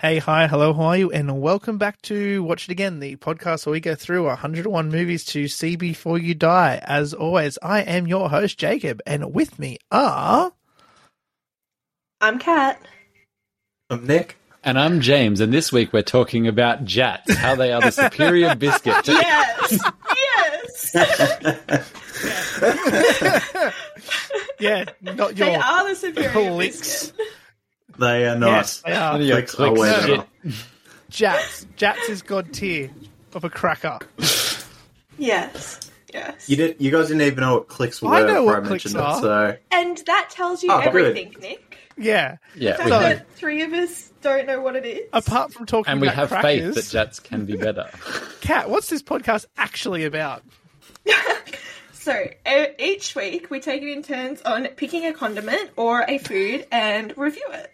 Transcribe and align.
Hey, 0.00 0.18
hi, 0.18 0.48
hello, 0.48 0.74
how 0.74 0.82
are 0.86 0.96
you? 0.96 1.10
And 1.12 1.40
welcome 1.40 1.78
back 1.78 2.02
to 2.02 2.42
Watch 2.42 2.64
It 2.68 2.72
Again, 2.72 2.98
the 2.98 3.16
podcast 3.16 3.64
where 3.64 3.72
we 3.72 3.80
go 3.80 3.94
through 3.94 4.24
101 4.26 4.88
movies 4.90 5.24
to 5.26 5.46
see 5.48 5.76
before 5.76 6.18
you 6.18 6.34
die. 6.34 6.80
As 6.82 7.14
always, 7.14 7.58
I 7.62 7.80
am 7.82 8.06
your 8.06 8.28
host, 8.28 8.58
Jacob, 8.58 9.00
and 9.06 9.32
with 9.32 9.58
me 9.58 9.78
are. 9.92 10.52
I'm 12.20 12.38
Kat. 12.38 12.82
I'm 13.88 14.06
Nick. 14.06 14.36
And 14.64 14.78
I'm 14.78 15.00
James, 15.00 15.40
and 15.40 15.52
this 15.52 15.70
week 15.70 15.92
we're 15.92 16.02
talking 16.02 16.48
about 16.48 16.84
Jatz, 16.86 17.32
how 17.34 17.54
they 17.54 17.70
are 17.72 17.80
the 17.82 17.90
superior 17.92 18.54
biscuit. 18.54 19.06
Yes, 19.06 19.78
yes. 20.96 20.96
Yeah, 24.60 24.84
not 25.02 25.36
your 25.36 25.48
they 25.48 25.54
are 25.56 25.88
the 25.88 25.94
superior 25.96 26.30
clicks. 26.52 26.78
biscuit. 27.10 27.26
They 27.98 28.26
are 28.26 28.36
not. 28.36 28.48
Yes, 28.50 28.80
they 28.82 28.92
are. 28.92 29.18
None 29.18 29.28
Clicks 29.30 29.54
clicks 29.54 29.80
are 29.80 30.00
shit. 30.02 30.08
winner. 30.10 30.54
Jatz. 31.10 31.66
Jatz 31.76 32.08
is 32.08 32.22
god 32.22 32.52
tier 32.52 32.90
of 33.34 33.44
a 33.44 33.50
cracker. 33.50 33.98
Yes, 35.18 35.80
yes. 36.12 36.48
You 36.48 36.56
did. 36.56 36.76
You 36.80 36.90
guys 36.90 37.08
didn't 37.08 37.22
even 37.22 37.40
know 37.40 37.54
what 37.54 37.68
clicks 37.68 38.02
were 38.02 38.12
I 38.12 38.20
know 38.20 38.26
before 38.26 38.44
what 38.46 38.64
I 38.64 38.66
clicks 38.66 38.84
mentioned 38.92 39.00
are. 39.02 39.18
it. 39.18 39.20
So 39.20 39.56
And 39.78 39.96
that 40.06 40.28
tells 40.30 40.62
you 40.62 40.70
Oh, 40.72 40.78
good. 40.78 40.88
everything, 40.88 41.36
Nick. 41.40 41.78
Yeah. 41.96 42.38
Yeah, 42.56 42.72
fact 42.72 42.84
we 42.86 42.90
So- 42.90 43.00
that 43.00 43.30
three 43.36 43.62
of 43.62 43.72
us 43.72 44.10
don't 44.22 44.46
know 44.46 44.60
what 44.60 44.74
it 44.74 44.84
is. 44.84 45.08
Apart 45.12 45.52
from 45.52 45.66
talking 45.66 45.92
and 45.92 46.00
we 46.00 46.08
have 46.08 46.28
crackers, 46.28 46.74
faith 46.74 46.90
that 46.90 47.08
Jatz 47.10 47.22
can 47.22 47.44
be 47.44 47.56
better. 47.56 47.88
Kat, 48.40 48.68
what's 48.68 48.88
this 48.88 49.02
podcast 49.02 49.46
actually 49.56 50.04
about? 50.04 50.42
So 51.92 52.12
e- 52.12 52.66
each 52.78 53.16
week 53.16 53.48
we 53.50 53.60
take 53.60 53.80
it 53.82 53.88
in 53.90 54.02
turns 54.02 54.42
on 54.42 54.66
picking 54.76 55.06
a 55.06 55.14
condiment 55.14 55.70
or 55.74 56.04
a 56.06 56.18
food 56.18 56.66
and 56.70 57.16
review 57.16 57.46
it. 57.54 57.72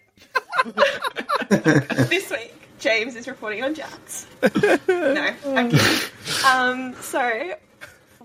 this 1.49 2.29
week, 2.29 2.53
James 2.79 3.15
is 3.15 3.27
reporting 3.27 3.63
on 3.63 3.75
Jatz. 3.75 4.25
no, 4.87 5.57
I'm 5.57 5.69
kidding. 5.69 6.09
Um, 6.45 6.95
so 7.01 7.55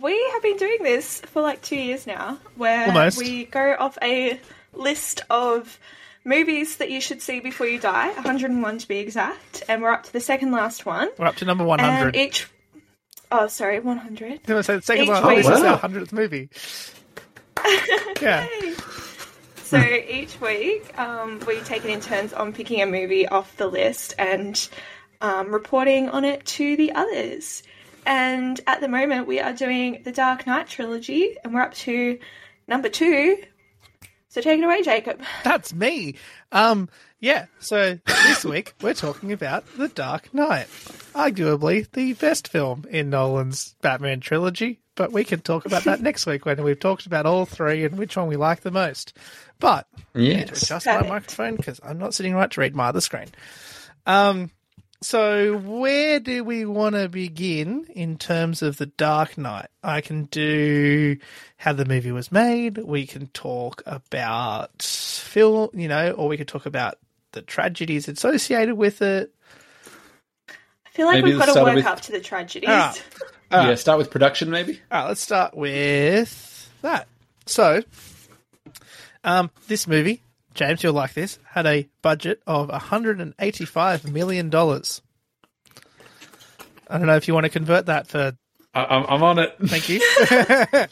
we 0.01 0.31
have 0.33 0.43
been 0.43 0.57
doing 0.57 0.79
this 0.83 1.21
for 1.21 1.43
like 1.43 1.63
two 1.63 1.77
years 1.77 2.07
now, 2.07 2.39
where 2.57 2.87
Almost. 2.89 3.19
we 3.19 3.45
go 3.45 3.77
off 3.79 3.97
a 4.03 4.41
list 4.73 5.23
of 5.31 5.79
movies 6.25 6.77
that 6.79 6.91
you 6.91 7.01
should 7.01 7.23
see 7.23 7.41
before 7.41 7.67
you 7.67 7.79
die, 7.79 8.09
101 8.13 8.79
to 8.79 8.89
be 8.89 8.99
exact, 8.99 9.63
and 9.69 9.81
we're 9.83 9.93
up 9.93 10.03
to 10.05 10.13
the 10.13 10.21
second 10.21 10.53
last 10.53 10.85
one. 10.85 11.09
We're 11.19 11.27
up 11.27 11.37
to 11.37 11.45
number 11.45 11.65
100. 11.65 12.07
And 12.09 12.17
each, 12.17 12.49
oh 13.31 13.47
sorry, 13.47 13.81
100. 13.81 14.33
I'm 14.33 14.39
going 14.45 14.59
to 14.59 14.63
say 14.63 14.77
the 14.77 14.83
second 14.83 15.05
each 15.05 15.09
one. 15.11 15.25
Oh, 15.25 15.37
this 15.37 15.47
is 15.47 15.61
week- 15.61 15.65
our 15.65 15.79
100th 15.81 16.13
movie. 16.13 16.49
yeah. 18.21 18.47
So 19.71 19.83
each 19.83 20.41
week, 20.41 20.97
um, 20.97 21.41
we 21.45 21.59
take 21.59 21.85
it 21.85 21.91
in 21.91 22.01
turns 22.01 22.33
on 22.33 22.53
picking 22.53 22.83
a 22.83 22.87
movie 22.87 23.27
off 23.27 23.57
the 23.57 23.67
list 23.67 24.15
and 24.17 24.57
um, 25.21 25.53
reporting 25.53 26.09
on 26.09 26.25
it 26.25 26.47
to 26.47 26.77
the 26.77 26.93
others. 26.93 27.65
And 28.07 28.61
at 28.69 28.81
the 28.81 28.87
moment, 28.87 29.27
we 29.27 29.41
are 29.41 29.53
doing 29.53 30.03
the 30.05 30.13
Dark 30.13 30.47
Knight 30.47 30.69
trilogy, 30.69 31.37
and 31.43 31.53
we're 31.53 31.63
up 31.63 31.75
to 31.75 32.17
number 32.69 32.89
two. 32.89 33.39
So 34.29 34.41
take 34.41 34.61
it 34.61 34.65
away, 34.65 34.83
Jacob. 34.83 35.21
That's 35.43 35.75
me. 35.75 36.15
Um, 36.53 36.89
yeah, 37.21 37.47
so 37.61 37.99
this 38.07 38.45
week 38.45 38.75
we're 38.83 38.95
talking 38.95 39.33
about 39.33 39.65
The 39.77 39.89
Dark 39.89 40.33
Knight. 40.35 40.67
Arguably 41.15 41.91
the 41.93 42.13
best 42.15 42.49
film 42.49 42.85
in 42.91 43.09
Nolan's 43.11 43.75
Batman 43.81 44.21
trilogy, 44.21 44.81
but 44.95 45.13
we 45.13 45.25
can 45.25 45.41
talk 45.41 45.65
about 45.67 45.85
that 45.85 46.01
next 46.03 46.27
week 46.27 46.45
when 46.45 46.63
we've 46.63 46.79
talked 46.79 47.07
about 47.07 47.25
all 47.27 47.47
three 47.47 47.85
and 47.85 47.97
which 47.99 48.17
one 48.17 48.27
we 48.29 48.37
like 48.37 48.61
the 48.61 48.71
most. 48.71 49.17
But 49.59 49.87
I 50.15 50.19
need 50.19 50.47
to 50.49 50.53
Yes. 50.55 50.63
adjust 50.65 50.87
my 50.87 51.03
microphone 51.03 51.57
because 51.57 51.81
I'm 51.83 51.99
not 51.99 52.13
sitting 52.15 52.35
right 52.35 52.51
to 52.51 52.61
read 52.61 52.75
my 52.77 52.89
other 52.89 53.01
screen. 53.01 53.29
Um, 54.07 54.51
so 55.03 55.57
where 55.59 56.21
do 56.21 56.43
we 56.45 56.65
want 56.65 56.95
to 56.97 57.09
begin 57.09 57.87
in 57.95 58.17
terms 58.19 58.63
of 58.63 58.77
the 58.77 58.87
Dark 58.87 59.37
Knight? 59.39 59.69
I 59.83 60.01
can 60.01 60.25
do 60.25 61.17
how 61.57 61.73
the 61.73 61.85
movie 61.85 62.13
was 62.13 62.31
made. 62.33 62.79
We 62.79 63.07
can 63.07 63.27
talk 63.29 63.83
about 63.87 64.83
film, 64.83 65.71
you 65.75 65.89
know, 65.89 66.13
or 66.13 66.29
we 66.29 66.37
could 66.37 66.49
talk 66.49 66.67
about 66.67 66.99
the 67.37 67.43
tragedies 67.43 68.09
associated 68.09 68.75
with 68.77 69.03
it. 69.03 69.31
I 70.49 70.89
feel 70.91 71.07
like 71.07 71.17
Maybe 71.17 71.33
we've 71.33 71.39
got 71.39 71.53
to 71.55 71.63
work 71.63 71.75
with- 71.75 71.85
up 71.87 72.01
to 72.03 72.13
the 72.13 72.21
tragedies. 72.21 72.71
Ah. 72.71 72.97
yeah, 73.53 73.75
start 73.75 73.99
with 73.99 74.11
production, 74.11 74.49
maybe? 74.51 74.81
All 74.91 75.03
right, 75.03 75.09
let's 75.09 75.21
start 75.21 75.55
with 75.55 76.71
that. 76.81 77.07
So, 77.45 77.83
um, 79.23 79.51
this 79.69 79.87
movie, 79.87 80.23
James, 80.55 80.83
you'll 80.83 80.95
like 80.95 81.13
this, 81.13 81.39
had 81.45 81.67
a 81.67 81.87
budget 82.01 82.43
of 82.47 82.71
$185 82.71 84.11
million. 84.11 84.47
I 86.89 86.99
don't 86.99 87.07
know 87.07 87.17
if 87.17 87.29
you 87.29 87.35
want 87.35 87.45
to 87.45 87.51
convert 87.51 87.87
that 87.87 88.07
for 88.07 88.35
I, 88.73 88.85
I'm, 88.85 89.05
I'm 89.09 89.23
on 89.23 89.39
it. 89.39 89.57
Thank 89.63 89.89
you. 89.91 90.01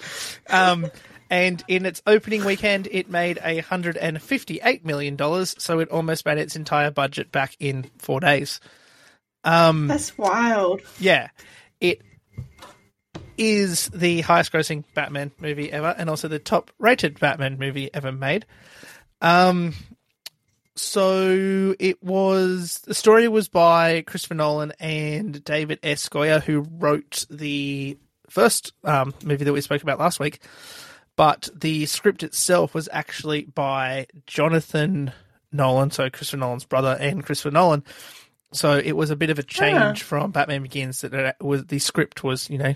um, 0.51 0.91
and 1.35 1.65
in 1.67 1.85
its 1.85 2.01
opening 2.07 2.45
weekend, 2.45 2.87
it 2.93 3.11
made 3.11 3.41
a 3.43 3.59
hundred 3.59 3.97
and 3.97 4.23
fifty-eight 4.23 4.85
million 4.85 5.17
dollars. 5.17 5.57
So 5.59 5.81
it 5.81 5.89
almost 5.89 6.25
made 6.25 6.39
its 6.39 6.55
entire 6.55 6.93
budget 6.93 7.33
back 7.33 7.57
in 7.59 7.91
four 7.99 8.21
days. 8.21 8.61
Um, 9.43 9.89
That's 9.89 10.17
wild. 10.17 10.83
yeah, 11.01 11.31
it 11.81 12.03
is 13.37 13.89
the 13.89 14.21
highest-grossing 14.21 14.85
Batman 14.95 15.33
movie 15.41 15.73
ever, 15.73 15.93
and 15.99 16.09
also 16.09 16.29
the 16.29 16.39
top-rated 16.39 17.19
Batman 17.19 17.59
movie 17.59 17.91
ever 17.93 18.13
made. 18.13 18.47
Um, 19.21 19.75
so 20.77 21.75
it 21.81 22.01
was 22.01 22.81
the 22.87 22.95
story 22.95 23.27
was 23.27 23.49
by 23.49 24.03
Christopher 24.03 24.35
Nolan 24.35 24.73
and 24.79 25.43
David 25.43 25.81
S. 25.83 26.09
Goyer, 26.09 26.41
who 26.41 26.61
wrote 26.79 27.27
the 27.29 27.99
first 28.31 28.73
um, 28.85 29.13
movie 29.25 29.45
that 29.45 29.53
we 29.53 29.61
spoke 29.61 29.83
about 29.83 29.99
last 29.99 30.21
week. 30.21 30.41
But 31.17 31.49
the 31.55 31.87
script 31.87 32.23
itself 32.23 32.75
was 32.75 32.89
actually 32.93 33.43
by 33.45 34.07
Jonathan 34.27 35.13
Nolan, 35.53 35.91
so 35.93 36.11
Christopher 36.11 36.39
Nolan's 36.39 36.65
brother 36.65 36.97
and 36.99 37.25
Christopher 37.25 37.53
Nolan. 37.53 37.85
So 38.53 38.77
it 38.79 38.93
was 38.97 39.11
a 39.11 39.17
bit 39.17 39.31
of 39.31 39.39
a 39.39 39.43
change 39.43 40.03
from 40.03 40.31
Batman 40.33 40.63
Begins 40.63 41.01
that 41.03 41.15
it 41.15 41.37
was 41.41 41.67
the 41.67 41.79
script 41.79 42.25
was, 42.25 42.49
you 42.51 42.59
know, 42.59 42.75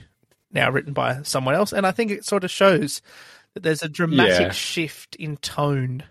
now 0.53 0.71
written 0.71 0.93
by 0.93 1.23
someone 1.23 1.55
else, 1.55 1.73
and 1.73 1.87
I 1.87 1.91
think 1.91 2.11
it 2.11 2.25
sort 2.25 2.45
of 2.45 2.51
shows 2.51 3.03
that 3.55 3.63
there's 3.63 3.83
a 3.83 3.89
dramatic 3.89 4.41
Yeah. 4.47 4.51
shift 4.53 5.17
in 5.17 5.37
tone. 5.39 6.05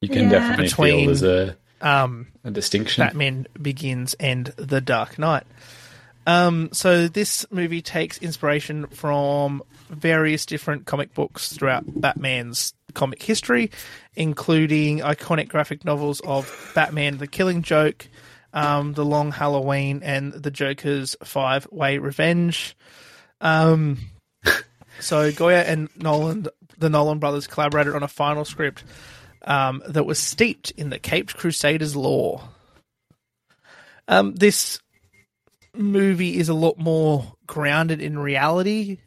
You 0.00 0.08
can 0.08 0.24
Yeah. 0.24 0.30
definitely 0.30 0.64
Between- 0.64 0.98
feel 0.98 1.06
there's 1.06 1.22
a, 1.22 1.56
Um, 1.80 2.28
a 2.44 2.50
distinction. 2.50 3.04
Batman 3.04 3.46
Begins 3.60 4.14
and 4.14 4.46
The 4.56 4.80
Dark 4.80 5.18
Knight. 5.18 5.44
Um, 6.26 6.70
so 6.72 7.08
this 7.08 7.44
movie 7.50 7.82
takes 7.82 8.18
inspiration 8.18 8.86
from 8.86 9.62
various 9.88 10.46
different 10.46 10.86
comic 10.86 11.14
books 11.14 11.52
throughout 11.52 11.84
Batman's 11.86 12.74
comic 12.94 13.22
history, 13.22 13.70
including 14.14 15.00
iconic 15.00 15.48
graphic 15.48 15.84
novels 15.84 16.20
of 16.20 16.72
Batman: 16.74 17.18
The 17.18 17.26
Killing 17.26 17.62
Joke, 17.62 18.08
um, 18.52 18.92
The 18.92 19.04
Long 19.04 19.32
Halloween, 19.32 20.02
and 20.02 20.32
The 20.32 20.50
Joker's 20.50 21.16
Five 21.24 21.66
Way 21.70 21.98
Revenge. 21.98 22.76
Um, 23.40 23.98
so 25.00 25.32
Goyer 25.32 25.64
and 25.66 25.88
Nolan, 25.96 26.46
the 26.78 26.90
Nolan 26.90 27.18
brothers, 27.18 27.46
collaborated 27.46 27.94
on 27.94 28.02
a 28.02 28.08
final 28.08 28.44
script 28.44 28.84
um, 29.44 29.82
that 29.88 30.04
was 30.04 30.18
steeped 30.18 30.70
in 30.72 30.90
the 30.90 30.98
Caped 30.98 31.36
Crusaders 31.36 31.96
lore. 31.96 32.42
Um, 34.08 34.34
this 34.34 34.78
movie 35.74 36.38
is 36.38 36.48
a 36.48 36.54
lot 36.54 36.78
more 36.78 37.34
grounded 37.46 38.00
in 38.00 38.18
reality, 38.18 38.98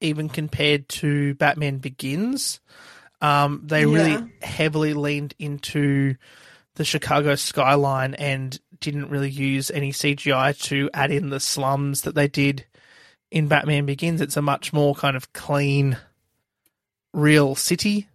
even 0.00 0.28
compared 0.28 0.88
to 0.88 1.34
Batman 1.34 1.78
Begins. 1.78 2.60
Um, 3.20 3.62
they 3.64 3.84
really 3.84 4.32
heavily 4.42 4.94
leaned 4.94 5.34
into 5.38 6.14
the 6.74 6.84
Chicago 6.84 7.34
skyline 7.34 8.14
and 8.14 8.58
didn't 8.80 9.10
really 9.10 9.30
use 9.30 9.70
any 9.70 9.92
CGI 9.92 10.60
to 10.64 10.88
add 10.94 11.10
in 11.10 11.30
the 11.30 11.40
slums 11.40 12.02
that 12.02 12.14
they 12.14 12.28
did 12.28 12.64
in 13.30 13.48
Batman 13.48 13.86
Begins. 13.86 14.20
It's 14.20 14.36
a 14.36 14.42
much 14.42 14.72
more 14.72 14.94
kind 14.94 15.16
of 15.16 15.32
clean, 15.32 15.98
real 17.12 17.54
city 17.54 18.08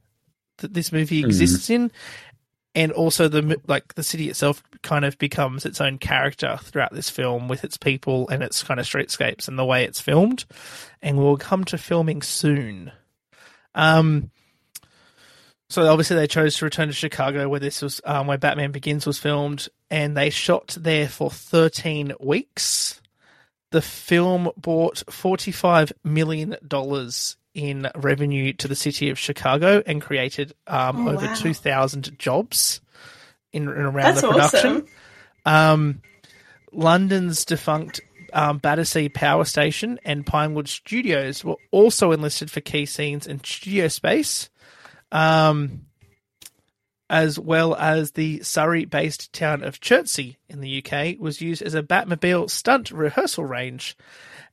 that 0.58 0.74
this 0.74 0.92
movie 0.92 1.20
exists 1.20 1.70
in, 1.70 1.92
and 2.76 2.92
also 2.92 3.28
the 3.28 3.60
like 3.68 3.94
the 3.96 4.04
city 4.04 4.30
itself 4.30 4.64
kind 4.82 5.06
of 5.06 5.18
becomes 5.18 5.66
its 5.66 5.80
own 5.80 5.98
character 5.98 6.58
throughout 6.62 6.94
this 6.94 7.10
film 7.10 7.48
with 7.48 7.64
its 7.64 7.78
people 7.78 8.28
and 8.30 8.42
its 8.42 8.64
kind 8.64 8.80
of 8.80 8.86
streetscapes 8.86 9.48
and 9.48 9.58
the 9.58 9.66
way 9.66 9.84
it's 9.84 10.02
filmed. 10.02 10.46
And 11.02 11.18
we'll 11.18 11.38
come 11.38 11.64
to 11.66 11.78
filming 11.78 12.22
soon. 12.22 12.92
Um. 13.76 14.32
So 15.70 15.88
obviously 15.88 16.18
they 16.18 16.28
chose 16.28 16.58
to 16.58 16.66
return 16.66 16.90
to 16.90 16.94
Chicago, 16.94 17.50
where 17.50 17.60
this 17.60 17.82
was 17.82 18.00
um, 18.06 18.28
where 18.28 18.38
Batman 18.38 18.72
Begins 18.72 19.08
was 19.08 19.18
filmed, 19.18 19.70
and 19.90 20.16
they 20.16 20.30
shot 20.30 20.78
there 20.80 21.08
for 21.08 21.32
13 21.32 22.14
weeks. 22.20 23.02
The 23.72 23.82
film 23.82 24.52
brought 24.56 25.04
45 25.10 25.94
million 26.04 26.58
dollars 26.68 27.38
in 27.54 27.90
revenue 27.96 28.54
to 28.54 28.68
the 28.68 28.76
city 28.76 29.10
of 29.10 29.20
Chicago 29.20 29.84
and 29.86 30.02
created 30.02 30.54
um, 30.68 31.08
Oh, 31.08 31.12
over 31.14 31.26
wow. 31.28 31.36
2,000 31.36 32.18
jobs 32.18 32.82
in 33.52 33.68
and 33.68 33.78
around 33.78 34.16
That's 34.16 34.22
the 34.22 34.30
production. 34.30 34.72
awesome. 34.72 34.88
Um, 35.46 36.02
London's 36.72 37.46
defunct 37.46 38.02
um, 38.34 38.58
Battersea 38.58 39.10
Power 39.10 39.46
Station 39.46 40.00
and 40.04 40.26
Pinewood 40.26 40.68
Studios 40.68 41.44
were 41.44 41.58
also 41.70 42.12
enlisted 42.12 42.50
for 42.50 42.62
key 42.62 42.88
scenes 42.88 43.28
and 43.28 43.46
studio 43.46 43.88
space, 43.88 44.50
um, 45.12 45.82
as 47.12 47.38
well 47.38 47.76
as 47.76 48.12
the 48.14 48.42
Surrey-based 48.42 49.32
town 49.34 49.62
of 49.64 49.80
Chertsey 49.80 50.38
in 50.50 50.62
the 50.62 50.84
UK 50.84 51.20
was 51.20 51.42
used 51.42 51.62
as 51.62 51.76
a 51.76 51.84
Batmobile 51.84 52.50
stunt 52.50 52.90
rehearsal 52.90 53.46
range, 53.46 53.96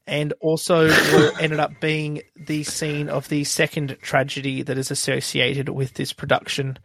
and 0.07 0.33
also 0.41 0.89
were, 0.89 1.33
ended 1.41 1.61
up 1.61 1.73
being 1.81 2.23
the 2.37 2.65
scene 2.65 3.09
of 3.09 3.29
the 3.29 3.45
second 3.45 3.97
tragedy 4.01 4.63
that 4.63 4.79
is 4.79 4.91
associated 4.91 5.69
with 5.69 5.95
this 5.95 6.13
production, 6.13 6.79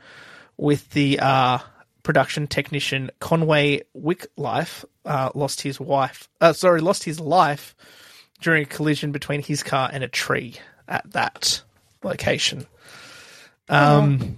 with 0.57 0.89
the 0.91 1.19
uh, 1.19 1.59
production 2.03 2.47
technician 2.47 3.12
Conway 3.19 3.81
Wickliffe 3.97 4.85
uh, 5.06 5.29
lost 5.35 5.62
his 5.62 5.79
wife. 5.79 6.29
Uh, 6.39 6.53
sorry, 6.53 6.81
lost 6.81 7.03
his 7.03 7.19
life 7.19 7.75
during 8.41 8.63
a 8.63 8.65
collision 8.65 9.12
between 9.12 9.41
his 9.41 9.63
car 9.63 9.89
and 9.91 10.03
a 10.03 10.07
tree 10.07 10.56
at 10.88 11.09
that 11.13 11.61
location. 12.03 12.65
Um, 13.69 14.38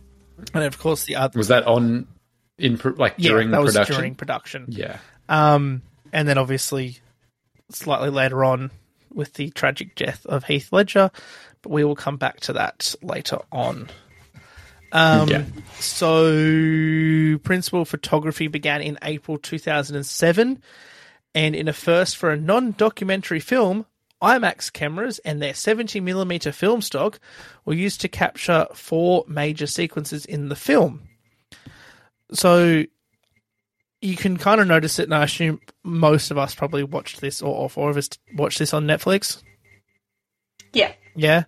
and 0.53 0.63
of 0.63 0.80
course 0.80 1.03
the 1.03 1.18
other 1.18 1.38
Was 1.38 1.50
that 1.50 1.65
on 1.68 2.07
in 2.57 2.77
pro- 2.77 2.94
like 2.94 3.15
yeah, 3.18 3.31
during 3.31 3.51
that 3.51 3.62
was 3.62 3.73
production? 3.73 3.95
during 3.95 4.15
production. 4.15 4.65
Yeah. 4.69 5.00
Um, 5.27 5.81
and 6.13 6.27
then 6.27 6.38
obviously 6.38 7.00
slightly 7.69 8.10
later 8.10 8.44
on 8.44 8.72
with 9.14 9.34
the 9.34 9.50
tragic 9.52 9.96
death 9.96 10.25
of 10.25 10.46
Heath 10.46 10.72
Ledger, 10.72 11.12
but 11.62 11.72
we 11.72 11.84
will 11.84 11.96
come 11.96 12.18
back 12.18 12.40
to 12.42 12.54
that 12.54 12.96
later 13.02 13.40
on. 13.52 13.90
Um, 14.92 15.28
Yeah. 15.28 15.44
So, 15.80 17.38
principal 17.44 17.86
photography 17.86 18.48
began 18.48 18.81
in 18.81 18.98
April 19.02 19.38
2007, 19.38 20.62
and 21.36 21.56
in 21.56 21.68
a 21.68 21.74
first 21.74 22.18
for 22.18 22.31
a 22.31 22.38
non 22.38 22.72
documentary 22.72 23.40
film, 23.40 23.86
IMAX 24.22 24.72
cameras 24.72 25.19
and 25.19 25.42
their 25.42 25.54
70mm 25.54 26.54
film 26.54 26.81
stock 26.81 27.19
were 27.66 27.74
used 27.74 28.02
to 28.02 28.08
capture 28.08 28.66
four 28.74 29.25
major 29.28 29.68
sequences 29.68 30.25
in 30.25 30.50
the 30.50 30.56
film. 30.56 31.02
So, 32.31 32.86
you 34.01 34.15
can 34.15 34.38
kind 34.38 34.61
of 34.61 34.67
notice 34.67 34.99
it, 34.99 35.03
and 35.03 35.15
I 35.15 35.23
assume 35.23 35.59
most 35.83 36.31
of 36.31 36.38
us 36.38 36.55
probably 36.55 36.83
watched 36.83 37.21
this, 37.21 37.41
or 37.41 37.53
all 37.53 37.69
four 37.69 37.89
of 37.89 37.97
us 37.97 38.09
watched 38.35 38.59
this 38.59 38.73
on 38.73 38.85
Netflix. 38.85 39.41
Yeah. 40.73 40.94
Yeah. 41.15 41.44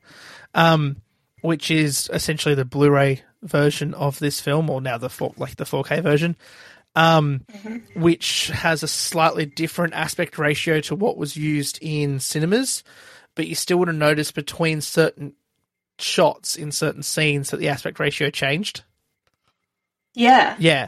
Um, 0.53 0.97
which 1.41 1.71
is 1.71 2.09
essentially 2.11 2.55
the 2.55 2.65
Blu-ray 2.65 3.23
version 3.43 3.93
of 3.93 4.19
this 4.19 4.39
film, 4.39 4.69
or 4.69 4.81
now 4.81 4.97
the 4.97 5.09
four, 5.09 5.33
like 5.37 5.55
the 5.55 5.63
4K 5.63 6.01
version, 6.01 6.35
um, 6.95 7.45
which 7.95 8.47
has 8.47 8.83
a 8.83 8.87
slightly 8.87 9.45
different 9.45 9.93
aspect 9.93 10.37
ratio 10.37 10.81
to 10.81 10.95
what 10.95 11.17
was 11.17 11.37
used 11.37 11.77
in 11.81 12.19
cinemas, 12.19 12.83
but 13.35 13.47
you 13.47 13.55
still 13.55 13.77
would 13.77 13.87
have 13.87 13.97
noticed 13.97 14.33
between 14.33 14.81
certain 14.81 15.33
shots 15.99 16.55
in 16.55 16.71
certain 16.71 17.03
scenes 17.03 17.51
that 17.51 17.57
the 17.57 17.69
aspect 17.69 17.99
ratio 17.99 18.29
changed. 18.29 18.83
Yeah. 20.15 20.55
Yeah. 20.59 20.87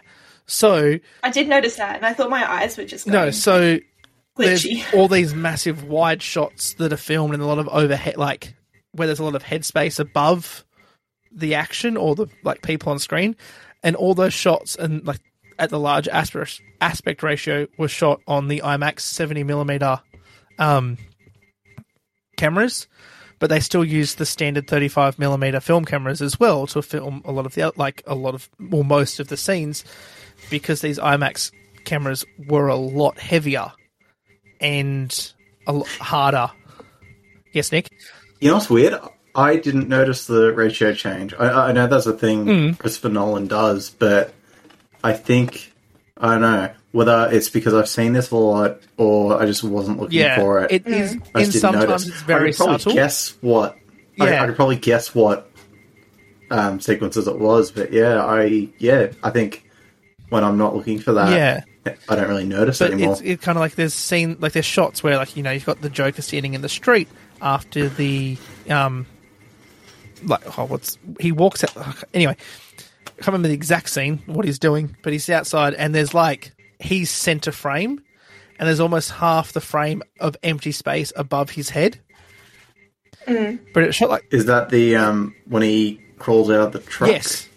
So 0.51 1.00
I 1.24 1.31
did 1.31 1.48
notice 1.48 1.77
that, 1.77 1.95
and 1.95 2.06
I 2.06 2.12
thought 2.12 2.30
my 2.30 2.50
eyes 2.50 2.75
were 2.75 2.83
just 2.83 3.07
no, 3.07 3.31
so 3.31 3.80
there's 4.36 4.68
all 4.94 5.07
these 5.07 5.33
massive 5.33 5.86
wide 5.86 6.21
shots 6.21 6.74
that 6.74 6.92
are 6.92 6.98
filmed 6.98 7.33
and 7.33 7.42
a 7.42 7.45
lot 7.45 7.57
of 7.57 7.69
overhead, 7.69 8.18
like 8.18 8.53
where 8.92 9.07
there's 9.07 9.19
a 9.19 9.24
lot 9.24 9.36
of 9.36 9.44
headspace 9.44 9.98
above 9.98 10.65
the 11.31 11.56
action 11.56 11.95
or 11.95 12.15
the 12.15 12.27
like 12.44 12.62
people 12.63 12.92
on 12.92 13.00
screen, 13.00 13.38
and 13.81 13.95
all 13.95 14.13
those 14.13 14.33
shots 14.33 14.75
and 14.75 15.07
like 15.07 15.21
at 15.57 15.69
the 15.69 15.80
large 15.80 16.09
aspect 16.09 16.62
aspect 16.81 17.24
ratio 17.24 17.65
was 17.77 17.89
shot 17.89 18.19
on 18.27 18.50
the 18.50 18.59
IMAX 18.59 19.00
70 19.00 19.45
millimeter 19.45 20.01
um, 20.59 20.97
cameras, 22.36 22.89
but 23.39 23.50
they 23.50 23.62
still 23.62 23.86
use 23.86 24.15
the 24.15 24.25
standard 24.25 24.68
35 24.68 25.18
millimeter 25.18 25.62
film 25.62 25.86
cameras 25.86 26.21
as 26.21 26.38
well 26.38 26.68
to 26.68 26.81
film 26.81 27.21
a 27.24 27.31
lot 27.31 27.45
of 27.45 27.56
the 27.56 27.71
like 27.77 28.04
a 28.06 28.15
lot 28.15 28.36
of 28.36 28.50
or 28.69 28.83
most 28.83 29.21
of 29.21 29.30
the 29.30 29.38
scenes 29.38 29.86
because 30.49 30.81
these 30.81 30.99
IMAX 30.99 31.51
cameras 31.85 32.25
were 32.47 32.67
a 32.67 32.75
lot 32.75 33.17
heavier 33.19 33.71
and 34.59 35.33
a 35.67 35.73
lot 35.73 35.88
harder. 35.88 36.51
Yes, 37.53 37.71
Nick. 37.71 37.89
You 38.39 38.49
know 38.49 38.55
what's 38.55 38.69
weird? 38.69 38.99
I 39.35 39.55
didn't 39.57 39.88
notice 39.88 40.27
the 40.27 40.53
ratio 40.53 40.93
change. 40.93 41.33
I, 41.33 41.69
I 41.69 41.71
know 41.71 41.88
that's 41.88 42.05
a 42.05 42.13
thing 42.13 42.45
Mm. 42.45 42.77
Christopher 42.77 43.09
Nolan 43.09 43.47
does, 43.47 43.89
but 43.89 44.33
I 45.03 45.13
think 45.13 45.71
I 46.17 46.33
don't 46.33 46.41
know 46.41 46.71
whether 46.91 47.29
it's 47.31 47.49
because 47.49 47.73
I've 47.73 47.87
seen 47.87 48.11
this 48.13 48.31
a 48.31 48.35
lot 48.35 48.81
or 48.97 49.41
I 49.41 49.45
just 49.45 49.63
wasn't 49.63 49.99
looking 49.99 50.19
Yeah, 50.19 50.35
for 50.37 50.63
it. 50.63 50.71
it 50.71 50.87
is. 50.87 51.13
I 51.33 51.39
just 51.44 51.53
didn't 51.53 51.61
sometimes 51.61 51.87
notice. 51.87 52.07
it's 52.09 52.21
very 52.23 52.49
I 52.49 52.51
could 52.51 52.57
probably 52.57 52.77
subtle. 52.79 52.94
guess 52.94 53.37
what. 53.41 53.77
I, 54.19 54.29
Yeah. 54.29 54.44
I 54.44 54.45
could 54.47 54.55
probably 54.57 54.75
guess 54.75 55.15
what 55.15 55.49
um, 56.49 56.81
sequences 56.81 57.27
it 57.27 57.39
was, 57.39 57.71
but 57.71 57.94
yeah, 57.94 58.21
I 58.23 58.67
yeah, 58.77 59.11
I 59.23 59.29
think 59.29 59.69
when 60.31 60.44
I'm 60.44 60.57
not 60.57 60.75
looking 60.75 60.98
for 61.00 61.13
that, 61.13 61.30
Yeah. 61.31 61.62
I 62.07 62.16
don't 62.16 62.28
really 62.30 62.45
notice 62.45 62.80
But 62.80 62.92
anymore. 62.92 63.13
it's 63.13 63.22
it 63.22 63.42
kind 63.42 63.57
of 63.57 63.60
like 63.60 63.74
there's 63.75 63.94
scene 63.94 64.38
like 64.39 64.54
there's 64.54 64.66
shots 64.66 65.04
where 65.04 65.18
like 65.18 65.36
you 65.36 65.42
know 65.44 65.50
you've 65.51 65.66
got 65.66 65.81
the 65.81 65.89
Joker 65.89 66.22
standing 66.22 66.54
in 66.54 66.62
the 66.62 66.69
street 66.69 67.07
after 67.42 67.89
the 67.89 68.38
um 68.69 69.07
like 70.24 70.60
oh 70.60 70.66
what's 70.66 71.00
he 71.19 71.31
walks 71.31 71.63
out 71.63 71.75
anyway 72.13 72.36
I 72.38 73.10
can't 73.10 73.28
remember 73.28 73.48
the 73.48 73.56
exact 73.56 73.89
scene 73.89 74.22
what 74.28 74.45
he's 74.45 74.60
doing 74.60 74.95
but 75.01 75.12
he's 75.12 75.28
outside 75.30 75.74
and 75.74 75.94
there's 75.95 76.13
like 76.13 76.54
he's 76.80 77.10
center 77.10 77.51
frame 77.51 78.04
and 78.60 78.68
there's 78.68 78.80
almost 78.80 79.10
half 79.10 79.51
the 79.54 79.62
frame 79.62 80.04
of 80.19 80.38
empty 80.44 80.72
space 80.72 81.12
above 81.16 81.50
his 81.50 81.72
head 81.72 82.00
but 83.25 83.83
it's 83.83 83.95
shot 83.95 84.10
like 84.10 84.28
Is 84.31 84.45
that 84.45 84.69
the 84.69 84.95
um, 84.98 85.33
when 85.48 85.63
he 85.63 86.00
crawls 86.19 86.51
out 86.51 86.62
of 86.62 86.72
the 86.74 86.80
truck? 86.80 87.10
Yes. 87.10 87.48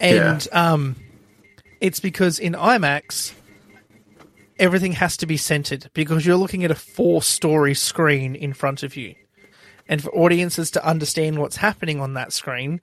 And 0.00 0.46
um 0.52 0.96
it's 1.80 2.00
because 2.00 2.38
in 2.38 2.52
IMAX 2.54 3.32
everything 4.58 4.92
has 4.92 5.16
to 5.16 5.26
be 5.26 5.36
centered 5.38 5.90
because 5.94 6.26
you're 6.26 6.36
looking 6.36 6.64
at 6.64 6.70
a 6.70 6.74
four-story 6.74 7.74
screen 7.74 8.34
in 8.36 8.52
front 8.52 8.82
of 8.82 8.94
you. 8.96 9.14
And 9.88 10.02
for 10.02 10.14
audiences 10.14 10.70
to 10.72 10.86
understand 10.86 11.38
what's 11.38 11.56
happening 11.56 11.98
on 12.00 12.12
that 12.14 12.32
screen, 12.32 12.80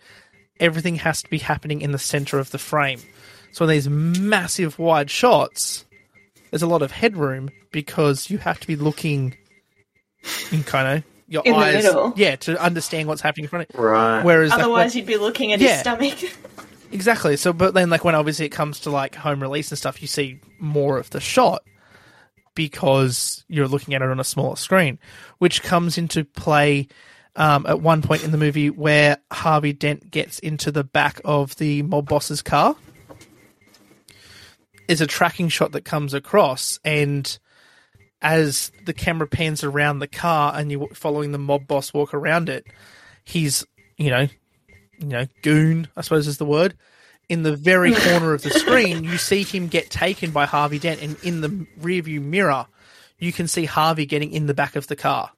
everything 0.60 0.96
has 0.96 1.22
to 1.22 1.30
be 1.30 1.38
happening 1.38 1.82
in 1.82 1.92
the 1.92 2.00
center 2.00 2.40
of 2.40 2.50
the 2.50 2.58
frame. 2.58 3.00
So 3.52 3.64
in 3.66 3.70
these 3.70 3.88
massive 3.88 4.80
wide 4.80 5.12
shots, 5.12 5.86
there's 6.50 6.64
a 6.64 6.68
lot 6.68 6.82
of 6.82 6.92
headroom 6.92 7.50
because 7.72 8.30
you 8.30 8.40
have 8.40 8.60
to 8.60 8.68
be 8.68 8.76
looking 8.76 9.38
in 10.52 10.64
kind 10.64 10.98
of 10.98 11.04
your 11.28 11.44
In 11.46 11.54
the 11.54 11.60
eyes, 11.60 11.84
middle. 11.84 12.14
yeah, 12.16 12.38
to 12.38 12.60
understand 12.62 13.08
what's 13.08 13.22
happening 13.22 13.44
in 13.46 13.50
front 13.50 13.70
of 13.70 13.76
you. 13.76 13.86
Right. 13.86 14.24
Whereas 14.24 14.50
like, 14.50 14.62
Otherwise, 14.62 14.96
you'd 14.96 15.06
be 15.06 15.18
looking 15.18 15.54
at 15.54 15.60
Yeah. 15.60 15.74
his 15.74 15.80
stomach. 15.82 16.18
Exactly. 16.92 17.38
So, 17.38 17.54
but 17.54 17.74
then, 17.74 17.90
like, 17.90 18.04
when 18.04 18.16
obviously 18.16 18.46
it 18.46 18.50
comes 18.50 18.82
to 18.82 18.90
like 18.90 19.16
home 19.16 19.42
release 19.42 19.72
and 19.72 19.78
stuff, 19.78 20.02
you 20.02 20.08
see 20.08 20.40
more 20.60 20.98
of 20.98 21.10
the 21.10 21.20
shot 21.20 21.64
because 22.56 23.46
you're 23.48 23.68
looking 23.68 23.94
at 23.94 24.02
it 24.02 24.10
on 24.10 24.20
a 24.20 24.24
smaller 24.24 24.56
screen, 24.56 24.98
which 25.38 25.62
comes 25.62 25.98
into 25.98 26.24
play 26.26 26.88
um, 27.36 27.66
at 27.68 27.82
one 27.82 28.02
point 28.02 28.24
in 28.24 28.32
the 28.32 28.38
movie 28.38 28.70
where 28.70 29.18
Harvey 29.32 29.74
Dent 29.74 30.10
gets 30.10 30.40
into 30.40 30.72
the 30.72 30.84
back 30.84 31.22
of 31.24 31.56
the 31.58 31.84
mob 31.84 32.10
boss's 32.10 32.42
car. 32.42 32.76
Is 34.88 35.02
a 35.02 35.08
tracking 35.08 35.50
shot 35.50 35.74
that 35.74 35.84
comes 35.84 36.14
across, 36.14 36.80
and 36.86 37.38
as 38.22 38.72
the 38.86 38.94
camera 38.94 39.28
pans 39.28 39.64
around 39.64 40.00
the 40.00 40.08
car 40.08 40.54
and 40.56 40.72
you're 40.72 40.88
following 40.94 41.34
the 41.34 41.38
mob 41.38 41.68
boss 41.68 41.94
walk 41.94 42.14
around 42.14 42.48
it, 42.48 42.66
he's, 43.26 43.66
you 43.98 44.10
know, 44.10 44.28
you 45.00 45.08
know, 45.08 45.26
goon, 45.42 45.88
I 45.96 46.02
suppose 46.02 46.28
is 46.28 46.38
the 46.38 46.46
word. 46.46 46.76
In 47.30 47.44
the 47.44 47.56
very 47.56 47.94
corner 47.96 48.34
of 48.34 48.42
the 48.42 48.52
screen, 48.52 49.04
you 49.04 49.18
see 49.18 49.44
him 49.44 49.68
get 49.68 49.90
taken 49.90 50.32
by 50.32 50.46
Harvey 50.46 50.80
Dent, 50.80 51.02
and 51.02 51.18
in 51.24 51.42
the 51.42 51.50
rearview 51.80 52.22
mirror, 52.22 52.68
you 53.20 53.34
can 53.34 53.48
see 53.48 53.66
Harvey 53.66 54.06
getting 54.06 54.32
in 54.32 54.46
the 54.48 54.54
back 54.54 54.76
of 54.76 54.88
the 54.88 54.96
car. 54.96 55.32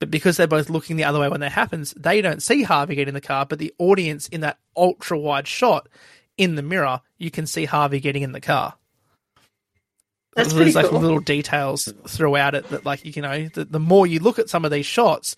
But 0.00 0.10
because 0.10 0.36
they're 0.36 0.46
both 0.46 0.70
looking 0.70 0.96
the 0.96 1.04
other 1.04 1.18
way 1.18 1.28
when 1.28 1.40
that 1.40 1.52
happens, 1.52 1.92
they 1.96 2.20
don't 2.20 2.42
see 2.42 2.62
Harvey 2.62 2.94
get 2.94 3.08
in 3.08 3.14
the 3.14 3.20
car, 3.20 3.46
but 3.46 3.58
the 3.58 3.74
audience 3.78 4.28
in 4.28 4.42
that 4.42 4.58
ultra 4.76 5.18
wide 5.18 5.48
shot 5.48 5.88
in 6.36 6.54
the 6.54 6.62
mirror, 6.62 7.00
you 7.18 7.30
can 7.30 7.46
see 7.46 7.64
Harvey 7.64 7.98
getting 7.98 8.22
in 8.22 8.32
the 8.32 8.40
car. 8.40 8.74
That's 10.36 10.52
There's 10.52 10.76
like 10.76 10.86
cool. 10.86 11.00
little 11.00 11.18
details 11.18 11.92
throughout 12.06 12.54
it 12.54 12.68
that, 12.68 12.84
like, 12.86 13.04
you 13.16 13.22
know, 13.22 13.48
the, 13.48 13.64
the 13.64 13.80
more 13.80 14.06
you 14.06 14.20
look 14.20 14.38
at 14.38 14.48
some 14.48 14.64
of 14.64 14.70
these 14.70 14.86
shots, 14.86 15.34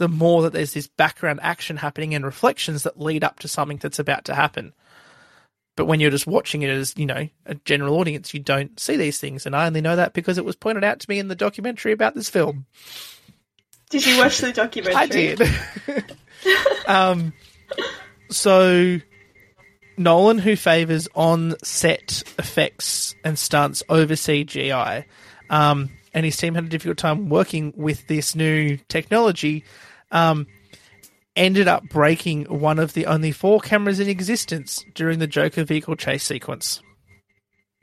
the 0.00 0.08
more 0.08 0.40
that 0.40 0.54
there's 0.54 0.72
this 0.72 0.88
background 0.88 1.40
action 1.42 1.76
happening 1.76 2.14
and 2.14 2.24
reflections 2.24 2.84
that 2.84 2.98
lead 2.98 3.22
up 3.22 3.38
to 3.38 3.48
something 3.48 3.76
that's 3.76 3.98
about 3.98 4.24
to 4.24 4.34
happen. 4.34 4.72
But 5.76 5.84
when 5.84 6.00
you're 6.00 6.10
just 6.10 6.26
watching 6.26 6.62
it 6.62 6.70
as, 6.70 6.94
you 6.96 7.04
know, 7.04 7.28
a 7.44 7.54
general 7.66 7.98
audience, 7.98 8.32
you 8.32 8.40
don't 8.40 8.80
see 8.80 8.96
these 8.96 9.18
things. 9.18 9.44
And 9.44 9.54
I 9.54 9.66
only 9.66 9.82
know 9.82 9.96
that 9.96 10.14
because 10.14 10.38
it 10.38 10.44
was 10.46 10.56
pointed 10.56 10.84
out 10.84 11.00
to 11.00 11.10
me 11.10 11.18
in 11.18 11.28
the 11.28 11.34
documentary 11.34 11.92
about 11.92 12.14
this 12.14 12.30
film. 12.30 12.64
Did 13.90 14.06
you 14.06 14.16
watch 14.16 14.38
the 14.38 14.52
documentary? 14.54 14.96
I 14.96 15.06
did. 15.06 15.42
um, 16.86 17.34
so 18.30 19.00
Nolan, 19.98 20.38
who 20.38 20.56
favors 20.56 21.08
on 21.14 21.56
set 21.62 22.22
effects 22.38 23.14
and 23.22 23.38
stunts 23.38 23.82
over 23.90 24.14
CGI, 24.14 25.04
um, 25.50 25.90
and 26.14 26.24
his 26.24 26.38
team 26.38 26.54
had 26.54 26.64
a 26.64 26.68
difficult 26.68 26.96
time 26.96 27.28
working 27.28 27.74
with 27.76 28.06
this 28.06 28.34
new 28.34 28.78
technology, 28.88 29.62
um, 30.10 30.46
ended 31.36 31.68
up 31.68 31.84
breaking 31.88 32.44
one 32.44 32.78
of 32.78 32.92
the 32.92 33.06
only 33.06 33.32
four 33.32 33.60
cameras 33.60 34.00
in 34.00 34.08
existence 34.08 34.84
during 34.94 35.18
the 35.18 35.26
Joker 35.26 35.64
vehicle 35.64 35.96
chase 35.96 36.24
sequence. 36.24 36.82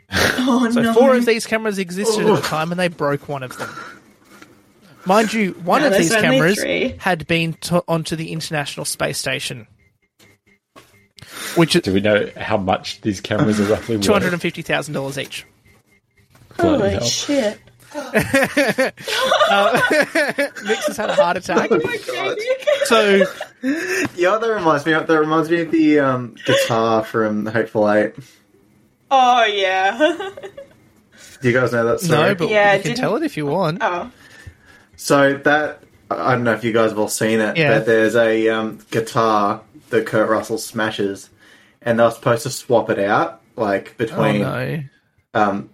Oh 0.10 0.70
So 0.72 0.82
no. 0.82 0.94
four 0.94 1.16
of 1.16 1.26
these 1.26 1.46
cameras 1.46 1.78
existed 1.78 2.26
at 2.26 2.36
the 2.36 2.42
time, 2.42 2.72
and 2.72 2.80
they 2.80 2.88
broke 2.88 3.28
one 3.28 3.44
of 3.44 3.58
them. 3.58 3.70
Mind 5.06 5.34
you, 5.34 5.52
one 5.64 5.82
No, 5.82 5.88
of 5.88 5.94
these 5.98 6.14
cameras 6.16 6.60
three. 6.62 6.96
had 7.00 7.28
been 7.28 7.54
to- 7.54 7.84
onto 7.88 8.16
the 8.16 8.32
International 8.32 8.86
Space 8.86 9.18
Station, 9.18 9.68
which 11.56 11.74
Do 11.74 11.94
we 11.94 12.00
know 12.02 12.30
how 12.38 12.56
much 12.58 13.02
these 13.02 13.20
cameras 13.22 13.60
are 13.60 13.66
roughly 13.66 13.98
worth? 13.98 14.06
two 14.06 14.14
hundred 14.14 14.34
and 14.34 14.42
fifty 14.42 14.62
thousand 14.62 14.94
dollars 14.94 15.18
each. 15.18 15.46
Bloody 16.58 16.78
Holy 16.80 16.90
hell. 16.92 17.04
shit. 17.04 17.60
Mix 20.64 20.88
has 20.88 20.98
had 20.98 21.10
a 21.10 21.16
heart 21.16 21.38
attack. 21.38 21.70
God. 21.70 22.38
so 22.86 23.18
Yeah, 24.16 24.38
that 24.38 24.50
reminds 24.54 24.86
me. 24.86 24.94
That 24.94 25.08
reminds 25.10 25.50
me 25.50 25.62
of 25.62 25.72
the 25.72 26.00
um, 26.00 26.36
guitar 26.46 27.04
from 27.04 27.44
The 27.44 27.52
Hateful 27.52 27.90
Eight. 27.92 28.14
Oh 29.10 29.44
yeah. 29.46 29.98
Do 31.42 31.48
you 31.48 31.54
guys 31.54 31.72
know 31.72 31.86
that 31.86 32.00
story? 32.02 32.20
no, 32.30 32.36
but 32.36 32.50
Yeah, 32.50 32.74
you 32.76 32.82
can 32.82 32.90
didn't- 32.92 33.00
tell 33.02 33.16
it 33.16 33.24
if 33.24 33.38
you 33.38 33.46
want. 33.46 33.80
oh. 33.82 34.12
So 34.96 35.38
that 35.38 35.84
I 36.10 36.34
don't 36.34 36.44
know 36.44 36.54
if 36.54 36.64
you 36.64 36.74
guys 36.74 36.90
have 36.92 37.00
all 37.00 37.08
seen 37.08 37.40
it, 37.40 37.58
Yeah. 37.58 37.78
but 37.78 37.86
there's 37.86 38.16
a 38.16 38.50
um, 38.50 38.80
guitar 38.92 39.62
that 39.90 40.06
Kurt 40.06 40.30
Russell 40.30 40.58
smashes, 40.58 41.30
and 41.82 42.00
they're 42.00 42.12
supposed 42.12 42.44
to 42.44 42.50
swap 42.50 42.90
it 42.90 43.00
out, 43.00 43.42
like 43.56 43.90
Oh 43.92 43.94
between 43.98 44.42
no! 44.42 44.80
um, 45.34 45.70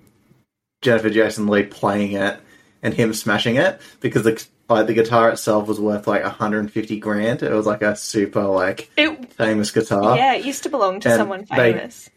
Jennifer 0.83 1.09
Jason 1.09 1.47
Lee 1.47 1.63
playing 1.63 2.11
it 2.13 2.39
and 2.83 2.93
him 2.93 3.13
smashing 3.13 3.55
it 3.55 3.81
because 4.01 4.23
the 4.23 4.45
like 4.69 4.87
the 4.87 4.93
guitar 4.93 5.29
itself 5.29 5.67
was 5.67 5.79
worth 5.79 6.07
like 6.07 6.23
150 6.23 6.99
grand. 6.99 7.43
It 7.43 7.51
was 7.51 7.65
like 7.65 7.81
a 7.81 7.95
super 7.95 8.43
like 8.43 8.89
It 8.97 9.33
famous 9.33 9.71
guitar. 9.71 10.15
yeah, 10.15 10.35
it 10.35 10.45
used 10.45 10.63
to 10.63 10.69
belong 10.69 10.99
to 11.01 11.09
And 11.09 11.17
someone 11.17 11.45
they- 11.49 11.73
famous. 11.73 12.09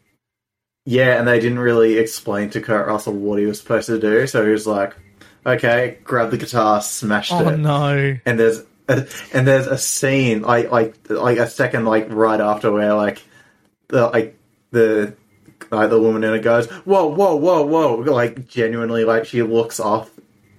Yeah, 0.89 1.19
and 1.19 1.27
they 1.27 1.41
didn't 1.41 1.59
really 1.59 1.99
explain 1.99 2.51
to 2.51 2.61
Kurt 2.61 2.87
Russell 2.87 3.15
what 3.15 3.41
he 3.41 3.47
was 3.47 3.59
supposed 3.59 3.87
to 3.87 3.99
do, 3.99 4.25
so 4.29 4.45
he 4.47 4.53
was 4.53 4.69
like, 4.69 4.95
"Okay, 5.45 5.99
grab 6.05 6.31
the 6.31 6.37
guitar, 6.37 6.81
smashed 6.81 7.33
Oh 7.33 7.41
it." 7.41 7.55
Oh 7.55 7.57
no! 7.57 8.17
and 8.25 8.39
there's 8.39 8.63
a, 8.89 9.05
and 9.33 9.49
there's 9.49 9.67
a 9.67 9.77
scene 9.79 10.43
like 10.43 10.71
like 10.71 10.95
like 11.11 11.39
a 11.39 11.49
second 11.49 11.87
like 11.87 12.07
right 12.11 12.41
after 12.41 12.71
where 12.71 12.95
like 12.95 13.21
the 13.89 14.07
like 14.07 14.39
the 14.71 15.15
like 15.71 15.91
the 15.91 16.01
woman 16.01 16.25
in 16.25 16.35
it 16.35 16.41
goes 16.43 16.67
whoa 16.69 17.07
whoa 17.09 17.37
whoa 17.37 17.63
whoa 17.65 17.95
like 17.97 18.47
genuinely 18.49 19.05
like 19.05 19.25
she 19.25 19.43
looks 19.43 19.81
off 19.81 20.11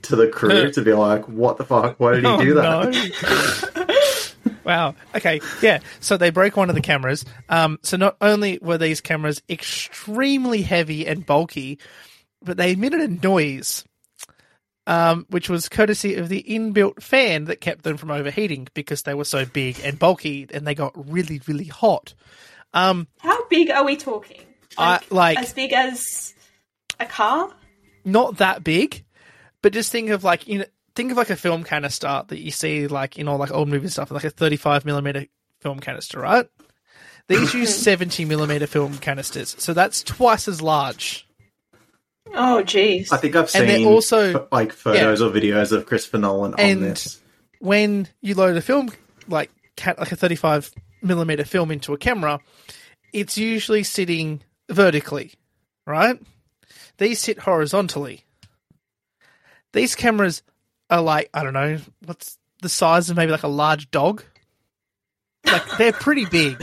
to 0.03 0.15
the 0.15 0.27
crew 0.27 0.71
to 0.71 0.81
be 0.81 0.93
like 0.93 1.27
what 1.27 1.57
the 1.57 1.65
fuck 1.65 1.99
why 1.99 2.13
did 2.13 2.23
he 2.23 2.29
Oh, 2.29 2.41
do 2.41 2.53
that 2.55 3.73
no. 3.75 4.51
wow. 4.63 4.95
Okay. 5.15 5.39
Yeah. 5.61 5.79
So 5.99 6.17
they 6.17 6.29
broke 6.29 6.57
one 6.57 6.69
of 6.69 6.75
the 6.75 6.81
cameras. 6.81 7.25
Um, 7.49 7.79
so 7.83 7.97
not 7.97 8.17
only 8.21 8.59
were 8.61 8.77
these 8.77 9.01
cameras 9.01 9.41
extremely 9.49 10.61
heavy 10.61 11.07
and 11.07 11.25
bulky, 11.25 11.79
but 12.43 12.57
they 12.57 12.73
emitted 12.73 13.01
a 13.01 13.07
noise, 13.07 13.83
um, 14.85 15.25
which 15.29 15.49
was 15.49 15.69
courtesy 15.69 16.15
of 16.15 16.29
the 16.29 16.43
inbuilt 16.43 17.01
fan 17.01 17.45
that 17.45 17.61
kept 17.61 17.83
them 17.83 17.97
from 17.97 18.11
overheating 18.11 18.67
because 18.73 19.03
they 19.03 19.13
were 19.13 19.25
so 19.25 19.45
big 19.45 19.79
and 19.83 19.97
bulky 19.99 20.47
and 20.53 20.65
they 20.67 20.75
got 20.75 20.93
really, 21.11 21.41
really 21.47 21.65
hot. 21.65 22.13
Um, 22.73 23.07
How 23.19 23.45
big 23.47 23.69
are 23.71 23.83
we 23.85 23.95
talking? 23.95 24.41
I- 24.77 24.99
like- 25.09 25.37
as 25.39 25.53
big 25.53 25.73
as 25.73 26.33
a 26.99 27.05
car? 27.05 27.51
not 28.05 28.37
that 28.37 28.63
big, 28.63 29.03
but 29.61 29.73
just 29.73 29.91
think 29.91 30.09
of 30.11 30.23
like 30.23 30.47
you 30.47 30.59
know, 30.59 30.65
think 30.95 31.11
of 31.11 31.17
like 31.17 31.29
a 31.29 31.35
film 31.35 31.63
canister 31.63 32.23
that 32.27 32.39
you 32.39 32.51
see 32.51 32.87
like 32.87 33.17
in 33.17 33.27
all 33.27 33.37
like 33.37 33.51
old 33.51 33.67
movie 33.67 33.87
stuff, 33.89 34.11
like 34.11 34.23
a 34.23 34.29
thirty-five 34.29 34.85
millimeter 34.85 35.25
film 35.59 35.79
canister, 35.79 36.19
right? 36.19 36.47
These 37.27 37.53
use 37.53 37.75
seventy 37.83 38.23
millimeter 38.25 38.67
film 38.67 38.97
canisters, 38.97 39.55
so 39.59 39.73
that's 39.73 40.03
twice 40.03 40.47
as 40.47 40.61
large. 40.61 41.27
Oh 42.33 42.61
jeez. 42.65 43.11
I 43.11 43.17
think 43.17 43.35
I've 43.35 43.53
And 43.55 43.69
they're 43.69 43.77
seen 43.77 43.87
also- 43.87 44.33
ph- 44.33 44.47
like 44.51 44.73
photos 44.73 45.21
or 45.21 45.29
videos 45.31 45.71
of 45.71 45.85
Christopher 45.85 46.17
Nolan 46.17 46.53
on 46.55 46.79
this 46.81 47.21
When 47.59 48.07
you 48.21 48.35
load 48.35 48.57
a 48.57 48.61
film 48.61 48.91
like 49.27 49.49
ca- 49.77 49.95
like 49.97 50.11
a 50.11 50.15
thirty-five 50.15 50.71
millimeter 51.01 51.45
film 51.45 51.71
into 51.71 51.93
a 51.93 51.97
camera, 51.97 52.39
it's 53.13 53.37
usually 53.37 53.83
sitting 53.83 54.41
vertically, 54.69 55.33
right? 55.85 56.19
These 56.97 57.19
sit 57.19 57.39
horizontally. 57.39 58.23
These 59.73 59.95
cameras 59.95 60.43
are 60.89 61.01
like 61.01 61.29
I 61.33 61.43
don't 61.43 61.53
know 61.53 61.79
what's 62.05 62.37
the 62.61 62.69
size 62.69 63.09
of 63.09 63.17
maybe 63.17 63.31
like 63.31 63.43
a 63.43 63.47
large 63.47 63.91
dog. 63.91 64.23
Like 65.45 65.65
they're 65.77 65.93
pretty 65.93 66.25
big. 66.25 66.57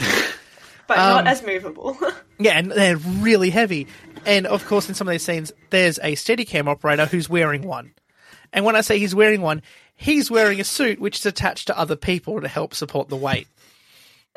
but 0.87 0.97
um, 0.97 1.25
not 1.25 1.27
as 1.27 1.43
movable. 1.43 1.97
Yeah, 2.37 2.57
and 2.59 2.69
they're 2.69 2.97
really 2.97 3.49
heavy. 3.49 3.87
And 4.25 4.45
of 4.45 4.65
course, 4.65 4.89
in 4.89 4.93
some 4.95 5.07
of 5.07 5.13
these 5.13 5.23
scenes, 5.23 5.53
there's 5.69 5.99
a 5.99 6.15
Steadicam 6.15 6.67
operator 6.67 7.05
who's 7.05 7.29
wearing 7.29 7.61
one. 7.61 7.93
And 8.51 8.65
when 8.65 8.75
I 8.75 8.81
say 8.81 8.99
he's 8.99 9.15
wearing 9.15 9.39
one, 9.41 9.61
he's 9.95 10.29
wearing 10.29 10.59
a 10.59 10.65
suit 10.65 10.99
which 10.99 11.19
is 11.19 11.25
attached 11.25 11.67
to 11.67 11.79
other 11.79 11.95
people 11.95 12.41
to 12.41 12.49
help 12.49 12.73
support 12.75 13.07
the 13.07 13.15
weight. 13.15 13.47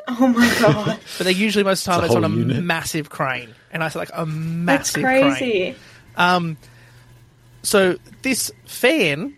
oh 0.07 0.27
my 0.29 0.47
god. 0.61 0.97
But 1.17 1.25
they 1.25 1.33
usually 1.33 1.65
most 1.65 1.85
of 1.85 1.87
the 1.87 1.91
time 1.91 2.05
It's 2.05 2.13
it's, 2.15 2.21
a 2.21 2.25
on 2.25 2.31
a 2.31 2.35
unit. 2.37 2.63
massive 2.63 3.09
crane, 3.09 3.53
and 3.71 3.83
I 3.83 3.89
say 3.89 3.99
like 3.99 4.09
a 4.13 4.25
That's 4.25 4.27
massive 4.27 5.03
crane. 5.03 5.31
crazy. 5.33 5.75
Um, 6.15 6.57
so 7.63 7.97
this 8.21 8.51
fan 8.65 9.35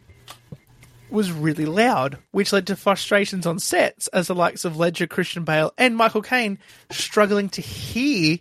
was 1.10 1.32
really 1.32 1.66
loud, 1.66 2.18
which 2.32 2.54
led 2.54 2.68
to 2.68 2.76
frustrations 2.76 3.46
on 3.46 3.60
sets 3.60 4.08
as 4.08 4.28
the 4.28 4.36
likes 4.36 4.64
of 4.64 4.78
Ledger, 4.78 5.08
Christian 5.08 5.44
Bale, 5.44 5.74
and 5.78 5.98
Michael 5.98 6.22
Caine 6.22 6.58
struggling 6.90 7.50
to 7.50 7.62
hear 7.62 8.38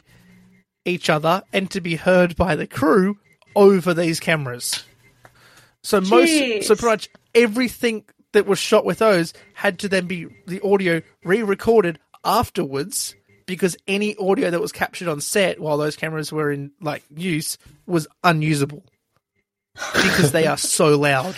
each 0.85 1.11
other 1.11 1.43
and 1.53 1.71
to 1.73 1.81
be 1.81 1.97
heard 1.97 2.37
by 2.37 2.55
the 2.57 2.67
crew 2.67 3.19
over 3.57 3.93
these 3.93 4.21
cameras. 4.21 4.85
So 5.83 6.01
most, 6.01 6.67
so 6.67 6.75
pretty 6.77 6.87
much 6.87 7.09
everything 7.35 8.05
that 8.33 8.47
was 8.47 8.59
shot 8.59 8.85
with 8.85 8.99
those 8.99 9.33
had 9.55 9.81
to 9.81 9.89
then 9.89 10.07
be 10.07 10.29
the 10.47 10.61
audio 10.63 11.03
re-recorded 11.25 11.99
afterwards 12.25 13.17
because 13.51 13.77
any 13.87 14.17
audio 14.17 14.51
that 14.51 14.61
was 14.61 14.73
captured 14.73 15.09
on 15.09 15.21
set 15.21 15.61
while 15.61 15.77
those 15.77 15.97
cameras 15.97 16.33
were 16.33 16.51
in 16.51 16.71
like 16.81 17.03
use 17.15 17.59
was 17.87 18.07
unusable 18.25 18.85
because 19.95 20.33
they 20.33 20.47
are 20.47 20.57
so 20.57 20.99
loud. 20.99 21.37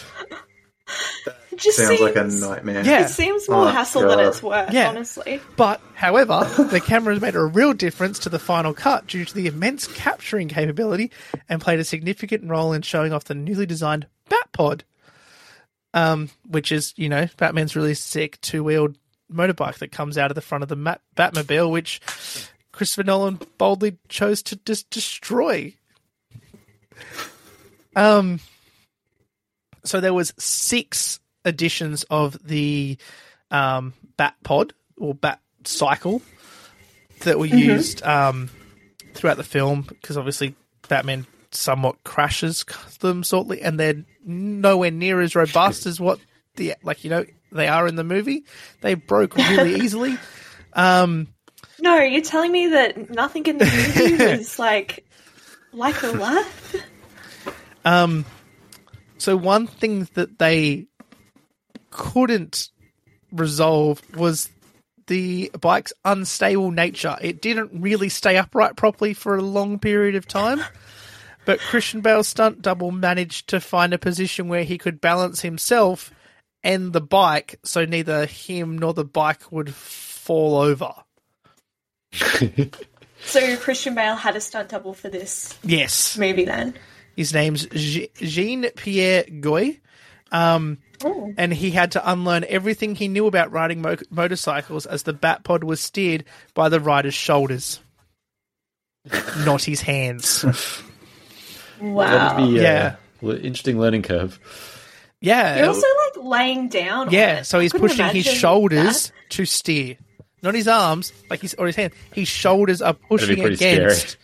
It 1.52 1.59
just 1.59 1.78
sounds 1.78 2.00
like 2.00 2.16
a 2.16 2.25
nightmare 2.25 2.83
Yeah. 2.83 3.04
It 3.04 3.09
seems 3.11 3.49
more 3.49 3.64
Oh, 3.64 3.69
hassle 3.69 4.02
than 4.09 4.21
it's 4.21 4.42
worth, 4.42 4.73
Yeah. 4.73 4.88
honestly. 4.88 5.40
But, 5.57 5.81
however, 5.95 6.49
the 6.71 6.81
cameras 6.81 7.21
made 7.21 7.35
a 7.35 7.45
real 7.45 7.73
difference 7.73 8.19
to 8.21 8.28
the 8.28 8.38
final 8.38 8.75
cut 8.75 9.07
due 9.07 9.25
to 9.25 9.35
the 9.35 9.47
immense 9.47 9.87
capturing 9.87 10.49
capability 10.49 11.11
and 11.49 11.61
played 11.61 11.78
a 11.78 11.85
significant 11.85 12.49
role 12.49 12.73
in 12.73 12.83
showing 12.83 13.12
off 13.12 13.25
the 13.25 13.35
newly 13.35 13.66
designed 13.66 14.07
Batpod, 14.31 14.83
um, 15.95 16.31
which 16.49 16.73
is, 16.73 16.95
you 16.97 17.09
know, 17.09 17.28
Batman's 17.37 17.76
really 17.76 17.95
sick 17.95 18.40
two 18.40 18.64
wheeled 18.64 18.97
motorbike 19.32 19.78
that 19.78 19.92
comes 19.92 20.18
out 20.18 20.30
of 20.30 20.34
the 20.34 20.40
front 20.40 20.62
of 20.62 20.68
the 20.68 20.76
Mat- 20.76 21.00
Batmobile, 21.16 21.70
which 21.70 22.00
Christopher 22.72 23.04
Nolan 23.04 23.40
boldly 23.58 23.98
chose 24.08 24.42
to 24.44 24.56
just 24.56 24.88
destroy. 24.90 25.74
Um, 27.94 28.40
so 29.84 30.00
there 30.00 30.14
was 30.14 30.32
six 30.38 31.20
editions 31.44 32.04
of 32.04 32.36
the 32.46 32.96
um, 33.50 33.94
Bat 34.16 34.34
Pod 34.42 34.74
or 34.96 35.14
Bat 35.14 35.40
Cycle 35.64 36.22
that 37.20 37.38
were 37.38 37.46
used 37.46 38.02
um, 38.02 38.50
throughout 39.14 39.36
the 39.36 39.44
film 39.44 39.82
because 39.82 40.16
obviously 40.16 40.54
Batman 40.88 41.26
somewhat 41.50 42.02
crashes 42.04 42.64
them 43.00 43.22
shortly, 43.22 43.62
and 43.62 43.78
they're 43.78 44.04
nowhere 44.24 44.90
near 44.90 45.20
as 45.20 45.34
robust 45.34 45.86
as 45.86 46.00
what 46.00 46.18
the 46.56 46.74
like 46.82 47.04
you 47.04 47.10
know 47.10 47.24
they 47.52 47.68
are 47.68 47.87
in 47.87 47.97
the 47.97 48.04
movie. 48.04 48.44
They 48.80 48.94
broke 48.94 49.37
really 49.37 49.75
easily. 49.82 50.18
Um, 50.73 51.28
No, 51.80 51.99
you're 51.99 52.23
telling 52.23 52.52
me 52.52 52.68
that 52.68 53.11
nothing 53.11 53.47
in 53.47 53.59
the 53.59 53.64
movie 53.97 54.37
was 54.38 54.59
like 54.59 55.04
like 55.73 56.02
a 56.02 56.09
life? 56.09 56.76
Um, 57.85 58.25
so 59.18 59.37
one 59.37 59.66
thing 59.66 60.09
that 60.14 60.38
they 60.38 60.87
couldn't 61.90 62.68
resolve 63.32 64.00
was 64.16 64.49
the 65.06 65.50
bike's 65.61 65.92
unstable 66.04 66.71
nature. 66.71 67.16
It 67.21 67.42
didn't 67.42 67.82
really 67.82 68.09
stay 68.09 68.37
upright 68.37 68.76
properly 68.76 69.14
for 69.14 69.37
a 69.37 69.42
long 69.42 69.78
period 69.78 70.14
of 70.14 70.26
time. 70.26 70.62
But 71.44 71.59
Christian 71.59 72.02
Bale's 72.02 72.28
stunt 72.28 72.62
double 72.62 72.92
managed 72.92 73.49
to 73.49 73.61
find 73.61 73.92
a 73.92 73.99
position 73.99 74.49
where 74.49 74.62
he 74.62 74.78
could 74.78 75.00
balance 75.00 75.40
himself 75.40 76.12
and 76.64 76.92
the 76.92 77.00
bike 77.00 77.59
so 77.64 77.85
neither 77.85 78.26
him 78.26 78.78
nor 78.78 78.95
the 78.95 79.04
bike 79.04 79.50
would 79.52 79.75
fall 79.75 80.57
over. 80.57 80.92
So 83.25 83.57
Christian 83.59 83.95
Bale 83.95 84.16
had 84.16 84.35
a 84.35 84.40
stunt 84.40 84.71
double 84.71 84.95
for 84.95 85.09
this 85.09 85.57
Yes, 85.62 86.19
movie 86.19 86.45
then. 86.45 86.75
his 87.14 87.33
name's 87.33 87.66
Jean 87.66 88.69
Pierre 88.75 89.23
Goy. 89.40 89.78
Um, 90.33 90.78
Oh. 91.04 91.33
and 91.38 91.52
he 91.52 91.71
had 91.71 91.92
to 91.92 92.11
unlearn 92.11 92.45
everything 92.49 92.95
he 92.97 93.07
knew 93.07 93.26
about 93.26 93.52
riding 93.52 93.81
mo- 93.81 93.97
motorcycles 94.11 94.87
as 94.87 95.02
the 95.04 95.12
Batpod 95.14 95.62
was 95.62 95.81
steered 95.81 96.25
by 96.54 96.69
the 96.69 96.81
rider's 96.81 97.14
shoulders, 97.14 97.78
not 99.45 99.62
his 99.62 99.81
hands. 99.83 100.45
Wow. 101.81 102.07
That'd 102.37 102.49
be 102.54 102.59
uh, 102.59 102.62
Yeah. 102.62 102.97
interesting 103.23 103.78
learning 103.78 104.02
curve. 104.02 104.38
Yeah, 105.21 105.59
You're 105.59 105.69
also 105.69 105.81
like 105.81 106.01
laying 106.22 106.68
down. 106.68 107.08
on 107.08 107.12
yeah. 107.12 107.40
it. 107.40 107.44
So 107.44 107.60
he's 107.60 107.72
pushing 107.72 108.06
his 108.08 108.26
shoulders 108.26 109.08
that. 109.08 109.30
to 109.30 109.44
steer, 109.44 109.96
not 110.42 110.54
his 110.54 110.68
arms, 110.68 111.12
like 111.30 111.40
his 111.40 111.54
or 111.54 111.66
his 111.66 111.76
hand. 111.76 111.92
His 112.12 112.28
shoulders 112.28 112.82
are 112.82 112.94
pushing 112.94 113.40
against, 113.40 114.08
scary. 114.08 114.20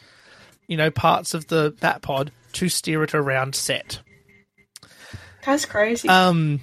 you 0.67 0.77
know, 0.77 0.91
parts 0.91 1.35
of 1.35 1.47
the 1.49 1.73
Batpod 1.73 2.31
to 2.55 2.69
steer 2.69 3.03
it 3.05 3.15
around 3.15 3.55
set. 3.55 4.01
That's 5.45 5.65
crazy. 5.65 6.09
Um, 6.09 6.61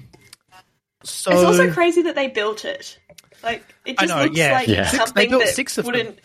so 1.03 1.31
it's 1.31 1.43
also 1.43 1.71
crazy 1.71 2.03
that 2.03 2.15
they 2.15 2.27
built 2.27 2.65
it. 2.65 2.99
Like 3.43 3.63
it 3.85 3.95
I 3.99 4.05
just 4.05 4.15
know, 4.15 4.23
looks 4.23 4.37
yeah. 4.37 4.53
like 4.53 4.67
Yeah. 4.67 4.87
Something 4.87 5.13
they 5.15 5.27
built 5.27 5.43
that 5.43 5.53
six 5.55 5.77
of 5.77 5.85
wouldn't. 5.85 6.19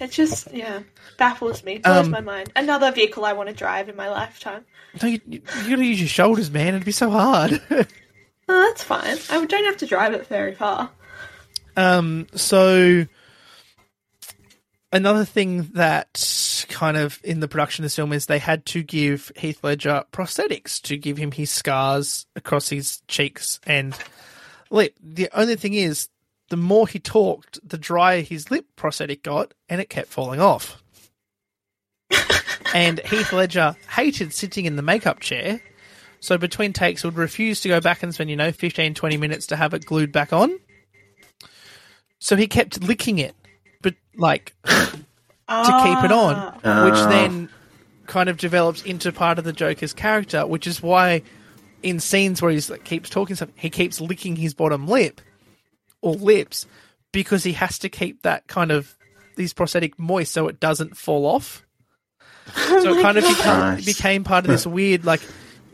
It 0.00 0.10
just 0.10 0.52
yeah 0.52 0.80
baffles 1.18 1.62
me, 1.62 1.78
blows 1.78 2.06
Um, 2.06 2.10
my 2.10 2.20
mind. 2.20 2.52
Another 2.56 2.90
vehicle 2.90 3.24
I 3.24 3.32
want 3.34 3.48
to 3.48 3.54
drive 3.54 3.88
in 3.88 3.96
my 3.96 4.08
lifetime. 4.08 4.64
no, 5.00 5.08
you, 5.08 5.20
you 5.26 5.40
gotta 5.40 5.84
use 5.84 6.00
your 6.00 6.08
shoulders, 6.08 6.50
man. 6.50 6.68
It'd 6.68 6.84
be 6.84 6.92
so 6.92 7.10
hard. 7.10 7.60
Oh, 8.48 8.66
that's 8.68 8.82
fine. 8.82 9.18
I 9.30 9.44
don't 9.44 9.64
have 9.64 9.78
to 9.78 9.86
drive 9.86 10.14
it 10.14 10.26
very 10.26 10.54
far. 10.54 10.90
Um, 11.76 12.26
so 12.34 13.06
another 14.92 15.24
thing 15.24 15.70
that 15.74 16.66
kind 16.68 16.96
of 16.96 17.20
in 17.24 17.40
the 17.40 17.48
production 17.48 17.82
of 17.82 17.86
this 17.86 17.96
film 17.96 18.12
is 18.12 18.26
they 18.26 18.38
had 18.38 18.66
to 18.66 18.82
give 18.82 19.32
Heath 19.36 19.62
Ledger 19.62 20.04
prosthetics 20.12 20.80
to 20.82 20.96
give 20.96 21.16
him 21.16 21.32
his 21.32 21.50
scars 21.50 22.26
across 22.36 22.68
his 22.68 23.02
cheeks 23.08 23.60
and 23.66 23.96
lip. 24.70 24.94
The 25.02 25.28
only 25.34 25.56
thing 25.56 25.74
is, 25.74 26.08
the 26.50 26.56
more 26.56 26.86
he 26.86 26.98
talked, 26.98 27.66
the 27.66 27.78
drier 27.78 28.20
his 28.20 28.50
lip 28.50 28.66
prosthetic 28.76 29.22
got, 29.22 29.54
and 29.68 29.80
it 29.80 29.88
kept 29.88 30.08
falling 30.08 30.40
off. 30.40 30.82
and 32.74 33.00
Heath 33.00 33.32
Ledger 33.32 33.74
hated 33.88 34.32
sitting 34.34 34.66
in 34.66 34.76
the 34.76 34.82
makeup 34.82 35.20
chair. 35.20 35.62
So 36.22 36.38
between 36.38 36.72
takes 36.72 37.02
would 37.02 37.16
refuse 37.16 37.60
to 37.62 37.68
go 37.68 37.80
back 37.80 38.04
and 38.04 38.14
spend, 38.14 38.30
you 38.30 38.36
know, 38.36 38.52
15, 38.52 38.94
20 38.94 39.16
minutes 39.16 39.48
to 39.48 39.56
have 39.56 39.74
it 39.74 39.84
glued 39.84 40.12
back 40.12 40.32
on. 40.32 40.56
So 42.20 42.36
he 42.36 42.46
kept 42.46 42.80
licking 42.82 43.18
it, 43.18 43.34
but 43.82 43.94
like 44.16 44.54
to 44.64 44.92
keep 44.94 46.04
it 46.04 46.12
on, 46.12 46.52
which 46.84 46.94
Ah. 46.94 47.08
then 47.10 47.48
kind 48.06 48.28
of 48.28 48.36
develops 48.36 48.82
into 48.82 49.10
part 49.10 49.38
of 49.40 49.44
the 49.44 49.52
Joker's 49.52 49.92
character, 49.92 50.46
which 50.46 50.68
is 50.68 50.80
why 50.80 51.22
in 51.82 51.98
scenes 51.98 52.40
where 52.40 52.52
he's 52.52 52.70
like 52.70 52.84
keeps 52.84 53.10
talking 53.10 53.34
stuff, 53.34 53.48
he 53.56 53.68
keeps 53.68 54.00
licking 54.00 54.36
his 54.36 54.54
bottom 54.54 54.86
lip 54.86 55.20
or 56.02 56.14
lips 56.14 56.66
because 57.10 57.42
he 57.42 57.54
has 57.54 57.80
to 57.80 57.88
keep 57.88 58.22
that 58.22 58.46
kind 58.46 58.70
of 58.70 58.96
these 59.34 59.52
prosthetic 59.52 59.98
moist 59.98 60.30
so 60.32 60.46
it 60.46 60.60
doesn't 60.60 60.96
fall 60.96 61.26
off. 61.26 61.64
So 62.54 62.94
it 62.98 63.02
kind 63.02 63.18
of 63.18 63.24
become, 63.24 63.58
Nice. 63.60 63.84
became 63.84 64.24
part 64.24 64.44
of 64.44 64.50
this 64.50 64.66
weird, 64.66 65.04
like, 65.04 65.20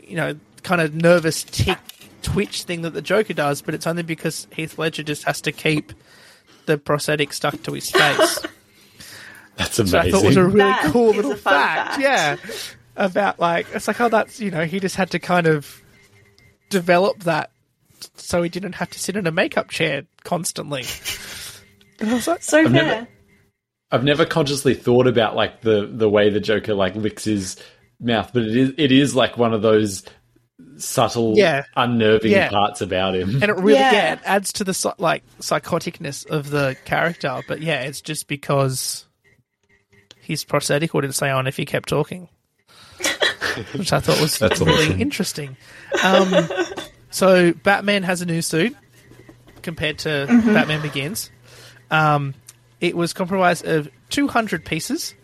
you 0.09 0.15
know, 0.15 0.35
kind 0.63 0.81
of 0.81 0.93
nervous 0.95 1.43
tick 1.43 1.77
twitch 2.21 2.63
thing 2.63 2.81
that 2.81 2.91
the 2.91 3.01
Joker 3.01 3.33
does, 3.33 3.61
but 3.61 3.73
it's 3.73 3.87
only 3.87 4.03
because 4.03 4.47
Heath 4.53 4.77
Ledger 4.77 5.03
just 5.03 5.23
has 5.23 5.39
to 5.41 5.51
keep 5.51 5.93
the 6.65 6.77
prosthetic 6.77 7.31
stuck 7.33 7.61
to 7.63 7.73
his 7.73 7.89
face. 7.89 8.39
That's 9.55 9.75
So 9.75 9.83
I 9.97 10.01
amazing. 10.03 10.11
thought 10.11 10.23
it 10.23 10.27
was 10.27 10.37
a 10.37 10.43
really 10.45 10.57
That 10.59 10.91
cool 10.91 11.11
little 11.13 11.35
fact. 11.35 11.95
fact. 11.95 12.01
Yeah. 12.01 12.35
About 12.95 13.39
like 13.39 13.67
it's 13.73 13.87
like 13.87 13.99
oh 14.01 14.09
that's 14.09 14.39
you 14.41 14.51
know, 14.51 14.65
he 14.65 14.79
just 14.81 14.95
had 14.97 15.11
to 15.11 15.19
kind 15.19 15.47
of 15.47 15.81
develop 16.69 17.23
that 17.23 17.51
so 18.15 18.41
he 18.41 18.49
didn't 18.49 18.73
have 18.73 18.89
to 18.91 18.99
sit 18.99 19.15
in 19.15 19.25
a 19.27 19.31
makeup 19.31 19.69
chair 19.69 20.03
constantly. 20.23 20.83
And 21.99 22.09
I 22.09 22.13
was 22.13 22.27
like, 22.27 22.43
So 22.43 22.63
fair. 22.63 22.69
never- 22.71 23.07
I've 23.91 24.03
never 24.03 24.25
consciously 24.25 24.75
thought 24.75 25.07
about 25.07 25.35
like 25.35 25.61
the 25.61 25.87
the 25.91 26.09
way 26.09 26.29
the 26.29 26.39
Joker 26.39 26.73
like 26.75 26.95
licks 26.95 27.23
his 27.23 27.57
mouth, 27.99 28.31
but 28.33 28.43
it 28.43 28.55
is 28.55 28.73
it 28.77 28.91
is 28.91 29.15
like 29.15 29.37
one 29.37 29.53
of 29.53 29.61
those 29.61 30.03
subtle, 30.77 31.33
Yeah. 31.37 31.63
unnerving 31.75 32.31
Yeah. 32.31 32.49
parts 32.49 32.81
about 32.81 33.15
him. 33.15 33.41
and 33.41 33.43
it 33.43 33.55
really 33.57 33.79
yeah. 33.79 33.91
Yeah. 33.91 34.13
it 34.13 34.19
adds 34.25 34.53
to 34.53 34.63
the 34.63 34.93
like 34.97 35.23
psychoticness 35.39 36.25
of 36.27 36.49
the 36.49 36.75
character, 36.85 37.41
but 37.47 37.61
yeah, 37.61 37.81
it's 37.81 38.01
just 38.01 38.27
because 38.27 39.05
his 40.21 40.43
prosthetic 40.43 40.93
wouldn't 40.93 41.15
stay 41.15 41.29
on 41.29 41.47
if 41.47 41.57
he 41.57 41.65
kept 41.65 41.89
talking. 41.89 42.29
Which 43.73 43.91
I 43.93 43.99
thought 43.99 44.21
was 44.21 44.37
That's 44.37 44.59
really 44.61 44.87
awesome. 44.87 45.01
interesting. 45.01 45.57
Um, 46.03 46.33
so 47.09 47.51
Batman 47.53 48.03
has 48.03 48.21
a 48.21 48.25
new 48.25 48.41
suit 48.41 48.75
compared 49.61 49.99
to 49.99 50.09
Mm-hmm. 50.29 50.53
Batman 50.53 50.81
Begins. 50.81 51.31
Um, 51.91 52.35
it 52.79 52.95
was 52.95 53.11
comprised 53.13 53.65
of 53.65 53.89
200 54.09 54.63
pieces. 54.65 55.15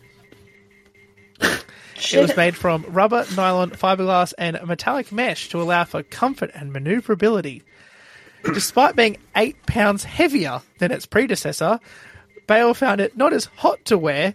It 1.98 2.20
was 2.20 2.36
made 2.36 2.56
from 2.56 2.84
rubber, 2.88 3.24
nylon, 3.36 3.70
fiberglass, 3.70 4.34
and 4.38 4.56
a 4.56 4.66
metallic 4.66 5.10
mesh 5.12 5.48
to 5.50 5.60
allow 5.60 5.84
for 5.84 6.02
comfort 6.02 6.50
and 6.54 6.72
maneuverability. 6.72 7.62
Despite 8.44 8.96
being 8.96 9.16
eight 9.34 9.56
pounds 9.66 10.04
heavier 10.04 10.60
than 10.78 10.92
its 10.92 11.06
predecessor, 11.06 11.80
Bale 12.46 12.74
found 12.74 13.00
it 13.00 13.16
not 13.16 13.32
as 13.32 13.46
hot 13.56 13.84
to 13.86 13.98
wear, 13.98 14.34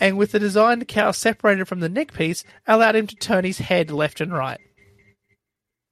and 0.00 0.18
with 0.18 0.32
the 0.32 0.38
designed 0.38 0.88
cowl 0.88 1.12
separated 1.12 1.66
from 1.68 1.80
the 1.80 1.88
neck 1.88 2.12
piece, 2.12 2.44
allowed 2.66 2.96
him 2.96 3.06
to 3.06 3.16
turn 3.16 3.44
his 3.44 3.58
head 3.58 3.90
left 3.90 4.20
and 4.20 4.32
right. 4.32 4.60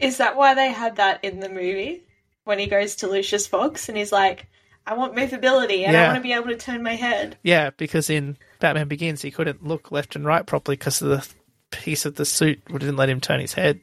Is 0.01 0.17
that 0.17 0.37
why 0.37 0.55
they 0.55 0.73
had 0.73 0.97
that 0.97 1.23
in 1.23 1.41
the 1.41 1.49
movie? 1.49 2.03
When 2.45 2.59
he 2.59 2.67
goes 2.67 2.97
to 2.97 3.07
Lucius 3.07 3.47
Fox 3.47 3.89
and 3.89 3.97
he's 3.97 4.11
like, 4.11 4.47
I 4.87 4.95
want 4.95 5.15
movability 5.15 5.85
and 5.85 5.93
Yeah. 5.93 6.05
I 6.05 6.07
want 6.07 6.17
to 6.17 6.23
be 6.23 6.33
able 6.33 6.49
to 6.49 6.57
turn 6.57 6.83
my 6.83 6.97
head. 6.97 7.37
Yeah, 7.43 7.71
because 7.77 8.09
in 8.11 8.37
Batman 8.61 8.89
Begins, 8.89 9.23
he 9.23 9.31
couldn't 9.31 9.67
look 9.67 9.91
left 9.91 10.17
and 10.17 10.25
right 10.25 10.47
properly 10.47 10.77
because 10.77 11.03
of 11.03 11.09
the 11.09 11.29
piece 11.71 12.05
of 12.05 12.15
the 12.17 12.25
suit 12.25 12.61
didn't 12.67 12.97
let 12.97 13.09
him 13.09 13.21
turn 13.21 13.41
his 13.41 13.55
head. 13.55 13.81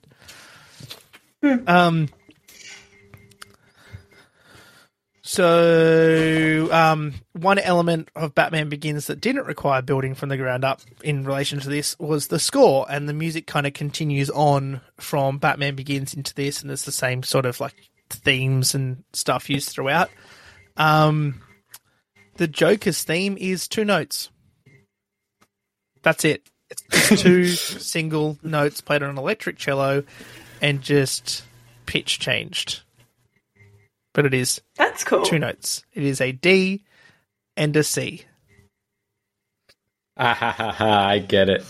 Um. 1.68 2.10
So, 5.22 6.70
um, 6.72 7.16
one 7.34 7.60
element 7.60 8.10
of 8.16 8.34
Batman 8.34 8.70
Begins 8.70 9.08
that 9.08 9.20
didn't 9.20 9.46
require 9.46 9.82
building 9.82 10.16
from 10.16 10.30
the 10.30 10.38
ground 10.38 10.63
up 10.63 10.80
in 11.04 11.26
relation 11.26 11.60
to 11.60 11.68
this 11.68 12.00
was 12.00 12.28
the 12.28 12.40
score, 12.40 12.86
and 12.90 13.10
the 13.10 13.13
music 13.13 13.46
kind 13.46 13.68
of 13.68 13.74
continues 13.74 14.30
on 14.30 14.80
from 15.02 15.38
Batman 15.38 15.76
Begins 15.76 16.13
into 16.13 16.34
this, 16.34 16.62
and 16.62 16.70
there's 16.70 16.86
the 16.86 16.94
same 16.94 17.24
sort 17.24 17.46
of 17.46 17.60
like 17.60 17.76
themes 18.10 18.74
and 18.74 19.04
stuff 19.12 19.50
used 19.50 19.68
throughout. 19.70 20.10
Um, 20.78 21.42
the 22.38 22.48
Joker's 22.48 23.04
theme 23.04 23.38
is 23.38 23.68
two 23.68 23.84
notes. 23.84 24.30
That's 26.08 26.24
it. 26.24 26.50
It's 26.70 27.22
two 27.22 27.48
single 27.48 28.38
notes 28.41 28.80
played 28.80 29.04
on 29.04 29.10
an 29.10 29.17
electric 29.17 29.58
cello 29.58 30.06
and 30.62 30.82
just 30.82 31.43
pitch 31.86 32.17
changed. 32.20 32.80
But 34.13 34.26
it 34.26 34.34
is 34.34 34.62
That's 34.78 35.04
cool. 35.04 35.24
two 35.24 35.38
notes. 35.38 35.84
It 35.93 36.04
is 36.04 36.22
a 36.22 36.32
D 36.32 36.86
and 37.58 37.76
a 37.76 37.84
C. 37.84 38.24
Ah, 40.15 40.34
ha, 40.34 40.52
ha, 40.54 40.72
ha, 40.72 41.08
I 41.10 41.20
get 41.20 41.50
it. 41.50 41.65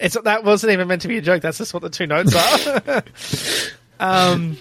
It's 0.00 0.16
that 0.18 0.42
wasn't 0.42 0.72
even 0.72 0.88
meant 0.88 1.02
to 1.02 1.08
be 1.08 1.18
a 1.18 1.20
joke. 1.20 1.42
That's 1.42 1.58
just 1.58 1.74
what 1.74 1.82
the 1.82 1.90
two 1.90 2.06
notes 2.06 2.34
are. 2.34 3.04
um. 4.32 4.56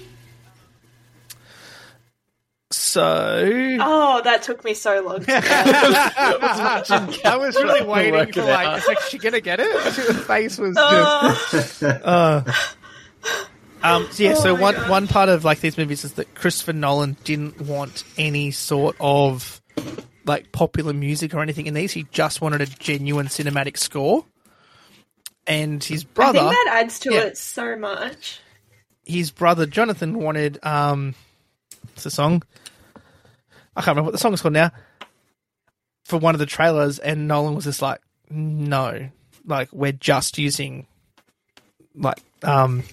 So 2.93 3.77
Oh, 3.81 4.21
that 4.23 4.43
took 4.43 4.63
me 4.63 4.73
so 4.75 5.01
long. 5.01 5.21
To 5.21 5.25
get. 5.25 5.43
I 7.25 7.35
was 7.37 7.55
really 7.55 7.83
waiting 7.83 8.31
for 8.33 8.41
it 8.41 8.45
like, 8.45 8.77
is 8.81 8.87
like 8.87 8.99
she 9.01 9.17
gonna 9.17 9.41
get 9.41 9.59
it? 9.59 9.71
Her 9.75 10.13
face 10.13 10.57
was 10.59 10.75
just. 10.75 11.83
Oh, 11.83 12.43
Um, 13.81 14.07
so 14.11 14.23
yeah, 14.23 14.35
so 14.35 14.51
Oh 14.51 14.55
my 14.55 14.61
one 14.61 14.75
God. 14.75 14.89
one 14.89 15.07
part 15.07 15.29
of 15.29 15.43
like 15.43 15.59
these 15.59 15.77
movies 15.77 16.05
is 16.05 16.13
that 16.13 16.35
Christopher 16.35 16.73
Nolan 16.73 17.17
didn't 17.23 17.59
want 17.61 18.03
any 18.17 18.51
sort 18.51 18.95
of 18.99 19.61
like 20.25 20.51
popular 20.51 20.93
music 20.93 21.33
or 21.33 21.41
anything 21.41 21.65
in 21.67 21.73
these. 21.73 21.91
He 21.91 22.05
just 22.11 22.39
wanted 22.41 22.61
a 22.61 22.65
genuine 22.65 23.25
cinematic 23.27 23.77
score. 23.77 24.23
And 25.47 25.83
his 25.83 26.05
brother, 26.05 26.39
I 26.39 26.41
think 26.43 26.51
that 26.53 26.73
adds 26.83 26.99
to 26.99 27.13
Yeah. 27.13 27.21
it 27.23 27.37
so 27.37 27.75
much. 27.75 28.39
his 29.03 29.31
brother 29.31 29.65
Jonathan 29.65 30.17
wanted 30.19 30.63
um, 30.63 31.13
what's 31.87 32.03
the 32.03 32.11
song? 32.11 32.43
I 33.75 33.81
can't 33.81 33.89
remember 33.95 34.07
what 34.07 34.11
the 34.11 34.17
song 34.19 34.33
is 34.33 34.41
called 34.41 34.53
now. 34.53 34.71
For 36.05 36.17
one 36.19 36.35
of 36.35 36.39
the 36.39 36.45
trailers, 36.45 36.99
and 36.99 37.27
Nolan 37.27 37.55
was 37.55 37.63
just 37.63 37.81
like, 37.81 37.99
"No, 38.29 39.09
like 39.45 39.69
we're 39.71 39.91
just 39.93 40.37
using 40.37 40.85
like 41.95 42.17
um 42.43 42.83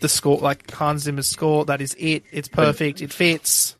the 0.00 0.08
score, 0.08 0.38
like 0.38 0.70
Hans 0.70 1.02
Zimmer's 1.02 1.26
score. 1.26 1.64
That 1.66 1.80
is 1.80 1.94
it. 1.98 2.24
It's 2.32 2.48
perfect. 2.48 3.02
It 3.02 3.12
fits." 3.12 3.76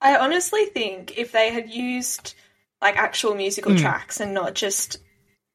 I 0.00 0.16
honestly 0.16 0.66
think 0.66 1.16
if 1.16 1.32
they 1.32 1.50
had 1.50 1.70
used 1.70 2.34
like 2.82 2.96
actual 2.96 3.34
musical 3.34 3.72
Hmm. 3.72 3.78
tracks 3.78 4.20
and 4.20 4.34
not 4.34 4.54
just 4.54 4.98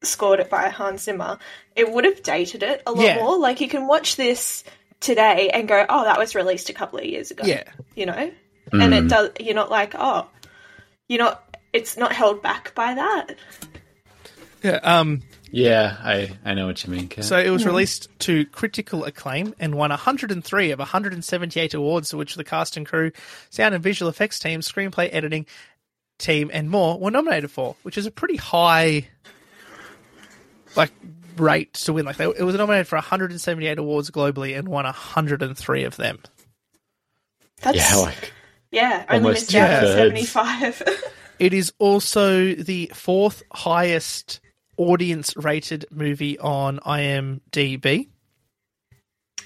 scored 0.02 0.40
it 0.40 0.50
by 0.50 0.70
Hans 0.70 1.04
Zimmer, 1.04 1.38
it 1.76 1.92
would 1.92 2.06
have 2.06 2.24
dated 2.24 2.64
it 2.64 2.82
a 2.88 2.92
lot 2.92 3.04
Yeah. 3.04 3.16
more. 3.16 3.38
Like 3.38 3.62
you 3.62 3.68
can 3.68 3.86
watch 3.86 4.16
this 4.16 4.64
today 5.02 5.50
and 5.54 5.68
go, 5.68 5.86
"Oh, 5.90 6.06
that 6.06 6.18
was 6.18 6.34
released 6.34 6.70
a 6.70 6.74
couple 6.74 6.98
of 6.98 7.06
years 7.06 7.30
ago." 7.30 7.44
Yeah. 7.46 7.64
you 7.96 8.06
know, 8.06 8.32
and 8.74 8.94
it 8.94 9.08
does. 9.08 9.32
You're 9.40 9.56
not 9.56 9.72
like, 9.72 9.94
"Oh, 9.96 10.28
you're 11.08 11.20
not." 11.20 11.46
It's 11.72 11.98
not 11.98 12.12
held 12.12 12.42
back 12.42 12.74
by 12.74 12.96
that. 12.96 13.36
Yeah. 14.64 14.80
Um. 14.84 15.22
Yeah, 15.52 15.98
I, 16.00 16.38
I 16.46 16.54
know 16.54 16.68
what 16.68 16.84
you 16.84 16.92
mean. 16.92 17.08
Kat. 17.08 17.26
So 17.26 17.40
it 17.40 17.50
was 17.50 17.66
released 17.66 18.08
to 18.20 18.46
critical 18.46 19.04
acclaim 19.04 19.56
and 19.60 19.76
won 19.76 19.90
103 19.90 20.72
of 20.72 20.80
178 20.80 21.74
awards, 21.74 22.14
which 22.14 22.36
the 22.36 22.44
cast 22.44 22.78
and 22.78 22.86
crew, 22.86 23.12
sound 23.50 23.74
and 23.74 23.84
visual 23.84 24.10
effects 24.10 24.38
team, 24.38 24.60
screenplay 24.60 25.10
editing 25.12 25.48
team, 26.20 26.52
and 26.54 26.70
more 26.70 27.00
were 27.00 27.10
nominated 27.12 27.50
for, 27.50 27.76
which 27.82 27.98
is 27.98 28.06
a 28.06 28.12
pretty 28.12 28.36
high, 28.36 29.08
like, 30.76 30.92
rate 31.38 31.74
to 31.74 31.94
win. 31.94 32.06
Like, 32.06 32.18
they, 32.18 32.26
it 32.26 32.44
was 32.44 32.56
nominated 32.56 32.88
for 32.88 32.98
178 32.98 33.80
awards 33.80 34.12
globally 34.12 34.58
and 34.58 34.68
won 34.68 34.86
103 34.86 35.84
of 35.84 35.96
them. 35.96 36.20
That's 37.62 37.78
yeah, 37.78 37.96
like 37.98 38.34
yeah, 38.72 39.06
only 39.10 39.28
almost 39.28 39.42
missed 39.48 39.56
out 39.56 39.84
on 39.84 39.94
seventy-five. 39.94 40.84
It 41.40 41.54
is 41.54 41.72
also 41.80 42.54
the 42.54 42.92
fourth 42.94 43.44
highest 43.54 44.42
audience 44.76 45.38
rated 45.38 45.86
movie 45.90 46.38
on 46.38 46.80
IMDb. 46.80 48.10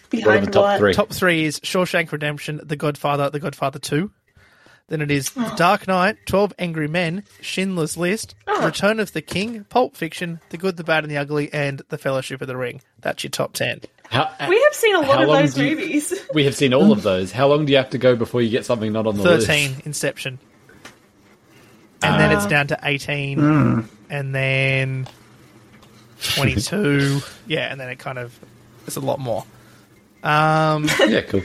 Behind 0.09 0.47
the 0.47 0.51
top 0.51 0.63
what? 0.63 0.79
three? 0.79 0.93
Top 0.95 1.11
three 1.11 1.45
is 1.45 1.59
Shawshank 1.59 2.11
Redemption, 2.11 2.61
The 2.63 2.75
Godfather, 2.75 3.29
The 3.29 3.39
Godfather 3.39 3.77
2. 3.77 4.11
Then 4.87 5.01
it 5.01 5.11
is 5.11 5.29
The 5.31 5.53
Dark 5.55 5.87
Knight, 5.87 6.17
12 6.25 6.53
Angry 6.59 6.87
Men, 6.87 7.23
Schindler's 7.41 7.95
List, 7.95 8.33
Oh. 8.47 8.65
Return 8.65 8.99
of 8.99 9.13
the 9.13 9.21
King, 9.21 9.63
Pulp 9.65 9.95
Fiction, 9.95 10.39
The 10.49 10.57
Good, 10.57 10.77
the 10.77 10.83
Bad, 10.83 11.03
and 11.03 11.11
the 11.11 11.17
Ugly, 11.17 11.53
and 11.53 11.81
The 11.89 11.97
Fellowship 11.99 12.41
of 12.41 12.47
the 12.47 12.57
Ring. 12.57 12.81
That's 12.99 13.23
your 13.23 13.31
top 13.31 13.53
10. 13.53 13.81
How, 14.13 14.29
We 14.47 14.61
have 14.61 14.75
seen 14.75 14.95
a 14.95 14.99
lot 14.99 15.23
of 15.23 15.27
those 15.27 15.55
do 15.55 15.65
you- 15.65 15.75
movies. 15.75 16.13
we 16.35 16.45
have 16.45 16.55
seen 16.55 16.71
all 16.71 16.91
of 16.91 17.01
those. 17.01 17.31
How 17.31 17.47
long 17.47 17.65
do 17.65 17.71
you 17.71 17.77
have 17.77 17.89
to 17.89 17.97
go 17.97 18.15
before 18.15 18.43
you 18.43 18.49
get 18.49 18.63
something 18.63 18.93
not 18.93 19.07
on 19.07 19.17
the 19.17 19.23
list? 19.23 19.47
13, 19.47 19.81
Inception. 19.85 20.37
And 22.03 22.21
then 22.21 22.31
it's 22.31 22.45
ah. 22.45 22.49
down 22.49 22.67
to 22.67 22.79
18, 22.83 23.39
hmm. 23.39 23.79
and 24.11 24.35
then 24.35 25.07
22. 26.35 27.21
yeah, 27.47 27.71
and 27.71 27.81
then 27.81 27.89
it 27.89 27.97
kind 27.97 28.19
of, 28.19 28.37
it's 28.85 28.97
a 28.97 29.01
lot 29.01 29.19
more. 29.19 29.45
Um, 30.23 30.87
Yeah, 31.05 31.19
cool. 31.23 31.41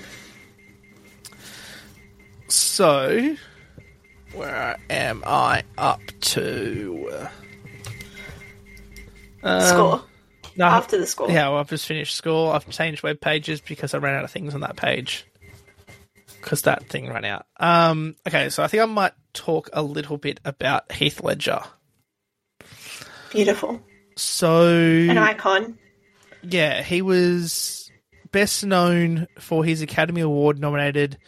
So, 2.47 3.35
where 4.35 4.77
am 4.89 5.25
I 5.27 5.65
up 5.77 6.01
to? 6.21 7.29
score 9.41 9.95
um, 9.95 10.08
No, 10.59 10.67
after 10.67 10.99
the 10.99 11.07
school. 11.07 11.31
yeah, 11.31 11.49
well, 11.49 11.59
I've 11.59 11.71
just 11.71 11.87
finished 11.87 12.15
school. 12.17 12.51
I've 12.51 12.69
changed 12.69 13.03
web 13.03 13.21
pages 13.21 13.61
because 13.61 13.95
I 13.95 13.99
ran 13.99 14.15
out 14.17 14.25
of 14.25 14.31
things 14.31 14.55
on 14.55 14.61
that 14.63 14.77
page. 14.77 15.25
Because 16.41 16.63
that 16.63 16.89
thing 16.89 17.09
ran 17.09 17.25
out. 17.25 17.47
Um, 17.59 18.17
okay, 18.27 18.49
so 18.51 18.63
I 18.63 18.67
think 18.69 18.83
I 18.83 18.87
might 18.87 19.13
talk 19.33 19.71
a 19.73 19.83
little 19.83 20.19
bit 20.19 20.41
about 20.45 20.91
Heath 20.93 21.23
Ledger. 21.23 21.61
Beautiful, 23.31 23.81
So, 24.17 24.67
an 24.69 25.19
icon. 25.19 25.79
yeah, 26.43 26.83
he 26.83 27.03
was 27.03 27.91
best 28.33 28.65
known 28.65 29.27
for 29.39 29.65
his 29.65 29.83
Academy 29.83 30.23
Award 30.23 30.59
nominated 30.59 31.19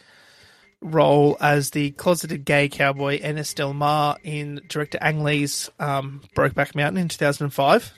role 0.81 1.37
as 1.39 1.69
the 1.71 1.91
closeted 1.91 2.43
gay 2.43 2.67
cowboy 2.69 3.19
Ennis 3.21 3.53
Del 3.53 3.73
Mar 3.73 4.17
in 4.23 4.61
director 4.67 4.97
Ang 4.99 5.23
Lee's 5.23 5.69
um, 5.79 6.21
Brokeback 6.35 6.73
Mountain 6.73 6.97
in 7.01 7.07
2005. 7.07 7.93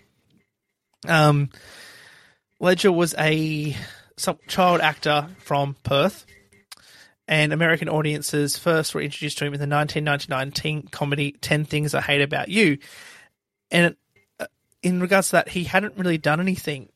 Um, 1.08 1.50
Ledger 2.60 2.92
was 2.92 3.14
a 3.18 3.76
child 4.48 4.82
actor 4.82 5.28
from 5.40 5.76
Perth, 5.84 6.26
and 7.28 7.54
American 7.54 7.90
audiences 7.90 8.58
first 8.58 8.94
were 8.94 9.02
introduced 9.02 9.38
to 9.40 9.46
him 9.46 9.54
in 9.54 9.60
the 9.60 9.68
1999 9.68 10.52
teen 10.52 10.88
comedy 10.88 11.34
10 11.34 11.66
Things 11.66 11.94
I 11.94 12.02
Hate 12.02 12.22
About 12.22 12.50
You. 12.50 12.78
And 13.72 13.96
uh, 14.40 14.48
in 14.82 15.00
regards 15.00 15.28
to 15.30 15.32
that, 15.34 15.50
he 15.50 15.64
hadn't 15.64 15.98
really 15.98 16.18
done 16.18 16.40
anything 16.40 16.90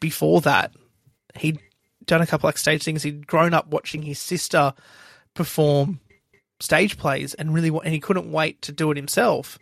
before 0.00 0.40
that. 0.42 0.72
He'd 1.36 1.60
done 2.06 2.22
a 2.22 2.26
couple 2.26 2.48
like 2.48 2.58
stage 2.58 2.82
things. 2.82 3.02
He'd 3.02 3.26
grown 3.26 3.54
up 3.54 3.68
watching 3.68 4.02
his 4.02 4.18
sister 4.18 4.74
perform 5.34 6.00
stage 6.60 6.96
plays 6.96 7.34
and 7.34 7.52
really 7.52 7.68
and 7.68 7.92
he 7.92 8.00
couldn't 8.00 8.30
wait 8.30 8.62
to 8.62 8.72
do 8.72 8.90
it 8.90 8.96
himself. 8.96 9.58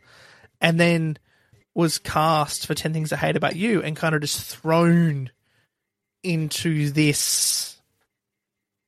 And 0.60 0.78
then 0.78 1.18
was 1.74 1.98
cast 1.98 2.66
for 2.66 2.74
10 2.74 2.92
Things 2.92 3.12
I 3.12 3.16
Hate 3.16 3.36
About 3.36 3.56
You 3.56 3.82
and 3.82 3.96
kind 3.96 4.14
of 4.14 4.20
just 4.20 4.42
thrown 4.44 5.30
into 6.22 6.90
this 6.90 7.80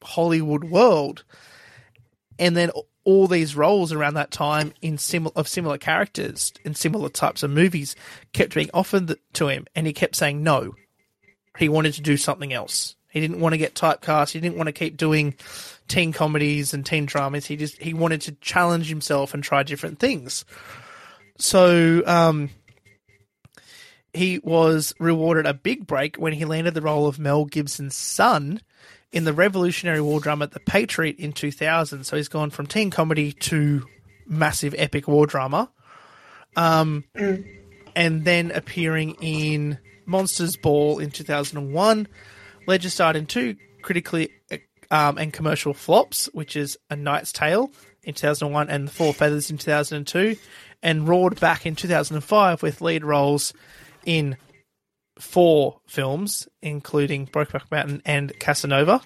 Hollywood 0.03 0.65
world. 0.65 1.25
And 2.39 2.57
then 2.57 2.71
all 3.05 3.27
these 3.27 3.55
roles 3.55 3.93
around 3.93 4.15
that 4.15 4.31
time 4.31 4.73
in 4.81 4.99
similar 4.99 5.33
of 5.37 5.47
similar 5.47 5.79
characters 5.79 6.53
in 6.65 6.75
similar 6.75 7.11
types 7.11 7.43
of 7.43 7.51
movies 7.51 7.95
kept 8.33 8.55
being 8.55 8.71
offered 8.73 9.17
to 9.35 9.49
him 9.49 9.67
and 9.75 9.87
he 9.87 9.93
kept 9.93 10.17
saying 10.17 10.43
no. 10.43 10.75
He 11.59 11.69
wanted 11.69 11.95
to 11.95 12.03
do 12.03 12.17
something 12.17 12.53
else. 12.53 12.97
He 13.11 13.21
didn't 13.21 13.41
want 13.41 13.53
to 13.53 13.59
get 13.59 13.75
typecast. 13.75 14.33
He 14.33 14.41
didn't 14.41 14.57
want 14.57 14.67
to 14.67 14.73
keep 14.73 14.97
doing 14.97 15.35
teen 15.87 16.13
comedies 16.13 16.75
and 16.75 16.85
teen 16.85 17.07
dramas. 17.07 17.47
He 17.47 17.57
just 17.57 17.81
he 17.81 17.95
wanted 17.95 18.23
to 18.23 18.33
challenge 18.41 18.89
himself 18.89 19.35
and 19.35 19.45
try 19.45 19.63
different 19.63 20.01
things. 20.01 20.45
So 21.39 22.03
um, 22.07 22.51
he 24.15 24.39
was 24.39 24.95
rewarded 24.99 25.47
a 25.47 25.55
big 25.55 25.87
break 25.87 26.17
when 26.17 26.33
he 26.33 26.45
landed 26.45 26.75
the 26.75 26.81
role 26.81 27.07
of 27.07 27.19
Mel 27.19 27.45
Gibson's 27.45 27.97
son 27.97 28.61
in 29.13 29.25
the 29.25 29.33
Revolutionary 29.33 30.01
War 30.01 30.21
drama 30.21 30.47
The 30.47 30.61
Patriot 30.61 31.17
in 31.19 31.33
2000. 31.33 32.05
So 32.05 32.17
he's 32.17 32.29
gone 32.29 32.51
from 32.51 32.67
teen 32.67 32.91
comedy 32.91 33.33
to 33.33 33.87
massive 34.27 34.75
epic 34.79 35.09
war 35.09 35.27
drama. 35.27 35.71
Um, 36.57 37.05
and 37.97 38.25
then 38.25 38.51
appearing 38.53 39.17
in 39.21 39.79
Monsters 40.07 40.57
Ball 40.57 40.99
in 40.99 41.11
2001. 41.11 42.09
Ledger 42.67 42.91
starred 42.91 43.17
in 43.17 43.27
two 43.27 43.57
critically 43.83 44.31
um, 44.91 45.19
and 45.19 45.33
commercial 45.33 45.75
flops, 45.75 46.29
which 46.33 46.57
is 46.57 46.79
A 46.91 46.97
Knight's 46.97 47.33
Tale 47.33 47.71
in 48.05 48.15
2001 48.15 48.71
and 48.71 48.91
Four 48.91 49.13
Feathers 49.13 49.51
in 49.51 49.59
2002, 49.59 50.37
and 50.83 51.09
roared 51.09 51.41
back 51.41 51.67
in 51.67 51.75
2005 51.75 52.63
with 52.63 52.81
lead 52.81 53.05
roles 53.05 53.53
in 54.07 54.37
four 55.19 55.81
films, 55.87 56.49
including 56.63 57.27
Brokeback 57.27 57.71
Mountain 57.71 58.03
and 58.05 58.33
Casanova. 58.39 59.01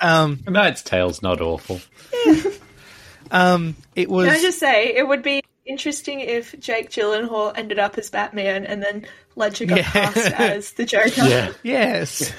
Um, 0.00 0.40
A 0.46 0.50
Knight's 0.50 0.82
Tale's 0.82 1.22
not 1.22 1.40
awful. 1.40 1.80
um, 3.30 3.76
it 3.94 4.08
was 4.08 4.26
Can 4.26 4.36
I 4.36 4.40
just 4.40 4.58
say 4.58 4.94
it 4.94 5.06
would 5.06 5.22
be 5.22 5.42
interesting 5.64 6.20
if 6.20 6.58
Jake 6.60 6.90
Gyllenhaal 6.90 7.52
ended 7.56 7.78
up 7.78 7.98
as 7.98 8.10
Batman 8.10 8.66
and 8.66 8.82
then 8.82 9.06
Ledger 9.34 9.66
got 9.66 9.78
Yeah. 9.78 9.82
cast 9.90 10.32
as 10.32 10.72
the 10.72 10.84
Joker. 10.84 11.24
Yeah. 11.24 11.52
Yes. 11.62 12.32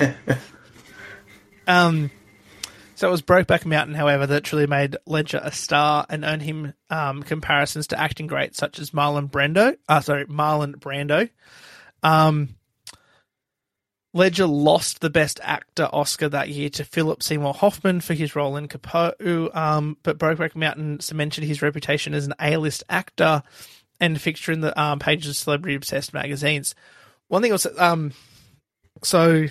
um, 1.68 2.10
so 2.98 3.08
it 3.08 3.12
was 3.12 3.22
Brokeback 3.22 3.64
Mountain, 3.64 3.94
however, 3.94 4.26
that 4.26 4.44
truly 4.44 4.66
made 4.66 4.98
Ledger 5.06 5.40
a 5.44 5.52
star 5.52 6.08
and 6.10 6.26
earned 6.26 6.42
him 6.42 6.74
um, 6.90 7.22
comparisons 7.22 7.86
to 7.88 8.00
acting 8.00 8.26
greats 8.26 8.58
such 8.58 8.80
as 8.80 8.90
Marlon 8.90 9.30
Brando. 9.30 9.78
Uh, 9.88 10.02
sorry, 10.02 10.26
Marlon 10.26 10.78
Brando. 10.78 11.30
Um, 12.02 12.56
Ledger 14.16 14.48
lost 14.48 15.02
the 15.02 15.12
Best 15.12 15.40
Actor 15.44 15.90
Oscar 15.94 16.28
that 16.30 16.50
year 16.50 16.72
to 16.72 16.84
Philip 16.84 17.22
Seymour 17.22 17.54
Hoffman 17.54 18.02
for 18.02 18.16
his 18.16 18.36
role 18.36 18.58
in 18.58 18.68
Capote, 18.68 19.56
um, 19.56 19.98
but 20.02 20.18
Brokeback 20.18 20.56
Mountain 20.56 21.02
cemented 21.02 21.44
his 21.44 21.62
reputation 21.62 22.16
as 22.16 22.26
an 22.26 22.34
A-list 22.42 22.84
actor 22.90 23.44
and 24.00 24.20
fixture 24.20 24.52
in 24.52 24.62
the 24.62 24.82
um, 24.82 24.98
pages 24.98 25.30
of 25.30 25.36
celebrity-obsessed 25.36 26.16
magazines. 26.16 26.74
One 27.28 27.44
thing 27.44 27.52
was, 27.52 27.68
um, 27.78 28.14
so 29.04 29.46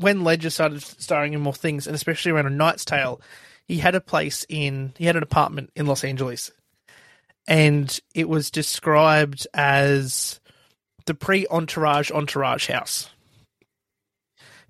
when 0.00 0.24
Ledger 0.24 0.50
started 0.50 0.82
starring 0.82 1.34
in 1.34 1.40
more 1.40 1.52
things, 1.52 1.86
and 1.86 1.94
especially 1.94 2.32
around 2.32 2.46
A 2.46 2.50
Knight's 2.50 2.84
Tale, 2.84 3.20
he 3.66 3.78
had 3.78 3.94
a 3.94 4.00
place 4.00 4.46
in, 4.48 4.94
he 4.96 5.04
had 5.04 5.16
an 5.16 5.22
apartment 5.22 5.70
in 5.76 5.86
Los 5.86 6.04
Angeles, 6.04 6.50
and 7.46 8.00
it 8.14 8.28
was 8.28 8.50
described 8.50 9.46
as 9.52 10.40
the 11.06 11.14
pre-entourage 11.14 12.10
entourage 12.10 12.68
house. 12.68 13.10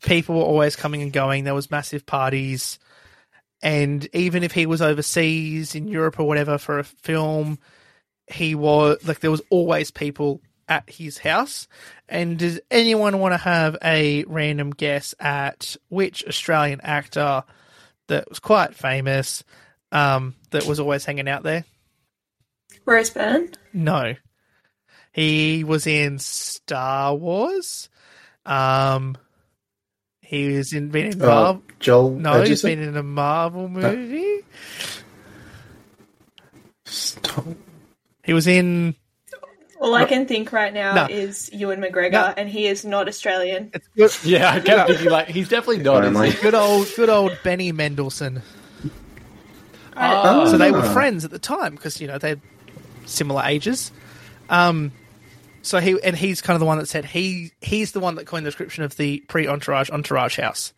People 0.03 0.37
were 0.37 0.45
always 0.45 0.77
coming 0.77 1.03
and 1.03 1.12
going. 1.12 1.45
There 1.45 1.55
was 1.55 1.71
massive 1.71 2.07
parties, 2.07 2.79
and 3.62 4.09
even 4.12 4.43
if 4.43 4.53
he 4.53 4.66
was 4.66 4.83
overseas 4.83 5.75
in 5.75 5.87
Europe 5.87 6.19
or 6.19 6.27
whatever 6.27 6.59
for 6.59 6.79
a 6.79 6.85
film, 6.85 7.59
he 8.27 8.55
was 8.55 8.99
like 9.07 9.21
there 9.21 9.31
was 9.31 9.43
always 9.51 9.90
people 9.90 10.40
at 10.70 10.88
his 10.88 11.18
house. 11.18 11.68
And 12.09 12.38
does 12.38 12.61
anyone 12.70 13.18
want 13.18 13.35
to 13.35 13.38
have 13.38 13.76
a 13.85 14.24
random 14.24 14.70
guess 14.70 15.14
at 15.20 15.76
which 15.90 16.24
Australian 16.26 16.80
actor 16.83 17.42
that 18.09 18.28
was 18.30 18.38
quite 18.38 18.74
famous 18.74 19.44
um, 19.92 20.35
that 20.50 20.64
was 20.66 20.80
always 20.80 21.04
hanging 21.04 21.28
out 21.28 21.42
there? 21.42 21.64
Rose 22.87 23.11
Byrne. 23.11 23.50
No. 23.74 24.14
He 25.12 25.64
was 25.64 25.87
in 25.87 26.18
Star 26.20 27.14
Wars. 27.14 27.88
Um, 28.46 29.16
he 30.22 30.56
was 30.56 30.72
in 30.72 30.88
been 30.90 31.06
in 31.12 31.20
Uh, 31.22 31.26
Marvel. 31.26 31.62
Joel. 31.80 32.11
no, 32.12 32.42
he's 32.42 32.62
been 32.62 32.80
in 32.80 32.96
a 32.96 33.02
Marvel 33.02 33.68
movie. 33.68 34.44
Stop. 36.85 37.44
He 38.24 38.33
was 38.33 38.46
in. 38.46 38.94
All 39.81 39.95
I 39.95 40.05
can 40.05 40.27
think 40.27 40.53
right 40.53 40.73
now 40.75 40.95
No. 40.95 41.07
is 41.09 41.51
Ewan 41.55 41.81
McGregor, 41.81 42.12
No. 42.12 42.35
and 42.37 42.49
he 42.49 42.66
is 42.66 42.85
not 42.85 43.09
Australian. 43.09 43.71
It's 43.73 43.88
good, 43.97 44.11
Yeah, 44.31 44.53
I 44.53 44.61
kept 44.61 44.90
thinking 44.90 45.09
like 45.11 45.29
he's 45.29 45.49
definitely 45.49 45.83
not. 45.83 46.05
Is 46.05 46.35
he? 46.35 46.40
good 46.43 46.55
old, 46.55 46.87
good 46.97 47.09
old 47.09 47.38
Benny 47.43 47.73
Mendelsohn. 47.73 48.43
Ah. 49.97 50.47
So 50.51 50.59
they 50.59 50.71
were 50.71 50.79
Ah. 50.85 50.93
friends 50.93 51.25
at 51.25 51.31
the 51.31 51.38
time 51.38 51.75
because 51.75 52.01
you 52.01 52.07
know 52.07 52.19
they're 52.19 52.40
similar 53.07 53.43
ages. 53.45 53.90
Um, 54.49 54.93
so 55.62 55.79
he 55.79 55.97
and 56.03 56.16
he's 56.16 56.40
kind 56.40 56.55
of 56.55 56.61
the 56.61 56.66
one 56.66 56.79
that 56.79 56.87
said 56.88 57.05
he 57.05 57.53
he's 57.61 57.93
the 57.93 58.01
one 58.01 58.14
that 58.16 58.27
coined 58.27 58.47
the 58.47 58.51
description 58.51 58.85
of 58.85 58.97
the 58.97 59.21
pre 59.29 59.47
entourage 59.47 59.90
entourage 59.90 60.38
house, 60.38 60.73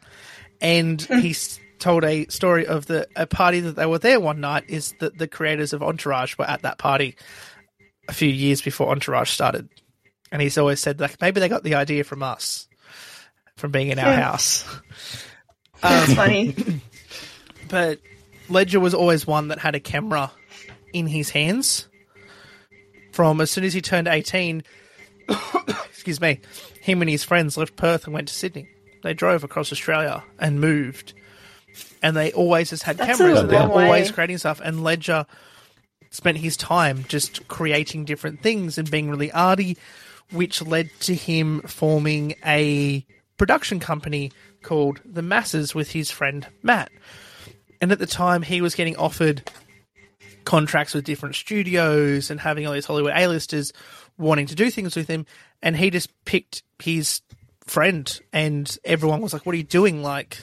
and 0.60 1.00
he 1.02 1.34
told 1.78 2.04
a 2.04 2.26
story 2.26 2.66
of 2.66 2.86
the 2.86 3.08
a 3.16 3.26
party 3.26 3.60
that 3.60 3.74
they 3.76 3.86
were 3.86 3.98
there 3.98 4.20
one 4.20 4.40
night 4.40 4.64
is 4.68 4.94
that 5.00 5.18
the 5.18 5.26
creators 5.26 5.72
of 5.72 5.82
Entourage 5.82 6.38
were 6.38 6.48
at 6.48 6.62
that 6.62 6.78
party 6.78 7.16
a 8.08 8.12
few 8.12 8.28
years 8.28 8.60
before 8.62 8.90
Entourage 8.90 9.30
started, 9.30 9.68
and 10.30 10.42
he's 10.42 10.58
always 10.58 10.80
said 10.80 11.00
like 11.00 11.20
maybe 11.20 11.40
they 11.40 11.48
got 11.48 11.62
the 11.62 11.74
idea 11.76 12.04
from 12.04 12.22
us, 12.22 12.68
from 13.56 13.70
being 13.70 13.88
in 13.88 13.98
our 13.98 14.10
Yeah. 14.10 14.22
house. 14.22 14.64
Um, 15.84 15.90
That's 15.90 16.14
funny. 16.14 16.54
but 17.68 17.98
Ledger 18.48 18.78
was 18.78 18.94
always 18.94 19.26
one 19.26 19.48
that 19.48 19.58
had 19.58 19.74
a 19.74 19.80
camera 19.80 20.30
in 20.92 21.08
his 21.08 21.28
hands. 21.28 21.88
From 23.10 23.40
as 23.40 23.50
soon 23.50 23.64
as 23.64 23.74
he 23.74 23.80
turned 23.80 24.06
18, 24.06 24.62
excuse 25.90 26.20
me, 26.20 26.38
him 26.80 27.02
and 27.02 27.10
his 27.10 27.24
friends 27.24 27.56
left 27.56 27.74
Perth 27.74 28.04
and 28.04 28.14
went 28.14 28.28
to 28.28 28.34
Sydney. 28.34 28.68
They 29.02 29.12
drove 29.12 29.42
across 29.42 29.72
Australia 29.72 30.22
and 30.38 30.60
moved. 30.60 31.14
And 32.00 32.16
they 32.16 32.30
always 32.32 32.70
just 32.70 32.84
had 32.84 32.96
That's 32.98 33.18
cameras 33.18 33.40
and 33.40 33.50
they're 33.50 33.58
long 33.66 33.70
way. 33.72 33.84
always 33.86 34.12
creating 34.12 34.38
stuff. 34.38 34.60
And 34.62 34.84
Ledger 34.84 35.26
spent 36.12 36.38
his 36.38 36.56
time 36.56 37.04
just 37.08 37.48
creating 37.48 38.04
different 38.04 38.42
things 38.42 38.78
and 38.78 38.88
being 38.88 39.10
really 39.10 39.32
arty, 39.32 39.76
which 40.30 40.62
led 40.62 40.90
to 41.00 41.14
him 41.14 41.60
forming 41.62 42.36
a 42.46 43.04
production 43.36 43.80
company 43.80 44.30
called 44.62 45.00
The 45.04 45.22
Masses 45.22 45.74
with 45.74 45.90
his 45.90 46.10
friend 46.10 46.46
Matt. 46.62 46.92
And 47.80 47.90
at 47.90 47.98
the 47.98 48.06
time, 48.06 48.42
he 48.42 48.60
was 48.60 48.76
getting 48.76 48.96
offered 48.96 49.50
contracts 50.44 50.94
with 50.94 51.04
different 51.04 51.34
studios 51.34 52.30
and 52.30 52.38
having 52.38 52.66
all 52.66 52.72
these 52.72 52.86
Hollywood 52.86 53.12
A-listers 53.16 53.72
wanting 54.18 54.46
to 54.46 54.54
do 54.54 54.70
things 54.70 54.94
with 54.94 55.08
him. 55.08 55.26
And 55.62 55.76
he 55.76 55.90
just 55.90 56.10
picked 56.24 56.62
his 56.78 57.22
friend, 57.64 58.20
and 58.32 58.76
everyone 58.84 59.20
was 59.20 59.32
like, 59.32 59.46
What 59.46 59.54
are 59.54 59.58
you 59.58 59.64
doing? 59.64 60.02
Like, 60.02 60.38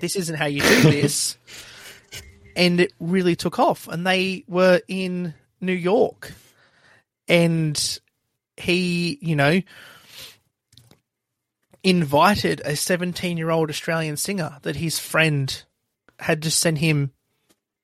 this 0.00 0.16
isn't 0.16 0.36
how 0.36 0.46
you 0.46 0.60
do 0.60 0.80
this. 0.82 1.36
And 2.56 2.80
it 2.80 2.92
really 3.00 3.36
took 3.36 3.58
off. 3.58 3.88
And 3.88 4.06
they 4.06 4.44
were 4.48 4.80
in 4.88 5.34
New 5.60 5.72
York. 5.72 6.32
And 7.28 7.98
he, 8.56 9.18
you 9.20 9.36
know, 9.36 9.62
invited 11.82 12.62
a 12.64 12.76
17 12.76 13.36
year 13.36 13.50
old 13.50 13.70
Australian 13.70 14.16
singer 14.16 14.58
that 14.62 14.76
his 14.76 14.98
friend 14.98 15.62
had 16.18 16.42
just 16.42 16.60
sent 16.60 16.78
him, 16.78 17.12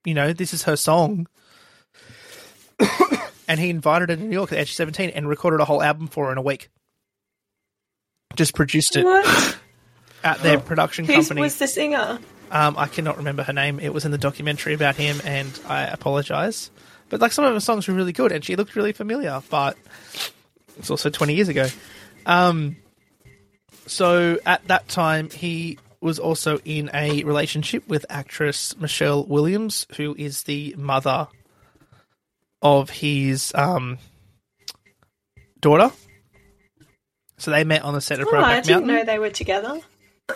you 0.05 0.15
know, 0.15 0.33
this 0.33 0.55
is 0.55 0.65
her 0.65 0.77
song. 0.77 1.27
and 3.49 3.61
he 3.61 3.71
invited 3.71 4.09
her 4.11 4.17
to 4.17 4.23
New 4.23 4.33
York 4.33 4.53
at 4.53 4.59
age 4.59 4.75
17 4.75 5.11
and 5.11 5.29
recorded 5.29 5.61
a 5.61 5.65
whole 5.65 5.83
album 5.83 6.07
for 6.09 6.27
her 6.27 6.33
in 6.33 6.39
a 6.39 6.43
week. 6.43 6.71
Just 8.37 8.55
produced 8.55 8.97
it 8.97 9.05
what? 9.05 9.59
at 10.23 10.39
their 10.39 10.59
production 10.61 11.05
Who 11.05 11.15
company. 11.15 11.41
was 11.41 11.59
the 11.59 11.67
singer? 11.67 12.19
Um, 12.51 12.77
I 12.77 12.87
cannot 12.87 13.17
remember 13.17 13.43
her 13.43 13.53
name. 13.53 13.79
It 13.79 13.95
was 13.95 14.05
in 14.05 14.11
the 14.11 14.19
documentary 14.19 14.75
about 14.75 14.97
him, 14.97 15.21
and 15.25 15.59
I 15.67 15.85
apologize. 15.85 16.71
But 17.09 17.21
like 17.21 17.33
some 17.33 17.45
of 17.45 17.55
her 17.55 17.61
songs 17.61 17.87
were 17.87 17.95
really 17.95 18.13
good, 18.13 18.33
and 18.33 18.45
she 18.45 18.57
looked 18.57 18.75
really 18.77 18.93
familiar. 18.93 19.43
But 19.51 19.77
it's 20.79 20.91
also 20.91 21.11
twenty 21.11 21.35
years 21.35 21.49
ago. 21.49 21.67
Um, 22.27 22.77
so 23.87 24.39
at 24.45 24.67
that 24.69 24.89
time, 24.89 25.31
he 25.31 25.79
was 26.01 26.19
also 26.19 26.59
in 26.65 26.91
a 26.95 27.23
relationship 27.25 27.87
with 27.89 28.07
actress 28.09 28.77
Michelle 28.79 29.25
Williams, 29.25 29.87
who 29.97 30.15
is 30.17 30.45
the 30.45 30.75
mother 30.79 31.29
of 32.63 32.91
his 32.91 33.53
um, 33.55 33.99
daughter. 35.61 35.91
So 37.39 37.51
they 37.51 37.65
met 37.65 37.83
on 37.83 37.95
the 37.95 38.01
set 38.01 38.21
of 38.21 38.29
Oh, 38.29 38.33
Brokeback 38.33 38.43
I 38.45 38.61
didn't 38.61 38.87
know 38.87 39.05
they 39.05 39.19
were 39.19 39.31
together. 39.31 39.81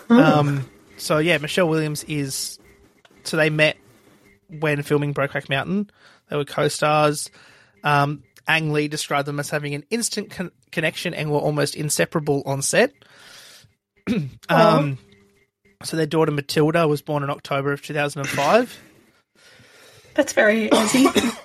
Um, 0.09 0.69
so 0.97 1.19
yeah, 1.19 1.39
Michelle 1.39 1.69
Williams 1.69 2.05
is. 2.05 2.59
So 3.25 3.37
they 3.37 3.51
met 3.51 3.77
when 4.49 4.83
filming 4.83 5.15
Brokeback 5.15 5.49
Mountain. 5.49 5.91
They 6.29 6.37
were 6.37 6.45
co-stars. 6.45 7.31
Um, 7.83 8.23
Ang 8.47 8.73
Lee 8.73 8.89
described 8.89 9.27
them 9.27 9.41
as 9.41 9.51
having 9.51 9.75
an 9.75 9.85
instant 9.91 10.31
con- 10.31 10.53
connection 10.71 11.15
and 11.15 11.31
were 11.31 11.39
almost 11.39 11.77
inseparable 11.77 12.43
on 12.45 12.63
set. 12.63 12.93
um, 14.49 14.99
so 15.83 15.97
their 15.97 16.07
daughter 16.07 16.33
Matilda 16.33 16.87
was 16.87 17.03
born 17.03 17.23
in 17.23 17.31
October 17.31 17.73
of 17.73 17.83
2005. 17.83 18.81
That's 20.15 20.33
very 20.33 20.69
Aussie. 20.69 21.41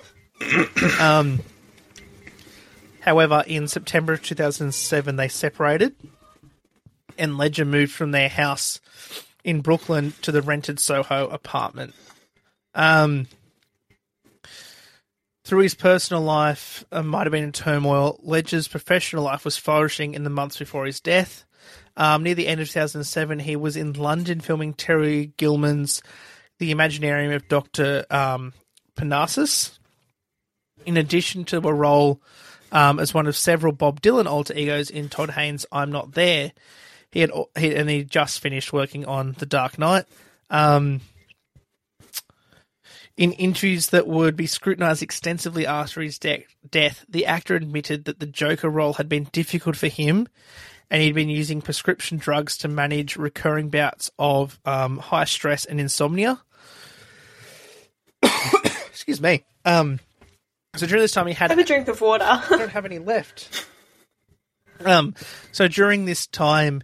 Um, 0.98 1.40
however, 3.00 3.44
in 3.46 3.68
September 3.68 4.14
of 4.14 4.22
2007, 4.22 5.16
they 5.16 5.28
separated, 5.28 5.94
and 7.18 7.36
Ledger 7.36 7.66
moved 7.66 7.92
from 7.92 8.12
their 8.12 8.30
house 8.30 8.80
in 9.44 9.60
Brooklyn 9.60 10.12
to 10.22 10.32
the 10.32 10.42
rented 10.42 10.78
Soho 10.78 11.28
apartment. 11.28 11.94
Um, 12.74 13.26
through 15.44 15.60
his 15.60 15.74
personal 15.74 16.22
life, 16.22 16.84
uh, 16.92 17.02
might 17.02 17.24
have 17.24 17.32
been 17.32 17.44
in 17.44 17.52
turmoil. 17.52 18.20
Ledger's 18.22 18.68
professional 18.68 19.24
life 19.24 19.44
was 19.44 19.56
flourishing 19.56 20.14
in 20.14 20.24
the 20.24 20.30
months 20.30 20.58
before 20.58 20.86
his 20.86 21.00
death. 21.00 21.44
Um, 21.96 22.22
near 22.22 22.34
the 22.34 22.46
end 22.46 22.60
of 22.60 22.68
2007, 22.68 23.40
he 23.40 23.56
was 23.56 23.76
in 23.76 23.92
London 23.94 24.40
filming 24.40 24.74
Terry 24.74 25.32
Gilliam's 25.36 26.02
The 26.58 26.72
Imaginarium 26.72 27.34
of 27.34 27.48
Dr. 27.48 28.06
Um, 28.10 28.52
Parnassus 28.96 29.78
in 30.86 30.96
addition 30.96 31.44
to 31.46 31.58
a 31.58 31.72
role 31.72 32.20
um, 32.72 32.98
as 32.98 33.12
one 33.12 33.26
of 33.26 33.36
several 33.36 33.72
Bob 33.72 34.00
Dylan 34.00 34.26
alter 34.26 34.54
egos 34.54 34.90
in 34.90 35.08
Todd 35.08 35.30
Haynes' 35.30 35.66
"I'm 35.72 35.90
Not 35.90 36.12
There," 36.12 36.52
he 37.10 37.20
had 37.20 37.30
he, 37.58 37.74
and 37.74 37.90
he 37.90 38.04
just 38.04 38.40
finished 38.40 38.72
working 38.72 39.04
on 39.04 39.34
The 39.38 39.46
Dark 39.46 39.78
Knight. 39.78 40.06
Um, 40.48 41.00
in 43.16 43.32
interviews 43.32 43.88
that 43.88 44.06
would 44.06 44.36
be 44.36 44.46
scrutinized 44.46 45.02
extensively 45.02 45.66
after 45.66 46.00
his 46.00 46.18
de- 46.18 46.46
death, 46.70 47.04
the 47.08 47.26
actor 47.26 47.54
admitted 47.54 48.06
that 48.06 48.18
the 48.18 48.26
Joker 48.26 48.70
role 48.70 48.94
had 48.94 49.08
been 49.08 49.24
difficult 49.32 49.76
for 49.76 49.88
him, 49.88 50.26
and 50.90 51.02
he'd 51.02 51.14
been 51.14 51.28
using 51.28 51.60
prescription 51.60 52.18
drugs 52.18 52.56
to 52.58 52.68
manage 52.68 53.16
recurring 53.16 53.68
bouts 53.68 54.10
of 54.18 54.58
um, 54.64 54.98
high 54.98 55.24
stress 55.24 55.64
and 55.66 55.80
insomnia. 55.80 56.40
Excuse 58.22 59.20
me. 59.20 59.44
Um, 59.64 60.00
so 60.76 60.86
during 60.86 61.02
this 61.02 61.12
time, 61.12 61.26
he 61.26 61.34
had 61.34 61.50
Have 61.50 61.58
a 61.58 61.64
drink 61.64 61.88
of 61.88 62.00
water. 62.00 62.24
I 62.24 62.46
don't 62.48 62.70
have 62.70 62.86
any 62.86 62.98
left. 62.98 63.66
Um, 64.84 65.14
so 65.52 65.68
during 65.68 66.04
this 66.04 66.26
time, 66.26 66.82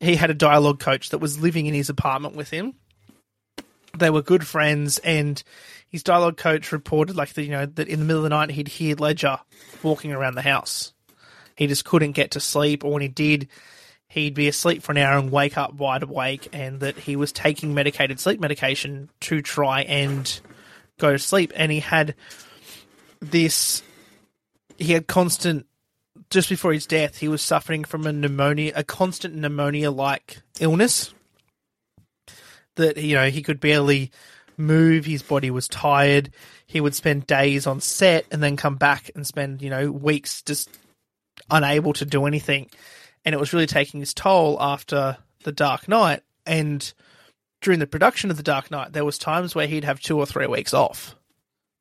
he 0.00 0.16
had 0.16 0.30
a 0.30 0.34
dialogue 0.34 0.80
coach 0.80 1.10
that 1.10 1.18
was 1.18 1.40
living 1.40 1.66
in 1.66 1.74
his 1.74 1.88
apartment 1.88 2.34
with 2.34 2.50
him. 2.50 2.74
They 3.96 4.10
were 4.10 4.22
good 4.22 4.46
friends, 4.46 4.98
and 4.98 5.42
his 5.88 6.02
dialogue 6.02 6.36
coach 6.36 6.72
reported, 6.72 7.14
like, 7.16 7.34
that 7.34 7.42
you 7.42 7.50
know, 7.50 7.66
that 7.66 7.88
in 7.88 8.00
the 8.00 8.04
middle 8.04 8.20
of 8.20 8.24
the 8.24 8.30
night 8.30 8.50
he'd 8.50 8.68
hear 8.68 8.96
Ledger 8.96 9.38
walking 9.82 10.12
around 10.12 10.34
the 10.34 10.42
house. 10.42 10.92
He 11.56 11.66
just 11.66 11.84
couldn't 11.84 12.12
get 12.12 12.32
to 12.32 12.40
sleep, 12.40 12.84
or 12.84 12.92
when 12.92 13.02
he 13.02 13.08
did, 13.08 13.48
he'd 14.08 14.34
be 14.34 14.48
asleep 14.48 14.82
for 14.82 14.92
an 14.92 14.98
hour 14.98 15.18
and 15.18 15.30
wake 15.30 15.58
up 15.58 15.74
wide 15.74 16.02
awake, 16.02 16.48
and 16.52 16.80
that 16.80 16.96
he 16.96 17.16
was 17.16 17.32
taking 17.32 17.74
medicated 17.74 18.18
sleep 18.18 18.40
medication 18.40 19.10
to 19.20 19.42
try 19.42 19.82
and 19.82 20.40
go 20.98 21.12
to 21.12 21.18
sleep. 21.18 21.52
And 21.54 21.70
he 21.70 21.80
had 21.80 22.14
this 23.20 23.82
he 24.78 24.92
had 24.92 25.06
constant 25.06 25.66
just 26.32 26.48
before 26.48 26.72
his 26.72 26.86
death 26.86 27.18
he 27.18 27.28
was 27.28 27.42
suffering 27.42 27.84
from 27.84 28.06
a 28.06 28.12
pneumonia 28.12 28.72
a 28.74 28.82
constant 28.82 29.34
pneumonia 29.34 29.90
like 29.90 30.38
illness 30.60 31.12
that 32.76 32.96
you 32.96 33.14
know 33.14 33.28
he 33.28 33.42
could 33.42 33.60
barely 33.60 34.10
move 34.56 35.04
his 35.04 35.22
body 35.22 35.50
was 35.50 35.68
tired. 35.68 36.30
He 36.66 36.80
would 36.80 36.94
spend 36.94 37.26
days 37.26 37.66
on 37.66 37.80
set 37.80 38.26
and 38.30 38.42
then 38.42 38.56
come 38.56 38.76
back 38.76 39.10
and 39.14 39.26
spend 39.26 39.62
you 39.62 39.70
know 39.70 39.90
weeks 39.90 40.42
just 40.42 40.70
unable 41.50 41.92
to 41.94 42.04
do 42.04 42.26
anything. 42.26 42.70
And 43.24 43.34
it 43.34 43.38
was 43.38 43.52
really 43.52 43.66
taking 43.66 44.00
his 44.00 44.14
toll 44.14 44.56
after 44.60 45.18
the 45.44 45.52
dark 45.52 45.88
knight. 45.88 46.22
And 46.46 46.92
during 47.60 47.78
the 47.78 47.86
production 47.86 48.30
of 48.30 48.36
the 48.36 48.42
dark 48.42 48.70
knight 48.70 48.92
there 48.92 49.04
was 49.04 49.18
times 49.18 49.54
where 49.54 49.66
he'd 49.66 49.84
have 49.84 50.00
two 50.00 50.18
or 50.18 50.26
three 50.26 50.46
weeks 50.46 50.74
off 50.74 51.14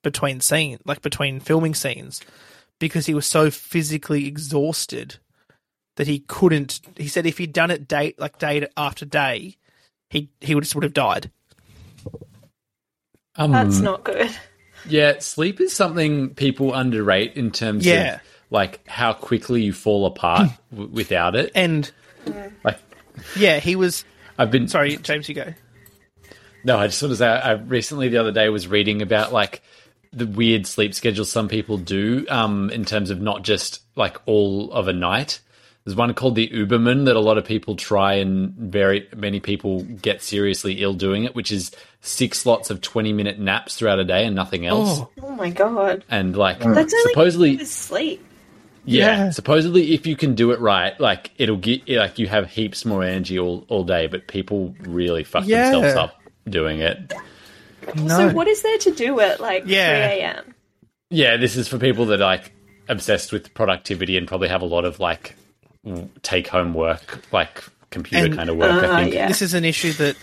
between 0.03 0.41
scene, 0.41 0.79
like 0.85 1.01
between 1.01 1.39
filming 1.39 1.75
scenes, 1.75 2.21
because 2.81 3.05
he 3.05 3.13
was 3.13 3.25
so 3.25 3.49
physically 3.49 4.27
exhausted 4.27 5.15
that 5.95 6.07
he 6.07 6.19
couldn't. 6.19 6.81
He 6.97 7.07
said 7.07 7.25
if 7.25 7.37
he'd 7.37 7.53
done 7.53 7.71
it 7.71 7.87
day 7.87 8.13
like 8.17 8.37
day 8.39 8.67
after 8.75 9.05
day, 9.05 9.55
he 10.09 10.29
he 10.41 10.53
would 10.53 10.65
just 10.65 10.75
would 10.75 10.83
have 10.83 10.93
died. 10.93 11.31
Um, 13.37 13.51
That's 13.51 13.79
not 13.79 14.03
good. 14.03 14.29
Yeah, 14.87 15.19
sleep 15.19 15.61
is 15.61 15.73
something 15.73 16.31
people 16.33 16.73
underrate 16.73 17.35
in 17.35 17.51
terms 17.51 17.85
Yeah. 17.85 18.15
of 18.15 18.21
like 18.49 18.85
how 18.87 19.13
quickly 19.13 19.61
you 19.63 19.71
fall 19.73 20.05
apart 20.05 20.49
w- 20.71 20.89
without 20.91 21.35
it. 21.35 21.51
And 21.55 21.89
Like 22.63 22.79
yeah, 23.37 23.59
he 23.59 23.75
was. 23.75 24.03
I've 24.37 24.51
been 24.51 24.67
Sorry, 24.67 24.97
James, 24.97 25.29
you 25.29 25.35
go. 25.35 25.53
No, 26.63 26.77
I 26.77 26.87
just 26.87 27.01
want 27.01 27.11
to 27.11 27.15
say 27.17 27.27
I 27.27 27.53
recently 27.53 28.09
the 28.09 28.17
other 28.17 28.31
day 28.31 28.49
was 28.49 28.67
reading 28.67 29.01
about 29.01 29.31
like 29.31 29.61
the 30.13 30.27
weird 30.27 30.67
sleep 30.67 30.93
schedules 30.93 31.31
some 31.31 31.47
people 31.47 31.77
do 31.77 32.25
um, 32.29 32.69
in 32.71 32.83
terms 32.85 33.09
of 33.09 33.21
not 33.21 33.43
just 33.43 33.81
like 33.95 34.17
all 34.25 34.71
of 34.71 34.87
a 34.87 34.93
night. 34.93 35.39
There's 35.83 35.95
one 35.95 36.13
called 36.13 36.35
the 36.35 36.47
Uberman 36.49 37.05
that 37.05 37.15
a 37.15 37.19
lot 37.19 37.39
of 37.39 37.45
people 37.45 37.75
try, 37.75 38.13
and 38.15 38.53
very 38.53 39.07
many 39.15 39.39
people 39.39 39.81
get 39.81 40.21
seriously 40.21 40.83
ill 40.83 40.93
doing 40.93 41.23
it, 41.23 41.33
which 41.33 41.51
is 41.51 41.71
six 42.01 42.37
slots 42.39 42.69
of 42.69 42.81
20 42.81 43.13
minute 43.13 43.39
naps 43.39 43.75
throughout 43.77 43.97
a 43.97 44.03
day 44.03 44.25
and 44.25 44.35
nothing 44.35 44.67
else. 44.67 44.99
Oh, 44.99 45.09
Oh 45.23 45.31
my 45.31 45.49
god. 45.49 46.03
And 46.09 46.35
like 46.37 46.59
That's 46.59 46.93
only 46.93 47.09
supposedly, 47.13 47.65
sleep. 47.65 48.23
yeah, 48.85 49.25
Yeah. 49.25 49.29
supposedly 49.31 49.93
if 49.95 50.05
you 50.05 50.15
can 50.15 50.35
do 50.35 50.51
it 50.51 50.59
right, 50.59 50.99
like 50.99 51.31
it'll 51.39 51.57
get 51.57 51.87
like 51.89 52.19
you 52.19 52.27
have 52.27 52.47
heaps 52.51 52.85
more 52.85 53.03
energy 53.03 53.39
all, 53.39 53.65
all 53.67 53.83
day. 53.83 54.05
But 54.05 54.27
people 54.27 54.75
really 54.81 55.23
fuck 55.23 55.47
Yeah. 55.47 55.71
themselves 55.71 55.95
up 55.95 56.15
doing 56.47 56.79
it. 56.81 57.11
No. 57.95 58.07
So 58.17 58.29
what 58.33 58.47
is 58.47 58.61
there 58.61 58.77
to 58.79 58.91
do 58.91 59.19
at 59.19 59.39
like 59.39 59.63
Yeah. 59.65 60.07
3 60.09 60.19
a.m.? 60.21 60.55
Yeah, 61.09 61.37
this 61.37 61.55
is 61.57 61.67
for 61.67 61.77
people 61.77 62.05
that 62.07 62.21
are 62.21 62.25
like 62.25 62.51
obsessed 62.87 63.31
with 63.31 63.53
productivity 63.53 64.17
and 64.17 64.27
probably 64.27 64.47
have 64.49 64.61
a 64.61 64.65
lot 64.65 64.85
of 64.85 64.99
like 64.99 65.35
take 66.23 66.47
home 66.47 66.73
work, 66.73 67.21
like 67.31 67.63
computer 67.89 68.25
And- 68.25 68.35
kind 68.35 68.49
of 68.49 68.57
work. 68.57 68.83
Uh, 68.83 68.91
I 68.91 69.03
think. 69.03 69.15
yeah. 69.15 69.27
this 69.27 69.41
is 69.41 69.53
an 69.53 69.65
issue 69.65 69.93
that 69.93 70.15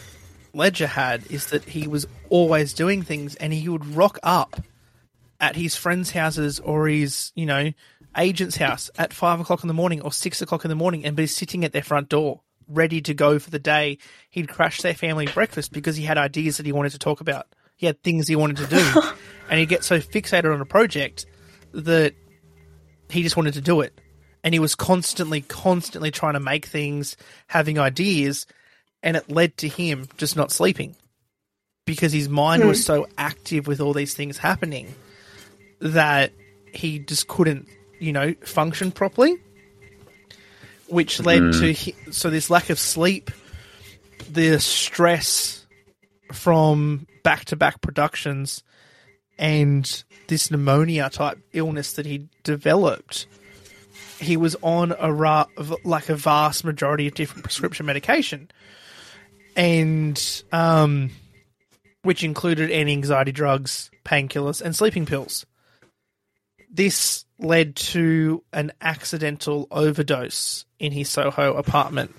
Ledger 0.54 0.86
had 0.86 1.22
is 1.30 1.46
that 1.46 1.64
he 1.64 1.86
was 1.86 2.06
always 2.30 2.72
doing 2.72 3.02
things 3.02 3.34
and 3.36 3.52
he 3.52 3.68
would 3.68 3.84
rock 3.94 4.18
up 4.22 4.60
at 5.40 5.56
his 5.56 5.76
friends' 5.76 6.10
houses 6.10 6.58
or 6.60 6.88
his, 6.88 7.32
you 7.34 7.46
know, 7.46 7.70
agent's 8.16 8.56
house 8.56 8.90
at 8.98 9.12
five 9.12 9.38
o'clock 9.40 9.62
in 9.62 9.68
the 9.68 9.74
morning 9.74 10.00
or 10.00 10.10
six 10.10 10.40
o'clock 10.42 10.64
in 10.64 10.68
the 10.68 10.74
morning 10.74 11.04
and 11.04 11.14
be 11.16 11.26
sitting 11.26 11.64
at 11.64 11.72
their 11.72 11.82
front 11.82 12.08
door, 12.08 12.40
ready 12.68 13.00
to 13.02 13.14
go 13.14 13.38
for 13.38 13.50
the 13.50 13.58
day. 13.58 13.98
He'd 14.30 14.48
crash 14.48 14.82
their 14.82 14.94
family 14.94 15.26
breakfast 15.26 15.72
because 15.72 15.96
he 15.96 16.04
had 16.04 16.18
ideas 16.18 16.58
that 16.58 16.66
he 16.66 16.72
wanted 16.72 16.92
to 16.92 16.98
talk 16.98 17.20
about. 17.20 17.46
He 17.76 17.86
had 17.86 18.02
things 18.02 18.28
he 18.28 18.36
wanted 18.36 18.58
to 18.58 18.66
do. 18.66 19.00
and 19.50 19.58
he'd 19.58 19.68
get 19.68 19.84
so 19.84 19.98
fixated 19.98 20.52
on 20.52 20.60
a 20.60 20.66
project 20.66 21.26
that 21.72 22.14
he 23.08 23.22
just 23.22 23.36
wanted 23.36 23.54
to 23.54 23.60
do 23.60 23.80
it. 23.80 24.00
And 24.44 24.54
he 24.54 24.60
was 24.60 24.74
constantly, 24.74 25.40
constantly 25.40 26.10
trying 26.10 26.34
to 26.34 26.40
make 26.40 26.66
things, 26.66 27.16
having 27.48 27.78
ideas, 27.78 28.46
and 29.02 29.16
it 29.16 29.30
led 29.30 29.56
to 29.58 29.68
him 29.68 30.08
just 30.16 30.36
not 30.36 30.52
sleeping 30.52 30.94
because 31.86 32.12
his 32.12 32.28
mind 32.28 32.64
was 32.64 32.78
hmm. 32.78 32.84
so 32.84 33.06
active 33.16 33.66
with 33.66 33.80
all 33.80 33.92
these 33.92 34.14
things 34.14 34.36
happening 34.36 34.94
that 35.80 36.32
he 36.72 36.98
just 36.98 37.28
couldn't, 37.28 37.66
you 37.98 38.12
know, 38.12 38.34
function 38.42 38.92
properly. 38.92 39.36
Which 40.88 41.20
led 41.20 41.52
to 41.52 41.74
hi- 41.74 41.94
so 42.10 42.30
this 42.30 42.48
lack 42.50 42.70
of 42.70 42.78
sleep, 42.78 43.30
the 44.30 44.58
stress 44.58 45.66
from 46.32 47.06
back 47.22 47.44
to 47.46 47.56
back 47.56 47.80
productions, 47.80 48.62
and 49.38 50.04
this 50.28 50.50
pneumonia 50.50 51.10
type 51.10 51.38
illness 51.52 51.92
that 51.94 52.06
he 52.06 52.28
developed. 52.42 53.26
He 54.18 54.36
was 54.36 54.56
on 54.62 54.94
a 54.98 55.12
ra- 55.12 55.46
like 55.84 56.08
a 56.08 56.16
vast 56.16 56.64
majority 56.64 57.06
of 57.06 57.14
different 57.14 57.44
prescription 57.44 57.86
medication, 57.86 58.50
and 59.54 60.42
um, 60.52 61.10
which 62.02 62.24
included 62.24 62.70
anti-anxiety 62.70 63.32
drugs, 63.32 63.90
painkillers, 64.04 64.60
and 64.62 64.74
sleeping 64.74 65.06
pills. 65.06 65.46
This 66.70 67.24
led 67.38 67.76
to 67.76 68.42
an 68.52 68.72
accidental 68.80 69.68
overdose 69.70 70.64
in 70.78 70.92
his 70.92 71.08
Soho 71.08 71.54
apartment, 71.54 72.14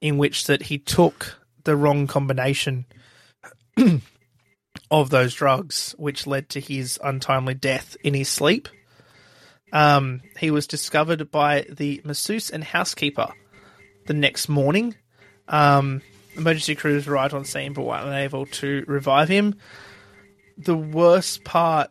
in 0.00 0.18
which 0.18 0.46
that 0.46 0.62
he 0.62 0.78
took 0.78 1.38
the 1.64 1.76
wrong 1.76 2.06
combination 2.06 2.86
of 4.90 5.10
those 5.10 5.34
drugs, 5.34 5.94
which 5.98 6.26
led 6.26 6.48
to 6.50 6.60
his 6.60 6.98
untimely 7.02 7.54
death 7.54 7.96
in 8.02 8.14
his 8.14 8.28
sleep. 8.28 8.68
Um, 9.72 10.22
he 10.38 10.50
was 10.50 10.66
discovered 10.66 11.30
by 11.30 11.64
the 11.68 12.00
masseuse 12.04 12.50
and 12.50 12.64
housekeeper 12.64 13.32
the 14.06 14.14
next 14.14 14.48
morning. 14.48 14.96
Um, 15.48 16.02
emergency 16.36 16.74
crews 16.74 17.06
arrived 17.06 17.34
on 17.34 17.44
scene 17.44 17.72
but 17.72 17.82
were 17.82 17.96
unable 17.96 18.46
to 18.46 18.84
revive 18.86 19.28
him. 19.28 19.56
The 20.58 20.76
worst 20.76 21.44
part 21.44 21.90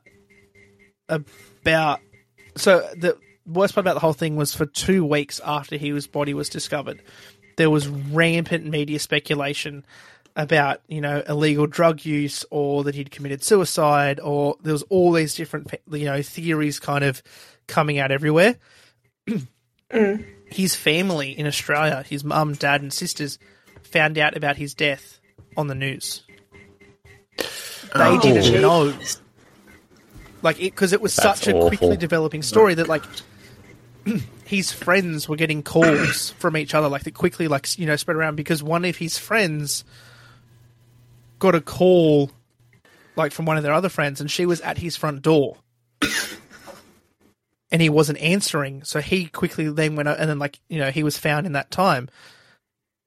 about 1.07 2.01
so 2.55 2.87
the 2.95 3.17
worst 3.45 3.73
part 3.75 3.83
about 3.83 3.93
the 3.93 3.99
whole 3.99 4.13
thing 4.13 4.35
was 4.35 4.53
for 4.53 4.65
two 4.65 5.05
weeks 5.05 5.39
after 5.45 5.77
his 5.77 6.07
body 6.07 6.33
was 6.33 6.49
discovered, 6.49 7.01
there 7.57 7.69
was 7.69 7.87
rampant 7.87 8.65
media 8.65 8.99
speculation 8.99 9.85
about 10.35 10.81
you 10.87 11.01
know 11.01 11.23
illegal 11.27 11.65
drug 11.67 12.05
use 12.05 12.45
or 12.51 12.83
that 12.83 12.95
he'd 12.95 13.11
committed 13.11 13.43
suicide 13.43 14.19
or 14.19 14.55
there 14.61 14.71
was 14.73 14.83
all 14.83 15.11
these 15.11 15.35
different 15.35 15.73
you 15.91 16.05
know 16.05 16.21
theories 16.21 16.79
kind 16.79 17.03
of 17.03 17.21
coming 17.67 17.99
out 17.99 18.11
everywhere. 18.11 18.55
Mm. 19.91 20.23
His 20.45 20.75
family 20.75 21.31
in 21.31 21.47
Australia, 21.47 22.03
his 22.07 22.23
mum, 22.23 22.53
dad, 22.53 22.83
and 22.83 22.93
sisters, 22.93 23.39
found 23.81 24.19
out 24.19 24.37
about 24.37 24.55
his 24.55 24.75
death 24.75 25.19
on 25.57 25.65
the 25.65 25.73
news. 25.73 26.21
They 27.37 27.45
Oh. 27.95 28.21
didn't 28.21 28.61
know, 28.61 28.93
like, 30.41 30.57
because 30.57 30.93
it, 30.93 31.01
was 31.01 31.15
That's 31.15 31.41
such 31.41 31.53
a 31.53 31.59
quickly 31.67 31.97
developing 31.97 32.41
story 32.41 32.73
that 32.75 32.87
like 32.87 33.03
his 34.45 34.71
friends 34.71 35.27
were 35.27 35.35
getting 35.35 35.63
calls 35.63 36.29
from 36.39 36.57
each 36.57 36.73
other, 36.73 36.87
like 36.87 37.03
that 37.03 37.13
quickly, 37.13 37.47
like 37.47 37.77
you 37.77 37.85
know, 37.85 37.95
spread 37.95 38.17
around 38.17 38.35
because 38.35 38.63
one 38.63 38.85
of 38.85 38.97
his 38.97 39.17
friends 39.17 39.83
got 41.39 41.55
a 41.55 41.61
call, 41.61 42.31
like 43.15 43.31
from 43.31 43.45
one 43.45 43.57
of 43.57 43.63
their 43.63 43.73
other 43.73 43.89
friends, 43.89 44.21
and 44.21 44.29
she 44.29 44.45
was 44.45 44.61
at 44.61 44.77
his 44.77 44.95
front 44.95 45.21
door, 45.21 45.57
and 47.71 47.81
he 47.81 47.89
wasn't 47.89 48.17
answering, 48.19 48.83
so 48.83 49.01
he 49.01 49.25
quickly 49.25 49.69
then 49.69 49.95
went, 49.95 50.09
out, 50.09 50.19
and 50.19 50.29
then 50.29 50.39
like 50.39 50.59
you 50.69 50.79
know, 50.79 50.91
he 50.91 51.03
was 51.03 51.17
found 51.17 51.45
in 51.45 51.53
that 51.53 51.71
time, 51.71 52.09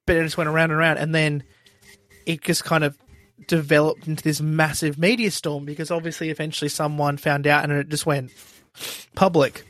but 0.07 0.17
it 0.17 0.25
just 0.25 0.37
went 0.37 0.49
around 0.49 0.71
and 0.71 0.79
around, 0.79 0.99
and 0.99 1.15
then 1.15 1.43
it 2.27 2.43
just 2.43 2.65
kind 2.65 2.85
of 2.85 2.97
developed 3.47 4.07
into 4.07 4.23
this 4.23 4.41
massive 4.41 4.99
media 4.99 5.31
storm 5.31 5.65
because 5.65 5.91
obviously 5.91 6.31
eventually 6.31 6.69
someone 6.69 7.17
found 7.17 7.47
out 7.47 7.65
and 7.65 7.73
it 7.73 7.89
just 7.89 8.07
went 8.07 8.33
public 9.15 9.65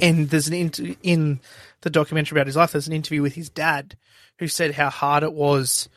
and 0.00 0.28
there's 0.30 0.48
an 0.48 0.54
inter- 0.54 0.94
in 1.02 1.40
the 1.82 1.90
documentary 1.90 2.36
about 2.36 2.46
his 2.46 2.56
life. 2.56 2.72
There's 2.72 2.86
an 2.86 2.92
interview 2.92 3.22
with 3.22 3.34
his 3.34 3.50
dad, 3.50 3.96
who 4.38 4.48
said 4.48 4.72
how 4.72 4.90
hard 4.90 5.22
it 5.22 5.32
was 5.32 5.88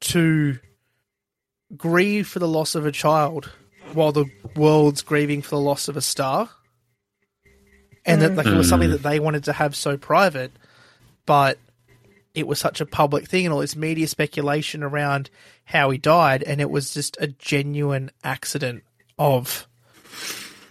to 0.00 0.58
grieve 1.76 2.28
for 2.28 2.38
the 2.38 2.48
loss 2.48 2.74
of 2.74 2.84
a 2.84 2.92
child 2.92 3.50
while 3.92 4.12
the 4.12 4.26
world's 4.56 5.02
grieving 5.02 5.42
for 5.42 5.50
the 5.50 5.60
loss 5.60 5.88
of 5.88 5.96
a 5.96 6.00
star, 6.00 6.48
and 8.04 8.22
that 8.22 8.34
like 8.34 8.46
it 8.46 8.56
was 8.56 8.68
something 8.68 8.88
mm. 8.88 8.92
that 8.92 9.02
they 9.02 9.20
wanted 9.20 9.44
to 9.44 9.52
have 9.52 9.74
so 9.74 9.96
private, 9.96 10.52
but 11.26 11.58
it 12.34 12.46
was 12.46 12.58
such 12.58 12.80
a 12.80 12.86
public 12.86 13.28
thing 13.28 13.46
and 13.46 13.52
all 13.52 13.60
this 13.60 13.76
media 13.76 14.06
speculation 14.06 14.82
around 14.82 15.30
how 15.64 15.90
he 15.90 15.98
died, 15.98 16.42
and 16.42 16.60
it 16.60 16.70
was 16.70 16.94
just 16.94 17.16
a 17.20 17.28
genuine 17.28 18.10
accident 18.22 18.84
of 19.18 19.66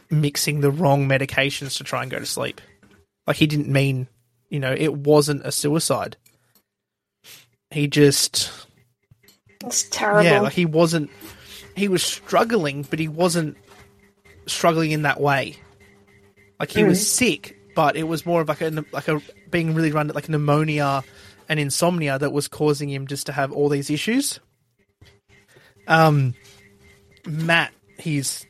mixing 0.09 0.61
the 0.61 0.71
wrong 0.71 1.07
medications 1.07 1.77
to 1.77 1.83
try 1.83 2.01
and 2.01 2.11
go 2.11 2.19
to 2.19 2.25
sleep. 2.25 2.61
Like 3.27 3.37
he 3.37 3.47
didn't 3.47 3.67
mean, 3.67 4.07
you 4.49 4.59
know, 4.59 4.73
it 4.75 4.93
wasn't 4.93 5.45
a 5.45 5.51
suicide. 5.51 6.17
He 7.71 7.87
just, 7.87 8.51
It's 9.65 9.83
terrible. 9.89 10.23
yeah, 10.23 10.39
like 10.41 10.53
he 10.53 10.65
wasn't. 10.65 11.11
He 11.75 11.87
was 11.87 12.03
struggling, 12.03 12.83
but 12.89 12.99
he 12.99 13.07
wasn't 13.07 13.55
struggling 14.47 14.91
in 14.91 15.03
that 15.03 15.21
way. 15.21 15.57
Like 16.59 16.71
he 16.71 16.83
was 16.83 16.99
mm. 16.99 17.03
sick, 17.03 17.57
but 17.75 17.95
it 17.95 18.03
was 18.03 18.25
more 18.25 18.41
of 18.41 18.49
like 18.49 18.61
a 18.61 18.83
like 18.91 19.07
a 19.07 19.21
being 19.51 19.75
really 19.75 19.91
run 19.91 20.07
like 20.07 20.27
pneumonia 20.27 21.03
and 21.49 21.59
insomnia 21.59 22.17
that 22.17 22.31
was 22.31 22.47
causing 22.47 22.89
him 22.89 23.07
just 23.07 23.25
to 23.25 23.31
have 23.33 23.51
all 23.51 23.67
these 23.67 23.89
issues. 23.89 24.39
Um, 25.87 26.35
Matt, 27.25 27.73
he's 27.97 28.45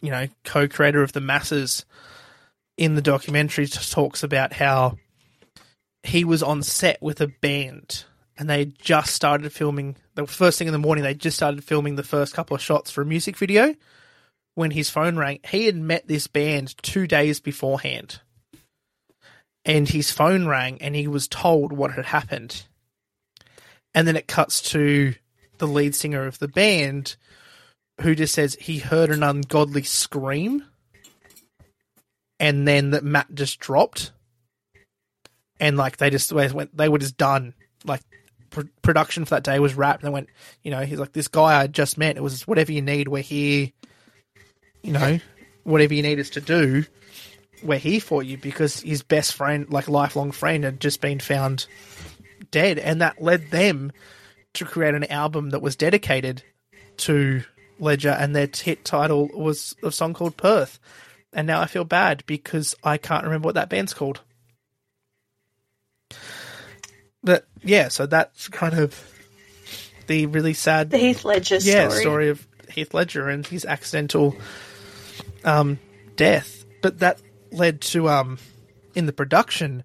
you 0.00 0.10
know 0.10 0.28
co-creator 0.44 1.02
of 1.02 1.12
the 1.12 1.20
Masses 1.20 1.84
in 2.76 2.94
the 2.94 3.02
documentary, 3.02 3.66
talks 3.66 4.22
about 4.22 4.52
how 4.52 4.98
he 6.02 6.24
was 6.24 6.42
on 6.42 6.62
set 6.62 7.00
with 7.02 7.20
a 7.20 7.28
band 7.28 8.04
and 8.36 8.50
they 8.50 8.66
just 8.66 9.14
started 9.14 9.50
filming 9.52 9.96
the 10.16 10.26
first 10.26 10.58
thing 10.58 10.68
in 10.68 10.72
the 10.72 10.78
morning 10.78 11.02
they 11.02 11.14
just 11.14 11.36
started 11.36 11.64
filming 11.64 11.96
the 11.96 12.02
first 12.02 12.34
couple 12.34 12.54
of 12.54 12.60
shots 12.60 12.90
for 12.90 13.00
a 13.00 13.06
music 13.06 13.38
video 13.38 13.74
when 14.54 14.70
his 14.70 14.90
phone 14.90 15.16
rang, 15.16 15.40
he 15.48 15.66
had 15.66 15.76
met 15.76 16.06
this 16.06 16.26
band 16.26 16.76
two 16.82 17.06
days 17.06 17.40
beforehand. 17.40 18.20
And 19.64 19.88
his 19.88 20.10
phone 20.10 20.46
rang 20.46 20.80
and 20.82 20.94
he 20.94 21.08
was 21.08 21.26
told 21.26 21.72
what 21.72 21.92
had 21.92 22.06
happened. 22.06 22.64
And 23.94 24.06
then 24.06 24.16
it 24.16 24.26
cuts 24.26 24.60
to 24.72 25.14
the 25.58 25.66
lead 25.66 25.94
singer 25.94 26.26
of 26.26 26.38
the 26.38 26.48
band 26.48 27.16
who 28.00 28.14
just 28.14 28.34
says 28.34 28.56
he 28.60 28.78
heard 28.78 29.10
an 29.10 29.22
ungodly 29.22 29.84
scream 29.84 30.64
and 32.40 32.66
then 32.66 32.90
that 32.90 33.04
Matt 33.04 33.34
just 33.34 33.58
dropped. 33.60 34.12
And 35.60 35.76
like 35.76 35.96
they 35.96 36.10
just 36.10 36.32
went 36.32 36.76
they 36.76 36.88
were 36.88 36.98
just 36.98 37.16
done. 37.16 37.54
Like 37.84 38.02
pr- 38.50 38.62
production 38.82 39.24
for 39.24 39.36
that 39.36 39.44
day 39.44 39.58
was 39.60 39.74
wrapped. 39.74 40.02
And 40.02 40.08
they 40.08 40.12
went 40.12 40.28
you 40.62 40.70
know 40.70 40.80
he's 40.80 40.98
like 40.98 41.12
this 41.12 41.28
guy 41.28 41.60
I 41.60 41.66
just 41.68 41.96
met 41.96 42.16
it 42.16 42.22
was 42.22 42.46
whatever 42.46 42.72
you 42.72 42.82
need 42.82 43.08
we're 43.08 43.22
here. 43.22 43.70
You 44.82 44.92
know 44.92 45.20
whatever 45.62 45.94
you 45.94 46.02
need 46.02 46.20
us 46.20 46.30
to 46.30 46.40
do 46.42 46.84
we're 47.62 47.78
here 47.78 48.00
for 48.00 48.22
you 48.22 48.36
because 48.36 48.80
his 48.80 49.02
best 49.02 49.34
friend 49.34 49.70
like 49.70 49.88
lifelong 49.88 50.32
friend 50.32 50.64
had 50.64 50.80
just 50.80 51.00
been 51.00 51.20
found 51.20 51.66
dead 52.50 52.78
and 52.78 53.00
that 53.00 53.22
led 53.22 53.50
them 53.50 53.92
to 54.54 54.64
create 54.64 54.94
an 54.94 55.04
album 55.04 55.50
that 55.50 55.62
was 55.62 55.76
dedicated 55.76 56.42
to 56.96 57.42
Ledger 57.78 58.10
and 58.10 58.36
their 58.36 58.48
hit 58.54 58.84
title 58.84 59.28
was 59.34 59.74
a 59.82 59.90
song 59.90 60.14
called 60.14 60.36
Perth 60.36 60.78
and 61.32 61.46
now 61.46 61.60
I 61.60 61.66
feel 61.66 61.84
bad 61.84 62.22
because 62.26 62.74
I 62.84 62.98
can't 62.98 63.24
remember 63.24 63.46
what 63.46 63.56
that 63.56 63.68
band's 63.68 63.94
called 63.94 64.20
but 67.24 67.46
yeah, 67.62 67.88
so 67.88 68.06
that's 68.06 68.48
kind 68.48 68.78
of 68.78 69.02
the 70.06 70.26
really 70.26 70.52
sad 70.52 70.90
The 70.90 70.98
Heath 70.98 71.24
Ledger 71.24 71.58
story. 71.58 71.74
yeah 71.74 71.88
story 71.88 72.28
of 72.28 72.46
Heath 72.68 72.92
Ledger 72.92 73.28
and 73.30 73.46
his 73.46 73.64
accidental 73.64 74.36
um, 75.42 75.78
death. 76.16 76.64
But 76.82 76.98
that 76.98 77.18
led 77.54 77.80
to 77.82 78.08
um, 78.08 78.38
in 78.94 79.06
the 79.06 79.12
production, 79.12 79.84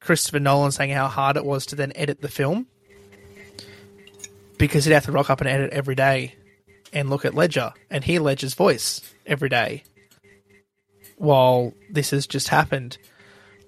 Christopher 0.00 0.40
Nolan 0.40 0.72
saying 0.72 0.90
how 0.90 1.08
hard 1.08 1.36
it 1.36 1.44
was 1.44 1.66
to 1.66 1.76
then 1.76 1.92
edit 1.94 2.20
the 2.20 2.28
film 2.28 2.66
because 4.58 4.84
he'd 4.84 4.92
have 4.92 5.04
to 5.06 5.12
rock 5.12 5.30
up 5.30 5.40
and 5.40 5.48
edit 5.48 5.72
every 5.72 5.94
day 5.94 6.34
and 6.92 7.10
look 7.10 7.24
at 7.24 7.34
Ledger 7.34 7.72
and 7.90 8.04
hear 8.04 8.20
Ledger's 8.20 8.54
voice 8.54 9.14
every 9.26 9.48
day 9.48 9.82
while 11.16 11.72
this 11.90 12.10
has 12.10 12.26
just 12.26 12.48
happened. 12.48 12.98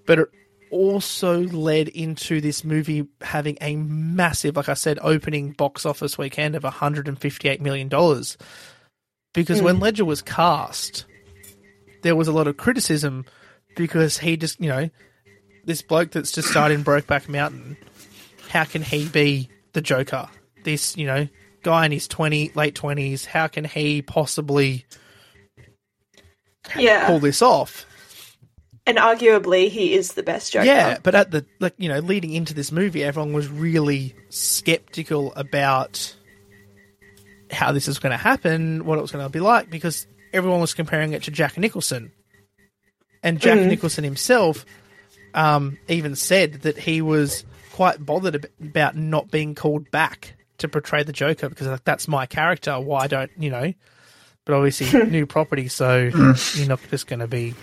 But 0.06 0.20
it 0.20 0.28
also 0.70 1.40
led 1.42 1.88
into 1.88 2.40
this 2.40 2.64
movie 2.64 3.06
having 3.20 3.58
a 3.60 3.76
massive, 3.76 4.56
like 4.56 4.68
I 4.68 4.74
said, 4.74 4.98
opening 5.02 5.52
box 5.52 5.84
office 5.84 6.16
weekend 6.16 6.54
of 6.54 6.62
$158 6.62 7.60
million. 7.60 7.88
Because 9.34 9.62
when 9.62 9.78
Ledger 9.78 10.04
was 10.04 10.22
cast, 10.22 11.04
there 12.02 12.16
was 12.16 12.28
a 12.28 12.32
lot 12.32 12.46
of 12.46 12.56
criticism 12.56 13.24
because 13.76 14.18
he 14.18 14.36
just, 14.36 14.60
you 14.60 14.68
know, 14.68 14.90
this 15.64 15.82
bloke 15.82 16.10
that's 16.12 16.32
just 16.32 16.48
started 16.48 16.74
in 16.74 16.84
Brokeback 16.84 17.28
Mountain, 17.28 17.76
how 18.48 18.64
can 18.64 18.82
he 18.82 19.08
be 19.08 19.48
the 19.72 19.80
Joker? 19.80 20.28
This, 20.64 20.96
you 20.96 21.06
know, 21.06 21.28
guy 21.62 21.86
in 21.86 21.92
his 21.92 22.08
20, 22.08 22.52
late 22.54 22.74
20s, 22.74 23.26
how 23.26 23.46
can 23.46 23.64
he 23.64 24.02
possibly 24.02 24.86
Yeah. 26.76 27.06
pull 27.06 27.18
this 27.18 27.42
off? 27.42 27.84
And 28.86 28.96
arguably, 28.96 29.68
he 29.68 29.92
is 29.92 30.14
the 30.14 30.22
best 30.22 30.52
Joker. 30.52 30.64
Yeah, 30.64 30.96
but 31.02 31.14
at 31.14 31.30
the 31.30 31.44
like 31.60 31.74
you 31.76 31.90
know, 31.90 31.98
leading 31.98 32.32
into 32.32 32.54
this 32.54 32.72
movie, 32.72 33.04
everyone 33.04 33.34
was 33.34 33.46
really 33.46 34.14
skeptical 34.30 35.34
about 35.34 36.14
how 37.50 37.72
this 37.72 37.86
is 37.86 37.98
going 37.98 38.12
to 38.12 38.16
happen, 38.16 38.86
what 38.86 38.98
it 38.98 39.02
was 39.02 39.12
going 39.12 39.24
to 39.26 39.28
be 39.30 39.40
like, 39.40 39.68
because 39.68 40.06
everyone 40.32 40.60
was 40.60 40.74
comparing 40.74 41.12
it 41.12 41.22
to 41.24 41.30
Jack 41.30 41.56
Nicholson, 41.58 42.12
and 43.22 43.40
Jack 43.40 43.58
Nicholson 43.58 44.04
himself 44.04 44.64
um, 45.34 45.78
even 45.88 46.14
said 46.16 46.54
that 46.62 46.78
he 46.78 47.02
was 47.02 47.44
quite 47.72 48.04
bothered 48.04 48.46
about 48.60 48.96
not 48.96 49.30
being 49.30 49.54
called 49.54 49.90
back 49.90 50.34
to 50.58 50.68
portray 50.68 51.02
the 51.04 51.12
Joker 51.12 51.48
because 51.48 51.66
like 51.66 51.84
that's 51.84 52.08
my 52.08 52.26
character. 52.26 52.78
Why 52.80 53.06
don't 53.06 53.30
you 53.38 53.50
know? 53.50 53.72
But 54.44 54.54
obviously, 54.54 55.04
new 55.10 55.26
property, 55.26 55.68
so 55.68 56.10
you're 56.54 56.68
not 56.68 56.80
just 56.90 57.06
going 57.06 57.20
to 57.20 57.28
be 57.28 57.54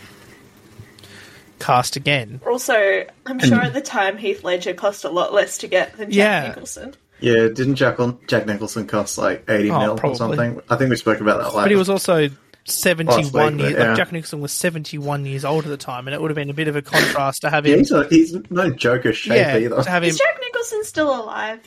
cast 1.60 1.96
again. 1.96 2.42
Also, 2.46 3.06
I'm 3.26 3.40
sure 3.40 3.62
at 3.62 3.74
the 3.74 3.82
time 3.82 4.18
Heath 4.18 4.44
Ledger 4.44 4.74
cost 4.74 5.04
a 5.04 5.10
lot 5.10 5.34
less 5.34 5.58
to 5.60 5.68
get 5.68 5.98
than 5.98 6.12
Jack 6.12 6.16
Yeah. 6.44 6.48
Nicholson. 6.50 6.94
Yeah, 7.22 7.48
didn't 7.48 7.76
Jack 7.76 7.98
Jack 8.28 8.46
Nicholson 8.46 8.88
cost 8.88 9.18
like 9.18 9.46
eighty 9.50 9.72
Oh, 9.72 9.80
mil 9.80 9.96
probably. 9.98 10.14
or 10.14 10.16
something? 10.18 10.62
I 10.70 10.76
think 10.76 10.90
we 10.90 10.96
spoke 10.98 11.22
about 11.22 11.40
that. 11.42 11.54
Like, 11.56 11.64
But 11.66 11.72
he 11.72 11.78
was 11.78 11.90
also 11.90 12.28
71 12.66 13.60
years. 13.60 13.74
yeah. 13.74 13.88
Like 13.90 13.98
Jack 13.98 14.12
Nicholson 14.12 14.42
was 14.42 14.52
71 14.52 15.26
years 15.26 15.46
old 15.46 15.66
at 15.66 15.70
the 15.70 15.78
time, 15.78 16.08
and 16.08 16.14
it 16.16 16.22
would 16.22 16.32
have 16.32 16.36
been 16.36 16.50
a 16.50 16.54
bit 16.54 16.68
of 16.68 16.76
a 16.76 16.82
contrast 16.82 17.42
to 17.42 17.50
have 17.50 17.66
yeah, 17.66 17.74
him. 17.74 17.80
he's, 17.80 17.92
a, 17.92 18.08
he's 18.08 18.36
no 18.50 18.70
Joker 18.72 19.14
shape 19.14 19.38
yeah, 19.38 19.58
either. 19.58 19.84
to 19.84 19.90
have 19.90 20.04
him. 20.04 20.10
Is 20.10 20.18
Jack 20.18 20.40
Nicholson 20.42 20.84
still 20.84 21.16
alive? 21.24 21.60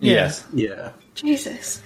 Yes. 0.00 0.44
yeah, 0.52 0.90
Jesus. 1.14 1.82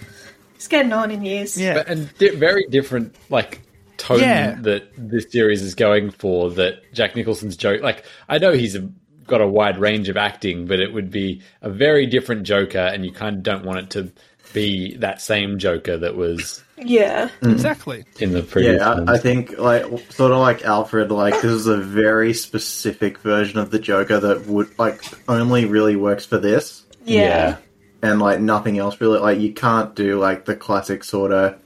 He's 0.55 0.69
getting 0.69 0.93
on 0.93 1.11
in 1.11 1.25
years. 1.25 1.57
Yeah, 1.57 1.75
But, 1.75 1.89
and 1.89 2.19
di- 2.19 2.31
very 2.35 2.67
different, 2.69 3.15
like 3.29 3.61
tone 3.97 4.21
Yeah. 4.21 4.57
that 4.63 4.85
this 4.97 5.31
series 5.31 5.63
is 5.63 5.75
going 5.75 6.11
for. 6.11 6.51
That 6.51 6.93
Jack 6.93 7.17
Nicholson's 7.17 7.57
joke, 7.57 7.83
like 7.83 8.05
I 8.29 8.39
know 8.39 8.53
he's 8.53 8.75
a, 8.77 8.89
got 9.27 9.41
a 9.41 9.47
wide 9.47 9.79
range 9.79 10.09
of 10.09 10.17
acting, 10.17 10.67
but 10.67 10.81
it 10.81 10.93
would 10.93 11.11
be 11.11 11.43
a 11.63 11.71
very 11.71 12.07
different 12.07 12.43
Joker, 12.45 12.79
and 12.79 13.05
you 13.05 13.13
kind 13.13 13.37
of 13.37 13.43
don't 13.43 13.65
want 13.65 13.79
it 13.79 13.91
to 13.91 14.13
be 14.53 14.97
that 14.97 15.21
same 15.23 15.59
Joker 15.59 15.97
that 15.99 16.17
was 16.17 16.63
Yeah. 16.83 17.29
Mm. 17.41 17.53
exactly. 17.53 18.05
in 18.19 18.33
the 18.33 18.43
previous. 18.43 18.81
yeah. 18.81 18.95
ones. 18.95 19.09
I, 19.11 19.15
I 19.15 19.19
think 19.19 19.59
like 19.59 19.85
sort 20.13 20.33
of 20.33 20.39
like 20.39 20.65
Alfred. 20.65 21.11
Like 21.11 21.35
this 21.35 21.45
is 21.53 21.67
a 21.67 21.77
very 21.77 22.33
specific 22.35 23.19
version 23.19 23.59
of 23.59 23.71
the 23.71 23.79
Joker 23.79 24.19
that 24.21 24.47
would 24.47 24.79
like 24.79 25.03
only 25.29 25.65
really 25.65 25.97
works 25.97 26.25
for 26.25 26.39
this, 26.39 26.85
Yeah. 27.05 27.57
and 28.03 28.21
like 28.21 28.41
nothing 28.41 28.79
else 28.79 29.01
really. 29.01 29.19
Like 29.19 29.41
you 29.41 29.53
can't 29.53 29.95
do 29.95 30.19
like 30.19 30.45
the 30.45 30.57
classic 30.57 31.05
sort 31.05 31.33
of 31.33 31.61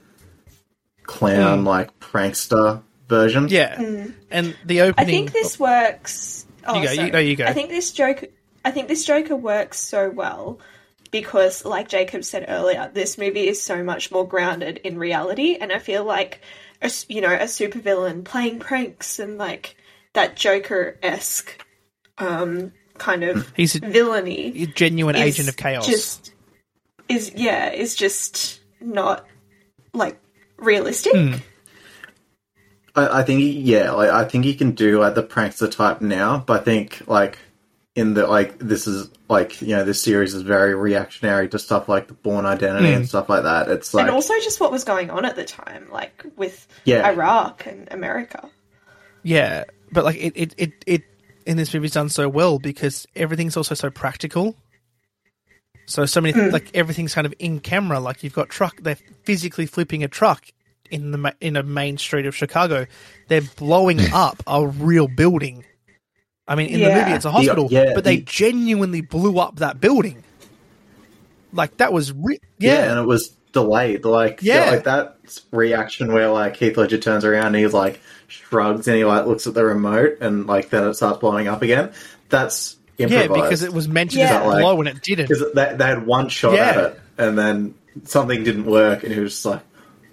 clown 1.03 1.63
mm. 1.63 1.67
like 1.67 1.97
prankster 1.99 2.81
version. 3.07 3.47
Yeah, 3.49 3.75
mm. 3.75 4.13
and 4.31 4.55
the 4.65 4.81
opening. 4.81 5.07
I 5.07 5.09
think 5.09 5.31
this 5.31 5.59
works. 5.59 6.45
Oh, 6.67 6.75
You 6.81 6.85
go, 6.85 6.91
you- 6.91 7.11
no, 7.11 7.19
you 7.19 7.35
go. 7.35 7.45
I 7.45 7.53
think 7.53 7.69
this 7.69 7.91
Joker. 7.91 8.27
I 8.63 8.71
think 8.71 8.87
this 8.87 9.05
Joker 9.05 9.35
works 9.35 9.79
so 9.79 10.09
well 10.09 10.59
because, 11.21 11.63
like 11.63 11.87
Jacob 11.87 12.25
said 12.25 12.45
earlier, 12.49 12.91
this 12.93 13.17
movie 13.17 13.47
is 13.47 13.61
so 13.63 13.81
much 13.81 14.11
more 14.11 14.27
grounded 14.27 14.79
in 14.83 14.97
reality, 14.99 15.55
and 15.55 15.71
I 15.71 15.79
feel 15.79 16.03
like, 16.03 16.41
a, 16.81 16.85
s- 16.85 17.05
you 17.07 17.21
know, 17.21 17.33
a 17.33 17.45
supervillain 17.45 18.25
playing 18.25 18.59
pranks 18.59 19.17
and 19.19 19.37
like 19.37 19.77
that 20.13 20.35
Joker 20.35 20.97
esque, 21.01 21.65
um, 22.17 22.73
kind 22.97 23.23
of 23.23 23.49
He's 23.55 23.75
a 23.75 23.79
villainy. 23.79 24.65
genuine 24.75 25.15
agent 25.15 25.47
of 25.47 25.55
chaos. 25.55 25.87
Just 25.87 26.33
is 27.07 27.31
yeah, 27.33 27.71
is 27.71 27.95
just 27.95 28.59
not 28.81 29.25
like 29.93 30.19
realistic. 30.57 31.13
Hmm. 31.15 31.35
I, 32.93 33.19
I 33.19 33.23
think 33.23 33.39
yeah, 33.41 33.91
like, 33.91 34.09
I 34.09 34.25
think 34.25 34.43
he 34.43 34.53
can 34.55 34.71
do 34.71 34.99
like 34.99 35.15
the 35.15 35.23
prankster 35.23 35.71
type 35.71 36.01
now, 36.01 36.43
but 36.45 36.59
I 36.59 36.63
think 36.65 37.03
like 37.07 37.37
in 37.95 38.13
the 38.13 38.27
like 38.27 38.59
this 38.59 38.87
is 38.87 39.09
like 39.29 39.61
you 39.61 39.69
know 39.69 39.85
this 39.85 40.01
series 40.01 40.33
is 40.33 40.41
very 40.41 40.75
reactionary 40.75 41.47
to 41.49 41.57
stuff 41.57 41.87
like 41.87 42.07
the 42.07 42.13
Bourne 42.13 42.45
Identity 42.45 42.89
and 42.89 43.03
hmm. 43.03 43.07
stuff 43.07 43.29
like 43.29 43.43
that. 43.43 43.69
It's 43.69 43.93
like 43.93 44.07
and 44.07 44.11
also 44.11 44.33
just 44.41 44.59
what 44.59 44.71
was 44.71 44.83
going 44.83 45.09
on 45.09 45.23
at 45.23 45.35
the 45.35 45.45
time, 45.45 45.87
like 45.91 46.23
with 46.35 46.67
Yeah. 46.83 47.07
Iraq 47.07 47.65
and 47.65 47.87
America. 47.91 48.49
Yeah, 49.23 49.63
but 49.91 50.03
like 50.03 50.17
it, 50.17 50.33
it, 50.35 50.53
it, 50.57 50.73
it 50.85 51.03
in 51.45 51.57
this 51.57 51.73
movie's 51.73 51.93
done 51.93 52.09
so 52.09 52.27
well 52.27 52.59
because 52.59 53.07
everything's 53.15 53.55
also 53.55 53.75
so 53.75 53.89
practical. 53.89 54.55
So 55.85 56.05
so 56.05 56.19
many 56.19 56.33
hmm. 56.37 56.49
like 56.49 56.69
everything's 56.73 57.13
kind 57.13 57.25
of 57.25 57.33
in 57.39 57.61
camera. 57.61 58.01
Like 58.01 58.23
you've 58.23 58.33
got 58.33 58.49
truck, 58.49 58.81
they're 58.81 58.97
physically 59.23 59.67
flipping 59.67 60.03
a 60.03 60.09
truck 60.09 60.45
in 60.91 61.11
the 61.11 61.35
in 61.39 61.55
a 61.55 61.63
main 61.63 61.97
street 61.97 62.25
of 62.25 62.35
Chicago. 62.35 62.87
They're 63.29 63.41
blowing 63.55 63.99
up 64.13 64.43
a 64.45 64.67
real 64.67 65.07
building. 65.07 65.63
I 66.47 66.55
mean, 66.55 66.69
in 66.69 66.79
the 66.81 66.89
movie 66.93 67.11
it's 67.11 67.25
a 67.25 67.31
hospital, 67.31 67.67
yeah, 67.71 67.93
but 67.95 68.03
they 68.03 68.17
the- 68.17 68.21
genuinely 68.23 69.01
blew 69.01 69.39
up 69.39 69.57
that 69.57 69.79
building. 69.81 70.23
Like 71.53 71.77
that 71.77 71.93
was 71.93 72.11
re- 72.11 72.39
yeah. 72.59 72.73
yeah, 72.85 72.91
and 72.91 72.99
it 72.99 73.05
was 73.07 73.29
delayed. 73.53 74.05
Like 74.05 74.39
Yeah. 74.41 74.69
like 74.71 74.83
that 74.83 75.17
reaction 75.51 76.11
where 76.13 76.29
like 76.29 76.57
Heath 76.57 76.77
Ledger 76.77 76.97
turns 76.97 77.23
around 77.25 77.47
and 77.47 77.55
he's 77.57 77.73
like 77.73 78.01
shrugs 78.27 78.87
and 78.87 78.97
he 78.97 79.05
like 79.05 79.25
looks 79.25 79.47
at 79.47 79.53
the 79.53 79.63
remote 79.63 80.17
and 80.21 80.45
like 80.47 80.69
then 80.69 80.83
it 80.87 80.93
starts 80.95 81.19
blowing 81.19 81.47
up 81.47 81.61
again. 81.61 81.91
That's 82.29 82.75
yeah, 82.97 83.27
because 83.27 83.63
it 83.63 83.73
was 83.73 83.87
meant 83.87 84.11
to 84.11 84.17
Yeah. 84.19 84.33
just 84.33 84.45
Like- 84.45 84.61
blow 84.61 84.79
and 84.79 84.89
it 84.89 85.01
didn't. 85.01 85.27
because 85.29 85.45
they, 85.53 85.75
they 85.75 85.85
had 85.85 86.05
one 86.05 86.29
shot 86.29 86.55
at 86.59 86.77
it 86.77 86.99
and 87.17 87.37
then 87.37 87.73
something 88.03 88.43
didn't 88.43 88.65
work 88.65 89.03
and 89.03 89.13
he 89.13 89.19
was 89.19 89.31
just 89.33 89.45
like. 89.45 89.61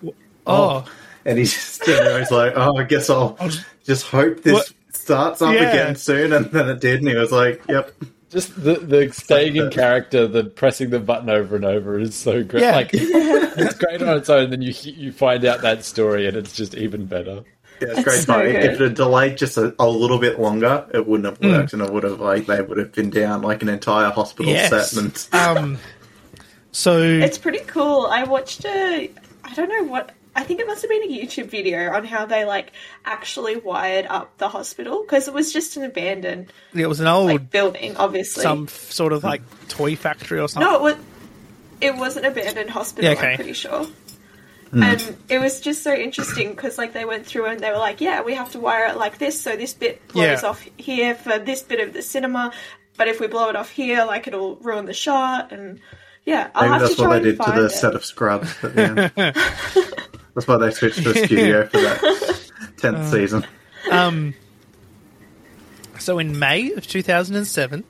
Oh, 0.05 0.13
oh. 0.47 0.85
And 1.25 1.39
he's 1.39 1.53
just 1.53 1.85
sitting 1.85 2.05
there, 2.05 2.19
he's 2.19 2.31
like, 2.33 2.55
oh, 2.57 2.77
I 2.77 2.83
guess 2.85 3.09
I'll 3.09 3.37
just 3.85 4.07
hope 4.07 4.43
this 4.43 4.55
What? 4.55 4.73
Starts 5.03 5.43
up 5.43 5.55
Yeah. 5.55 5.71
again 5.71 5.97
soon. 5.97 6.33
And 6.33 6.47
then 6.47 6.69
it 6.69 6.81
did, 6.81 7.01
and 7.01 7.09
he 7.09 7.15
was 7.17 7.33
like, 7.33 7.63
yep. 7.69 7.93
Just 8.31 8.55
the 8.65 8.77
the 8.77 9.13
staying 9.13 9.57
in 9.57 9.69
character, 9.71 10.27
the 10.27 10.45
pressing 10.45 10.89
the 10.89 10.99
button 11.01 11.29
over 11.29 11.55
and 11.55 11.67
over 11.67 11.99
is 11.99 12.15
so 12.15 12.43
great. 12.43 12.63
Yeah. 12.63 12.77
Like 12.77 12.91
it's 12.95 13.75
great 13.75 14.01
on 14.03 14.17
its 14.17 14.31
own. 14.31 14.49
Then 14.49 14.63
you 14.63 14.73
you 14.83 15.13
find 15.13 15.45
out 15.45 15.61
that 15.61 15.85
story, 15.85 16.27
and 16.27 16.35
it's 16.35 16.55
just 16.55 16.75
even 16.75 17.05
better. 17.05 17.45
Yeah, 17.83 17.89
it's 17.89 17.95
That's 17.97 18.05
great. 18.05 18.21
so 18.21 18.33
timing. 18.33 18.57
if 18.57 18.65
it 18.65 18.81
had 18.81 18.95
delayed 18.95 19.37
just 19.37 19.59
a, 19.59 19.75
a 19.79 19.87
little 19.87 20.19
bit 20.19 20.41
longer, 20.41 20.87
it 20.95 21.07
wouldn't 21.07 21.27
have 21.27 21.41
worked, 21.43 21.75
and 21.75 21.83
it 21.83 21.93
would 21.93 22.05
have 22.05 22.21
like 22.21 22.47
they 22.47 22.63
would 22.63 22.79
have 22.79 22.93
been 22.93 23.11
down 23.11 23.43
like 23.43 23.61
an 23.61 23.69
entire 23.69 24.11
hospital 24.11 24.51
Yes. 24.51 24.93
set. 24.93 25.03
And 25.03 25.29
Um, 25.59 25.79
so 26.71 26.99
It's 27.03 27.37
pretty 27.37 27.61
cool. 27.67 28.07
I 28.07 28.25
watched 28.25 28.65
a, 28.65 29.11
I 29.45 29.55
don't 29.55 29.69
know 29.69 29.85
what, 29.91 30.13
I 30.35 30.45
think 30.45 30.61
it 30.61 30.67
must 30.67 30.83
have 30.83 30.89
been 30.91 31.03
a 31.03 31.07
YouTube 31.07 31.47
video 31.47 31.93
on 31.93 32.05
how 32.05 32.25
they 32.25 32.45
like 32.45 32.73
actually 33.05 33.57
wired 33.57 34.07
up 34.07 34.39
the 34.39 34.49
hospital 34.49 35.03
because 35.03 35.29
it 35.29 35.35
was 35.35 35.53
just 35.53 35.77
an 35.77 35.85
abandoned 35.85 36.53
it 36.75 36.87
was 36.87 37.01
an 37.01 37.07
old 37.07 37.27
like 37.27 37.51
building, 37.51 37.97
obviously. 37.97 38.43
some 38.43 38.67
sort 38.69 39.13
of 39.13 39.25
like 39.25 39.43
toy 39.69 39.95
factory 39.97 40.41
or 40.41 40.49
something. 40.49 40.71
No, 40.71 40.77
it 40.77 40.83
was. 40.83 41.05
It 41.81 41.97
was 41.97 42.17
an 42.17 42.25
abandoned 42.25 42.71
hospital. 42.71 43.11
Yeah, 43.11 43.17
okay. 43.19 43.31
I'm 43.33 43.37
pretty 43.37 43.53
sure. 43.55 43.87
Hmm. 44.71 44.83
And 44.85 45.17
it 45.29 45.39
was 45.39 45.61
just 45.61 45.83
so 45.83 45.93
interesting 45.93 46.51
because, 46.51 46.79
like, 46.79 46.93
they 46.95 47.05
went 47.05 47.27
through 47.27 47.47
and 47.47 47.61
they 47.61 47.71
were 47.71 47.77
like, 47.77 48.01
"Yeah, 48.01 48.23
we 48.23 48.35
have 48.35 48.53
to 48.53 48.61
wire 48.61 48.87
it 48.87 48.97
like 48.97 49.19
this, 49.19 49.39
so 49.39 49.55
this 49.57 49.75
bit 49.75 50.07
blows 50.09 50.43
Yeah. 50.43 50.49
off 50.49 50.67
here 50.79 51.15
for 51.15 51.39
this 51.39 51.63
bit 51.63 51.81
of 51.81 51.93
the 51.93 52.01
cinema, 52.01 52.53
but 52.97 53.09
if 53.09 53.21
we 53.21 53.27
blow 53.27 53.51
it 53.51 53.57
off 53.57 53.69
here, 53.69 54.05
like, 54.05 54.27
it'll 54.27 54.57
ruin 54.57 54.87
the 54.87 54.95
shot." 54.95 55.53
And 55.53 55.81
yeah, 56.25 56.51
I'll 56.55 56.63
maybe 56.63 56.73
have 56.73 56.81
that's 56.83 56.95
to 56.97 57.03
what 57.03 57.17
and 57.17 57.25
they 57.25 57.31
did 57.33 57.41
to 57.41 57.51
the 57.53 57.65
it. 57.67 57.71
set 57.71 57.95
of 57.95 58.05
Scrubs. 58.05 58.53
At 58.63 58.75
the 58.75 58.83
end. 58.83 59.35
that's 60.35 60.47
why 60.47 60.57
they 60.59 60.71
switched 60.71 61.03
to 61.03 61.11
a 61.11 61.27
studio 61.27 61.67
for 61.67 61.79
that 61.81 62.51
tenth 62.79 63.11
season. 63.11 63.47
Um, 63.91 64.35
so 65.99 66.19
in 66.19 66.39
May 66.39 66.73
of 66.73 66.87
2007, 66.87 67.85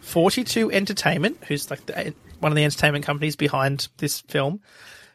42 0.00 0.70
Entertainment, 0.70 1.44
who's 1.48 1.70
like 1.70 1.84
the, 1.86 2.14
one 2.40 2.52
of 2.52 2.56
the 2.56 2.64
entertainment 2.64 3.04
companies 3.04 3.36
behind 3.36 3.88
this 3.98 4.20
film, 4.22 4.60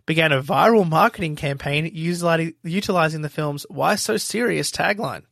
began 0.05 0.31
a 0.31 0.41
viral 0.41 0.87
marketing 0.87 1.35
campaign 1.35 1.89
utilizing, 1.93 2.53
utilizing 2.63 3.21
the 3.21 3.29
film's 3.29 3.65
"Why 3.69 3.95
So 3.95 4.17
Serious" 4.17 4.71
tagline, 4.71 5.23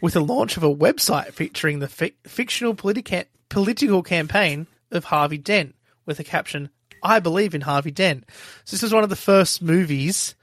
with 0.00 0.14
the 0.14 0.20
launch 0.24 0.56
of 0.56 0.62
a 0.62 0.74
website 0.74 1.32
featuring 1.32 1.80
the 1.80 1.88
fi- 1.88 2.14
fictional 2.24 2.74
politica- 2.74 3.26
political 3.48 4.02
campaign 4.02 4.66
of 4.92 5.04
Harvey 5.04 5.38
Dent, 5.38 5.74
with 6.06 6.18
the 6.18 6.24
caption 6.24 6.70
"I 7.02 7.18
believe 7.20 7.54
in 7.54 7.60
Harvey 7.62 7.90
Dent." 7.90 8.24
So 8.64 8.74
this 8.76 8.82
was 8.82 8.92
one 8.94 9.04
of 9.04 9.10
the 9.10 9.16
first 9.16 9.62
movies 9.62 10.34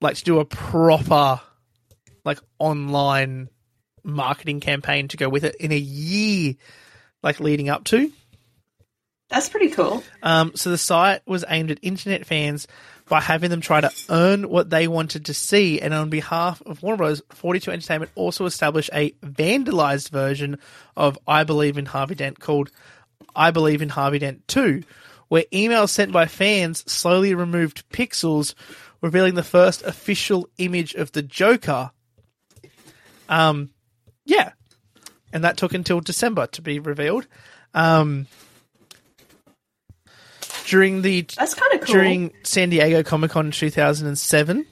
like 0.00 0.16
to 0.16 0.24
do 0.24 0.38
a 0.40 0.44
proper 0.44 1.40
like 2.24 2.38
online 2.58 3.48
marketing 4.02 4.60
campaign 4.60 5.08
to 5.08 5.16
go 5.16 5.28
with 5.28 5.44
it 5.44 5.54
in 5.56 5.72
a 5.72 5.78
year 5.78 6.54
like 7.22 7.40
leading 7.40 7.70
up 7.70 7.84
to 7.84 8.12
That's 9.30 9.48
pretty 9.48 9.70
cool. 9.70 10.02
um, 10.22 10.52
so 10.54 10.70
the 10.70 10.76
site 10.78 11.22
was 11.26 11.44
aimed 11.48 11.70
at 11.70 11.78
internet 11.80 12.26
fans 12.26 12.66
by 13.08 13.20
having 13.20 13.48
them 13.50 13.62
try 13.62 13.80
to 13.80 13.90
earn 14.10 14.48
what 14.50 14.68
they 14.68 14.88
wanted 14.88 15.26
to 15.26 15.34
see 15.34 15.80
and 15.80 15.94
on 15.94 16.10
behalf 16.10 16.60
of 16.66 16.82
Warner 16.82 16.98
Bros 16.98 17.22
42 17.30 17.70
Entertainment 17.70 18.10
also 18.14 18.44
established 18.44 18.90
a 18.92 19.10
vandalized 19.22 20.10
version 20.10 20.58
of 20.96 21.18
I 21.26 21.44
Believe 21.44 21.78
in 21.78 21.86
Harvey 21.86 22.14
Dent 22.14 22.40
called 22.40 22.70
I 23.34 23.50
Believe 23.50 23.82
in 23.82 23.88
Harvey 23.88 24.18
Dent 24.18 24.46
2 24.48 24.82
where 25.28 25.44
emails 25.52 25.88
sent 25.88 26.12
by 26.12 26.26
fans 26.26 26.90
slowly 26.90 27.34
removed 27.34 27.88
pixels 27.90 28.54
revealing 29.00 29.34
the 29.34 29.42
first 29.42 29.82
official 29.82 30.48
image 30.58 30.94
of 30.94 31.12
the 31.12 31.22
Joker. 31.22 31.90
Um 33.28 33.70
yeah. 34.24 34.52
And 35.32 35.44
that 35.44 35.56
took 35.56 35.74
until 35.74 36.00
December 36.00 36.46
to 36.48 36.62
be 36.62 36.78
revealed. 36.78 37.26
Um 37.72 38.26
during 40.66 41.02
the 41.02 41.22
That's 41.36 41.54
kind 41.54 41.74
of 41.74 41.80
cool. 41.86 41.94
during 41.94 42.32
San 42.42 42.70
Diego 42.70 43.02
Comic 43.02 43.30
Con 43.30 43.50
2007, 43.50 44.66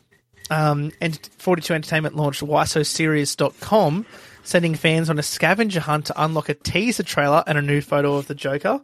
um, 0.51 0.93
and 1.01 1.19
42 1.39 1.75
Entertainment 1.75 2.17
launched 2.17 2.43
WhySoSerious.com, 2.43 4.07
sending 4.43 4.75
fans 4.75 5.09
on 5.09 5.19
a 5.19 5.23
scavenger 5.23 5.81
hunt 5.81 6.07
to 6.07 6.23
unlock 6.23 6.49
a 6.49 6.55
teaser 6.55 7.03
trailer 7.03 7.45
and 7.47 7.59
a 7.59 7.63
new 7.63 7.81
photo 7.81 8.17
of 8.17 8.27
the 8.27 8.35
Joker. 8.35 8.81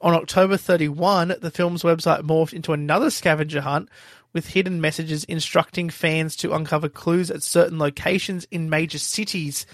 On 0.00 0.14
October 0.14 0.56
31, 0.56 1.34
the 1.40 1.50
film's 1.50 1.82
website 1.82 2.22
morphed 2.22 2.52
into 2.52 2.72
another 2.72 3.10
scavenger 3.10 3.60
hunt 3.60 3.88
with 4.32 4.48
hidden 4.48 4.80
messages 4.80 5.24
instructing 5.24 5.90
fans 5.90 6.36
to 6.36 6.52
uncover 6.52 6.88
clues 6.88 7.30
at 7.30 7.42
certain 7.42 7.78
locations 7.78 8.46
in 8.50 8.70
major 8.70 8.98
cities 8.98 9.66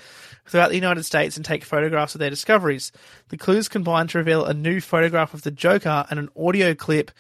throughout 0.46 0.68
the 0.68 0.76
United 0.76 1.04
States 1.04 1.36
and 1.36 1.44
take 1.44 1.64
photographs 1.64 2.14
of 2.14 2.20
their 2.20 2.30
discoveries. 2.30 2.92
The 3.28 3.36
clues 3.36 3.68
combine 3.68 4.06
to 4.08 4.18
reveal 4.18 4.44
a 4.44 4.54
new 4.54 4.80
photograph 4.80 5.34
of 5.34 5.42
the 5.42 5.50
Joker 5.50 6.06
and 6.08 6.18
an 6.18 6.28
audio 6.36 6.74
clip 6.74 7.10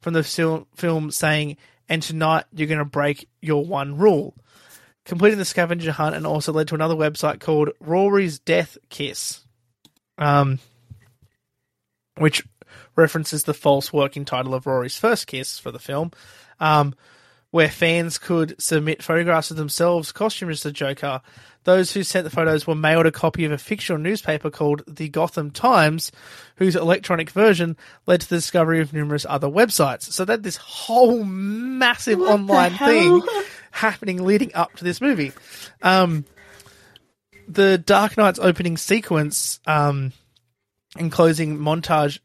from 0.00 0.14
the 0.14 0.22
film 0.22 1.10
saying, 1.10 1.56
And 1.88 2.02
tonight 2.02 2.44
you're 2.52 2.68
going 2.68 2.78
to 2.78 2.84
break 2.84 3.28
your 3.40 3.64
one 3.64 3.96
rule. 3.96 4.34
Completing 5.04 5.38
the 5.38 5.44
scavenger 5.44 5.92
hunt 5.92 6.14
and 6.14 6.26
also 6.26 6.52
led 6.52 6.68
to 6.68 6.74
another 6.74 6.94
website 6.94 7.40
called 7.40 7.70
Rory's 7.80 8.38
Death 8.38 8.78
Kiss, 8.88 9.44
um, 10.16 10.60
which 12.16 12.44
references 12.96 13.44
the 13.44 13.54
false 13.54 13.92
working 13.92 14.24
title 14.24 14.54
of 14.54 14.66
Rory's 14.66 14.96
first 14.96 15.26
kiss 15.26 15.58
for 15.58 15.70
the 15.70 15.78
film, 15.78 16.12
um, 16.60 16.94
where 17.50 17.68
fans 17.68 18.16
could 18.18 18.60
submit 18.60 19.02
photographs 19.02 19.50
of 19.50 19.56
themselves 19.56 20.12
costumed 20.12 20.52
as 20.52 20.62
the 20.62 20.72
Joker. 20.72 21.20
Those 21.64 21.92
who 21.92 22.02
sent 22.02 22.24
the 22.24 22.30
photos 22.30 22.66
were 22.66 22.74
mailed 22.74 23.06
a 23.06 23.12
copy 23.12 23.44
of 23.44 23.52
a 23.52 23.58
fictional 23.58 24.00
newspaper 24.00 24.50
called 24.50 24.82
the 24.88 25.08
Gotham 25.08 25.50
Times, 25.50 26.10
whose 26.56 26.74
electronic 26.74 27.30
version 27.30 27.76
led 28.06 28.20
to 28.22 28.28
the 28.28 28.36
discovery 28.36 28.80
of 28.80 28.92
numerous 28.92 29.26
other 29.28 29.48
websites. 29.48 30.04
So 30.04 30.24
that 30.24 30.42
this 30.42 30.56
whole 30.56 31.24
massive 31.24 32.18
What 32.18 32.30
online 32.30 32.74
thing? 32.74 33.22
Happening 33.72 34.24
leading 34.24 34.54
up 34.54 34.74
to 34.76 34.84
this 34.84 35.00
movie. 35.00 35.32
Um, 35.82 36.24
the 37.48 37.78
Dark 37.78 38.16
Knight's 38.16 38.38
opening 38.38 38.76
sequence 38.76 39.60
um, 39.66 40.12
and 40.96 41.10
closing 41.10 41.58
montage. 41.58 42.20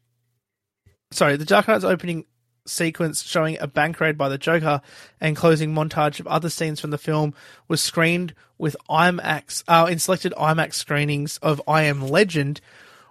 Sorry, 1.10 1.36
the 1.36 1.44
Dark 1.44 1.66
Knight's 1.66 1.84
opening 1.84 2.26
sequence 2.66 3.22
showing 3.22 3.56
a 3.60 3.66
bank 3.66 3.98
raid 3.98 4.18
by 4.18 4.28
the 4.28 4.38
Joker 4.38 4.82
and 5.20 5.34
closing 5.34 5.74
montage 5.74 6.20
of 6.20 6.26
other 6.26 6.50
scenes 6.50 6.80
from 6.80 6.90
the 6.90 6.98
film 6.98 7.34
was 7.66 7.80
screened 7.80 8.34
with 8.58 8.76
IMAX, 8.90 9.64
uh, 9.66 9.86
in 9.90 9.98
selected 9.98 10.34
IMAX 10.36 10.74
screenings 10.74 11.38
of 11.38 11.62
I 11.66 11.84
Am 11.84 12.06
Legend, 12.06 12.60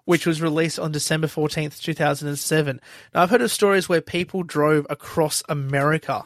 which 0.05 0.25
was 0.25 0.41
released 0.41 0.79
on 0.79 0.91
December 0.91 1.27
14th, 1.27 1.81
2007. 1.81 2.79
Now, 3.13 3.23
I've 3.23 3.29
heard 3.29 3.41
of 3.41 3.51
stories 3.51 3.89
where 3.89 4.01
people 4.01 4.43
drove 4.43 4.85
across 4.89 5.43
America 5.49 6.23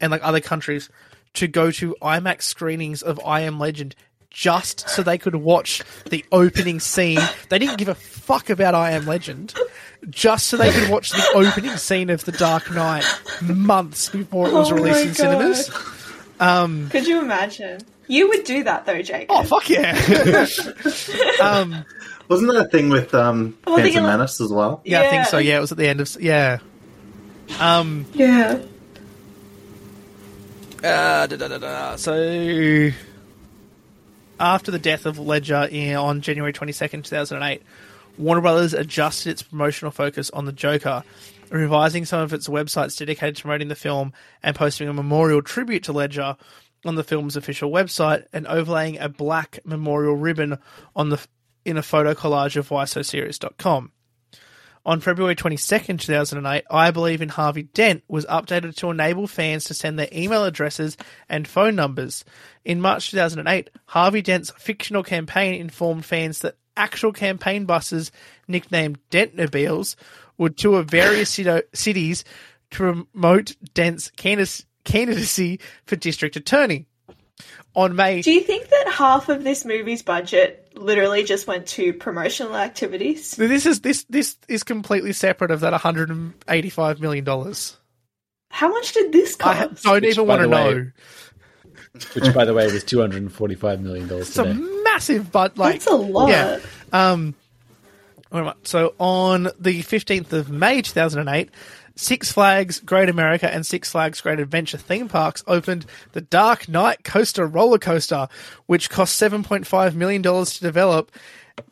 and 0.00 0.10
like 0.10 0.22
other 0.22 0.40
countries 0.40 0.90
to 1.34 1.48
go 1.48 1.70
to 1.70 1.96
IMAX 2.02 2.42
screenings 2.42 3.02
of 3.02 3.20
I 3.24 3.40
Am 3.40 3.58
Legend 3.58 3.94
just 4.30 4.88
so 4.88 5.02
they 5.02 5.18
could 5.18 5.34
watch 5.36 5.82
the 6.08 6.24
opening 6.32 6.80
scene. 6.80 7.18
They 7.50 7.58
didn't 7.58 7.76
give 7.78 7.88
a 7.88 7.94
fuck 7.94 8.48
about 8.50 8.74
I 8.74 8.92
Am 8.92 9.04
Legend, 9.06 9.54
just 10.08 10.46
so 10.48 10.56
they 10.56 10.70
could 10.72 10.88
watch 10.90 11.10
the 11.10 11.32
opening 11.34 11.76
scene 11.76 12.08
of 12.10 12.24
The 12.24 12.32
Dark 12.32 12.70
Knight 12.72 13.04
months 13.42 14.08
before 14.08 14.48
it 14.48 14.54
was 14.54 14.72
Oh 14.72 14.74
released 14.76 14.96
my 14.96 15.08
in 15.08 15.14
cinemas. 15.14 15.68
God. 16.38 16.90
Could 16.90 17.06
you 17.06 17.20
imagine? 17.20 17.80
You 18.08 18.28
would 18.28 18.44
do 18.44 18.64
that 18.64 18.84
though, 18.86 19.00
Jake. 19.02 19.26
Oh 19.30 19.42
fuck 19.44 19.68
yeah! 19.70 19.92
um, 21.42 21.84
Wasn't 22.28 22.50
that 22.52 22.66
a 22.66 22.68
thing 22.68 22.88
with 22.88 23.14
um, 23.14 23.56
Well, 23.66 23.76
Phantom 23.76 23.92
get- 23.94 24.02
Menace 24.02 24.40
as 24.40 24.50
well? 24.52 24.80
yeah, 24.84 25.00
I 25.02 25.10
think 25.10 25.26
so. 25.26 25.38
Yeah, 25.38 25.58
it 25.58 25.60
was 25.60 25.72
at 25.72 25.78
the 25.78 25.86
end 25.88 26.00
of 26.00 26.16
yeah. 26.20 26.58
Um, 27.60 28.06
Yeah. 28.14 28.60
Uh, 30.82 31.26
da, 31.26 31.36
da, 31.36 31.58
da. 31.58 31.96
So, 31.96 32.90
after 34.40 34.70
the 34.72 34.78
death 34.78 35.06
of 35.06 35.18
Ledger 35.18 35.68
in, 35.70 35.94
on 35.94 36.20
January 36.20 36.52
22nd, 36.52 37.04
2008, 37.04 37.62
Warner 38.18 38.40
Brothers 38.40 38.74
adjusted 38.74 39.30
its 39.30 39.42
promotional 39.42 39.92
focus 39.92 40.30
on 40.30 40.44
the 40.44 40.52
Joker, 40.52 41.04
revising 41.50 42.04
some 42.04 42.20
of 42.20 42.32
its 42.32 42.48
websites 42.48 42.98
dedicated 42.98 43.36
to 43.36 43.42
promoting 43.42 43.68
the 43.68 43.76
film 43.76 44.12
and 44.42 44.56
posting 44.56 44.88
a 44.88 44.92
memorial 44.92 45.40
tribute 45.40 45.84
to 45.84 45.92
Ledger 45.92 46.36
on 46.84 46.96
the 46.96 47.04
film's 47.04 47.36
official 47.36 47.70
website 47.70 48.26
and 48.32 48.46
overlaying 48.48 48.98
a 48.98 49.08
black 49.08 49.60
memorial 49.64 50.16
ribbon 50.16 50.58
on 50.96 51.10
the 51.10 51.24
in 51.64 51.76
a 51.76 51.82
photo 51.82 52.12
collage 52.12 52.56
of 52.56 52.68
whysoserious.com. 52.70 53.92
On 54.84 54.98
February 54.98 55.36
22nd, 55.36 56.00
2008, 56.00 56.64
I 56.68 56.90
Believe 56.90 57.22
in 57.22 57.28
Harvey 57.28 57.62
Dent 57.62 58.02
was 58.08 58.26
updated 58.26 58.74
to 58.76 58.90
enable 58.90 59.28
fans 59.28 59.64
to 59.64 59.74
send 59.74 59.96
their 59.96 60.08
email 60.12 60.44
addresses 60.44 60.96
and 61.28 61.46
phone 61.46 61.76
numbers. 61.76 62.24
In 62.64 62.80
March 62.80 63.12
2008, 63.12 63.70
Harvey 63.86 64.22
Dent's 64.22 64.50
fictional 64.58 65.04
campaign 65.04 65.60
informed 65.60 66.04
fans 66.04 66.40
that 66.40 66.56
actual 66.76 67.12
campaign 67.12 67.64
buses, 67.64 68.10
nicknamed 68.48 68.98
Dentmobiles, 69.10 69.94
would 70.36 70.56
tour 70.56 70.82
various 70.82 71.30
cities 71.72 72.24
to 72.72 73.06
promote 73.12 73.54
Dent's 73.74 74.10
candidacy 74.10 74.64
candidacy 74.84 75.60
for 75.86 75.94
district 75.94 76.34
attorney. 76.34 76.86
On 77.74 77.94
May 77.94 78.20
Do 78.20 78.32
you 78.32 78.40
think 78.40 78.68
that 78.68 78.88
half 78.88 79.28
of 79.28 79.44
this 79.44 79.64
movie's 79.64 80.02
budget 80.02 80.61
literally 80.82 81.24
just 81.24 81.46
went 81.46 81.66
to 81.68 81.92
promotional 81.92 82.56
activities. 82.56 83.32
This 83.32 83.66
is 83.66 83.80
this 83.80 84.04
this 84.10 84.36
is 84.48 84.62
completely 84.62 85.12
separate 85.12 85.50
of 85.50 85.60
that 85.60 85.72
185 85.72 87.00
million 87.00 87.24
dollars. 87.24 87.76
How 88.50 88.68
much 88.68 88.92
did 88.92 89.12
this 89.12 89.34
cost? 89.36 89.48
I 89.48 89.54
ha- 89.54 89.68
don't 89.94 90.02
Which, 90.02 90.10
even 90.14 90.26
want 90.26 90.42
to 90.42 90.46
know. 90.48 90.90
Which, 92.14 92.34
by 92.34 92.44
the 92.44 92.54
way, 92.54 92.70
was 92.72 92.84
two 92.84 93.00
hundred 93.00 93.22
and 93.22 93.32
forty-five 93.32 93.80
million 93.80 94.08
dollars 94.08 94.28
It's 94.28 94.38
a 94.38 94.44
today. 94.44 94.58
massive, 94.84 95.30
but 95.32 95.56
like 95.58 95.74
That's 95.74 95.86
a 95.86 95.94
lot. 95.94 96.28
Yeah. 96.28 96.58
Um, 96.92 97.34
wait 98.30 98.40
a 98.40 98.42
minute. 98.44 98.66
so 98.66 98.94
on 98.98 99.44
the 99.58 99.82
15th 99.82 100.32
of 100.32 100.50
May 100.50 100.80
2008, 100.82 101.50
Six 102.02 102.32
Flags 102.32 102.80
Great 102.80 103.08
America 103.08 103.52
and 103.52 103.64
Six 103.64 103.92
Flags 103.92 104.20
Great 104.20 104.40
Adventure 104.40 104.76
theme 104.76 105.08
parks 105.08 105.44
opened 105.46 105.86
the 106.12 106.20
Dark 106.20 106.68
Knight 106.68 107.04
Coaster 107.04 107.46
roller 107.46 107.78
coaster, 107.78 108.26
which 108.66 108.90
cost 108.90 109.20
$7.5 109.20 109.94
million 109.94 110.22
to 110.22 110.60
develop 110.60 111.12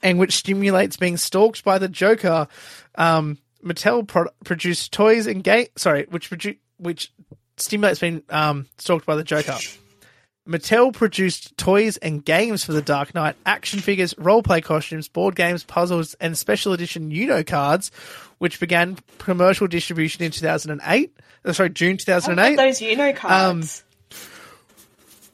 and 0.02 0.20
which 0.20 0.34
stimulates 0.34 0.96
being 0.96 1.16
stalked 1.16 1.64
by 1.64 1.78
the 1.78 1.88
Joker. 1.88 2.46
Um, 2.94 3.38
Mattel 3.64 4.06
pro- 4.06 4.30
produced 4.44 4.92
toys 4.92 5.26
and 5.26 5.42
game. 5.42 5.66
Sorry, 5.76 6.06
which 6.08 6.30
produ- 6.30 6.58
which 6.78 7.12
stimulates 7.56 7.98
being 7.98 8.22
um, 8.30 8.66
stalked 8.78 9.06
by 9.06 9.16
the 9.16 9.24
Joker. 9.24 9.56
Mattel 10.48 10.92
produced 10.92 11.56
toys 11.56 11.96
and 11.98 12.24
games 12.24 12.64
for 12.64 12.72
the 12.72 12.82
Dark 12.82 13.14
Knight, 13.14 13.36
action 13.46 13.78
figures, 13.80 14.14
roleplay 14.14 14.62
costumes, 14.62 15.06
board 15.08 15.36
games, 15.36 15.62
puzzles, 15.64 16.14
and 16.14 16.36
special 16.36 16.72
edition 16.72 17.12
Uno 17.12 17.42
cards, 17.44 17.90
which 18.38 18.58
began 18.58 18.96
commercial 19.18 19.66
distribution 19.66 20.24
in 20.24 20.30
2008. 20.32 21.14
Uh, 21.44 21.52
sorry, 21.52 21.70
June 21.70 21.96
2008. 21.98 22.56
want 22.56 22.56
those 22.56 22.82
Uno 22.82 23.12
cards. 23.12 23.84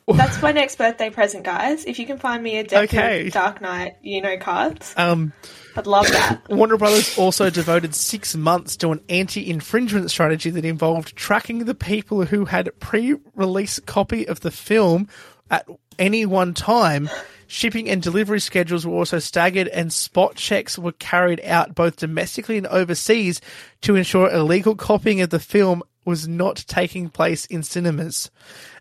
That's 0.09 0.41
my 0.41 0.53
next 0.53 0.77
birthday 0.77 1.11
present, 1.11 1.45
guys. 1.45 1.85
If 1.85 1.99
you 1.99 2.07
can 2.07 2.19
find 2.19 2.43
me 2.43 2.59
a 2.59 2.65
deck 2.65 2.85
Okay. 2.95 3.27
of 3.27 3.33
Dark 3.33 3.61
Knight 3.61 3.97
Uno 4.05 4.37
cards, 4.39 4.93
Um, 4.97 5.33
I'd 5.77 5.87
love 5.87 6.09
that. 6.09 6.41
Warner 6.49 6.77
Brothers 6.77 7.19
also 7.19 7.51
devoted 7.51 7.95
six 7.95 8.35
months 8.35 8.77
to 8.79 8.93
an 8.93 9.01
anti-infringement 9.09 10.11
strategy 10.11 10.51
that 10.51 10.65
involved 10.65 11.15
tracking 11.17 11.65
the 11.65 11.75
people 11.75 12.25
who 12.25 12.47
had 12.47 12.79
pre-release 12.81 13.79
copy 13.81 14.27
of 14.27 14.41
the 14.41 14.51
film 14.51 15.09
at 15.51 15.67
any 15.99 16.27
one 16.27 16.55
time. 16.55 17.11
Shipping 17.49 17.89
and 17.89 18.03
delivery 18.03 18.41
schedules 18.41 18.87
were 18.87 18.95
also 18.95 19.19
staggered, 19.21 19.69
and 19.69 19.93
spot 19.93 20.35
checks 20.35 20.79
were 20.79 20.93
carried 20.93 21.41
out 21.45 21.75
both 21.75 21.97
domestically 21.97 22.57
and 22.57 22.67
overseas 22.67 23.41
to 23.83 23.95
ensure 23.95 24.31
illegal 24.31 24.75
copying 24.75 25.21
of 25.21 25.31
the 25.31 25.39
film 25.39 25.83
was 26.05 26.27
not 26.27 26.65
taking 26.67 27.09
place 27.09 27.45
in 27.47 27.63
cinemas. 27.63 28.31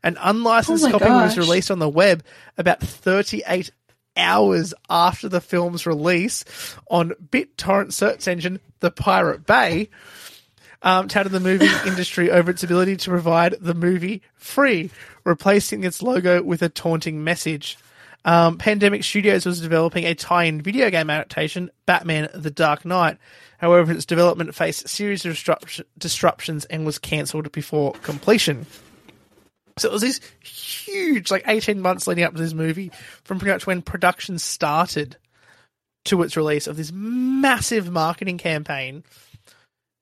An 0.04 0.18
unlicensed 0.20 0.86
Oh 0.86 0.92
copy 0.92 1.06
was 1.06 1.38
released 1.38 1.72
on 1.72 1.80
the 1.80 1.90
web 1.90 2.24
about 2.58 2.80
38 2.80 3.72
hours 4.18 4.74
after 4.90 5.30
the 5.30 5.42
film's 5.42 5.86
release 5.86 6.46
on 6.90 7.12
BitTorrent 7.32 7.94
search 7.94 8.28
engine 8.28 8.60
The 8.80 8.92
Pirate 8.92 9.46
Bay. 9.46 9.90
Um, 10.82 11.08
touted 11.08 11.32
the 11.32 11.40
movie 11.40 11.68
industry 11.88 12.30
over 12.30 12.52
its 12.52 12.64
ability 12.64 12.98
to 12.98 13.10
provide 13.10 13.56
the 13.60 13.74
movie 13.74 14.22
free, 14.36 14.92
replacing 15.24 15.84
its 15.84 16.04
logo 16.04 16.44
with 16.44 16.62
a 16.62 16.70
taunting 16.70 17.24
message. 17.24 17.78
Um, 18.24 18.58
Pandemic 18.58 19.04
Studios 19.04 19.46
was 19.46 19.62
developing 19.62 20.06
a 20.06 20.16
tie-in 20.16 20.62
video 20.62 20.90
game 20.90 21.10
adaptation, 21.10 21.72
Batman: 21.86 22.30
The 22.34 22.52
Dark 22.52 22.84
Knight. 22.86 23.18
However, 23.58 23.92
its 23.92 24.06
development 24.06 24.54
faced 24.54 24.90
serious 24.90 25.22
disrupt- 25.22 25.82
disruptions 25.98 26.66
and 26.66 26.86
was 26.86 27.00
cancelled 27.00 27.52
before 27.52 27.94
completion. 28.04 28.66
So 29.78 29.90
it 29.90 29.92
was 29.92 30.02
this 30.02 30.22
huge, 30.42 31.32
like 31.32 31.44
18 31.48 31.82
months 31.82 32.08
leading 32.08 32.24
up 32.24 32.34
to 32.34 32.42
this 32.42 32.54
movie, 32.54 32.92
from 33.24 33.40
pretty 33.40 33.52
much 33.54 33.68
when 33.68 33.82
production 33.82 34.40
started 34.40 35.18
to 36.06 36.22
its 36.24 36.38
release, 36.38 36.68
of 36.68 36.78
this 36.78 36.92
massive 36.94 37.92
marketing 37.92 38.38
campaign 38.38 39.04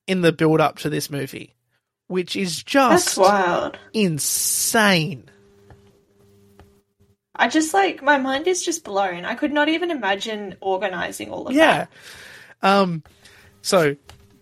in 0.05 0.21
the 0.21 0.31
build 0.31 0.61
up 0.61 0.77
to 0.79 0.89
this 0.89 1.09
movie, 1.09 1.55
which 2.07 2.35
is 2.35 2.57
That's 2.63 3.05
just 3.05 3.17
wild. 3.17 3.77
insane. 3.93 5.23
I 7.35 7.47
just 7.47 7.73
like 7.73 8.03
my 8.03 8.17
mind 8.19 8.47
is 8.47 8.63
just 8.63 8.83
blown. 8.83 9.25
I 9.25 9.33
could 9.33 9.51
not 9.51 9.69
even 9.69 9.89
imagine 9.89 10.55
organizing 10.61 11.31
all 11.31 11.47
of 11.47 11.53
Yeah. 11.55 11.65
that. 11.65 11.89
Yeah. 12.61 12.79
Um. 12.79 13.03
So, 13.63 13.95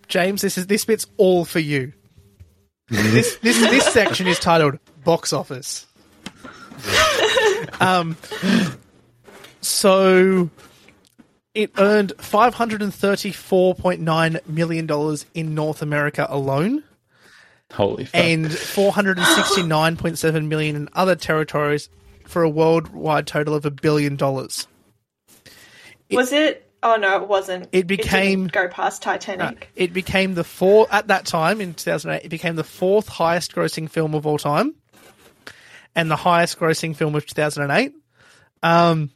James, 0.08 0.42
this 0.42 0.58
is 0.58 0.66
this 0.66 0.84
bit's 0.84 1.06
all 1.16 1.46
for 1.46 1.58
you. 1.60 1.94
this 2.88 3.36
this 3.36 3.58
this 3.58 3.86
section 3.86 4.26
is 4.26 4.38
titled 4.38 4.78
"Box 5.04 5.32
Office." 5.32 5.86
um. 7.80 8.16
So, 9.60 10.50
it 11.54 11.70
earned 11.78 12.12
five 12.18 12.54
hundred 12.54 12.82
and 12.82 12.92
thirty-four 12.92 13.74
point 13.76 14.00
nine 14.00 14.40
million 14.46 14.86
dollars 14.86 15.24
in 15.34 15.54
North 15.54 15.82
America 15.82 16.26
alone, 16.28 16.82
Holy 17.72 18.04
fuck! 18.06 18.20
and 18.20 18.52
four 18.52 18.90
hundred 18.92 19.18
and 19.18 19.26
sixty-nine 19.28 19.96
point 19.96 20.18
seven 20.18 20.48
million 20.48 20.74
in 20.74 20.88
other 20.94 21.14
territories, 21.14 21.88
for 22.26 22.42
a 22.42 22.48
worldwide 22.48 23.26
total 23.26 23.54
of 23.54 23.64
a 23.64 23.70
billion 23.70 24.16
dollars. 24.16 24.66
Was 26.10 26.32
it? 26.32 26.68
Oh 26.82 26.96
no, 26.96 27.22
it 27.22 27.28
wasn't. 27.28 27.68
It 27.70 27.86
became- 27.86 28.40
didn't 28.40 28.52
go 28.52 28.66
past 28.68 29.02
Titanic. 29.02 29.68
It 29.76 29.92
became 29.92 30.34
the 30.34 30.42
four 30.44 30.88
at 30.90 31.06
that 31.06 31.24
time 31.24 31.60
in 31.60 31.74
2008. 31.74 32.24
It 32.24 32.28
became 32.28 32.56
the 32.56 32.64
fourth 32.64 33.06
highest 33.06 33.54
grossing 33.54 33.88
film 33.88 34.16
of 34.16 34.26
all 34.26 34.38
time, 34.38 34.74
and 35.94 36.10
the 36.10 36.16
highest 36.16 36.58
grossing 36.58 36.96
film 36.96 37.14
of 37.14 37.26
2008. 37.26 37.92
Um, 38.62 39.10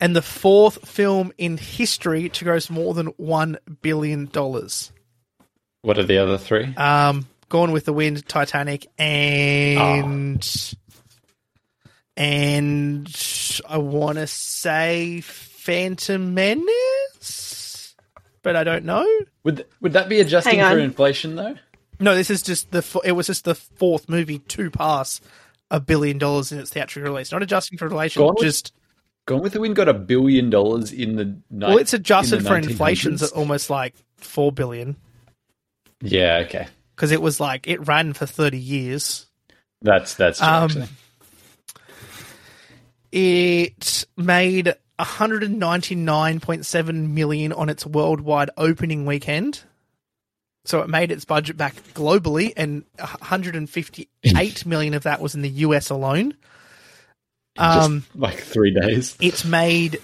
and 0.00 0.14
the 0.14 0.22
fourth 0.22 0.88
film 0.88 1.32
in 1.36 1.56
history 1.56 2.28
to 2.30 2.44
gross 2.44 2.70
more 2.70 2.94
than 2.94 3.08
one 3.16 3.58
billion 3.82 4.26
dollars. 4.26 4.92
what 5.82 5.98
are 5.98 6.04
the 6.04 6.18
other 6.18 6.38
three? 6.38 6.74
Um, 6.76 7.26
Gone 7.48 7.72
with 7.72 7.84
the 7.84 7.92
Wind, 7.92 8.26
Titanic, 8.28 8.86
and 8.96 10.46
and 12.16 13.60
I 13.68 13.78
want 13.78 14.18
to 14.18 14.26
say 14.28 15.20
Phantom 15.22 16.32
Menace, 16.32 17.96
but 18.42 18.54
I 18.54 18.62
don't 18.62 18.84
know. 18.84 19.06
Would 19.42 19.66
would 19.80 19.94
that 19.94 20.08
be 20.08 20.20
adjusting 20.20 20.60
Hang 20.60 20.72
for 20.74 20.78
inflation 20.78 21.34
though? 21.34 21.56
No, 21.98 22.14
this 22.14 22.30
is 22.30 22.42
just 22.42 22.70
the. 22.70 23.00
It 23.04 23.12
was 23.12 23.26
just 23.26 23.44
the 23.44 23.54
fourth 23.56 24.08
movie 24.08 24.38
to 24.38 24.70
pass 24.70 25.20
a 25.70 25.80
billion 25.80 26.18
dollars 26.18 26.52
in 26.52 26.58
its 26.58 26.70
theatrical 26.70 27.10
release. 27.12 27.32
Not 27.32 27.42
adjusting 27.42 27.78
for 27.78 27.86
inflation, 27.86 28.20
Gone 28.22 28.34
with- 28.34 28.44
just 28.44 28.72
Gone 29.26 29.42
with 29.42 29.52
the 29.52 29.60
Wind 29.60 29.76
got 29.76 29.88
a 29.88 29.94
billion 29.94 30.50
dollars 30.50 30.92
in 30.92 31.16
the 31.16 31.24
ni- 31.24 31.40
well, 31.66 31.78
it's 31.78 31.92
adjusted 31.92 32.40
in 32.40 32.46
for 32.46 32.56
inflation. 32.56 33.12
1900s. 33.12 33.22
It's 33.22 33.32
almost 33.32 33.70
like 33.70 33.94
four 34.16 34.50
billion 34.50 34.96
Yeah, 36.00 36.38
okay, 36.46 36.66
because 36.96 37.12
it 37.12 37.20
was 37.22 37.38
like 37.38 37.68
it 37.68 37.86
ran 37.86 38.12
for 38.14 38.26
thirty 38.26 38.58
years. 38.58 39.26
that's 39.82 40.14
that's 40.14 40.38
true, 40.38 40.48
Um. 40.48 40.88
It 43.12 44.06
made 44.16 44.74
199.7 45.00 47.08
million 47.10 47.52
on 47.52 47.68
its 47.68 47.84
worldwide 47.84 48.50
opening 48.56 49.06
weekend. 49.06 49.64
So 50.64 50.82
it 50.82 50.88
made 50.88 51.10
its 51.10 51.24
budget 51.24 51.56
back 51.56 51.74
globally, 51.94 52.52
and 52.56 52.84
158 52.98 54.66
million 54.66 54.94
of 54.94 55.04
that 55.04 55.20
was 55.20 55.34
in 55.34 55.42
the 55.42 55.48
US 55.48 55.90
alone. 55.90 56.34
Um, 57.58 58.00
Just 58.00 58.16
like 58.16 58.38
three 58.38 58.74
days. 58.74 59.16
It's 59.20 59.44
made 59.44 60.00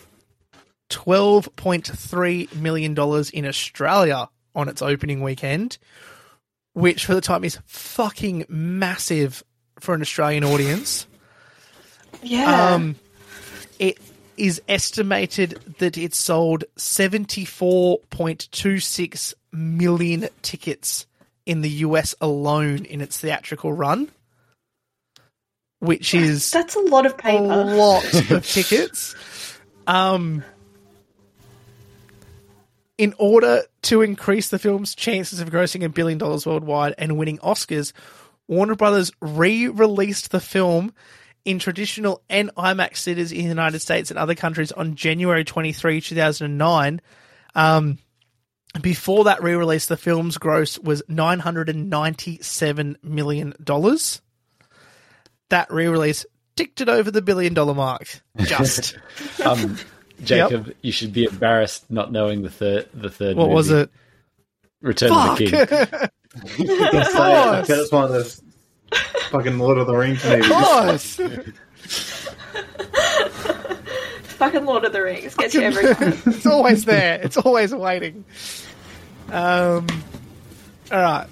$12.3 0.90 2.54
million 2.56 2.96
in 3.32 3.46
Australia 3.46 4.28
on 4.54 4.68
its 4.68 4.82
opening 4.82 5.22
weekend, 5.22 5.78
which 6.72 7.06
for 7.06 7.14
the 7.14 7.20
time 7.20 7.44
is 7.44 7.58
fucking 7.66 8.46
massive 8.48 9.44
for 9.80 9.94
an 9.94 10.00
Australian 10.00 10.44
audience. 10.44 11.06
Yeah. 12.22 12.74
Um, 12.74 12.96
it 13.78 13.98
is 14.36 14.60
estimated 14.68 15.60
that 15.78 15.96
it 15.98 16.14
sold 16.14 16.64
74.26 16.76 19.34
million 19.56 20.28
tickets 20.42 21.06
in 21.44 21.60
the 21.60 21.70
US 21.70 22.14
alone 22.20 22.84
in 22.84 23.00
its 23.00 23.18
theatrical 23.18 23.72
run, 23.72 24.08
which 25.78 26.14
is 26.14 26.50
That's 26.50 26.76
a 26.76 26.80
lot 26.80 27.06
of 27.06 27.14
a 27.24 27.38
lot 27.40 28.04
of 28.30 28.46
tickets. 28.46 29.14
Um, 29.86 30.42
in 32.98 33.14
order 33.18 33.62
to 33.82 34.02
increase 34.02 34.48
the 34.48 34.58
film's 34.58 34.94
chances 34.94 35.40
of 35.40 35.50
grossing 35.50 35.84
a 35.84 35.88
billion 35.88 36.18
dollars 36.18 36.46
worldwide 36.46 36.94
and 36.98 37.16
winning 37.16 37.38
Oscars, 37.38 37.92
Warner 38.48 38.74
Brothers 38.74 39.12
re-released 39.20 40.30
the 40.30 40.40
film 40.40 40.92
in 41.44 41.58
traditional 41.58 42.22
and 42.28 42.52
IMAX 42.56 43.04
theaters 43.04 43.30
in 43.32 43.42
the 43.42 43.48
United 43.48 43.80
States 43.80 44.10
and 44.10 44.18
other 44.18 44.34
countries 44.34 44.72
on 44.72 44.96
January 44.96 45.44
23, 45.44 46.00
2009. 46.00 47.00
Um, 47.54 47.98
before 48.82 49.24
that 49.24 49.42
re-release, 49.42 49.86
the 49.86 49.96
film's 49.96 50.38
gross 50.38 50.78
was 50.78 51.02
$997 51.08 52.96
million. 53.02 53.54
That 55.48 55.72
re-release 55.72 56.26
ticked 56.56 56.80
it 56.80 56.88
over 56.88 57.10
the 57.10 57.22
billion 57.22 57.54
dollar 57.54 57.74
mark. 57.74 58.20
Just. 58.38 58.96
Um, 59.44 59.76
Jacob, 60.24 60.74
you 60.80 60.92
should 60.92 61.12
be 61.12 61.24
embarrassed 61.24 61.90
not 61.90 62.10
knowing 62.10 62.40
the 62.42 62.48
third. 62.50 62.88
The 62.94 63.10
third. 63.10 63.36
What 63.36 63.50
was 63.50 63.70
it? 63.70 63.90
Return 64.80 65.10
Fuck. 65.10 65.32
of 65.32 65.38
the 65.38 65.50
King. 65.98 66.08
It's 66.58 67.14
like, 67.14 67.68
it's 67.70 67.92
one 67.92 68.04
of 68.04 68.10
those 68.10 68.42
fucking 69.30 69.58
Lord 69.58 69.78
of 69.78 69.86
the 69.86 69.94
Rings 69.96 70.22
movies. 70.24 70.48
Boss! 70.48 71.16
Fucking 74.36 74.66
Lord 74.66 74.84
of 74.84 74.92
the 74.92 75.02
Rings 75.02 75.34
gets 75.34 75.54
you 75.54 75.62
every 75.62 75.94
time. 75.94 76.12
it's 76.26 76.44
always 76.44 76.84
there. 76.84 77.18
It's 77.22 77.38
always 77.38 77.74
waiting. 77.74 78.26
Um, 79.30 79.86
all 80.92 80.98
right. 81.00 81.26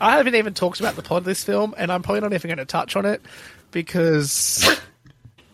I 0.00 0.16
haven't 0.16 0.34
even 0.34 0.52
talked 0.54 0.80
about 0.80 0.96
the 0.96 1.02
plot 1.02 1.18
of 1.18 1.24
this 1.24 1.44
film, 1.44 1.74
and 1.78 1.92
I'm 1.92 2.02
probably 2.02 2.20
not 2.22 2.32
even 2.32 2.48
going 2.48 2.58
to 2.58 2.64
touch 2.64 2.96
on 2.96 3.06
it 3.06 3.22
because 3.70 4.68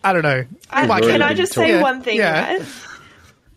I 0.03 0.13
don't 0.13 0.23
know. 0.23 0.45
I, 0.69 0.85
Like, 0.85 1.03
can 1.03 1.21
I 1.21 1.33
just 1.33 1.53
say 1.53 1.69
Yeah, 1.69 1.81
one 1.81 2.01
thing, 2.01 2.17
yeah. 2.17 2.53
right? 2.55 2.67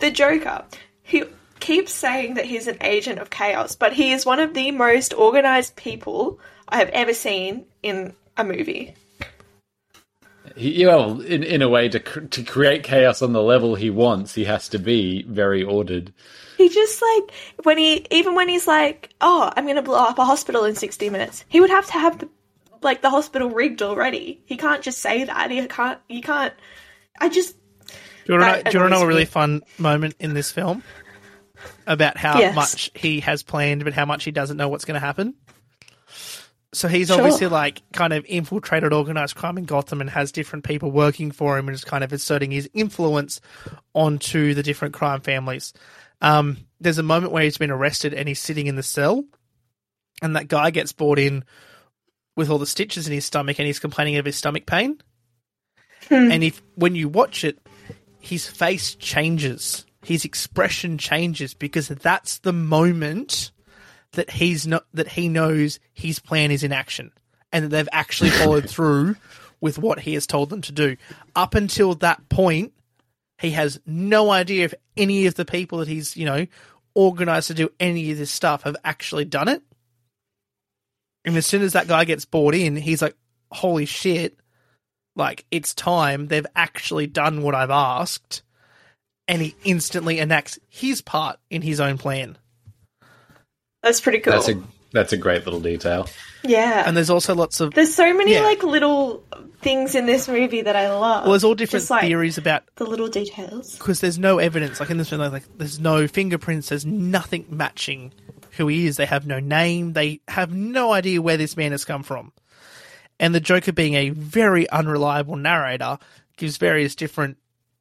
The 0.00 0.10
Joker, 0.10 0.64
he 1.02 1.24
keeps 1.60 1.92
saying 1.92 2.34
that 2.34 2.44
he's 2.44 2.66
an 2.66 2.76
agent 2.82 3.20
of 3.20 3.30
chaos, 3.30 3.76
but 3.76 3.92
he 3.92 4.12
is 4.12 4.26
one 4.26 4.40
of 4.40 4.52
the 4.52 4.70
most 4.72 5.14
organized 5.14 5.76
people 5.76 6.40
I 6.68 6.76
have 6.78 6.88
ever 6.90 7.14
seen 7.14 7.64
in 7.82 8.14
a 8.36 8.44
movie. 8.44 8.94
He, 10.56 10.84
well, 10.84 11.20
in 11.20 11.42
in 11.42 11.62
a 11.62 11.68
way, 11.68 11.88
to 11.88 12.00
cr- 12.00 12.20
to 12.20 12.42
create 12.42 12.82
chaos 12.82 13.22
on 13.22 13.32
the 13.32 13.42
level 13.42 13.74
he 13.76 13.88
wants, 13.88 14.34
he 14.34 14.44
has 14.44 14.68
to 14.70 14.78
be 14.78 15.22
very 15.22 15.62
ordered. 15.62 16.12
He 16.62 16.68
just 16.68 17.02
like 17.02 17.32
when 17.64 17.76
he 17.78 18.06
even 18.10 18.34
when 18.34 18.48
he's 18.48 18.66
like, 18.66 19.10
"Oh, 19.20 19.52
I'm 19.56 19.64
going 19.64 19.76
to 19.76 19.82
blow 19.82 19.98
up 19.98 20.18
a 20.18 20.24
hospital 20.24 20.64
in 20.64 20.76
60 20.76 21.10
minutes." 21.10 21.44
He 21.48 21.60
would 21.60 21.70
have 21.70 21.86
to 21.86 21.92
have 21.94 22.18
the 22.18 22.28
like 22.82 23.02
the 23.02 23.10
hospital 23.10 23.50
rigged 23.50 23.82
already. 23.82 24.40
He 24.46 24.56
can't 24.56 24.82
just 24.82 24.98
say 24.98 25.24
that. 25.24 25.50
He 25.50 25.66
can't 25.66 25.98
you 26.08 26.20
can't 26.22 26.52
I 27.20 27.28
just 27.28 27.56
Do 28.24 28.32
you 28.32 28.38
want 28.38 28.58
to 28.58 28.64
know, 28.64 28.70
do 28.70 28.76
you 28.78 28.80
want 28.82 28.90
know 28.92 29.02
a 29.02 29.06
really 29.06 29.24
fun 29.24 29.62
moment 29.78 30.14
in 30.20 30.34
this 30.34 30.50
film 30.52 30.82
about 31.86 32.16
how 32.16 32.38
Yes. 32.38 32.54
much 32.54 32.90
he 32.94 33.20
has 33.20 33.42
planned, 33.42 33.84
but 33.84 33.92
how 33.92 34.04
much 34.04 34.24
he 34.24 34.30
doesn't 34.30 34.56
know 34.56 34.68
what's 34.68 34.84
going 34.84 34.94
to 35.00 35.04
happen? 35.04 35.34
So 36.74 36.88
he's 36.88 37.08
Sure. 37.08 37.18
obviously 37.18 37.48
like 37.48 37.82
kind 37.92 38.12
of 38.14 38.24
infiltrated 38.26 38.92
organized 38.92 39.36
crime 39.36 39.58
in 39.58 39.64
Gotham 39.64 40.00
and 40.00 40.08
has 40.08 40.32
different 40.32 40.64
people 40.64 40.90
working 40.90 41.30
for 41.30 41.58
him 41.58 41.68
and 41.68 41.74
is 41.74 41.84
kind 41.84 42.02
of 42.02 42.12
asserting 42.12 42.50
his 42.50 42.68
influence 42.72 43.40
onto 43.94 44.54
the 44.54 44.62
different 44.62 44.94
crime 44.94 45.20
families. 45.20 45.74
Um, 46.22 46.56
there's 46.80 46.98
a 46.98 47.02
moment 47.02 47.32
where 47.32 47.42
he's 47.42 47.58
been 47.58 47.70
arrested 47.70 48.14
and 48.14 48.26
he's 48.26 48.40
sitting 48.40 48.66
in 48.66 48.76
the 48.76 48.82
cell, 48.82 49.24
and 50.22 50.36
that 50.36 50.48
guy 50.48 50.70
gets 50.70 50.92
brought 50.92 51.18
in 51.18 51.44
with 52.36 52.48
all 52.48 52.58
the 52.58 52.66
stitches 52.66 53.06
in 53.06 53.12
his 53.12 53.26
stomach 53.26 53.58
and 53.58 53.66
he's 53.66 53.78
complaining 53.78 54.16
of 54.16 54.24
his 54.24 54.36
stomach 54.36 54.64
pain. 54.64 54.98
And 56.10 56.42
if 56.42 56.62
when 56.74 56.94
you 56.94 57.08
watch 57.08 57.44
it, 57.44 57.58
his 58.20 58.46
face 58.46 58.94
changes, 58.94 59.84
his 60.04 60.24
expression 60.24 60.98
changes 60.98 61.54
because 61.54 61.88
that's 61.88 62.38
the 62.38 62.52
moment 62.52 63.50
that 64.12 64.30
he's 64.30 64.66
not 64.66 64.84
that 64.94 65.08
he 65.08 65.28
knows 65.28 65.80
his 65.92 66.18
plan 66.18 66.50
is 66.50 66.62
in 66.62 66.72
action 66.72 67.12
and 67.52 67.64
that 67.64 67.68
they've 67.68 67.88
actually 67.92 68.30
followed 68.42 68.68
through 68.68 69.16
with 69.60 69.78
what 69.78 70.00
he 70.00 70.14
has 70.14 70.26
told 70.26 70.50
them 70.50 70.60
to 70.62 70.72
do. 70.72 70.96
Up 71.36 71.54
until 71.54 71.94
that 71.96 72.28
point, 72.28 72.72
he 73.43 73.51
has 73.51 73.80
no 73.84 74.30
idea 74.30 74.64
if 74.64 74.74
any 74.97 75.26
of 75.26 75.34
the 75.34 75.45
people 75.45 75.78
that 75.78 75.88
he's, 75.88 76.16
you 76.16 76.24
know, 76.24 76.47
organized 76.95 77.49
to 77.49 77.55
do 77.55 77.70
any 77.80 78.12
of 78.12 78.18
this 78.18 78.30
stuff 78.30 78.62
have 78.62 78.76
actually 78.84 79.24
done 79.24 79.49
it. 79.49 79.62
And 81.24 81.36
as 81.36 81.45
soon 81.45 81.62
as 81.62 81.72
that 81.72 81.88
guy 81.88 82.05
gets 82.05 82.24
bought 82.24 82.55
in, 82.55 82.76
he's 82.76 83.03
like, 83.03 83.16
holy 83.51 83.84
shit, 83.84 84.38
like 85.16 85.45
it's 85.51 85.74
time. 85.74 86.28
They've 86.28 86.47
actually 86.55 87.09
done 87.09 87.43
what 87.43 87.57
I've 87.57 87.70
asked. 87.70 88.43
And 89.26 89.43
he 89.43 89.57
instantly 89.64 90.20
enacts 90.20 90.61
his 90.68 91.03
part 91.03 91.40
in 91.51 91.62
his 91.62 91.80
own 91.80 91.99
plan. 91.99 92.38
that's 93.82 94.01
pretty 94.01 94.20
cool. 94.20 94.34
That's 94.34 94.49
a 94.51 94.62
that's 94.93 95.12
a 95.12 95.16
great 95.16 95.45
little 95.45 95.61
detail. 95.61 96.09
yeah. 96.45 96.84
And 96.86 96.97
there's 96.97 97.11
also 97.11 97.34
lots 97.34 97.61
of 97.61 97.74
there's 97.74 97.95
so 97.95 98.12
many 98.14 98.32
Yeah. 98.34 98.43
like 98.43 98.62
little 98.62 99.24
things 99.61 99.95
in 99.95 100.07
this 100.07 100.28
movie 100.28 100.62
that 100.62 100.76
I 100.76 100.90
love. 100.93 101.22
well, 101.24 101.32
there's 101.32 101.45
all 101.45 101.55
different 101.55 101.82
Just, 101.82 101.90
like, 101.90 102.03
theories 102.03 102.38
about 102.38 102.64
the 102.76 102.84
little 102.84 103.09
details. 103.09 103.76
because 103.76 104.01
there's 104.01 104.18
no 104.18 104.38
evidence. 104.38 104.80
Like 104.80 104.90
in 104.90 104.97
this 104.99 105.11
film, 105.11 105.20
like 105.20 105.45
there's 105.59 105.78
no 105.80 106.07
fingerprints. 106.09 106.68
There's 106.68 106.84
nothing 106.86 107.47
matching 107.51 108.12
who 108.53 108.66
he 108.68 108.86
is. 108.86 108.97
They 108.97 109.07
have 109.07 109.26
no 109.26 109.38
name. 109.40 109.93
They 109.95 110.20
have 110.28 110.53
no 110.53 110.93
idea 110.93 111.22
where 111.22 111.36
this 111.36 111.57
man 111.57 111.72
has 111.72 111.84
come 111.84 112.03
from. 112.03 112.32
And 113.20 113.34
the 113.34 113.40
Joker, 113.40 113.72
being 113.72 113.95
a 113.95 114.11
very 114.11 114.68
unreliable 114.70 115.36
narrator, 115.36 115.99
gives 116.36 116.57
various 116.57 116.95
different, 116.97 117.36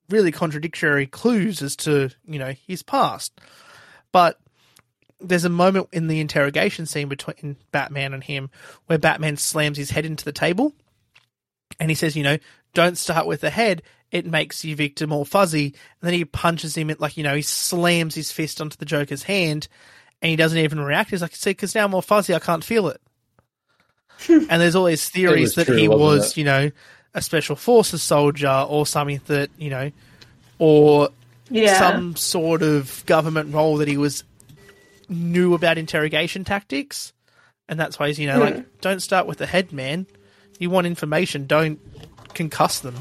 really 0.09 0.32
contradictory 0.32 1.07
clues 1.07 1.62
as 1.64 1.76
to 1.78 2.09
you 2.28 2.38
know 2.38 2.53
his 2.68 2.84
past. 2.84 3.39
But 4.12 4.39
there's 5.22 5.45
a 5.45 5.49
moment 5.49 5.88
in 5.91 6.07
the 6.07 6.19
interrogation 6.19 6.86
scene 6.86 7.07
between 7.09 7.55
Batman 7.72 8.13
and 8.13 8.24
him 8.24 8.49
where 8.88 8.97
Batman 8.97 9.38
slams 9.38 9.78
his 9.78 9.89
head 9.91 10.05
into 10.05 10.26
the 10.26 10.32
table 10.32 10.74
and 11.80 11.89
he 11.89 11.95
says, 11.95 12.15
you 12.15 12.24
know, 12.24 12.38
don't 12.74 12.97
start 12.97 13.28
with 13.28 13.41
the 13.41 13.49
head. 13.49 13.82
It 14.11 14.26
makes 14.26 14.65
your 14.65 14.76
victim 14.76 15.09
more 15.09 15.26
fuzzy. 15.26 15.65
And 15.65 15.74
then 16.01 16.13
he 16.13 16.26
punches 16.26 16.76
him, 16.76 16.93
like, 16.99 17.17
you 17.17 17.24
know, 17.24 17.36
he 17.36 17.41
slams 17.41 18.15
his 18.15 18.32
fist 18.32 18.59
onto 18.61 18.78
the 18.78 18.86
Joker's 18.86 19.24
hand 19.24 19.67
and 20.22 20.30
he 20.30 20.36
doesn't 20.36 20.57
even 20.57 20.80
react. 20.80 21.11
He's 21.11 21.22
like, 21.22 21.36
see, 21.36 21.51
because 21.51 21.76
now 21.76 21.86
I'm 21.86 21.91
more 21.91 22.01
fuzzy, 22.03 22.34
I 22.36 22.39
can't 22.39 22.63
feel 22.63 22.88
it. 22.89 23.01
and 24.30 24.61
there's 24.61 24.76
all 24.76 24.86
these 24.86 25.09
theories 25.09 25.55
that 25.55 25.65
true, 25.65 25.76
he 25.78 25.88
wasn't 25.88 26.01
was, 26.01 26.32
it? 26.32 26.38
you 26.38 26.43
know, 26.43 26.72
a 27.13 27.22
special 27.22 27.55
forces 27.55 28.01
soldier 28.03 28.65
or 28.67 28.86
something 28.86 29.22
that, 29.28 29.49
you 29.57 29.69
know, 29.69 29.91
or 30.59 31.09
Yeah. 31.49 31.78
some 31.78 32.15
sort 32.15 32.61
of 32.61 33.03
government 33.05 33.53
role 33.53 33.78
that 33.78 33.88
he 33.88 33.97
was 33.97 34.24
knew 35.12 35.53
about 35.53 35.78
interrogation 35.78 36.43
tactics. 36.43 37.14
And 37.70 37.80
that's 37.80 37.99
why 37.99 38.07
he's, 38.07 38.20
you 38.20 38.28
know, 38.28 38.36
Hmm. 38.38 38.41
like, 38.55 38.82
don't 38.82 38.99
start 39.01 39.28
with 39.28 39.38
the 39.38 39.45
head, 39.45 39.72
man. 39.72 40.07
You 40.59 40.70
want 40.70 40.88
information, 40.88 41.45
don't 41.47 41.80
concuss 42.34 42.82
them. 42.82 42.95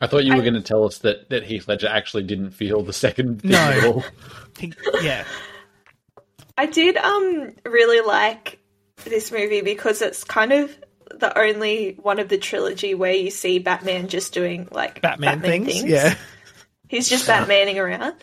I 0.00 0.06
thought 0.08 0.24
you 0.24 0.34
were 0.34 0.42
going 0.42 0.54
to 0.54 0.60
tell 0.62 0.84
us 0.84 0.98
that, 0.98 1.30
that 1.30 1.44
Heath 1.44 1.68
Ledger 1.68 1.86
actually 1.86 2.24
didn't 2.24 2.50
feel 2.50 2.82
the 2.82 2.92
second 2.92 3.42
thing 3.42 3.52
No. 3.52 3.58
at 3.58 3.84
all. 3.84 4.04
He, 4.58 4.72
yeah. 5.02 5.24
I 6.58 6.66
did 6.66 6.96
um 6.98 7.52
really 7.64 8.06
like 8.06 8.58
this 9.04 9.32
movie 9.32 9.62
because 9.62 10.02
it's 10.02 10.24
kind 10.24 10.52
of 10.52 10.76
the 11.10 11.36
only 11.38 11.96
one 12.02 12.18
of 12.18 12.28
the 12.28 12.36
trilogy 12.36 12.94
where 12.94 13.12
you 13.14 13.30
see 13.30 13.58
Batman 13.60 14.08
just 14.08 14.34
doing 14.34 14.68
like 14.70 15.00
Batman, 15.00 15.40
things. 15.40 15.82
Yeah. 15.82 16.14
He's 16.88 17.08
just 17.08 17.26
Batmaning 17.26 17.76
around. 17.76 18.14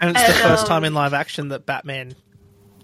And 0.00 0.16
it's 0.16 0.26
the 0.26 0.32
first 0.34 0.62
um, 0.64 0.68
time 0.68 0.84
in 0.84 0.94
live 0.94 1.14
action 1.14 1.48
that 1.48 1.66
Batman 1.66 2.14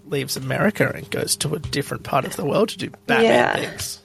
leaves 0.05 0.37
America 0.37 0.91
and 0.93 1.09
goes 1.09 1.35
to 1.37 1.53
a 1.55 1.59
different 1.59 2.03
part 2.03 2.25
of 2.25 2.35
the 2.35 2.45
world 2.45 2.69
to 2.69 2.77
do 2.77 2.89
Batman 3.07 3.25
Yeah. 3.25 3.55
things. 3.55 3.99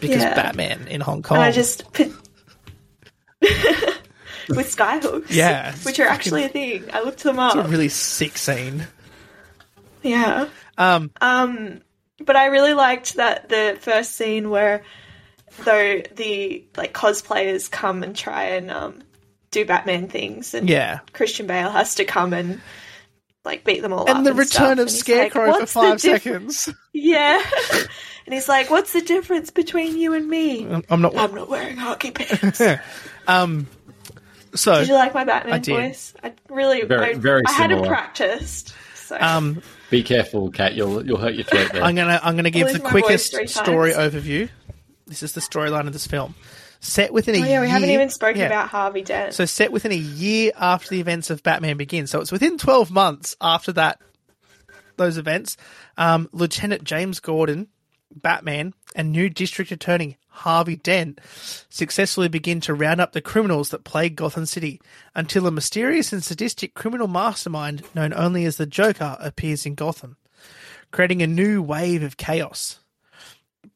Because 0.00 0.22
Yeah. 0.22 0.34
Batman 0.34 0.88
in 0.88 1.00
Hong 1.00 1.22
Kong. 1.22 1.36
And 1.38 1.44
I 1.44 1.52
just 1.52 1.92
put 1.92 2.08
with 3.40 4.74
skyhooks. 4.76 5.30
Yeah. 5.30 5.74
Which 5.82 5.98
are 6.00 6.06
actually 6.06 6.44
a 6.44 6.48
thing. 6.48 6.84
I 6.92 7.02
looked 7.02 7.22
them 7.22 7.38
up. 7.38 7.56
it's 7.56 7.66
a 7.66 7.70
really 7.70 7.88
sick 7.88 8.36
scene. 8.38 8.86
Yeah. 10.02 10.48
Um, 10.78 11.10
Um, 11.20 11.80
but 12.24 12.36
I 12.36 12.46
really 12.46 12.74
liked 12.74 13.14
that 13.14 13.48
the 13.48 13.76
first 13.80 14.14
scene 14.14 14.50
where 14.50 14.82
though 15.64 16.02
the 16.16 16.64
like 16.76 16.92
cosplayers 16.92 17.70
come 17.70 18.02
and 18.02 18.14
try 18.14 18.44
and 18.44 18.70
um 18.70 19.02
do 19.56 19.64
Batman 19.66 20.08
things 20.08 20.54
and 20.54 20.68
yeah. 20.68 21.00
Christian 21.12 21.46
Bale 21.46 21.70
has 21.70 21.94
to 21.96 22.04
come 22.04 22.32
and 22.32 22.60
like 23.44 23.64
beat 23.64 23.80
them 23.80 23.92
all 23.92 24.08
up. 24.08 24.14
And 24.16 24.26
the 24.26 24.34
return 24.34 24.46
stuff. 24.46 24.72
of 24.72 24.78
And 24.78 24.90
he's 24.90 25.08
like, 25.08 25.32
Scarecrow 25.32 25.58
for 25.60 25.66
five 25.66 26.00
diff-" 26.00 26.22
seconds. 26.22 26.68
Yeah. 26.92 27.42
and 28.26 28.34
he's 28.34 28.48
like, 28.48 28.70
What's 28.70 28.92
the 28.92 29.00
difference 29.02 29.50
between 29.50 29.96
you 29.98 30.14
and 30.14 30.28
me? 30.28 30.66
I'm 30.90 31.00
not. 31.02 31.16
I'm 31.16 31.34
not 31.34 31.48
wearing 31.48 31.76
hockey 31.76 32.10
pants. 32.12 32.60
Um, 33.28 33.66
so, 34.54 34.78
Did 34.80 34.88
you 34.88 34.94
like 34.94 35.12
my 35.14 35.24
Batman 35.24 35.52
I 35.52 35.58
did. 35.58 35.74
voice? 35.74 36.14
I 36.24 36.32
really 36.48 36.82
Very- 36.82 37.10
I, 37.10 37.14
very 37.14 37.42
I 37.46 37.52
hadn't 37.52 37.76
similar. 37.78 37.88
practiced. 37.88 38.74
So 38.94 39.18
um, 39.20 39.62
Be 39.90 40.02
careful, 40.02 40.50
Kat. 40.50 40.74
You'll 40.74 41.04
you'll 41.06 41.18
hurt 41.18 41.34
your 41.34 41.44
throat 41.44 41.70
there. 41.72 41.84
I'm 41.84 41.94
gonna 41.94 42.18
I'm 42.22 42.34
gonna 42.36 42.50
give 42.50 42.72
the 42.72 42.80
quickest 42.80 43.32
story 43.48 43.92
overview. 43.92 44.48
This 45.06 45.22
is 45.22 45.32
the 45.34 45.40
storyline 45.40 45.86
of 45.86 45.92
this 45.92 46.06
film. 46.06 46.34
Set 46.86 47.12
within 47.12 47.34
a 47.34 47.38
Oh 47.38 47.42
yeah, 47.42 47.48
year. 47.48 47.60
we 47.62 47.68
haven't 47.68 47.90
even 47.90 48.10
spoken 48.10 48.40
yeah. 48.40 48.46
about 48.46 48.68
Harvey 48.68 49.02
Dent. 49.02 49.34
So 49.34 49.44
set 49.44 49.72
within 49.72 49.92
a 49.92 49.96
year 49.96 50.52
after 50.56 50.90
the 50.90 51.00
events 51.00 51.30
of 51.30 51.42
Batman 51.42 51.76
Begins. 51.76 52.10
So 52.10 52.20
it's 52.20 52.32
within 52.32 52.58
12 52.58 52.90
months 52.90 53.36
after 53.40 53.72
that 53.72 54.00
those 54.96 55.18
events. 55.18 55.56
Um, 55.98 56.28
Lieutenant 56.32 56.84
James 56.84 57.20
Gordon, 57.20 57.68
Batman, 58.14 58.72
and 58.94 59.12
new 59.12 59.28
District 59.28 59.70
Attorney 59.70 60.16
Harvey 60.28 60.76
Dent 60.76 61.20
successfully 61.68 62.28
begin 62.28 62.60
to 62.62 62.74
round 62.74 63.00
up 63.00 63.12
the 63.12 63.20
criminals 63.20 63.70
that 63.70 63.84
plague 63.84 64.16
Gotham 64.16 64.46
City 64.46 64.80
until 65.14 65.46
a 65.46 65.50
mysterious 65.50 66.12
and 66.12 66.22
sadistic 66.22 66.74
criminal 66.74 67.08
mastermind 67.08 67.82
known 67.94 68.12
only 68.14 68.44
as 68.44 68.56
the 68.56 68.66
Joker 68.66 69.16
appears 69.20 69.66
in 69.66 69.74
Gotham, 69.74 70.16
creating 70.92 71.22
a 71.22 71.26
new 71.26 71.62
wave 71.62 72.02
of 72.02 72.16
chaos. 72.16 72.78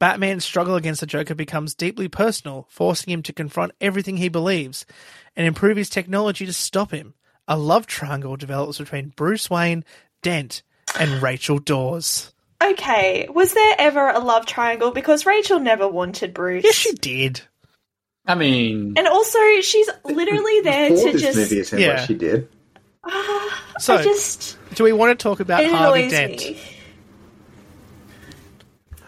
Batman's 0.01 0.45
struggle 0.45 0.75
against 0.75 1.01
the 1.01 1.07
Joker 1.07 1.37
becomes 1.37 1.75
deeply 1.77 2.09
personal, 2.09 2.67
forcing 2.69 3.13
him 3.13 3.23
to 3.23 3.33
confront 3.33 3.71
everything 3.81 4.17
he 4.17 4.29
believes 4.29 4.85
and 5.37 5.47
improve 5.47 5.77
his 5.77 5.89
technology 5.91 6.45
to 6.47 6.53
stop 6.53 6.91
him. 6.91 7.15
A 7.47 7.57
love 7.57 7.87
triangle 7.87 8.37
develops 8.37 8.79
between 8.79 9.13
Bruce 9.15 9.49
Wayne, 9.49 9.85
Dent, 10.23 10.63
and 10.99 11.23
Rachel 11.23 11.59
Dawes. 11.59 12.33
Okay, 12.63 13.29
was 13.33 13.55
there 13.55 13.75
ever 13.79 14.09
a 14.09 14.19
love 14.19 14.47
triangle? 14.47 14.91
Because 14.91 15.25
Rachel 15.27 15.61
never 15.61 15.87
wanted 15.89 16.35
Bruce. 16.35 16.65
Yes, 16.65 16.75
she 16.75 16.93
did. 16.93 17.41
I 18.27 18.35
mean, 18.35 18.95
And 18.97 19.07
also, 19.09 19.39
she's 19.63 19.89
literally 20.05 20.61
there 20.61 20.89
to 20.91 20.95
this 21.13 21.23
just. 21.23 21.37
movie, 21.39 21.61
it 21.61 21.67
seemed 21.67 21.83
Yeah. 21.83 21.95
like 21.95 22.07
she 22.07 22.15
did. 22.15 22.49
Ah, 23.05 23.65
so, 23.79 23.97
I 23.97 24.03
just. 24.03 24.59
do 24.75 24.85
we 24.85 24.93
want 24.93 25.19
to 25.19 25.23
talk 25.23 25.41
about 25.41 25.65
Harvey 25.65 26.09
Dent? 26.09 26.39
me. 26.39 26.59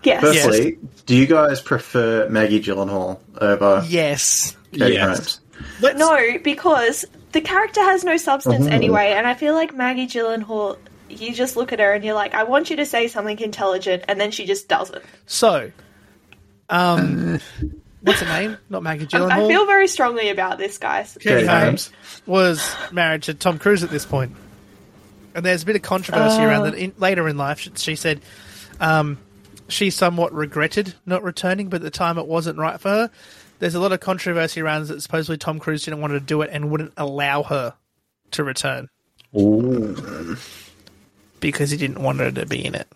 Yes. 0.05 0.20
Firstly, 0.20 0.78
do 1.07 1.14
you 1.16 1.26
guys 1.26 1.61
prefer 1.61 2.28
Maggie 2.28 2.61
Gyllenhaal 2.61 3.18
over 3.40 3.84
Yes. 3.88 4.57
Katie 4.72 4.94
Yes. 4.94 5.07
Holmes? 5.07 5.40
Let's, 5.80 5.98
No, 5.98 6.38
because 6.42 7.05
the 7.32 7.40
character 7.40 7.80
has 7.82 8.05
no 8.05 8.16
substance 8.16 8.66
Mhm. 8.66 8.72
anyway, 8.72 9.12
and 9.16 9.26
I 9.26 9.34
feel 9.34 9.55
like 9.55 9.74
Maggie 9.74 10.07
Gyllenhaal. 10.07 10.76
You 11.09 11.32
just 11.34 11.57
look 11.57 11.72
at 11.72 11.78
her 11.78 11.92
and 11.92 12.03
you're 12.05 12.14
like, 12.14 12.34
I 12.34 12.44
want 12.44 12.70
you 12.70 12.76
to 12.76 12.86
say 12.86 13.07
something 13.07 13.38
intelligent, 13.38 14.05
and 14.09 14.18
then 14.20 14.30
she 14.30 14.46
just 14.46 14.66
doesn't. 14.66 15.05
So, 15.26 15.70
um, 16.70 17.38
what's 18.00 18.20
her 18.20 18.40
name? 18.40 18.57
Not 18.70 18.82
Maggie 18.82 19.07
Gyllenhaal. 19.07 19.30
I 19.30 19.48
feel 19.48 19.66
very 19.66 19.88
strongly 19.88 20.30
about 20.30 20.59
this, 20.59 20.78
guys. 20.78 21.16
Katie 21.20 21.34
Katie 21.36 21.46
Holmes 21.46 21.90
was 22.26 22.74
married 22.90 23.24
to 23.24 23.34
Tom 23.34 23.59
Cruise 23.59 23.84
at 23.84 23.90
this 23.90 24.07
point, 24.07 24.34
and 25.34 25.44
there's 25.44 25.62
a 25.62 25.66
bit 25.66 25.76
of 25.76 25.82
controversy 25.82 26.42
around 26.42 26.64
that. 26.64 26.74
In, 26.74 26.92
later 26.98 27.28
in 27.28 27.36
life, 27.36 27.61
she, 27.61 27.70
she 27.76 27.94
said 27.96 28.20
um, 28.80 29.18
she 29.72 29.90
somewhat 29.90 30.32
regretted 30.32 30.94
not 31.06 31.22
returning, 31.22 31.68
but 31.68 31.76
at 31.76 31.82
the 31.82 31.90
time 31.90 32.18
it 32.18 32.26
wasn't 32.26 32.58
right 32.58 32.80
for 32.80 32.88
her. 32.88 33.10
There's 33.58 33.74
a 33.74 33.80
lot 33.80 33.92
of 33.92 34.00
controversy 34.00 34.60
around 34.60 34.86
that 34.88 35.00
supposedly 35.02 35.38
Tom 35.38 35.58
Cruise 35.58 35.84
didn't 35.84 36.00
want 36.00 36.12
to 36.12 36.20
do 36.20 36.42
it 36.42 36.50
and 36.52 36.70
wouldn't 36.70 36.92
allow 36.96 37.42
her 37.44 37.74
to 38.32 38.44
return 38.44 38.88
Ooh. 39.38 40.36
because 41.40 41.70
he 41.70 41.76
didn't 41.76 42.02
want 42.02 42.18
her 42.18 42.30
to 42.32 42.46
be 42.46 42.64
in 42.64 42.74
it. 42.74 42.88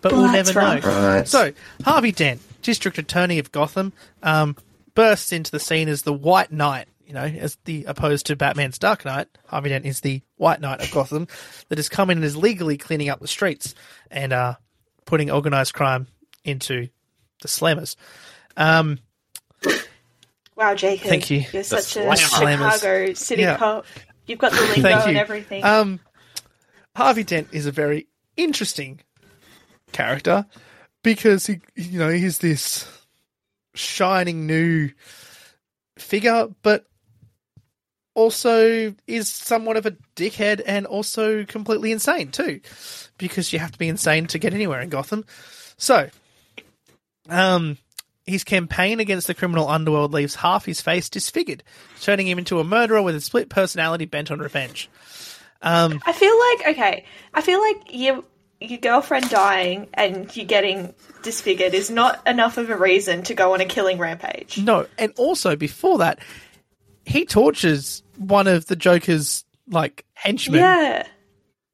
But 0.00 0.12
Well, 0.12 0.22
we'll 0.22 0.32
that's 0.32 0.54
never 0.54 0.80
know. 0.80 1.14
Right. 1.16 1.28
So, 1.28 1.52
Harvey 1.84 2.12
Dent, 2.12 2.40
District 2.62 2.98
Attorney 2.98 3.38
of 3.38 3.52
Gotham, 3.52 3.92
um, 4.22 4.56
bursts 4.94 5.32
into 5.32 5.50
the 5.50 5.60
scene 5.60 5.88
as 5.88 6.02
the 6.02 6.12
White 6.12 6.52
Knight. 6.52 6.88
You 7.06 7.14
know, 7.14 7.22
as 7.22 7.56
the 7.64 7.84
opposed 7.84 8.26
to 8.26 8.36
Batman's 8.36 8.78
Dark 8.78 9.04
Knight, 9.04 9.28
Harvey 9.46 9.68
Dent 9.68 9.86
is 9.86 10.00
the 10.00 10.22
White 10.36 10.60
Knight 10.60 10.82
of 10.82 10.90
Gotham 10.90 11.28
that 11.68 11.78
has 11.78 11.88
come 11.88 12.10
in 12.10 12.18
and 12.18 12.24
is 12.24 12.36
legally 12.36 12.76
cleaning 12.76 13.08
up 13.08 13.20
the 13.20 13.28
streets 13.28 13.76
and 14.10 14.32
uh, 14.32 14.56
putting 15.06 15.30
organized 15.30 15.72
crime 15.74 16.06
into 16.44 16.88
the 17.42 17.48
slammers. 17.48 17.96
Um, 18.56 18.98
Wow, 20.56 20.74
Jacob. 20.74 21.08
Thank 21.08 21.30
you. 21.30 21.40
You're 21.52 21.62
The 21.62 21.82
such 21.82 21.96
a 21.96 22.00
slammers. 22.00 22.72
Chicago 22.72 23.12
city 23.12 23.42
Yeah. 23.42 23.58
cop. 23.58 23.84
You've 24.26 24.38
got 24.38 24.52
the 24.52 24.60
lingo 24.62 24.80
Thank 24.82 25.06
and 25.08 25.16
everything. 25.18 25.62
Um, 25.64 26.00
Harvey 26.96 27.24
Dent 27.24 27.48
is 27.52 27.66
a 27.66 27.72
very 27.72 28.06
interesting 28.38 29.00
character 29.92 30.46
because 31.02 31.46
he, 31.46 31.60
you 31.74 31.98
know, 31.98 32.08
he's 32.08 32.38
this 32.38 32.88
shining 33.74 34.46
new 34.46 34.88
figure, 35.98 36.48
but 36.62 36.86
also 38.16 38.94
is 39.06 39.28
somewhat 39.28 39.76
of 39.76 39.86
a 39.86 39.94
dickhead 40.16 40.62
and 40.66 40.86
also 40.86 41.44
completely 41.44 41.92
insane 41.92 42.30
too, 42.32 42.60
because 43.18 43.52
you 43.52 43.58
have 43.58 43.70
to 43.70 43.78
be 43.78 43.88
insane 43.88 44.26
to 44.28 44.38
get 44.38 44.54
anywhere 44.54 44.80
in 44.80 44.88
Gotham. 44.88 45.24
So, 45.76 46.08
um, 47.28 47.76
his 48.24 48.42
campaign 48.42 48.98
against 48.98 49.26
the 49.26 49.34
criminal 49.34 49.68
underworld 49.68 50.12
leaves 50.12 50.34
half 50.34 50.64
his 50.64 50.80
face 50.80 51.10
disfigured, 51.10 51.62
turning 52.00 52.26
him 52.26 52.38
into 52.38 52.58
a 52.58 52.64
murderer 52.64 53.02
with 53.02 53.14
a 53.14 53.20
split 53.20 53.50
personality 53.50 54.06
bent 54.06 54.30
on 54.30 54.40
revenge. 54.40 54.88
Um, 55.62 56.00
I 56.04 56.12
feel 56.12 56.38
like 56.38 56.76
okay. 56.76 57.04
I 57.34 57.42
feel 57.42 57.60
like 57.60 57.94
your 57.94 58.24
your 58.60 58.78
girlfriend 58.78 59.28
dying 59.28 59.88
and 59.92 60.34
you 60.34 60.44
getting 60.44 60.94
disfigured 61.22 61.74
is 61.74 61.90
not 61.90 62.26
enough 62.26 62.56
of 62.56 62.70
a 62.70 62.76
reason 62.76 63.22
to 63.24 63.34
go 63.34 63.52
on 63.52 63.60
a 63.60 63.66
killing 63.66 63.98
rampage. 63.98 64.58
no, 64.58 64.86
and 64.98 65.12
also 65.18 65.54
before 65.56 65.98
that, 65.98 66.18
he 67.06 67.24
tortures 67.24 68.02
one 68.18 68.46
of 68.46 68.66
the 68.66 68.76
Joker's 68.76 69.44
like 69.68 70.04
henchmen 70.14 70.60
Yeah. 70.60 71.06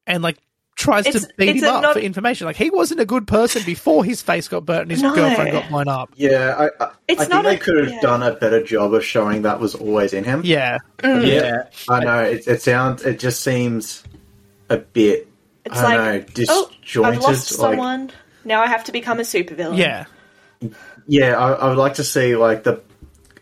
and 0.07 0.23
like 0.23 0.39
tries 0.77 1.07
It's- 1.07 1.27
to 1.27 1.33
beat 1.37 1.57
him 1.57 1.65
up 1.65 1.83
not- 1.83 1.93
for 1.95 1.99
information. 2.01 2.47
Like 2.47 2.57
he 2.57 2.71
wasn't 2.71 3.01
a 3.01 3.05
good 3.05 3.27
person 3.27 3.63
before 3.65 4.05
his 4.05 4.23
face 4.23 4.49
got 4.49 4.65
burnt 4.65 4.83
and 4.83 4.91
his 4.91 5.03
No. 5.03 5.15
girlfriend 5.15 5.53
got 5.53 5.69
blown 5.69 5.89
up. 5.89 6.11
Yeah, 6.17 6.55
I, 6.59 6.85
I, 6.85 6.91
It's 7.09 7.21
I 7.21 7.25
think 7.25 7.31
not 7.31 7.45
they 7.45 7.57
a- 7.57 7.59
could 7.59 7.79
have 7.85 7.93
yeah. 7.93 8.01
done 8.01 8.23
a 8.23 8.33
better 8.33 8.63
job 8.63 8.95
of 8.95 9.05
showing 9.05 9.43
that 9.43 9.61
was 9.61 9.75
always 9.75 10.13
in 10.13 10.25
him. 10.25 10.43
Yeah, 10.45 10.79
mm. 10.99 11.27
yeah, 11.27 11.65
I 11.89 12.05
know 12.05 12.23
it, 12.23 12.47
it 12.47 12.63
sounds. 12.63 13.03
It 13.05 13.19
just 13.19 13.41
seems 13.43 14.03
a 14.71 14.79
bit. 14.79 15.29
It's 15.65 15.79
I 15.79 15.95
don't 15.97 16.07
like 16.07 16.39
know, 16.39 16.45
oh, 16.49 16.71
disjointed. 16.75 17.15
I've 17.19 17.23
lost 17.23 17.59
like, 17.59 17.71
someone. 17.71 18.11
Now 18.45 18.63
I 18.63 18.67
have 18.67 18.85
to 18.85 18.93
become 18.93 19.21
a 19.21 19.23
supervillain. 19.23 19.77
yeah. 19.79 20.05
yeah, 21.07 21.37
I, 21.39 21.53
I 21.53 21.69
would 21.69 21.79
like 21.79 21.95
to 21.95 22.05
see 22.05 22.35
like 22.35 22.65
the 22.65 22.83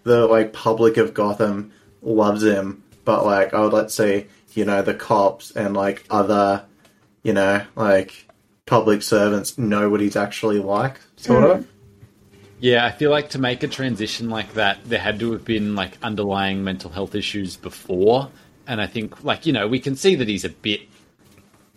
the 0.03 0.26
like 0.26 0.53
public 0.53 0.97
of 0.99 1.14
Gotham 1.14 1.72
loves 2.03 2.42
him, 2.42 2.82
but 3.05 3.24
like 3.24 3.55
I 3.55 3.61
would 3.61 3.72
like 3.72 3.86
to 3.86 3.92
see 3.92 4.26
you 4.55 4.64
know 4.64 4.82
the 4.82 4.94
cops 4.94 5.51
and 5.53 5.74
like 5.74 6.05
other 6.11 6.64
you 7.22 7.32
know 7.32 7.64
like 7.76 8.26
public 8.66 9.03
servants 9.03 9.59
know 9.59 9.90
what 9.90 10.01
he's 10.01 10.16
actually 10.16 10.61
like, 10.61 11.01
sort 11.16 11.44
of. 11.44 11.59
Mm. 11.59 11.66
yeah. 12.61 12.86
I 12.86 12.92
feel 12.92 13.11
like 13.11 13.30
to 13.30 13.38
make 13.38 13.62
a 13.62 13.68
transition 13.68 14.30
like 14.30 14.55
that, 14.55 14.78
there 14.84 15.01
had 15.01 15.18
to 15.20 15.32
have 15.32 15.44
been 15.44 15.74
like 15.74 15.98
underlying 16.03 16.62
mental 16.62 16.90
health 16.90 17.14
issues 17.14 17.57
before, 17.57 18.30
and 18.66 18.80
I 18.80 18.86
think 18.86 19.24
like 19.24 19.46
you 19.46 19.53
know 19.53 19.66
we 19.68 19.80
can 19.80 19.96
see 19.96 20.14
that 20.14 20.28
he's 20.28 20.44
a 20.44 20.51
bit, 20.51 20.82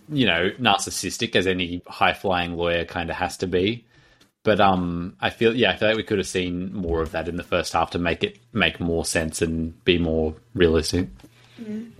you 0.09 0.25
know, 0.25 0.51
narcissistic 0.59 1.35
as 1.35 1.47
any 1.47 1.81
high 1.87 2.13
flying 2.13 2.55
lawyer 2.55 2.85
kind 2.85 3.09
of 3.09 3.15
has 3.15 3.37
to 3.37 3.47
be. 3.47 3.85
But 4.43 4.59
um, 4.59 5.15
I 5.21 5.29
feel 5.29 5.55
yeah, 5.55 5.71
I 5.71 5.77
feel 5.77 5.87
like 5.87 5.97
we 5.97 6.03
could 6.03 6.17
have 6.17 6.27
seen 6.27 6.73
more 6.73 7.01
of 7.01 7.11
that 7.11 7.27
in 7.29 7.37
the 7.37 7.43
first 7.43 7.71
half 7.73 7.91
to 7.91 7.97
make 7.99 8.23
it 8.23 8.37
make 8.51 8.79
more 8.79 9.05
sense 9.05 9.41
and 9.41 9.81
be 9.85 9.97
more 9.97 10.35
realistic. 10.53 11.07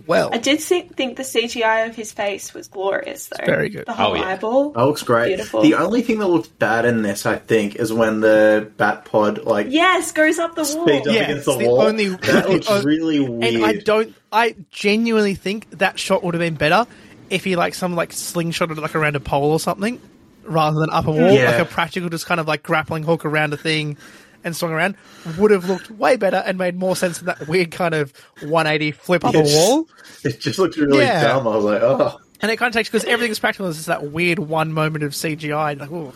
Well, 0.06 0.28
I 0.32 0.38
did 0.38 0.60
see, 0.60 0.82
think 0.82 1.16
the 1.16 1.22
CGI 1.22 1.88
of 1.88 1.94
his 1.96 2.12
face 2.12 2.52
was 2.52 2.68
glorious, 2.68 3.28
though. 3.28 3.46
very 3.46 3.70
good. 3.70 3.86
The 3.86 3.94
whole 3.94 4.10
Oh, 4.12 4.14
yeah. 4.14 4.26
eyeball. 4.26 4.70
That 4.72 4.82
looks 4.84 5.02
great. 5.02 5.28
Beautiful. 5.28 5.62
The 5.62 5.74
only 5.74 6.02
thing 6.02 6.18
that 6.18 6.26
looks 6.26 6.48
bad 6.48 6.84
in 6.84 7.00
this, 7.02 7.24
I 7.24 7.36
think, 7.36 7.76
is 7.76 7.90
when 7.92 8.20
the 8.20 8.70
bat 8.76 9.06
pod 9.06 9.44
like 9.44 9.68
Yes, 9.70 10.12
goes 10.12 10.38
up 10.38 10.54
the 10.56 10.62
wall. 10.62 10.86
speeds 10.86 11.06
up 11.06 11.14
Yeah, 11.14 11.22
against 11.22 11.46
the 11.46 11.56
the 11.56 11.66
wall. 11.66 11.80
only- 11.82 12.08
that 12.08 12.50
looks 12.50 12.68
uh, 12.68 12.82
really 12.84 13.20
weird. 13.20 13.54
and 13.54 13.64
I 13.64 13.74
don't. 13.76 14.14
I 14.30 14.56
genuinely 14.70 15.36
think 15.36 15.70
that 15.78 15.98
shot 15.98 16.22
would 16.24 16.34
have 16.34 16.40
been 16.40 16.56
better 16.56 16.86
if 17.30 17.44
he 17.44 17.56
like 17.56 17.74
some 17.74 17.94
like 17.94 18.10
slingshotted 18.10 18.76
like 18.76 18.94
around 18.94 19.16
a 19.16 19.20
pole 19.20 19.52
or 19.52 19.60
something, 19.60 19.98
rather 20.46 20.80
than 20.80 20.90
up 20.90 21.06
a 21.06 21.10
wall. 21.12 21.30
Yeah. 21.32 21.50
Like 21.52 21.60
a 21.60 21.64
practical, 21.64 22.08
just 22.08 22.26
kind 22.26 22.40
of 22.40 22.46
like 22.48 22.62
grappling 22.62 23.02
hook 23.02 23.24
around 23.24 23.52
a 23.52 23.56
thing 23.56 23.96
and 24.44 24.54
swung 24.54 24.72
around 24.72 24.94
would 25.38 25.50
have 25.50 25.68
looked 25.68 25.90
way 25.90 26.16
better 26.16 26.36
and 26.44 26.58
made 26.58 26.76
more 26.76 26.94
sense 26.94 27.18
than 27.18 27.26
that 27.26 27.48
weird 27.48 27.70
kind 27.70 27.94
of 27.94 28.12
180 28.42 28.92
flip 28.92 29.24
up 29.24 29.34
a 29.34 29.38
It's- 29.38 29.54
wall. 29.54 29.88
It 30.22 30.40
just 30.40 30.58
looks 30.58 30.76
really 30.76 30.98
Yeah. 30.98 31.22
dumb. 31.22 31.48
I 31.48 31.56
was 31.56 31.64
like, 31.64 31.82
oh. 31.82 32.20
And 32.42 32.50
it 32.50 32.56
kind 32.58 32.68
of 32.68 32.74
takes 32.74 32.90
because 32.90 33.04
everything's 33.04 33.38
practical. 33.38 33.68
It's 33.68 33.78
just 33.78 33.86
that 33.88 34.10
weird 34.10 34.38
one 34.38 34.72
moment 34.72 35.02
of 35.04 35.12
CGI. 35.12 35.78
Like, 35.80 35.90
ooh, 35.90 36.12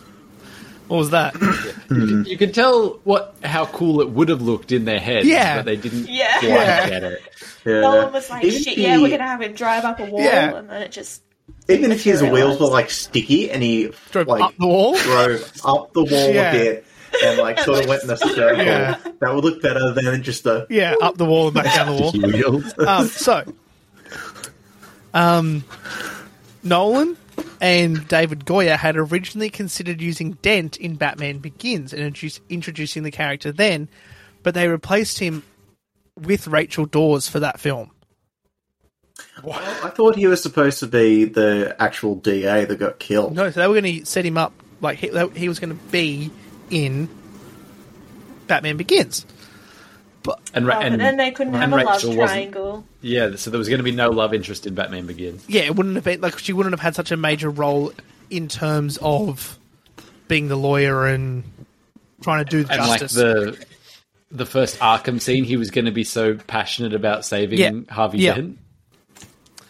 what 0.87 0.97
was 0.97 1.09
that? 1.11 1.33
You 1.89 2.37
can 2.37 2.51
tell 2.51 2.99
what 3.03 3.35
how 3.43 3.65
cool 3.65 4.01
it 4.01 4.09
would 4.11 4.29
have 4.29 4.41
looked 4.43 4.71
in 4.71 4.85
their 4.85 4.99
heads, 4.99 5.27
Yeah. 5.27 5.57
but 5.57 5.65
they 5.65 5.75
didn't 5.75 6.07
Yeah. 6.07 6.37
quite 6.39 6.49
Yeah. 6.49 6.89
get 6.89 7.03
it. 7.03 7.21
Yeah. 7.65 7.79
No 7.81 7.95
one 8.03 8.13
was 8.13 8.29
like, 8.29 8.43
Even 8.43 8.59
shit, 8.63 8.73
if 8.73 8.77
yeah, 8.79 8.97
we're 8.97 9.07
going 9.07 9.19
to 9.19 9.25
have 9.25 9.41
him 9.41 9.53
drive 9.53 9.85
up 9.85 9.99
a 9.99 10.05
wall, 10.05 10.21
Yeah. 10.21 10.55
and 10.57 10.69
then 10.69 10.81
it 10.83 10.91
just. 10.91 11.21
Even 11.67 11.91
if 11.91 12.03
his 12.03 12.21
wheels 12.23 12.59
were 12.59 12.67
like 12.67 12.89
sticky 12.89 13.51
and 13.51 13.61
he 13.61 13.91
Drove 14.11 14.27
like 14.27 14.41
up 14.41 14.57
the 14.57 14.67
wall. 14.67 14.97
drove 14.97 15.51
up 15.63 15.93
the 15.93 16.03
wall 16.03 16.09
Yeah. 16.33 16.51
a 16.51 16.53
bit 16.53 16.85
and 17.23 17.37
like 17.39 17.59
sort 17.59 17.79
of 17.83 17.87
went 17.89 18.03
in 18.03 18.09
a 18.09 18.17
circle, 18.17 18.57
Yeah. 18.63 18.97
that 19.19 19.33
would 19.35 19.43
look 19.43 19.61
better 19.61 19.91
than 19.93 20.21
just 20.23 20.45
a 20.45 20.65
Yeah, 20.69 20.95
up 21.01 21.17
the 21.17 21.25
wall 21.25 21.47
and 21.47 21.55
back 21.55 21.73
down 21.75 21.95
the 21.95 22.01
wall. 22.01 22.63
Um, 22.87 23.07
so, 23.07 23.43
um, 25.13 25.63
Nolan 26.63 27.17
and 27.61 28.07
David 28.07 28.45
Goyer 28.45 28.77
had 28.77 28.95
originally 28.97 29.49
considered 29.49 30.01
using 30.01 30.31
Dent 30.41 30.77
in 30.77 30.95
Batman 30.95 31.39
Begins 31.39 31.93
and 31.93 32.01
introduce, 32.01 32.39
introducing 32.49 33.03
the 33.03 33.11
character 33.11 33.51
then, 33.51 33.89
but 34.43 34.53
they 34.53 34.67
replaced 34.67 35.19
him 35.19 35.43
with 36.15 36.47
Rachel 36.47 36.85
Dawes 36.85 37.27
for 37.27 37.39
that 37.39 37.59
film. 37.59 37.91
I 39.45 39.89
thought 39.89 40.15
he 40.15 40.27
was 40.27 40.41
supposed 40.41 40.79
to 40.79 40.87
be 40.87 41.25
the 41.25 41.75
actual 41.79 42.15
DA 42.15 42.65
that 42.65 42.75
got 42.77 42.99
killed. 42.99 43.35
No, 43.35 43.49
so 43.51 43.59
they 43.59 43.67
were 43.67 43.79
going 43.81 43.99
to 43.99 44.05
set 44.05 44.25
him 44.25 44.37
up 44.37 44.53
like 44.81 44.97
he, 44.99 45.09
he 45.35 45.47
was 45.49 45.59
going 45.59 45.69
to 45.77 45.83
be 45.91 46.31
in 46.69 47.09
Batman 48.47 48.77
Begins. 48.77 49.25
And, 50.53 50.65
Oh, 50.65 50.67
Ra- 50.67 50.75
but 50.79 50.85
and 50.85 50.99
then 51.01 51.17
they 51.17 51.31
couldn't 51.31 51.53
have 51.53 51.63
and 51.63 51.73
a 51.73 51.75
love 51.77 51.95
Rachel 51.95 52.09
wasn't- 52.15 52.29
triangle. 52.29 52.85
Yeah, 53.01 53.35
so 53.37 53.49
there 53.49 53.57
was 53.57 53.69
going 53.69 53.79
to 53.79 53.83
be 53.83 53.91
no 53.93 54.09
love 54.09 54.33
interest 54.33 54.67
in 54.67 54.75
Batman 54.75 55.05
Begins. 55.07 55.43
Yeah, 55.47 55.61
it 55.61 55.75
wouldn't 55.75 55.95
have 55.95 56.03
been 56.03 56.19
like 56.21 56.37
she 56.39 56.51
wouldn't 56.53 56.73
have 56.73 56.81
had 56.81 56.93
such 56.95 57.11
a 57.11 57.17
major 57.17 57.49
role 57.49 57.93
in 58.29 58.47
terms 58.49 58.97
of 59.01 59.57
being 60.27 60.49
the 60.49 60.57
lawyer 60.57 61.07
and 61.07 61.43
trying 62.21 62.43
to 62.43 62.49
do 62.51 62.59
And 62.69 62.81
like 62.87 62.99
the 62.99 63.57
the 64.29 64.45
first 64.45 64.77
Arkham 64.79 65.19
scene, 65.21 65.43
he 65.45 65.55
was 65.57 65.71
going 65.71 65.85
to 65.85 65.91
be 65.91 66.03
so 66.03 66.35
passionate 66.35 66.93
about 66.93 67.25
saving 67.25 67.57
Yeah. 67.59 67.71
Harvey 67.93 68.19
Yeah. 68.19 68.35
Dent. 68.35 68.59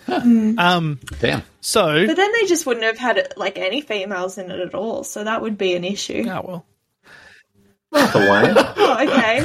Um, 0.08 1.00
Damn. 1.20 1.44
so 1.62 2.06
But 2.08 2.16
then 2.16 2.32
they 2.40 2.48
just 2.48 2.66
wouldn't 2.66 2.86
have 2.86 2.98
had 2.98 3.34
like 3.38 3.58
any 3.60 3.82
females 3.82 4.38
in 4.38 4.50
it 4.50 4.60
at 4.60 4.74
all, 4.74 5.04
so 5.04 5.24
that 5.24 5.42
would 5.42 5.58
be 5.58 5.76
an 5.76 5.84
issue. 5.84 6.26
oh 6.28 6.42
well. 6.44 6.66
Martha 7.92 8.20
Wayne. 8.20 8.56
Oh, 8.82 8.94
okay. 9.04 9.44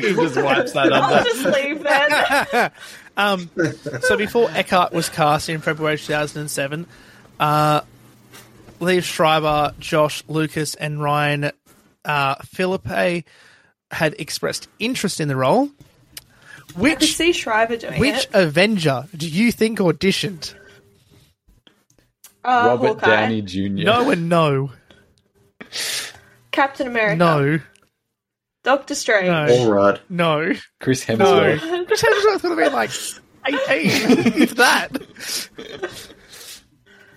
He 0.00 0.14
just 0.14 0.36
wipes 0.36 0.72
that 0.72 0.92
I'll 0.92 1.04
under. 1.14 1.28
just 1.30 1.44
leave 1.46 1.82
then. 1.82 2.70
Um, 3.18 3.48
so 4.02 4.18
before 4.18 4.50
Eckhart 4.50 4.92
was 4.92 5.08
cast 5.08 5.48
in 5.48 5.62
February 5.62 5.96
2007, 5.96 6.86
uh, 7.40 7.80
Liev 8.78 9.04
Schreiber, 9.04 9.72
Josh 9.78 10.22
Lucas, 10.28 10.74
and 10.74 11.02
Ryan 11.02 11.50
uh, 12.04 12.34
Phillippe 12.44 13.24
had 13.90 14.14
expressed 14.18 14.68
interest 14.78 15.18
in 15.22 15.28
the 15.28 15.36
role. 15.36 15.70
To 16.68 16.74
Which 16.80 17.14
see 17.14 17.32
Schreiber 17.32 17.76
doing 17.76 17.98
which 18.00 18.24
it. 18.24 18.30
Avenger 18.34 19.06
do 19.16 19.28
you 19.28 19.50
think 19.52 19.78
auditioned? 19.78 20.54
Uh, 22.44 22.64
Robert 22.68 22.86
Hawkeye. 23.00 23.06
Downey 23.06 23.42
Jr. 23.42 23.68
No 23.84 24.10
and 24.10 24.28
no. 24.28 24.70
Captain 26.52 26.86
America. 26.86 27.16
No. 27.16 27.58
Doctor 28.62 28.94
Strange. 28.94 29.26
No. 29.28 29.46
All 29.58 29.72
right. 29.72 30.00
No. 30.08 30.52
Chris 30.80 31.08
No. 31.08 31.16
Hemsworth. 31.16 31.86
Chris 31.86 32.02
Hemsworth's 32.02 32.42
going 32.42 32.56
to 32.56 32.62
be 32.64 32.68
like 32.68 32.90
18, 33.46 33.58
if 34.42 34.54
that. 34.56 34.92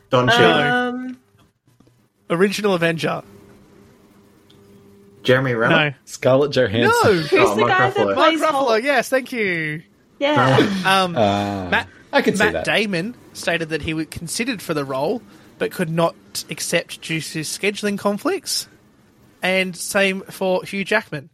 Don 0.09 0.27
Cheadle. 0.27 0.73
Um, 0.73 1.19
Original 2.29 2.73
Avenger. 2.75 3.23
Jeremy 5.29 5.53
Renner. 5.53 5.89
No. 5.91 5.95
Scarlett 6.05 6.51
Johansson. 6.51 6.91
No. 7.03 7.13
who's 7.13 7.31
Oh, 7.33 7.55
the 7.55 7.61
Mark 7.61 7.71
guy 7.71 7.89
Ruffalo. 7.91 7.93
that 8.07 8.15
Mark 8.15 8.33
Ruffalo, 8.35 8.67
Hulk? 8.67 8.83
yes, 8.83 9.09
thank 9.09 9.31
you. 9.31 9.83
Yeah. 10.19 10.57
Um, 10.85 11.15
Uh, 11.15 11.69
Matt, 11.69 11.87
I 12.11 12.21
can 12.21 12.35
see 12.35 12.43
Matt 12.43 12.53
that. 12.53 12.65
Damon 12.65 13.15
stated 13.33 13.69
that 13.69 13.81
he 13.83 13.93
was 13.93 14.07
considered 14.07 14.61
for 14.61 14.73
the 14.73 14.83
role, 14.83 15.21
but 15.57 15.71
could 15.71 15.89
not 15.89 16.15
accept 16.49 17.01
due 17.01 17.21
to 17.21 17.41
scheduling 17.41 17.97
conflicts. 17.97 18.67
And 19.41 19.75
same 19.77 20.21
for 20.21 20.63
Hugh 20.65 20.83
Jackman. 20.83 21.29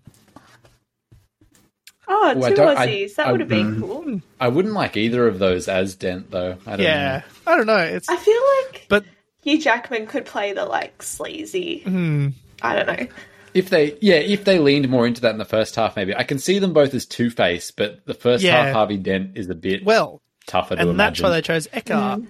Oh, 2.07 2.33
Oh, 2.35 2.43
I 2.43 2.51
don't- 2.53 2.77
I- 2.77 2.87
Aussies. 2.87 3.15
that 3.15 3.27
I- 3.27 3.31
would 3.31 3.39
have 3.39 3.49
been 3.49 3.79
cool. 3.81 4.21
I 4.39 4.47
wouldn't 4.47 4.73
like 4.75 4.95
either 4.95 5.27
of 5.27 5.39
those 5.39 5.67
as 5.67 5.95
Dent, 5.95 6.29
though. 6.29 6.57
I 6.67 6.71
don't 6.75 6.81
Yeah, 6.85 7.23
I 7.47 7.55
don't 7.55 7.65
know. 7.65 7.77
It's 7.77 8.07
I 8.09 8.15
feel 8.17 8.41
like 8.61 8.85
but 8.89 9.05
Hugh 9.43 9.59
Jackman 9.59 10.05
could 10.05 10.25
play 10.25 10.53
the 10.53 10.65
like 10.65 11.01
sleazy. 11.01 11.79
Hmm. 11.79 12.29
I 12.61 12.75
don't 12.75 12.87
know. 12.87 13.07
If 13.55 13.69
they, 13.69 13.97
yeah, 14.01 14.15
if 14.15 14.43
they 14.43 14.59
leaned 14.59 14.87
more 14.89 15.07
into 15.07 15.21
that 15.21 15.31
in 15.31 15.37
the 15.39 15.45
first 15.45 15.75
half, 15.75 15.95
maybe 15.95 16.13
I 16.15 16.23
can 16.23 16.37
see 16.39 16.59
them 16.59 16.73
both 16.73 16.93
as 16.93 17.05
Two 17.05 17.29
Face, 17.29 17.71
but 17.71 18.05
the 18.05 18.13
first 18.13 18.43
Yeah. 18.43 18.65
half, 18.65 18.73
Harvey 18.73 18.97
Dent 18.97 19.31
is 19.37 19.49
a 19.49 19.55
bit 19.55 19.83
well, 19.85 20.21
tougher 20.45 20.75
to 20.75 20.81
and 20.81 20.89
imagine. 20.91 20.97
that's 20.97 21.21
why 21.23 21.29
they 21.29 21.41
chose 21.41 21.67
Eckhart, 21.73 22.21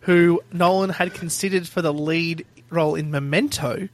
who 0.00 0.42
Nolan 0.52 0.90
had 0.90 1.14
considered 1.14 1.66
for 1.68 1.80
the 1.82 1.92
lead 1.92 2.44
role 2.68 2.94
in 2.96 3.10
Memento, 3.12 3.88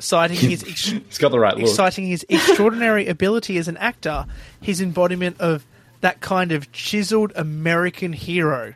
citing 0.00 0.36
his 0.36 0.62
ex- 0.64 0.86
He's 1.08 1.18
got 1.18 1.30
the 1.30 1.38
right 1.38 1.56
look. 1.56 1.68
citing 1.68 2.06
his 2.08 2.26
extraordinary 2.28 3.06
ability 3.08 3.56
as 3.58 3.68
an 3.68 3.76
actor, 3.76 4.26
his 4.60 4.80
embodiment 4.80 5.40
of 5.40 5.64
that 6.00 6.20
kind 6.20 6.50
of 6.52 6.70
chiseled 6.72 7.32
American 7.36 8.12
hero. 8.12 8.74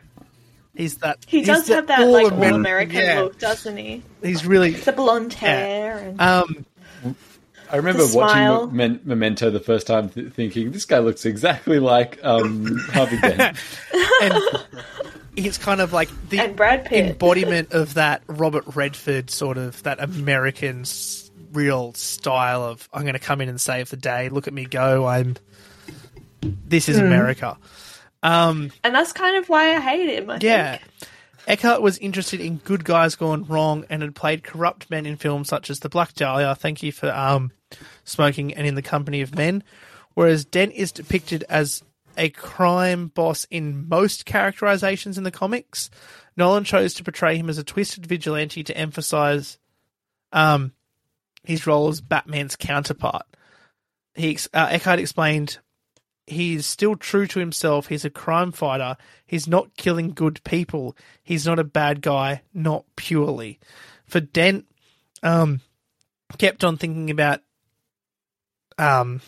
He's 0.73 0.99
that. 0.99 1.17
He 1.27 1.39
he's 1.39 1.47
does 1.47 1.67
have 1.67 1.87
that 1.87 1.99
like 2.07 2.31
all-Amer- 2.31 2.45
all 2.51 2.55
American 2.55 2.95
yeah. 2.95 3.19
look, 3.23 3.37
doesn't 3.39 3.75
he? 3.75 4.03
He's 4.23 4.45
really. 4.45 4.71
The 4.71 4.93
blonde 4.93 5.33
hair 5.33 5.97
and 5.97 6.21
Um, 6.21 6.65
I 7.71 7.77
remember 7.77 8.01
The 8.03 8.09
smile. 8.09 8.61
watching 8.63 8.75
Men- 8.75 8.99
Memento 9.03 9.49
the 9.49 9.59
first 9.59 9.87
time, 9.87 10.09
th- 10.09 10.31
thinking 10.33 10.71
this 10.71 10.85
guy 10.85 10.99
looks 10.99 11.25
exactly 11.25 11.79
like 11.79 12.19
um, 12.23 12.77
Harvey 12.91 13.17
Dent. 13.19 13.57
and 14.21 14.33
it's 15.35 15.57
kind 15.57 15.79
of 15.81 15.93
like 15.93 16.09
the 16.29 16.47
Brad 16.49 16.91
embodiment 16.91 17.71
of 17.73 17.93
that 17.95 18.21
Robert 18.27 18.65
Redford 18.75 19.29
sort 19.29 19.57
of 19.57 19.81
that 19.83 20.01
American 20.03 20.81
s- 20.81 21.31
real 21.53 21.93
style 21.93 22.63
of 22.63 22.87
I'm 22.93 23.03
going 23.03 23.13
to 23.13 23.19
come 23.19 23.41
in 23.41 23.49
and 23.49 23.59
save 23.59 23.89
the 23.89 23.97
day. 23.97 24.29
Look 24.29 24.47
at 24.47 24.53
me 24.53 24.65
go. 24.65 25.05
I'm. 25.07 25.37
This 26.41 26.89
is 26.89 26.97
America. 26.97 27.57
Um, 28.23 28.71
and 28.83 28.93
that's 28.93 29.13
kind 29.13 29.37
of 29.37 29.47
why 29.49 29.75
I 29.75 29.79
hate 29.79 30.17
him. 30.17 30.29
I 30.29 30.39
yeah. 30.41 30.77
think. 30.77 30.91
Eckhart 31.47 31.81
was 31.81 31.97
interested 31.97 32.39
in 32.39 32.57
good 32.57 32.85
guys 32.85 33.15
gone 33.15 33.45
wrong 33.45 33.85
and 33.89 34.01
had 34.01 34.15
played 34.15 34.43
corrupt 34.43 34.89
men 34.89 35.05
in 35.05 35.17
films 35.17 35.49
such 35.49 35.69
as 35.69 35.79
The 35.79 35.89
Black 35.89 36.13
Dahlia. 36.13 36.55
Thank 36.55 36.83
you 36.83 36.91
for 36.91 37.11
um, 37.11 37.51
smoking 38.03 38.53
and 38.53 38.67
in 38.67 38.75
the 38.75 38.81
company 38.81 39.21
of 39.21 39.35
men. 39.35 39.63
Whereas 40.13 40.45
Dent 40.45 40.73
is 40.73 40.91
depicted 40.91 41.43
as 41.49 41.83
a 42.17 42.29
crime 42.29 43.07
boss 43.07 43.45
in 43.49 43.87
most 43.87 44.25
characterizations 44.25 45.17
in 45.17 45.23
the 45.23 45.31
comics, 45.31 45.89
Nolan 46.37 46.63
chose 46.63 46.93
to 46.95 47.03
portray 47.03 47.37
him 47.37 47.49
as 47.49 47.57
a 47.57 47.63
twisted 47.63 48.05
vigilante 48.05 48.63
to 48.63 48.77
emphasize 48.77 49.57
um, 50.31 50.73
his 51.43 51.67
role 51.67 51.89
as 51.89 52.01
Batman's 52.01 52.55
counterpart. 52.55 53.25
He 54.15 54.37
uh, 54.53 54.67
Eckhart 54.71 54.99
explained 54.99 55.59
he's 56.27 56.65
still 56.65 56.95
true 56.95 57.27
to 57.27 57.39
himself. 57.39 57.87
He's 57.87 58.05
a 58.05 58.09
crime 58.09 58.51
fighter. 58.51 58.97
He's 59.25 59.47
not 59.47 59.75
killing 59.77 60.11
good 60.11 60.43
people. 60.43 60.95
He's 61.23 61.45
not 61.45 61.59
a 61.59 61.63
bad 61.63 62.01
guy, 62.01 62.41
not 62.53 62.85
purely. 62.95 63.59
For 64.05 64.19
Dent, 64.19 64.65
um, 65.23 65.61
kept 66.37 66.63
on 66.63 66.77
thinking 66.77 67.09
about 67.09 67.41
um, 68.77 69.21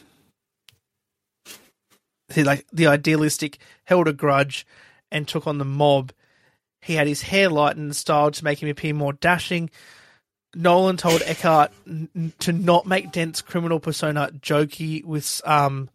he 2.34 2.44
like 2.44 2.66
the 2.72 2.88
idealistic, 2.88 3.60
held 3.86 4.08
a 4.08 4.14
grudge, 4.14 4.66
and 5.12 5.28
took 5.28 5.48
on 5.48 5.58
the 5.58 5.66
mob. 5.66 6.12
He 6.82 6.96
had 6.96 7.08
his 7.08 7.22
hair 7.24 7.50
lightened 7.50 7.86
and 7.86 7.96
styled 7.96 8.34
to 8.36 8.44
make 8.44 8.62
him 8.62 8.70
appear 8.70 8.94
more 8.94 9.14
dashing. 9.14 9.70
Nolan 10.56 10.98
told 10.98 11.22
Eckhart 11.24 11.72
n- 11.88 12.34
to 12.40 12.52
not 12.52 12.86
make 12.86 13.12
Dent's 13.12 13.42
criminal 13.42 13.80
persona 13.80 14.32
jokey 14.40 15.04
with 15.04 15.42
um, 15.46 15.90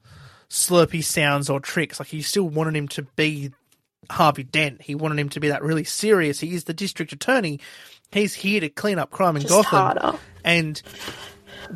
slurpy 0.51 1.03
sounds 1.03 1.51
or 1.51 1.61
tricks. 1.61 1.99
Like 1.99 2.09
he 2.09 2.23
still 2.23 2.49
wanted 2.49 2.77
him 2.77 2.89
to 2.89 3.03
be 3.03 3.53
Harvey 4.11 4.45
Dent. 4.45 4.83
He 4.83 4.95
wanted 4.95 5.19
him 5.19 5.29
to 5.31 5.41
be 5.41 5.49
that 5.49 5.63
really 5.63 5.85
serious. 5.85 6.41
He 6.41 6.55
is 6.55 6.65
the 6.65 6.75
district 6.75 7.13
attorney. 7.13 7.61
He's 8.11 8.35
here 8.35 8.61
to 8.61 8.69
clean 8.69 8.99
up 8.99 9.11
crime 9.11 9.37
in 9.37 9.43
Just 9.43 9.53
Gotham. 9.53 9.79
harder. 9.79 10.19
And 10.45 10.81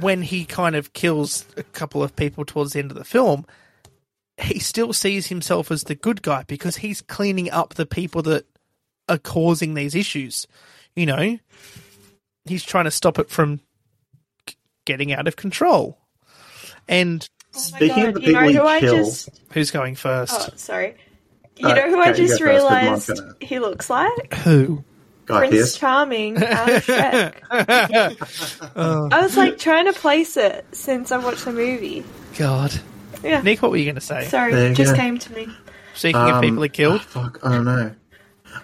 when 0.00 0.22
he 0.22 0.44
kind 0.44 0.74
of 0.74 0.92
kills 0.92 1.44
a 1.56 1.62
couple 1.62 2.02
of 2.02 2.16
people 2.16 2.44
towards 2.44 2.72
the 2.72 2.78
end 2.78 2.90
of 2.90 2.96
the 2.96 3.04
film, 3.04 3.44
he 4.38 4.58
still 4.58 4.92
sees 4.92 5.26
himself 5.26 5.70
as 5.70 5.84
the 5.84 5.94
good 5.94 6.22
guy 6.22 6.44
because 6.46 6.76
he's 6.76 7.02
cleaning 7.02 7.50
up 7.50 7.74
the 7.74 7.86
people 7.86 8.22
that 8.22 8.46
are 9.08 9.18
causing 9.18 9.74
these 9.74 9.94
issues. 9.94 10.46
You 10.96 11.06
know, 11.06 11.38
he's 12.46 12.64
trying 12.64 12.84
to 12.84 12.90
stop 12.90 13.18
it 13.18 13.28
from 13.28 13.60
getting 14.86 15.12
out 15.12 15.28
of 15.28 15.36
control. 15.36 15.98
And 16.88 17.28
Oh 17.54 17.58
my 17.72 17.78
Speaking 17.78 18.06
of 18.06 18.14
God, 18.14 18.22
the 18.22 18.26
you 18.26 18.32
know 18.32 18.38
people 18.40 18.48
he 18.48 18.54
who 18.56 18.66
I 18.66 18.80
killed- 18.80 18.96
just 19.06 19.28
who's 19.52 19.70
going 19.70 19.94
first? 19.94 20.32
oh 20.34 20.48
sorry. 20.56 20.94
You 21.56 21.68
Uh, 21.68 21.74
know 21.74 21.90
who 21.90 22.00
I 22.00 22.10
okay, 22.10 22.22
you 22.22 22.28
just 22.28 22.40
go 22.40 22.46
first, 22.46 22.62
'cause 22.62 22.70
mine's 22.70 23.08
realized 23.08 23.08
gonna- 23.08 23.34
he 23.40 23.58
looks 23.58 23.90
like? 23.90 24.34
Who? 24.44 24.84
Guy 25.26 25.38
Prince 25.38 25.54
Pearce. 25.54 25.74
Charming 25.76 26.36
out 26.42 26.68
of 26.70 26.84
Shrek. 26.84 27.34
I 28.76 29.20
was 29.22 29.36
like 29.36 29.58
trying 29.58 29.86
to 29.86 29.92
place 29.92 30.36
it 30.36 30.64
since 30.72 31.12
I 31.12 31.18
watched 31.18 31.44
the 31.44 31.52
movie. 31.52 32.04
God. 32.38 32.72
Yeah. 33.22 33.40
Nick, 33.42 33.62
what 33.62 33.70
were 33.70 33.76
you 33.76 33.84
going 33.84 33.94
to 33.96 34.00
say? 34.00 34.26
Sorry, 34.26 34.52
There 34.52 34.68
you 34.70 34.74
just 34.74 34.94
go. 34.94 35.00
came 35.00 35.18
to 35.18 35.32
me. 35.32 35.48
Speaking 35.94 36.20
of 36.20 36.28
Um, 36.36 36.40
people 36.40 36.62
he 36.62 36.68
killed, 36.70 37.02
Fuck, 37.02 37.38
I 37.44 37.52
don't 37.52 37.64
know. 37.66 37.92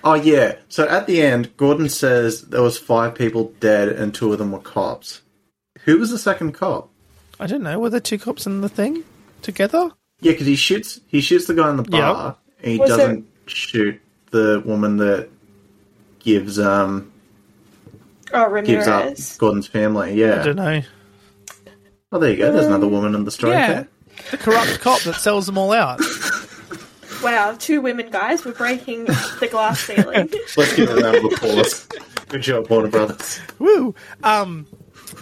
Oh 0.03 0.15
yeah. 0.15 0.57
So 0.69 0.87
at 0.89 1.07
the 1.07 1.23
end, 1.23 1.57
Gordon 1.57 1.89
says 1.89 2.43
there 2.43 2.63
was 2.63 2.77
five 2.79 3.15
people 3.15 3.53
dead 3.61 3.89
and 3.89 4.15
two 4.15 4.33
of 4.33 4.39
them 4.39 4.51
were 4.53 4.59
cops. 4.59 5.23
Who 5.85 5.99
was 5.99 6.11
the 6.11 6.19
second 6.19 6.53
cop? 6.53 6.91
I 7.41 7.47
don't 7.47 7.63
know. 7.63 7.79
Were 7.79 7.91
the 7.91 8.01
two 8.01 8.19
cops 8.19 8.47
in 8.47 8.61
the 8.61 8.69
thing 8.69 9.05
together? 9.43 9.91
Yeah, 10.21 10.33
because 10.33 10.47
he 10.47 10.57
shoots. 10.57 11.01
He 11.07 11.21
shoots 11.21 11.47
the 11.47 11.55
guy 11.55 11.71
in 11.71 11.77
the 11.77 11.83
bar. 11.85 12.37
And 12.63 12.73
he 12.73 12.79
Was 12.79 12.91
doesn't 12.91 13.27
shoot 13.47 14.01
the 14.31 14.63
woman 14.65 14.97
that 14.99 15.29
gives 16.19 16.59
um 16.59 17.13
Oh, 18.35 18.61
gives 18.63 18.87
up 18.89 19.03
Ramirez. 19.05 19.37
Gordon's 19.39 19.67
family. 19.69 20.11
I 20.11 20.15
Yeah. 20.15 20.43
don't 20.43 20.57
know. 20.57 20.83
Oh, 22.13 22.19
there 22.19 22.31
you 22.31 22.37
go. 22.37 22.53
There's 22.53 22.67
another 22.67 22.89
woman 22.89 23.15
in 23.15 23.25
the 23.25 23.31
story. 23.31 23.53
Yeah. 23.53 23.73
there. 23.73 23.89
The 24.33 24.37
corrupt 24.39 24.81
cop 24.81 25.01
that 25.03 25.15
sells 25.15 25.47
them 25.47 25.57
all 25.57 25.73
out. 25.73 26.01
Wow, 27.23 27.55
two 27.59 27.81
women 27.81 28.11
guys 28.11 28.45
were 28.45 28.53
breaking 28.53 29.05
the 29.07 29.49
glass 29.51 29.81
ceiling. 29.81 30.31
Let's 30.57 30.75
give 30.77 30.91
a 30.91 30.97
round 30.97 31.17
of 31.17 31.25
applause. 31.25 31.87
Good 32.29 32.43
job, 32.43 32.69
Warner 32.69 32.89
Brothers. 32.89 33.41
Woo! 33.59 33.95
Um. 34.23 34.67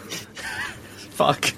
Fuck. 1.11 1.53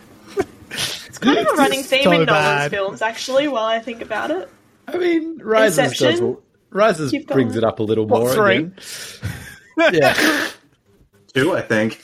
It's 1.20 1.24
kind 1.24 1.38
of 1.38 1.46
a 1.46 1.56
running 1.56 1.82
theme 1.82 2.04
so 2.04 2.12
in 2.12 2.26
Nolan's 2.26 2.70
films, 2.70 3.02
actually. 3.02 3.48
While 3.48 3.64
I 3.64 3.78
think 3.80 4.02
about 4.02 4.30
it, 4.30 4.48
I 4.86 4.96
mean, 4.98 5.38
Rises 5.42 5.78
Inception? 5.78 6.32
does 6.34 6.36
Rises 6.70 7.10
Keep 7.10 7.28
brings 7.28 7.52
going. 7.54 7.64
it 7.64 7.66
up 7.66 7.80
a 7.80 7.82
little 7.82 8.06
What, 8.06 8.20
more 8.20 8.34
three? 8.34 8.56
again. 8.56 8.74
yeah, 9.92 10.48
Two, 11.34 11.56
I 11.56 11.62
think. 11.62 12.00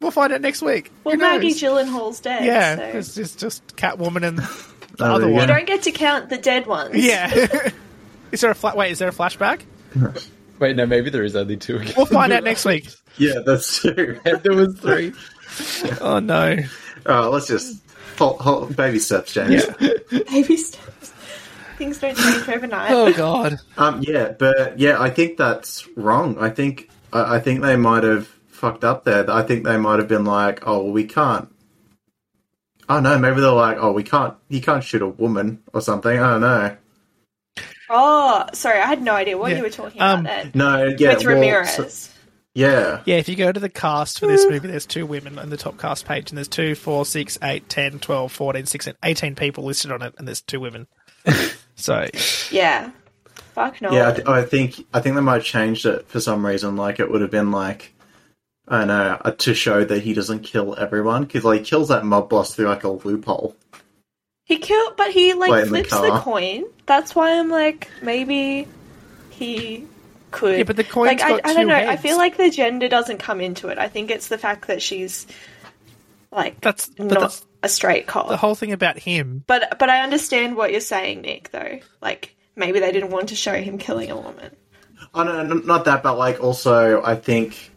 We'll 0.00 0.10
find 0.10 0.32
out 0.32 0.40
next 0.40 0.62
week. 0.62 0.90
Well, 1.04 1.14
Who 1.14 1.20
knows? 1.20 1.32
Maggie 1.42 1.54
Gyllenhaal's 1.54 2.20
dead. 2.20 2.44
Yeah, 2.44 2.76
so- 2.76 2.82
it's 2.98 3.14
just 3.14 3.38
just 3.38 3.76
Catwoman 3.76 4.26
and 4.26 4.38
the 4.98 5.04
Oh, 5.04 5.14
other 5.14 5.24
there 5.26 5.28
one. 5.34 5.46
go. 5.46 5.52
You 5.54 5.58
don't 5.58 5.66
get 5.66 5.82
to 5.82 5.92
count 5.92 6.28
the 6.28 6.38
dead 6.38 6.66
ones. 6.66 6.94
Yeah. 6.96 7.32
is 8.32 8.40
there 8.40 8.50
a 8.50 8.54
flat? 8.54 8.76
Wait, 8.76 8.90
is 8.92 8.98
there 8.98 9.08
a 9.08 9.12
flashback? 9.12 9.62
Wait, 10.58 10.76
no, 10.76 10.86
maybe 10.86 11.10
there 11.10 11.22
is 11.24 11.36
only 11.36 11.56
two. 11.56 11.76
Again. 11.76 11.94
We'll 11.96 12.06
find 12.06 12.32
out 12.32 12.44
next 12.44 12.64
week. 12.64 12.88
Yeah, 13.18 13.40
that's 13.44 13.80
true. 13.80 14.18
there 14.24 14.54
was 14.54 14.78
three. 14.80 15.12
Oh 16.00 16.18
no. 16.18 16.56
Oh, 17.06 17.30
let's 17.30 17.46
just 17.48 17.82
hold, 18.18 18.40
hold, 18.40 18.76
baby 18.76 18.98
steps, 18.98 19.32
James. 19.32 19.64
Baby 20.10 20.56
steps. 20.56 21.12
Things 21.78 21.98
don't 21.98 22.16
change 22.16 22.48
overnight. 22.48 22.90
Oh 22.92 23.12
god. 23.12 23.56
Um, 23.76 24.02
yeah, 24.06 24.28
but 24.38 24.78
yeah, 24.78 25.00
I 25.00 25.10
think 25.10 25.36
that's 25.36 25.88
wrong. 25.96 26.38
I 26.38 26.50
think 26.50 26.88
I, 27.12 27.36
I 27.36 27.40
think 27.40 27.62
they 27.62 27.76
might 27.76 28.04
have 28.04 28.26
fucked 28.48 28.84
up 28.84 29.04
there. 29.04 29.28
I 29.30 29.42
think 29.42 29.64
they 29.64 29.76
might 29.76 29.98
have 29.98 30.06
been 30.08 30.24
like, 30.24 30.66
oh, 30.66 30.84
well, 30.84 30.92
we 30.92 31.04
can't. 31.04 31.48
Oh 32.88 33.00
no, 33.00 33.18
maybe 33.18 33.40
they're 33.40 33.50
like, 33.50 33.78
oh, 33.80 33.92
we 33.92 34.02
can't. 34.04 34.34
You 34.48 34.60
can't 34.60 34.84
shoot 34.84 35.02
a 35.02 35.08
woman 35.08 35.62
or 35.72 35.80
something. 35.80 36.16
I 36.18 36.30
don't 36.32 36.40
know. 36.42 36.76
Oh, 37.90 38.46
sorry, 38.52 38.80
I 38.80 38.86
had 38.86 39.02
no 39.02 39.14
idea 39.14 39.36
what 39.36 39.50
Yeah. 39.50 39.58
you 39.58 39.62
were 39.64 39.70
talking 39.70 40.00
Um, 40.00 40.20
about 40.20 40.42
then. 40.44 40.50
No, 40.54 40.84
yeah, 40.98 41.14
With 41.14 41.26
well, 41.26 41.34
Ramirez. 41.34 41.74
so- 41.74 42.10
yeah, 42.54 43.00
Yeah, 43.06 43.16
if 43.16 43.28
you 43.28 43.36
go 43.36 43.50
to 43.50 43.60
the 43.60 43.68
cast 43.68 44.20
for 44.20 44.26
this 44.26 44.46
movie, 44.46 44.68
there's 44.68 44.86
two 44.86 45.06
women 45.06 45.38
on 45.38 45.48
the 45.48 45.56
top 45.56 45.78
cast 45.78 46.04
page, 46.04 46.30
and 46.30 46.36
there's 46.36 46.48
two, 46.48 46.74
four, 46.74 47.06
six, 47.06 47.38
eight, 47.42 47.68
10, 47.68 47.98
12, 48.00 48.30
14, 48.30 48.66
16, 48.66 48.94
18 49.02 49.34
people 49.34 49.64
listed 49.64 49.90
on 49.90 50.02
it, 50.02 50.14
and 50.18 50.28
there's 50.28 50.42
two 50.42 50.60
women. 50.60 50.86
so, 51.76 52.06
yeah. 52.50 52.90
Fuck 53.54 53.80
no. 53.80 53.92
yeah. 53.92 54.08
I, 54.08 54.12
th- 54.12 54.28
I 54.28 54.42
think 54.44 54.86
I 54.94 55.00
think 55.00 55.14
they 55.14 55.20
might 55.20 55.34
have 55.34 55.44
changed 55.44 55.84
it 55.86 56.08
for 56.08 56.20
some 56.20 56.44
reason. 56.44 56.76
Like 56.76 57.00
it 57.00 57.10
would 57.10 57.20
have 57.20 57.30
been 57.30 57.50
like. 57.50 57.94
I 58.68 58.78
don't 58.78 58.88
know 58.88 59.18
uh, 59.24 59.30
to 59.32 59.54
show 59.54 59.84
that 59.84 60.02
he 60.02 60.14
doesn't 60.14 60.40
kill 60.40 60.76
everyone 60.78 61.24
because 61.24 61.44
like 61.44 61.60
he 61.60 61.66
kills 61.66 61.88
that 61.88 62.04
mob 62.04 62.30
boss 62.30 62.54
through 62.54 62.68
like 62.68 62.84
a 62.84 62.88
loophole. 62.88 63.56
He 64.44 64.58
killed, 64.58 64.96
but 64.96 65.10
he 65.10 65.34
like 65.34 65.50
Like 65.50 65.66
in 65.66 65.72
the 65.72 65.84
flips 65.84 65.90
the, 65.90 66.18
coin. 66.20 66.64
That's 66.86 67.14
why 67.14 67.38
I'm 67.38 67.50
like, 67.50 67.90
maybe 68.02 68.68
he 69.30 69.86
could. 70.32 70.58
Yeah, 70.58 70.64
but 70.64 70.76
the 70.76 70.84
coin's 70.84 71.20
like, 71.20 71.22
I, 71.22 71.28
got 71.30 71.40
I 71.46 71.54
don't 71.54 71.62
two 71.62 71.68
know. 71.68 71.74
I 71.76 71.96
feel 71.96 72.16
like 72.16 72.36
the 72.36 72.50
gender 72.50 72.88
doesn't 72.88 73.18
come 73.18 73.40
into 73.40 73.68
it. 73.68 73.78
I 73.78 73.88
think 73.88 74.10
it's 74.10 74.28
the 74.28 74.38
fact 74.38 74.66
that 74.66 74.82
she's 74.82 75.26
like 76.30 76.60
that's, 76.60 76.88
but 76.88 77.04
not 77.08 77.20
that's 77.20 77.46
a 77.62 77.68
straight 77.68 78.06
cop. 78.06 78.28
the 78.28 78.36
whole 78.36 78.54
thing 78.54 78.72
about 78.72 78.98
him. 78.98 79.44
But 79.46 79.78
but 79.78 79.88
I 79.90 80.00
understand 80.00 80.56
what 80.56 80.72
you're 80.72 80.80
saying, 80.80 81.22
Nick. 81.22 81.50
Though, 81.50 81.78
like 82.00 82.34
maybe 82.56 82.80
they 82.80 82.90
didn't 82.92 83.10
want 83.10 83.28
to 83.28 83.36
show 83.36 83.54
him 83.54 83.78
killing 83.78 84.10
a 84.10 84.16
woman. 84.16 84.54
Oh 85.14 85.22
no, 85.24 85.42
no, 85.42 85.54
not 85.56 85.84
that, 85.84 86.02
but 86.02 86.16
like 86.16 86.42
also, 86.42 87.02
I 87.02 87.16
think 87.16 87.70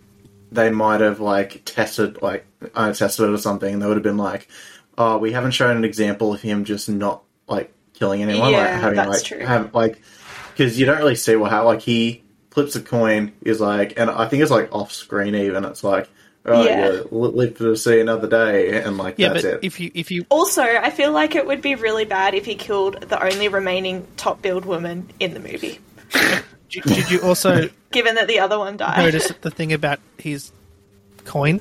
they 0.52 0.70
might 0.70 1.02
have 1.02 1.20
like 1.20 1.64
tested, 1.66 2.22
like 2.22 2.46
uh, 2.74 2.94
tested 2.94 3.30
it 3.30 3.34
or 3.34 3.38
something. 3.38 3.80
They 3.80 3.86
would 3.86 3.98
have 3.98 4.04
been 4.04 4.18
like, 4.18 4.48
"Oh, 4.98 5.18
we 5.18 5.34
haven't 5.34 5.52
shown 5.52 5.76
an 5.76 5.84
example 5.84 6.34
of 6.34 6.42
him 6.42 6.64
just 6.64 6.88
not 6.88 7.24
like 7.48 7.74
killing 7.94 8.22
anyone, 8.22 8.52
like 8.52 8.52
Yeah, 8.54 8.80
having 8.80 8.96
that's 8.96 9.10
like 9.10 9.24
true. 9.24 9.40
have 9.46 9.74
like 9.74 10.02
because 10.52 10.80
you 10.80 10.86
don't 10.86 10.98
really 10.98 11.16
see 11.16 11.36
what 11.36 11.52
how 11.52 11.66
like 11.66 11.82
he 11.82 12.24
flips 12.56 12.76
a 12.76 12.82
coin 12.82 13.32
is 13.42 13.62
like, 13.62 13.94
and 14.00 14.10
I 14.10 14.28
think 14.28 14.42
it's 14.42 14.50
like 14.52 14.74
off 14.74 14.92
screen 14.92 15.36
even. 15.36 15.64
It's 15.66 15.84
like, 15.84 16.10
oh 16.46 16.64
Yeah. 16.66 16.92
yeah, 16.94 17.02
live 17.12 17.58
to 17.60 17.76
see 17.76 18.00
another 18.00 18.28
day, 18.28 18.82
and 18.82 18.98
like 18.98 19.16
Yeah, 19.20 19.30
that's 19.34 19.44
but 19.44 19.54
it. 19.56 19.60
if 19.62 19.80
you 19.80 19.92
if 19.94 20.10
you 20.10 20.26
Also, 20.30 20.64
I 20.64 20.90
feel 20.90 21.12
like 21.12 21.36
it 21.36 21.46
would 21.46 21.62
be 21.62 21.76
really 21.76 22.06
bad 22.06 22.34
if 22.34 22.46
he 22.46 22.56
killed 22.56 23.00
the 23.02 23.24
only 23.24 23.48
remaining 23.50 24.08
top 24.18 24.42
build 24.42 24.66
woman 24.66 25.08
in 25.20 25.34
the 25.36 25.40
movie, 25.40 25.80
did, 26.72 26.84
did 26.84 27.12
you 27.12 27.22
also 27.22 27.70
given 27.92 28.16
that 28.16 28.28
the 28.28 28.40
other 28.40 28.58
one 28.58 28.78
died. 28.78 28.98
notice 28.98 29.32
the 29.42 29.52
thing 29.52 29.72
about 29.74 30.00
his 30.18 30.52
coin 31.26 31.60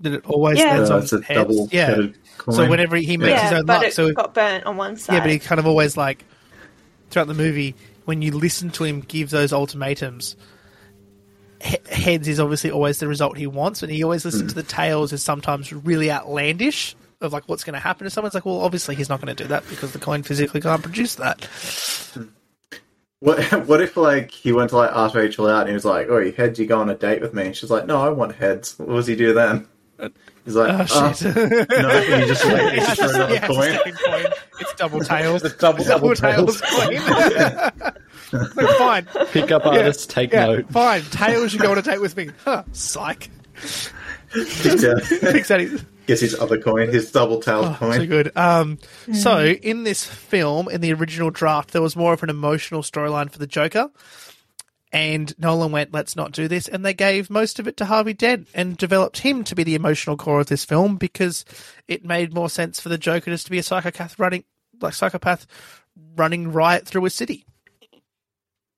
that 0.00 0.12
it 0.12 0.26
always 0.26 0.58
Yeah. 0.58 0.74
lands 0.76 0.90
Uh, 0.90 0.94
on 0.96 1.02
it's 1.02 1.12
a 1.12 1.22
heads? 1.22 1.40
double 1.40 1.68
yeah. 1.72 1.94
coin. 1.94 2.14
So 2.54 2.68
whenever 2.68 2.96
he 2.96 3.16
makes 3.16 3.40
his 3.42 3.52
own 3.52 3.64
but 3.66 3.78
luck, 3.78 3.84
it 3.86 3.94
so 3.94 4.12
got 4.12 4.34
burnt 4.34 4.64
on 4.66 4.76
one 4.76 4.96
side. 4.96 5.14
yeah, 5.14 5.20
but 5.20 5.30
he 5.30 5.38
kind 5.38 5.58
of 5.58 5.66
always 5.66 5.96
like 5.96 6.24
throughout 7.10 7.28
the 7.28 7.34
movie 7.34 7.74
when 8.06 8.22
you 8.22 8.32
listen 8.32 8.70
to 8.70 8.84
him 8.84 9.00
give 9.00 9.30
those 9.30 9.52
ultimatums. 9.52 10.36
he- 11.62 11.76
Heads 11.90 12.26
is 12.28 12.40
obviously 12.40 12.70
always 12.70 12.98
the 12.98 13.08
result 13.08 13.36
he 13.36 13.46
wants, 13.46 13.82
and 13.82 13.92
he 13.92 14.02
always 14.02 14.24
listens 14.24 14.42
hmm. 14.42 14.48
to 14.48 14.54
the 14.54 14.62
tales 14.62 15.12
is 15.12 15.22
sometimes 15.22 15.72
really 15.72 16.10
outlandish 16.10 16.96
of 17.20 17.32
like 17.32 17.48
what's 17.48 17.64
going 17.64 17.74
to 17.74 17.80
happen 17.80 18.04
to 18.04 18.10
someone. 18.10 18.28
It's 18.28 18.34
like, 18.34 18.46
well, 18.46 18.60
obviously 18.60 18.94
he's 18.94 19.08
not 19.08 19.20
going 19.20 19.34
to 19.34 19.42
do 19.42 19.48
that 19.48 19.68
because 19.68 19.92
the 19.92 19.98
coin 19.98 20.22
physically 20.22 20.60
can't 20.60 20.82
produce 20.82 21.16
that. 21.16 21.44
Hmm. 22.14 22.24
What 23.20 23.40
what 23.66 23.80
if 23.80 23.96
like 23.96 24.30
he 24.30 24.52
went 24.52 24.70
to 24.70 24.76
like 24.76 24.90
ask 24.92 25.14
Rachel 25.14 25.48
out 25.48 25.60
and 25.60 25.68
he 25.68 25.74
was 25.74 25.84
like, 25.84 26.08
"Oh, 26.08 26.18
you 26.18 26.32
heads, 26.32 26.58
you 26.58 26.66
go 26.66 26.80
on 26.80 26.90
a 26.90 26.94
date 26.94 27.20
with 27.20 27.34
me?" 27.34 27.46
And 27.46 27.56
she's 27.56 27.70
like, 27.70 27.86
"No, 27.86 28.00
I 28.00 28.10
want 28.10 28.36
heads." 28.36 28.78
What 28.78 28.94
does 28.94 29.06
he 29.06 29.16
do 29.16 29.32
then? 29.34 29.66
He's 30.44 30.54
like, 30.54 30.70
Oh 30.72 30.86
"Oh, 30.90 31.12
shit! 31.12 31.34
no, 31.34 31.98
you 32.00 32.26
just 32.26 32.44
like 32.44 32.74
you 32.74 32.80
Yeah, 32.80 32.94
just 32.94 33.00
another 33.14 33.34
it's 33.34 33.44
a 33.44 33.48
coin." 33.48 33.94
coin. 34.22 34.32
It's 34.60 34.74
double 34.74 35.00
tails. 35.00 35.42
The 35.42 35.48
double 35.50 35.84
double 35.84 36.14
tails 36.14 36.60
tails. 36.60 36.60
coin. 36.60 37.92
Look, 38.56 38.78
fine. 38.78 39.06
Pickup 39.32 39.64
artists 39.66 40.06
take 40.06 40.32
Yeah, 40.32 40.46
note. 40.46 40.70
fine. 40.70 41.02
Tails, 41.02 41.52
you 41.54 41.60
go 41.60 41.70
on 41.72 41.78
a 41.78 41.82
date 41.82 42.00
with 42.00 42.16
me. 42.16 42.30
Huh, 42.44 42.64
psych. 42.72 43.30
Picks 44.32 44.84
out- 44.84 45.02
Thinks 45.02 45.48
that 45.48 45.84
Gets 46.06 46.20
his 46.20 46.34
other 46.38 46.60
coin, 46.60 46.88
his 46.92 47.10
double 47.10 47.40
tailed 47.40 47.64
Oh, 47.66 47.76
coin. 47.78 47.92
so 48.00 48.06
good. 48.06 48.36
Um, 48.36 48.78
So, 49.12 49.52
hmm. 49.54 49.58
in 49.62 49.82
this 49.84 50.04
film, 50.04 50.68
in 50.68 50.80
the 50.80 50.92
original 50.92 51.30
draft, 51.30 51.72
there 51.72 51.82
was 51.82 51.96
more 51.96 52.12
of 52.12 52.22
an 52.22 52.30
emotional 52.30 52.82
storyline 52.82 53.30
for 53.30 53.38
the 53.38 53.46
Joker. 53.46 53.88
And 54.92 55.34
Nolan 55.38 55.72
went, 55.72 55.92
let's 55.92 56.14
not 56.16 56.32
do 56.32 56.46
this. 56.48 56.68
And 56.68 56.84
they 56.84 56.94
gave 56.94 57.28
most 57.28 57.58
of 57.58 57.66
it 57.66 57.76
to 57.78 57.84
Harvey 57.84 58.12
Dent 58.12 58.48
and 58.54 58.76
developed 58.76 59.18
him 59.18 59.42
to 59.44 59.54
be 59.54 59.64
the 59.64 59.74
emotional 59.74 60.16
core 60.16 60.40
of 60.40 60.46
this 60.46 60.64
film 60.64 60.96
because 60.96 61.44
it 61.88 62.04
made 62.04 62.32
more 62.32 62.48
sense 62.48 62.78
for 62.80 62.88
the 62.88 62.96
Joker 62.98 63.30
just 63.30 63.46
to 63.46 63.50
be 63.50 63.58
a 63.58 63.62
psychopath 63.64 64.18
running, 64.18 64.44
like 64.80 64.94
psychopath 64.94 65.46
running 66.16 66.52
riot 66.52 66.86
through 66.86 67.04
a 67.04 67.10
city. 67.10 67.44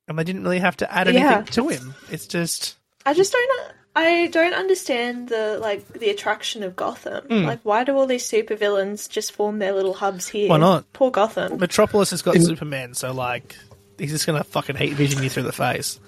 And 0.08 0.18
they 0.18 0.24
didn't 0.24 0.42
really 0.44 0.60
have 0.60 0.78
to 0.78 0.90
add 0.92 1.08
anything 1.08 1.24
Yeah. 1.26 1.42
to 1.42 1.68
him. 1.68 1.94
It's 2.10 2.26
just, 2.26 2.76
I 3.04 3.12
just 3.12 3.32
don't. 3.32 3.72
I 3.96 4.28
don't 4.28 4.54
understand 4.54 5.28
the 5.28 5.58
like 5.60 5.86
the 5.88 6.10
attraction 6.10 6.62
of 6.62 6.76
Gotham. 6.76 7.24
Hmm. 7.26 7.44
Like, 7.44 7.60
why 7.64 7.82
do 7.84 7.96
all 7.96 8.06
these 8.06 8.30
supervillains 8.30 9.08
just 9.10 9.32
form 9.32 9.58
their 9.58 9.72
little 9.72 9.92
hubs 9.94 10.28
here? 10.28 10.48
Why 10.48 10.56
not? 10.58 10.90
Poor 10.92 11.10
Gotham. 11.10 11.58
Metropolis 11.58 12.10
has 12.10 12.22
got 12.22 12.36
Superman, 12.36 12.94
so 12.94 13.12
like, 13.12 13.56
he's 13.98 14.10
just 14.12 14.26
going 14.26 14.38
to 14.38 14.44
fucking 14.44 14.76
heat 14.76 14.94
vision 14.94 15.22
you 15.22 15.28
through 15.30 15.42
the 15.44 15.52
face. 15.52 15.98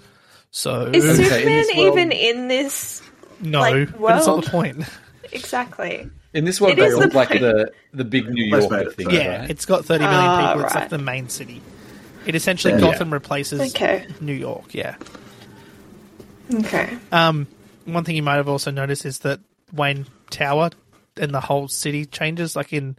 So, 0.53 0.87
Is 0.93 1.05
Okay, 1.05 1.25
Superman 1.25 1.47
this 1.47 1.77
world- 1.77 1.99
even 1.99 2.13
in 2.13 2.49
this? 2.49 3.03
no, 3.41 3.61
like, 3.61 3.99
but 3.99 4.17
it's 4.19 4.27
not 4.27 4.45
the 4.45 4.51
point. 4.51 4.85
Exactly. 5.33 6.11
In 6.35 6.45
this 6.45 6.61
world, 6.61 6.73
It 6.73 6.81
they 6.81 6.87
is 6.87 6.95
all 6.95 7.01
the 7.03 7.15
like 7.15 7.29
point. 7.29 7.41
the 7.41 7.73
the 7.93 8.05
big 8.05 8.29
New 8.29 8.51
Let's 8.53 8.65
York 8.69 8.73
make 8.73 8.89
it 8.89 8.97
thing, 8.97 9.07
so. 9.11 9.13
Yeah, 9.13 9.41
right? 9.43 9.51
it's 9.51 9.65
got 9.65 9.85
30 9.85 10.03
million 10.03 10.21
Ah, 10.21 10.49
people. 10.49 10.65
It's 10.65 10.75
like 10.75 10.81
right. 10.83 10.91
the 10.91 10.99
main 10.99 11.29
city. 11.29 11.63
It 12.27 12.35
essentially 12.35 12.75
Yeah. 12.75 12.81
Gotham 12.81 13.13
replaces 13.13 13.61
Okay. 13.73 14.07
New 14.21 14.33
York. 14.35 14.75
Yeah. 14.75 14.97
Okay. 16.53 16.97
Um, 17.13 17.47
one 17.85 18.05
thing 18.05 18.17
you 18.17 18.23
might 18.25 18.37
have 18.37 18.49
also 18.49 18.71
noticed 18.73 19.05
is 19.07 19.21
that 19.21 19.39
Wayne 19.73 20.07
Tower 20.31 20.71
and 21.17 21.33
the 21.33 21.41
whole 21.41 21.69
city 21.69 22.07
changes. 22.07 22.57
Like 22.57 22.73
in 22.73 22.97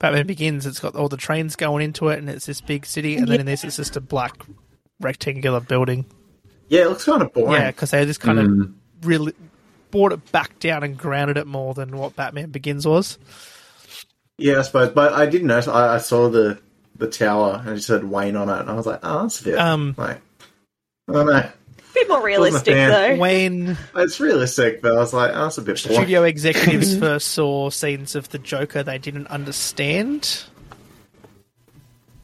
Batman 0.00 0.26
Begins, 0.26 0.66
it's 0.66 0.80
got 0.80 0.96
all 0.96 1.08
the 1.08 1.16
trains 1.16 1.54
going 1.54 1.84
into 1.84 2.08
it, 2.08 2.18
and 2.18 2.28
it's 2.28 2.46
this 2.46 2.60
big 2.60 2.86
city. 2.86 3.16
And 3.16 3.28
then 3.28 3.38
in 3.40 3.46
this, 3.46 3.62
it's 3.62 3.76
just 3.76 3.96
a 3.96 4.00
black 4.00 4.44
rectangular 4.98 5.60
building. 5.60 6.06
Yeah, 6.68 6.82
it 6.82 6.88
looks 6.88 7.04
kind 7.04 7.22
of 7.22 7.32
boring. 7.32 7.52
Yeah, 7.52 7.70
because 7.70 7.92
they 7.92 8.04
just 8.06 8.20
kind 8.20 8.38
of 8.38 8.72
really 9.06 9.34
brought 9.90 10.12
it 10.12 10.32
back 10.32 10.58
down 10.58 10.82
and 10.82 10.96
grounded 10.96 11.36
it 11.36 11.46
more 11.46 11.74
than 11.74 11.96
what 11.96 12.16
Batman 12.16 12.50
Begins 12.50 12.86
was. 12.86 13.18
Yeah, 14.38 14.58
I 14.60 14.62
suppose. 14.62 14.90
But 14.90 15.12
I 15.12 15.26
did 15.26 15.44
notice. 15.44 15.68
I, 15.68 15.94
I 15.96 15.98
saw 15.98 16.28
the 16.28 16.58
the 16.96 17.08
tower 17.08 17.62
and 17.64 17.76
it 17.76 17.82
said 17.82 18.04
Wayne 18.04 18.36
on 18.36 18.48
it, 18.48 18.60
and 18.60 18.70
I 18.70 18.74
was 18.74 18.86
like, 18.86 19.00
"Oh, 19.02 19.22
that's 19.22 19.40
a 19.42 19.44
bit 19.44 19.58
Um, 19.58 19.94
like." 19.98 20.20
I 21.08 21.12
don't 21.12 21.26
know. 21.26 21.50
Bit 21.94 22.08
more 22.08 22.22
realistic 22.22 22.74
though. 22.74 23.16
When 23.16 23.76
It's 23.96 24.20
realistic, 24.20 24.82
but 24.82 24.92
I 24.92 24.96
was 24.96 25.12
like, 25.12 25.30
"Oh, 25.34 25.42
that's 25.44 25.58
a 25.58 25.62
bit 25.62 25.82
boring." 25.82 26.00
studio 26.00 26.22
executives 26.24 26.96
first 26.96 27.28
saw 27.28 27.70
scenes 27.70 28.14
of 28.14 28.28
the 28.30 28.38
Joker 28.38 28.82
they 28.82 28.98
didn't 28.98 29.26
understand. 29.28 30.44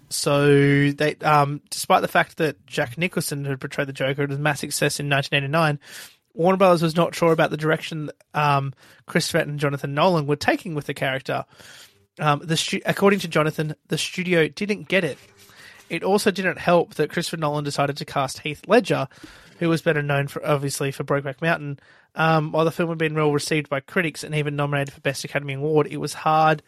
So 0.08 0.90
they, 0.92 1.16
um, 1.16 1.60
despite 1.70 2.02
the 2.02 2.08
fact 2.08 2.36
that 2.38 2.64
Jack 2.66 2.96
Nicholson 2.96 3.44
had 3.44 3.60
portrayed 3.60 3.88
the 3.88 3.92
Joker, 3.92 4.22
it 4.22 4.28
was 4.30 4.38
a 4.38 4.42
massive 4.42 4.72
success 4.72 5.00
in 5.00 5.10
1989. 5.10 5.80
Warner 6.34 6.56
Brothers 6.58 6.82
was 6.82 6.96
not 6.96 7.14
sure 7.14 7.32
about 7.32 7.50
the 7.50 7.56
direction 7.56 8.10
um, 8.34 8.72
Christopher 9.06 9.38
and 9.38 9.58
Jonathan 9.58 9.94
Nolan 9.94 10.26
were 10.26 10.36
taking 10.36 10.74
with 10.74 10.86
the 10.86 10.94
character. 10.94 11.44
Um, 12.18 12.40
the 12.44 12.56
stu- 12.56 12.82
according 12.86 13.20
to 13.20 13.28
Jonathan, 13.28 13.74
the 13.88 13.98
studio 13.98 14.46
didn't 14.48 14.88
get 14.88 15.02
it. 15.02 15.18
It 15.88 16.02
also 16.02 16.30
didn't 16.30 16.58
help 16.58 16.94
that 16.94 17.10
Christopher 17.10 17.38
Nolan 17.38 17.64
decided 17.64 17.96
to 17.98 18.04
cast 18.04 18.40
Heath 18.40 18.62
Ledger, 18.66 19.08
who 19.58 19.68
was 19.68 19.82
better 19.82 20.02
known 20.02 20.28
for 20.28 20.44
obviously 20.46 20.90
for 20.92 21.04
Brokeback 21.04 21.40
Mountain. 21.40 21.78
Um, 22.14 22.52
while 22.52 22.64
the 22.64 22.70
film 22.70 22.88
had 22.88 22.98
been 22.98 23.14
well 23.14 23.32
received 23.32 23.68
by 23.68 23.80
critics 23.80 24.24
and 24.24 24.34
even 24.34 24.56
nominated 24.56 24.94
for 24.94 25.00
Best 25.00 25.24
Academy 25.24 25.54
Award, 25.54 25.86
it 25.90 25.98
was 25.98 26.14
hard 26.14 26.62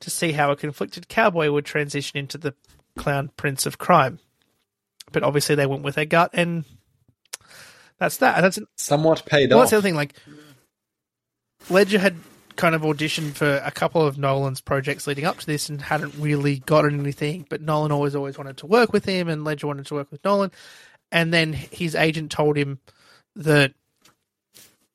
to 0.00 0.10
see 0.10 0.32
how 0.32 0.50
a 0.50 0.56
conflicted 0.56 1.08
cowboy 1.08 1.50
would 1.50 1.64
transition 1.64 2.18
into 2.18 2.38
the 2.38 2.54
clown 2.96 3.30
prince 3.36 3.66
of 3.66 3.78
crime. 3.78 4.18
But 5.12 5.22
obviously, 5.22 5.54
they 5.54 5.66
went 5.66 5.82
with 5.82 5.96
their 5.96 6.06
gut, 6.06 6.30
and 6.32 6.64
that's 7.98 8.18
that. 8.18 8.36
And 8.36 8.44
that's 8.44 8.58
Somewhat 8.76 9.24
paid 9.26 9.50
well, 9.50 9.60
off. 9.60 9.64
that's 9.64 9.70
the 9.70 9.76
other 9.76 9.82
thing. 9.82 9.94
Like, 9.94 10.14
Ledger 11.68 11.98
had 11.98 12.16
kind 12.56 12.74
of 12.74 12.82
auditioned 12.82 13.34
for 13.34 13.60
a 13.64 13.70
couple 13.70 14.06
of 14.06 14.16
Nolan's 14.16 14.60
projects 14.60 15.06
leading 15.06 15.24
up 15.24 15.38
to 15.38 15.46
this 15.46 15.68
and 15.68 15.80
hadn't 15.80 16.14
really 16.18 16.58
gotten 16.60 17.00
anything, 17.00 17.46
but 17.48 17.60
Nolan 17.60 17.92
always 17.92 18.14
always 18.14 18.38
wanted 18.38 18.58
to 18.58 18.66
work 18.66 18.92
with 18.92 19.04
him 19.04 19.28
and 19.28 19.44
Ledger 19.44 19.66
wanted 19.66 19.86
to 19.86 19.94
work 19.94 20.10
with 20.10 20.24
Nolan. 20.24 20.52
And 21.14 21.32
then 21.32 21.52
his 21.52 21.94
agent 21.94 22.32
told 22.32 22.56
him 22.56 22.80
that 23.36 23.72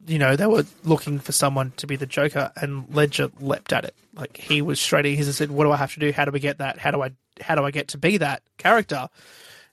you 0.05 0.17
know, 0.17 0.35
they 0.35 0.47
were 0.47 0.65
looking 0.83 1.19
for 1.19 1.31
someone 1.31 1.71
to 1.77 1.85
be 1.85 1.95
the 1.95 2.05
Joker 2.05 2.51
and 2.55 2.85
Ledger 2.93 3.29
leapt 3.39 3.73
at 3.73 3.85
it. 3.85 3.95
Like 4.13 4.37
he 4.37 4.61
was 4.61 4.79
straight 4.79 5.05
in, 5.05 5.15
he 5.15 5.23
said, 5.23 5.51
What 5.51 5.65
do 5.65 5.71
I 5.71 5.77
have 5.77 5.93
to 5.93 5.99
do? 5.99 6.11
How 6.11 6.25
do 6.25 6.31
we 6.31 6.39
get 6.39 6.59
that? 6.59 6.77
How 6.77 6.91
do 6.91 7.01
I 7.01 7.11
how 7.41 7.55
do 7.55 7.63
I 7.63 7.71
get 7.71 7.89
to 7.89 7.97
be 7.97 8.17
that 8.17 8.41
character? 8.57 9.07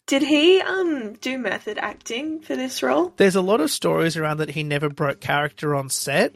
Did 0.07 0.23
he 0.23 0.61
um 0.61 1.15
do 1.15 1.39
method 1.39 1.79
acting 1.79 2.41
for 2.41 2.55
this 2.55 2.83
role? 2.83 3.13
There's 3.17 3.35
a 3.35 3.41
lot 3.41 3.61
of 3.61 3.71
stories 3.71 4.17
around 4.17 4.39
that 4.39 4.51
he 4.51 4.63
never 4.63 4.89
broke 4.89 5.21
character 5.21 5.75
on 5.75 5.89
set 5.89 6.35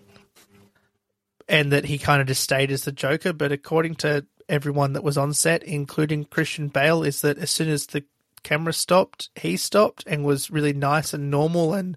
and 1.48 1.72
that 1.72 1.84
he 1.84 1.98
kind 1.98 2.20
of 2.20 2.26
just 2.26 2.42
stayed 2.42 2.70
as 2.70 2.84
the 2.84 2.92
Joker. 2.92 3.32
But 3.32 3.52
according 3.52 3.96
to 3.96 4.24
everyone 4.48 4.94
that 4.94 5.04
was 5.04 5.18
on 5.18 5.34
set, 5.34 5.62
including 5.62 6.24
Christian 6.24 6.68
Bale, 6.68 7.02
is 7.02 7.20
that 7.20 7.38
as 7.38 7.50
soon 7.50 7.68
as 7.68 7.86
the 7.86 8.04
camera 8.42 8.72
stopped, 8.72 9.30
he 9.36 9.56
stopped 9.56 10.04
and 10.06 10.24
was 10.24 10.50
really 10.50 10.72
nice 10.72 11.12
and 11.14 11.30
normal 11.30 11.74
and 11.74 11.96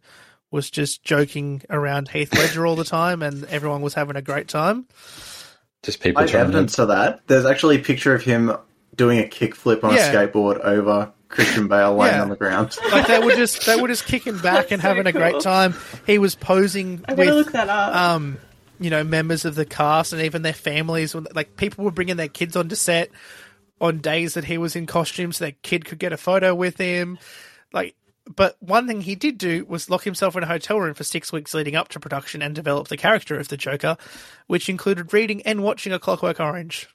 was 0.51 0.69
just 0.69 1.03
joking 1.03 1.63
around 1.69 2.09
Heath 2.09 2.33
Ledger 2.33 2.65
all 2.67 2.75
the 2.75 2.83
time, 2.83 3.23
and 3.23 3.43
everyone 3.45 3.81
was 3.81 3.95
having 3.95 4.15
a 4.15 4.21
great 4.21 4.47
time. 4.47 4.85
Just 5.81 5.99
people 5.99 6.19
I 6.19 6.23
have 6.23 6.31
trying 6.31 6.43
to 6.43 6.47
evidence 6.49 6.79
of 6.79 6.89
that. 6.89 7.21
There's 7.27 7.45
actually 7.45 7.77
a 7.77 7.79
picture 7.79 8.13
of 8.13 8.21
him 8.23 8.51
doing 8.95 9.19
a 9.19 9.23
kickflip 9.23 9.83
on 9.83 9.95
Yeah. 9.95 10.11
a 10.11 10.13
skateboard 10.27 10.59
over 10.59 11.11
Christian 11.27 11.67
Bale 11.67 11.95
laying 11.95 12.15
Yeah. 12.15 12.21
on 12.21 12.29
the 12.29 12.35
ground. 12.35 12.77
Like 12.91 13.07
they 13.07 13.19
were 13.19 13.35
just 13.35 13.65
they 13.65 13.75
were 13.81 13.87
just 13.87 14.05
kicking 14.05 14.37
back 14.37 14.71
and 14.71 14.79
That's 14.79 14.83
so 14.83 14.87
having 14.89 15.07
a 15.07 15.11
great 15.11 15.39
time. 15.41 15.73
He 16.05 16.19
was 16.19 16.35
posing 16.35 17.03
I'm 17.07 17.17
with 17.17 17.29
look 17.29 17.51
that 17.53 17.67
up. 17.69 17.95
um, 17.95 18.37
you 18.79 18.89
know, 18.91 19.03
members 19.03 19.43
of 19.45 19.55
the 19.55 19.65
cast 19.65 20.13
and 20.13 20.21
even 20.21 20.43
their 20.43 20.53
families. 20.53 21.15
When 21.15 21.25
like 21.33 21.57
people 21.57 21.83
were 21.83 21.91
bringing 21.91 22.17
their 22.17 22.27
kids 22.27 22.55
onto 22.55 22.75
set 22.75 23.09
on 23.83 23.97
days 23.99 24.33
that 24.35 24.45
he 24.45 24.57
was 24.57 24.75
in 24.75 24.85
costume, 24.87 25.31
so 25.33 25.43
their 25.45 25.51
kid 25.61 25.83
could 25.85 25.99
get 25.99 26.13
a 26.13 26.17
photo 26.17 26.55
with 26.55 26.77
him. 26.77 27.19
Like, 27.73 27.95
but 28.35 28.55
one 28.61 28.87
thing 28.87 29.01
he 29.01 29.15
did 29.15 29.37
do 29.37 29.65
was 29.65 29.89
lock 29.89 30.03
himself 30.05 30.37
in 30.37 30.43
a 30.43 30.47
hotel 30.47 30.79
room 30.79 30.93
for 30.93 31.03
six 31.03 31.33
weeks 31.33 31.53
leading 31.53 31.75
up 31.75 31.89
to 31.89 31.99
production 31.99 32.41
and 32.41 32.55
develop 32.55 32.87
the 32.87 32.95
character 32.95 33.37
of 33.37 33.49
the 33.49 33.57
Joker, 33.57 33.97
which 34.47 34.69
included 34.69 35.11
reading 35.13 35.41
and 35.41 35.61
watching 35.63 35.91
A 35.91 35.99
Clockwork 35.99 36.39
Orange. 36.39 36.87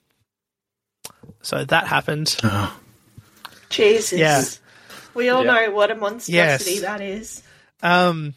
So 1.42 1.62
that 1.66 1.86
happened. 1.86 2.36
Jesus. 3.68 4.18
yeah. 4.18 4.42
We 5.12 5.28
all 5.28 5.44
Yeah. 5.44 5.52
know 5.66 5.70
what 5.72 5.90
a 5.90 5.94
monstrosity 5.94 6.70
Yes. 6.72 6.80
that 6.80 7.00
is. 7.02 7.42
Um, 7.82 8.34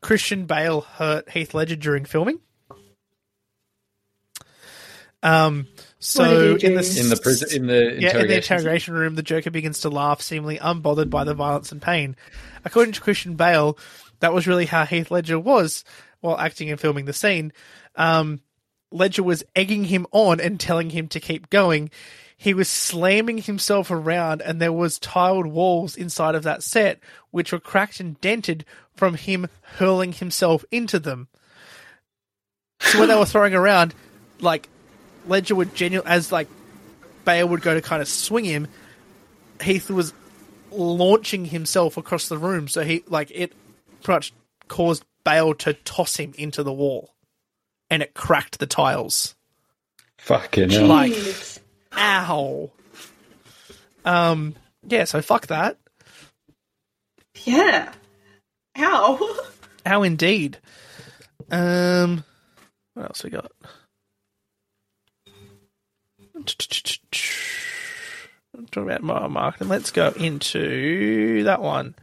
Christian 0.00 0.46
Bale 0.46 0.82
hurt 0.82 1.28
Heath 1.30 1.52
Ledger 1.52 1.74
during 1.74 2.04
filming. 2.04 2.38
Um, 5.22 5.66
so 6.06 6.52
What 6.52 6.60
did 6.60 6.62
he 6.62 6.66
in 6.68 6.74
the 6.74 7.00
in 7.00 7.08
the 7.08 7.16
prison 7.16 7.48
in 7.52 7.66
the 7.66 7.74
yeah, 7.74 7.82
in 7.82 7.98
the 7.98 8.06
interrogation. 8.06 8.36
interrogation 8.56 8.94
room, 8.94 9.14
the 9.16 9.22
Joker 9.22 9.50
begins 9.50 9.80
to 9.80 9.90
laugh, 9.90 10.22
seemingly 10.22 10.58
unbothered 10.58 11.10
by 11.10 11.24
the 11.24 11.34
violence 11.34 11.72
and 11.72 11.82
pain. 11.82 12.14
According 12.64 12.92
to 12.92 13.00
Christian 13.00 13.34
Bale, 13.34 13.76
that 14.20 14.32
was 14.32 14.46
really 14.46 14.66
how 14.66 14.84
Heath 14.84 15.10
Ledger 15.10 15.38
was 15.38 15.84
while 16.20 16.38
acting 16.38 16.70
and 16.70 16.80
filming 16.80 17.06
the 17.06 17.12
scene. 17.12 17.52
Um, 17.96 18.40
Ledger 18.92 19.22
was 19.22 19.42
egging 19.54 19.84
him 19.84 20.06
on 20.12 20.40
and 20.40 20.60
telling 20.60 20.90
him 20.90 21.08
to 21.08 21.20
keep 21.20 21.50
going. 21.50 21.90
He 22.36 22.54
was 22.54 22.68
slamming 22.68 23.38
himself 23.38 23.90
around, 23.90 24.42
and 24.42 24.60
there 24.60 24.72
was 24.72 24.98
tiled 24.98 25.46
walls 25.46 25.96
inside 25.96 26.34
of 26.34 26.42
that 26.44 26.62
set, 26.62 27.00
which 27.30 27.50
were 27.50 27.58
cracked 27.58 27.98
and 27.98 28.20
dented 28.20 28.64
from 28.94 29.14
him 29.14 29.48
hurling 29.78 30.12
himself 30.12 30.64
into 30.70 30.98
them. 30.98 31.28
So 32.80 33.00
when 33.00 33.08
they 33.08 33.16
were 33.16 33.24
throwing 33.24 33.54
around, 33.54 33.94
like 34.40 34.68
Ledger 35.26 35.54
would 35.54 35.74
genuinely, 35.74 36.10
as 36.10 36.30
like 36.32 36.48
Bale 37.24 37.48
would 37.48 37.62
go 37.62 37.74
to 37.74 37.82
kind 37.82 38.02
of 38.02 38.08
swing 38.08 38.44
him, 38.44 38.68
Heath 39.62 39.90
was 39.90 40.12
launching 40.70 41.44
himself 41.44 41.96
across 41.96 42.28
the 42.28 42.38
room. 42.38 42.68
So 42.68 42.82
he 42.82 43.02
like 43.08 43.30
it 43.34 43.52
pretty 44.02 44.16
much 44.16 44.32
caused 44.68 45.04
Bale 45.24 45.54
to 45.54 45.72
toss 45.74 46.16
him 46.16 46.32
into 46.36 46.62
the 46.62 46.72
wall, 46.72 47.14
and 47.90 48.02
it 48.02 48.14
cracked 48.14 48.58
the 48.58 48.66
tiles. 48.66 49.34
Fucking 50.18 50.70
hell. 50.70 50.86
Like- 50.86 51.14
Ow. 51.98 52.70
Um. 54.04 54.54
Yeah. 54.86 55.04
So 55.04 55.22
fuck 55.22 55.46
that. 55.48 55.78
Yeah. 57.44 57.92
Ow. 58.78 59.40
How 59.86 60.02
indeed. 60.02 60.58
Um. 61.50 62.24
What 62.94 63.06
else 63.06 63.24
we 63.24 63.30
got? 63.30 63.50
Talk 68.70 68.84
about 68.84 69.02
my 69.02 69.26
marketing. 69.26 69.68
Let's 69.68 69.90
go 69.90 70.08
into 70.16 71.44
that 71.44 71.60
one. 71.60 71.94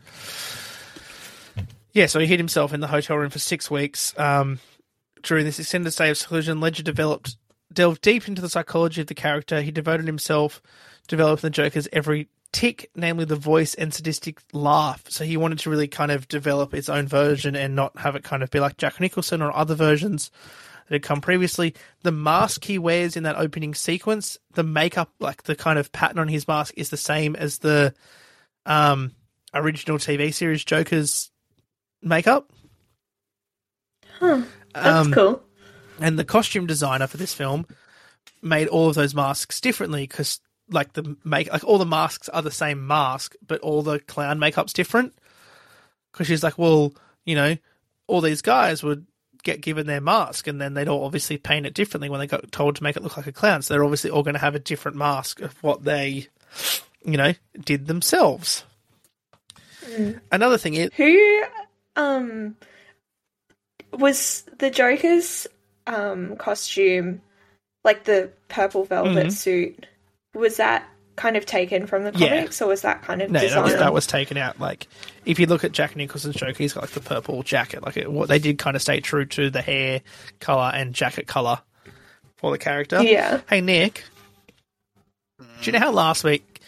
Yeah, 1.94 2.08
so 2.08 2.20
he 2.20 2.26
hid 2.26 2.40
himself 2.40 2.74
in 2.74 2.80
the 2.80 2.88
hotel 2.88 3.18
room 3.18 3.30
for 3.30 3.40
six 3.40 3.70
weeks. 3.70 4.18
Um, 4.18 4.60
during 5.22 5.46
this 5.46 5.60
extended 5.60 5.92
stay 5.92 6.10
of 6.10 6.18
seclusion, 6.18 6.60
Ledger 6.60 6.84
developed 6.84 7.38
delved 7.72 8.02
deep 8.02 8.28
into 8.28 8.42
the 8.42 8.50
psychology 8.50 9.02
of 9.02 9.08
the 9.08 9.16
character. 9.16 9.62
He 9.62 9.72
devoted 9.72 10.06
himself 10.06 10.62
developing 11.08 11.42
the 11.42 11.50
Joker's 11.50 11.88
every 11.92 12.30
tick, 12.52 12.90
namely 12.96 13.26
the 13.26 13.36
voice 13.36 13.74
and 13.74 13.94
sadistic 13.94 14.40
laugh. 14.54 15.04
So 15.10 15.26
he 15.26 15.38
wanted 15.38 15.60
to 15.60 15.70
really 15.70 15.88
kind 15.88 16.12
of 16.12 16.28
develop 16.28 16.74
its 16.74 16.90
own 16.90 17.08
version 17.08 17.56
and 17.56 17.76
not 17.76 17.98
have 17.98 18.16
it 18.16 18.24
kind 18.24 18.44
of 18.44 18.52
be 18.52 18.60
like 18.60 18.78
Jack 18.78 19.00
Nicholson 19.00 19.42
or 19.42 19.56
other 19.56 19.76
versions 19.76 20.32
that 20.88 20.96
had 20.96 21.04
come 21.04 21.22
previously. 21.22 21.74
The 22.04 22.12
mask 22.12 22.64
he 22.66 22.78
wears 22.78 23.16
in 23.16 23.24
that 23.24 23.38
opening 23.38 23.74
sequence, 23.74 24.38
the 24.54 24.64
makeup, 24.64 25.12
like 25.20 25.44
the 25.44 25.56
kind 25.56 25.80
of 25.80 25.92
pattern 25.92 26.20
on 26.20 26.28
his 26.28 26.48
mask, 26.48 26.74
is 26.78 26.90
the 26.90 26.98
same 26.98 27.36
as 27.36 27.60
the 27.60 27.94
um, 28.66 29.12
original 29.54 29.98
TV 29.98 30.34
series 30.34 30.64
Joker's 30.64 31.32
makeup. 32.02 32.52
Huh. 34.20 34.42
That's 34.74 34.88
Um, 35.08 35.14
cool. 35.14 35.44
and 36.00 36.18
the 36.18 36.26
costume 36.26 36.66
designer 36.66 37.08
for 37.08 37.18
this 37.18 37.34
film 37.34 37.66
made 38.42 38.68
all 38.68 38.90
of 38.90 38.96
those 38.96 39.14
masks 39.16 39.62
differently 39.62 40.04
because 40.08 40.40
like 40.70 40.94
the 40.94 41.16
make 41.24 41.52
like 41.52 41.64
all 41.64 41.78
the 41.78 41.86
masks 41.86 42.30
are 42.30 42.42
the 42.42 42.52
same 42.52 42.88
mask 42.88 43.36
but 43.46 43.60
all 43.62 43.84
the 43.84 44.00
clown 44.00 44.40
makeup's 44.40 44.74
different 44.74 45.14
because 46.12 46.26
she's 46.28 46.42
like 46.44 46.58
well 46.58 46.94
you 47.26 47.36
know 47.36 47.56
all 48.08 48.22
these 48.22 48.42
guys 48.42 48.82
would 48.82 49.06
get 49.44 49.62
given 49.62 49.86
their 49.88 50.02
mask 50.02 50.48
and 50.48 50.60
then 50.60 50.74
they'd 50.74 50.88
all 50.88 51.06
obviously 51.06 51.38
paint 51.38 51.66
it 51.66 51.74
differently 51.74 52.10
when 52.10 52.20
they 52.20 52.28
got 52.28 52.50
told 52.52 52.76
to 52.76 52.84
make 52.84 52.96
it 52.96 53.04
look 53.04 53.18
like 53.18 53.28
a 53.28 53.32
clown 53.32 53.62
so 53.62 53.74
they're 53.74 53.84
obviously 53.84 54.10
all 54.10 54.24
going 54.24 54.34
to 54.34 54.40
have 54.40 54.56
a 54.56 54.60
different 54.60 54.98
mask 54.98 55.42
of 55.42 55.62
what 55.64 55.84
they 55.84 56.28
you 57.06 57.18
know 57.18 57.34
did 57.64 57.88
themselves 57.88 58.64
another 60.32 60.58
thing 60.58 60.74
is 60.76 60.90
Who 60.96 61.44
um 61.96 62.56
was 63.92 64.44
the 64.60 64.70
Joker's 64.72 65.46
um 65.86 66.36
costume 66.38 67.22
like 67.84 68.06
the 68.06 68.32
purple 68.48 68.86
velvet 68.86 69.28
Mhm. 69.28 69.32
suit? 69.32 69.86
Was 70.34 70.58
that 70.58 70.88
kind 71.16 71.38
of 71.38 71.46
taken 71.46 71.86
from 71.88 72.04
the 72.04 72.12
Yeah. 72.16 72.30
comics, 72.30 72.62
or 72.62 72.68
was 72.70 72.82
that 72.82 73.02
kind 73.04 73.22
of 73.22 73.30
No, 73.30 73.40
that 73.40 73.64
was, 73.64 73.74
that 73.74 73.94
was 73.94 74.08
taken 74.08 74.38
out. 74.38 74.60
Like, 74.60 74.88
if 75.26 75.40
you 75.40 75.46
look 75.46 75.64
at 75.64 75.72
Jack 75.72 75.96
Nicholson's 75.96 76.36
Joker, 76.36 76.54
he's 76.58 76.74
got 76.74 76.82
like 76.82 76.92
the 76.92 77.00
purple 77.02 77.44
jacket. 77.44 77.84
Like, 77.84 77.98
it, 77.98 78.12
what 78.12 78.30
they 78.30 78.40
did 78.40 78.58
kind 78.58 78.76
of 78.76 78.82
stay 78.82 79.00
true 79.00 79.26
to 79.26 79.50
the 79.50 79.62
hair 79.62 80.02
color 80.40 80.72
and 80.74 80.94
jacket 80.94 81.28
color 81.28 81.60
for 82.38 82.52
the 82.52 82.58
character. 82.58 83.02
Yeah. 83.04 83.42
Hey, 83.48 83.62
Nick, 83.62 84.04
do 85.40 85.46
you 85.64 85.72
know 85.72 85.80
how 85.80 85.92
last 85.92 86.24
week 86.24 86.62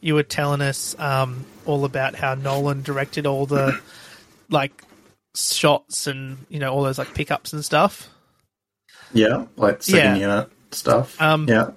you 0.00 0.14
were 0.14 0.22
telling 0.22 0.60
us 0.62 0.98
um, 0.98 1.44
all 1.66 1.84
about 1.84 2.14
how 2.14 2.34
Nolan 2.34 2.82
directed 2.82 3.26
all 3.26 3.44
the 3.46 3.78
like 4.48 4.82
shots 5.36 6.06
and 6.06 6.38
you 6.48 6.58
know 6.58 6.72
all 6.72 6.82
those 6.82 6.98
like 6.98 7.14
pickups 7.14 7.52
and 7.52 7.64
stuff? 7.64 8.08
Yeah, 9.12 9.44
like 9.56 9.82
second 9.82 10.16
Yeah. 10.20 10.28
unit 10.38 10.52
stuff. 10.72 11.20
Um, 11.20 11.46
yeah. 11.48 11.70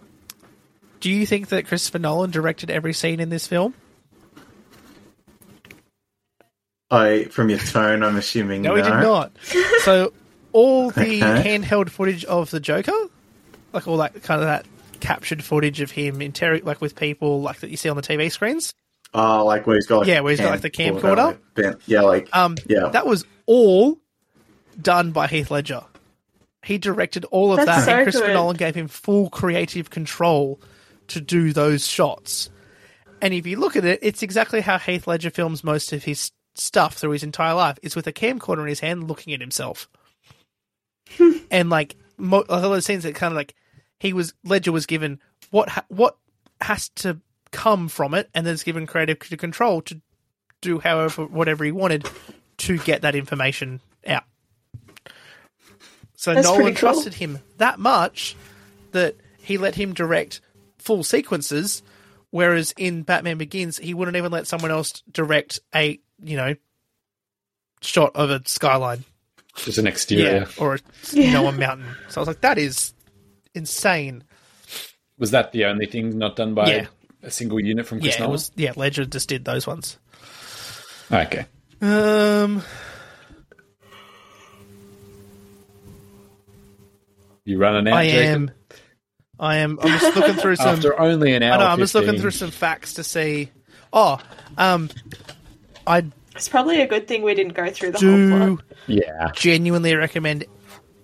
Do 1.04 1.12
you 1.12 1.26
think 1.26 1.50
that 1.50 1.68
Christopher 1.68 2.00
Nolan 2.00 2.32
directed 2.32 2.72
every 2.72 2.94
scene 2.94 3.20
in 3.20 3.28
this 3.28 3.46
film? 3.46 3.74
I 6.90 7.26
from 7.26 7.50
your 7.50 7.60
tone, 7.60 8.04
I'm 8.04 8.16
assuming 8.16 8.62
No, 8.62 8.70
no. 8.70 8.76
he 8.78 8.82
did 8.84 8.90
not. 8.90 9.34
So 9.84 10.14
all 10.54 10.92
the 10.92 11.02
Okay. 11.24 11.58
handheld 11.60 11.90
footage 11.90 12.24
of 12.24 12.52
the 12.52 12.62
Joker, 12.62 12.94
like 13.74 13.86
all 13.86 13.98
that 13.98 14.24
kind 14.24 14.40
of 14.40 14.48
that 14.48 14.66
captured 15.02 15.44
footage 15.44 15.82
of 15.82 15.92
him 15.92 16.20
interrog 16.20 16.64
like 16.64 16.80
with 16.80 16.96
people 16.96 17.42
like 17.42 17.60
that 17.60 17.70
you 17.70 17.76
see 17.76 17.90
on 17.90 17.98
the 17.98 18.02
TV 18.02 18.32
screens. 18.32 18.74
Oh, 19.14 19.44
like 19.44 19.68
where 19.68 19.76
he's 19.76 19.88
got 19.88 20.00
like, 20.00 20.08
Yeah, 20.08 20.22
where 20.22 20.32
he's 20.32 20.40
got, 20.40 20.52
like, 20.52 20.62
the 20.62 20.70
camcorder. 20.72 21.38
like, 21.58 21.76
yeah, 21.86 22.00
like 22.00 22.30
Um, 22.34 22.56
yeah. 22.66 22.88
that 22.94 23.06
was 23.06 23.26
all 23.46 24.00
done 24.82 25.12
by 25.12 25.28
Heath 25.28 25.52
Ledger. 25.52 25.84
He 26.64 26.78
directed 26.78 27.26
all 27.26 27.52
of 27.52 27.58
That's 27.58 27.68
that, 27.68 27.86
so 27.86 27.92
and 27.94 28.04
Christopher 28.06 28.28
good. 28.28 28.34
Nolan 28.36 28.56
gave 28.56 28.74
him 28.74 28.88
full 28.88 29.30
creative 29.30 29.90
control 29.90 30.62
to 31.10 31.22
do 31.22 31.54
those 31.54 31.88
shots. 31.88 32.50
And 33.22 33.34
if 33.34 33.48
you 33.48 33.58
look 33.58 33.76
at 33.76 33.86
it, 33.86 34.00
it's 34.02 34.24
exactly 34.24 34.62
how 34.62 34.78
Heath 34.78 35.08
Ledger 35.08 35.30
films 35.30 35.64
most 35.64 35.94
of 35.94 36.04
his 36.04 36.32
stuff 36.56 36.96
through 36.96 37.12
his 37.12 37.24
entire 37.24 37.54
life. 37.54 37.80
Is 37.82 37.96
with 37.96 38.08
a 38.08 38.14
camcorder 38.14 38.62
in 38.62 38.68
his 38.68 38.82
hand, 38.82 39.08
looking 39.08 39.34
at 39.34 39.42
himself. 39.42 39.90
and 41.52 41.70
like 41.70 41.96
mo- 42.18 42.46
a 42.50 42.56
lot 42.56 42.66
of 42.66 42.72
those 42.72 42.86
scenes 42.86 43.04
that 43.04 43.16
kind 43.16 43.32
of 43.32 43.36
like 43.36 43.56
he 44.00 44.14
was 44.14 44.34
Ledger 44.44 44.72
was 44.72 44.86
given 44.86 45.20
what 45.52 45.70
ha- 45.70 45.86
what 45.88 46.18
has 46.62 46.90
to 46.90 47.20
come 47.52 47.88
from 47.88 48.14
it, 48.14 48.30
and 48.34 48.46
then 48.46 48.54
it's 48.54 48.64
given 48.64 48.88
creative 48.88 49.20
control 49.20 49.82
to 49.84 50.02
do 50.62 50.80
however 50.80 51.26
whatever 51.26 51.64
he 51.64 51.72
wanted 51.72 52.08
to 52.58 52.78
get 52.80 53.02
that 53.02 53.16
information 53.16 53.80
out. 54.08 54.24
So 56.16 56.34
That's 56.34 56.48
Nolan 56.48 56.68
cool. 56.68 56.76
trusted 56.76 57.14
him 57.14 57.40
that 57.58 57.80
much 57.80 58.36
that 58.92 59.16
he 59.42 59.58
let 59.58 59.76
him 59.76 59.94
direct 59.94 60.40
full 60.84 61.04
sequences, 61.04 61.82
whereas 62.30 62.74
in 62.78 63.04
Batman 63.04 63.38
Begins 63.38 63.78
he 63.78 63.94
wouldn't 63.94 64.18
even 64.18 64.32
let 64.32 64.48
someone 64.48 64.72
else 64.72 65.02
direct 65.12 65.60
a 65.74 66.00
you 66.24 66.38
know 66.38 66.56
shot 67.82 68.16
of 68.16 68.30
a 68.30 68.42
skyline. 68.46 69.04
Just 69.56 69.78
an 69.78 69.88
exterior. 69.88 70.48
Yeah, 70.48 70.48
or 70.58 70.76
a, 70.76 70.80
you 71.12 71.32
know 71.32 71.48
a 71.48 71.52
mountain. 71.52 71.86
So 72.10 72.20
I 72.20 72.22
was 72.22 72.28
like, 72.28 72.42
that 72.42 72.58
is 72.58 72.94
insane. 73.54 74.24
Was 75.20 75.32
that 75.32 75.52
the 75.52 75.66
only 75.66 75.86
thing 75.86 76.18
not 76.18 76.36
done 76.36 76.54
by 76.56 76.68
Yeah. 76.74 76.86
a 77.22 77.30
single 77.30 77.60
unit 77.60 77.86
from 77.86 78.00
Chris 78.00 78.14
Yeah, 78.16 78.18
it 78.18 78.20
Nolan? 78.22 78.32
was. 78.32 78.52
Yeah, 78.56 78.74
Ledger 78.76 79.06
just 79.06 79.30
did 79.30 79.46
those 79.46 79.68
ones. 79.68 79.98
Okay. 81.12 81.46
Um, 81.82 82.64
You 87.46 87.58
running 87.60 87.92
out, 87.92 87.98
I 88.00 88.08
Jacob? 88.10 88.36
am. 88.36 88.52
I 89.40 89.58
am. 89.58 89.80
I'm 89.82 90.00
just 90.00 90.16
looking 90.16 90.36
through 90.36 90.56
some. 90.58 90.76
After 90.76 91.00
only 91.00 91.34
an 91.34 91.44
hour. 91.44 91.54
I 91.54 91.58
know. 91.58 91.66
I'm 91.68 91.80
just 91.80 91.96
looking 91.96 92.20
through 92.20 92.32
some 92.32 92.52
facts 92.52 92.96
to 92.96 93.04
see. 93.04 93.52
Oh, 93.92 94.20
um, 94.58 94.90
I 95.86 96.06
It's 96.36 96.50
probably 96.50 96.82
a 96.82 96.88
good 96.88 97.08
thing 97.08 97.24
we 97.24 97.34
didn't 97.36 97.54
go 97.54 97.70
through 97.70 97.92
the 97.92 98.00
whole 98.00 98.08
do 98.10 98.56
plot. 98.58 98.66
Yeah. 98.88 99.32
genuinely 99.36 99.96
recommend 99.96 100.46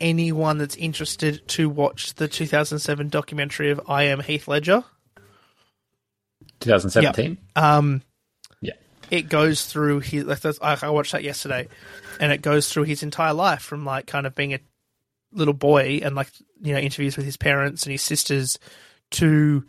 anyone 0.01 0.57
that's 0.57 0.75
interested 0.75 1.45
to 1.49 1.69
watch 1.69 2.15
the 2.15 2.27
2007 2.27 3.09
documentary 3.09 3.71
of 3.71 3.81
I 3.87 4.03
Am 4.05 4.19
Heath 4.21 4.47
Ledger. 4.47 4.83
2017? 6.61 7.37
Um, 7.55 8.01
Yeah. 8.61 8.73
it 9.09 9.29
goes 9.29 9.65
through 9.65 9.99
his. 10.01 10.23
Like 10.25 10.43
I, 10.61 10.77
I 10.81 10.89
watched 10.89 11.11
that 11.13 11.23
yesterday, 11.23 11.67
and 12.19 12.31
it 12.31 12.41
goes 12.41 12.71
through 12.71 12.83
his 12.83 13.03
entire 13.03 13.33
life 13.33 13.61
from 13.61 13.85
like 13.85 14.07
kind 14.07 14.25
of 14.27 14.35
being 14.35 14.53
a 14.53 14.59
little 15.31 15.53
boy 15.53 15.99
and 16.03 16.15
like 16.15 16.29
you 16.61 16.73
know 16.73 16.79
interviews 16.79 17.15
with 17.15 17.25
his 17.25 17.37
parents 17.37 17.83
and 17.83 17.91
his 17.91 18.01
sisters 18.01 18.57
to 19.11 19.63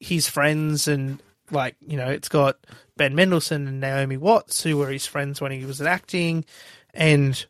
his 0.00 0.28
friends 0.28 0.88
and 0.88 1.22
like 1.50 1.76
you 1.80 1.96
know 1.96 2.08
it's 2.08 2.28
got 2.28 2.58
Ben 2.96 3.14
Mendelsohn 3.14 3.66
and 3.66 3.80
Naomi 3.80 4.16
Watts 4.16 4.62
who 4.62 4.76
were 4.76 4.90
his 4.90 5.06
friends 5.06 5.40
when 5.40 5.52
he 5.52 5.64
was 5.64 5.82
acting 5.82 6.44
and 6.92 7.44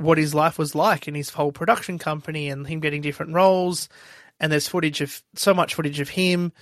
what 0.00 0.18
his 0.18 0.34
life 0.34 0.58
was 0.58 0.74
like 0.74 1.06
and 1.06 1.16
his 1.16 1.30
whole 1.30 1.52
production 1.52 1.98
company 1.98 2.48
and 2.48 2.66
him 2.66 2.80
getting 2.80 3.02
different 3.02 3.34
roles. 3.34 3.88
And 4.40 4.50
there's 4.50 4.68
footage 4.68 5.02
of 5.02 5.22
so 5.34 5.52
much 5.52 5.74
footage 5.74 6.00
of 6.00 6.08
him. 6.08 6.52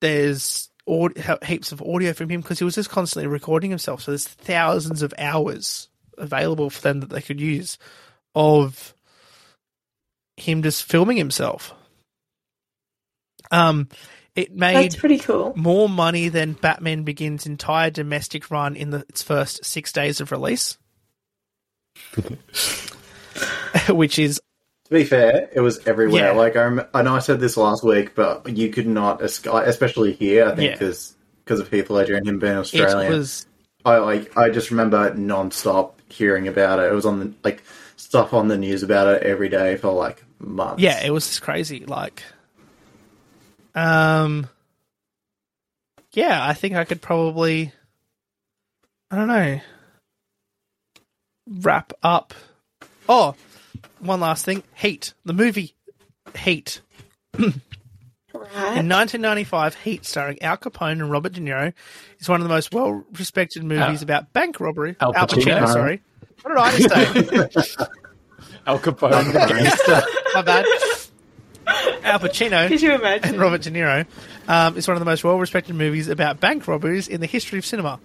There's 0.00 0.70
heaps 1.44 1.72
of 1.72 1.82
audio 1.82 2.14
from 2.14 2.30
him 2.30 2.40
because 2.40 2.58
he 2.58 2.64
was 2.64 2.74
just 2.74 2.90
constantly 2.90 3.26
recording 3.26 3.70
himself. 3.70 4.02
So 4.02 4.10
there's 4.10 4.26
thousands 4.26 5.02
of 5.02 5.12
hours 5.18 5.88
available 6.16 6.70
for 6.70 6.80
them 6.80 7.00
that 7.00 7.10
they 7.10 7.20
could 7.20 7.40
use 7.40 7.76
of 8.34 8.94
him 10.42 10.62
just 10.62 10.84
filming 10.84 11.16
himself 11.16 11.72
um 13.50 13.88
it 14.34 14.54
made 14.54 14.76
That's 14.76 14.96
pretty 14.96 15.18
cool. 15.18 15.52
more 15.56 15.90
money 15.90 16.28
than 16.30 16.54
Batman 16.54 17.02
Begins' 17.02 17.44
entire 17.44 17.90
domestic 17.90 18.50
run 18.50 18.76
in 18.76 18.88
the, 18.88 19.00
its 19.10 19.22
first 19.22 19.62
six 19.62 19.92
days 19.92 20.22
of 20.22 20.32
release. 20.32 20.78
Which 23.88 24.18
is 24.18 24.40
To 24.84 24.90
be 24.94 25.04
fair, 25.04 25.48
it 25.52 25.60
was 25.60 25.86
everywhere. 25.86 26.32
Yeah. 26.32 26.32
Like 26.32 26.56
I, 26.56 26.64
rem- 26.64 26.86
I 26.94 27.02
know 27.02 27.14
I 27.14 27.18
said 27.20 27.40
this 27.40 27.56
last 27.56 27.82
week, 27.84 28.14
but 28.14 28.48
you 28.56 28.70
could 28.70 28.86
not, 28.86 29.20
esca- 29.20 29.66
especially 29.66 30.12
here. 30.12 30.46
I 30.46 30.54
think 30.54 30.80
Yeah. 30.80 30.88
because 31.44 31.60
of 31.60 31.68
Heath 31.70 31.90
Ledger 31.90 32.16
and 32.16 32.26
him 32.26 32.38
being 32.38 32.52
it 32.54 32.58
Australian. 32.58 33.12
was 33.12 33.46
I 33.84 33.98
like. 33.98 34.36
I 34.36 34.48
just 34.50 34.70
remember 34.70 35.12
non-stop 35.12 36.00
hearing 36.08 36.46
about 36.48 36.78
it. 36.78 36.90
It 36.90 36.94
was 36.94 37.04
on 37.04 37.18
the 37.18 37.32
like 37.42 37.62
stuff 37.96 38.32
on 38.32 38.48
the 38.48 38.56
news 38.56 38.82
about 38.82 39.08
it 39.08 39.22
every 39.24 39.48
day 39.48 39.76
for 39.76 39.92
like 39.92 40.24
months. 40.42 40.82
yeah, 40.82 41.04
it 41.04 41.10
was 41.10 41.26
just 41.26 41.42
crazy. 41.42 41.84
Like, 41.84 42.22
um, 43.74 44.48
yeah, 46.12 46.44
I 46.46 46.54
think 46.54 46.74
I 46.74 46.84
could 46.84 47.00
probably, 47.00 47.72
I 49.10 49.16
don't 49.16 49.28
know, 49.28 49.60
wrap 51.48 51.92
up. 52.02 52.34
Oh, 53.08 53.34
one 54.00 54.20
last 54.20 54.44
thing: 54.44 54.62
Heat, 54.74 55.14
the 55.24 55.32
movie 55.34 55.74
Heat. 56.36 56.80
Right. 58.34 58.78
In 58.78 58.88
1995, 58.88 59.74
Heat, 59.76 60.04
starring 60.06 60.40
Al 60.42 60.56
Capone 60.56 60.92
and 60.92 61.10
Robert 61.10 61.32
De 61.34 61.40
Niro, 61.40 61.72
is 62.18 62.28
one 62.28 62.40
of 62.40 62.48
the 62.48 62.52
most 62.52 62.72
well-respected 62.72 63.62
movies 63.62 63.98
Al- 64.00 64.02
about 64.02 64.32
bank 64.32 64.58
robbery. 64.58 64.96
Al 65.00 65.12
Pacino? 65.12 65.66
sorry. 65.68 66.00
What 66.42 66.50
did 66.54 66.58
I 66.58 66.76
just 67.54 67.74
say? 67.74 67.84
Al 68.66 68.78
Capone, 68.78 69.32
the 69.32 69.38
gangster. 69.48 70.02
My 70.34 70.42
bad. 70.42 70.64
Al 72.04 72.18
Pacino 72.18 72.66
Could 72.68 72.82
you 72.82 72.94
imagine? 72.94 73.30
and 73.30 73.40
Robert 73.40 73.62
De 73.62 73.70
Niro 73.70 74.06
um, 74.48 74.76
is 74.76 74.88
one 74.88 74.96
of 74.96 75.00
the 75.00 75.04
most 75.04 75.22
well-respected 75.22 75.74
movies 75.74 76.08
about 76.08 76.40
bank 76.40 76.66
robberies 76.66 77.06
in 77.08 77.20
the 77.20 77.26
history 77.26 77.58
of 77.58 77.64
cinema. 77.64 78.00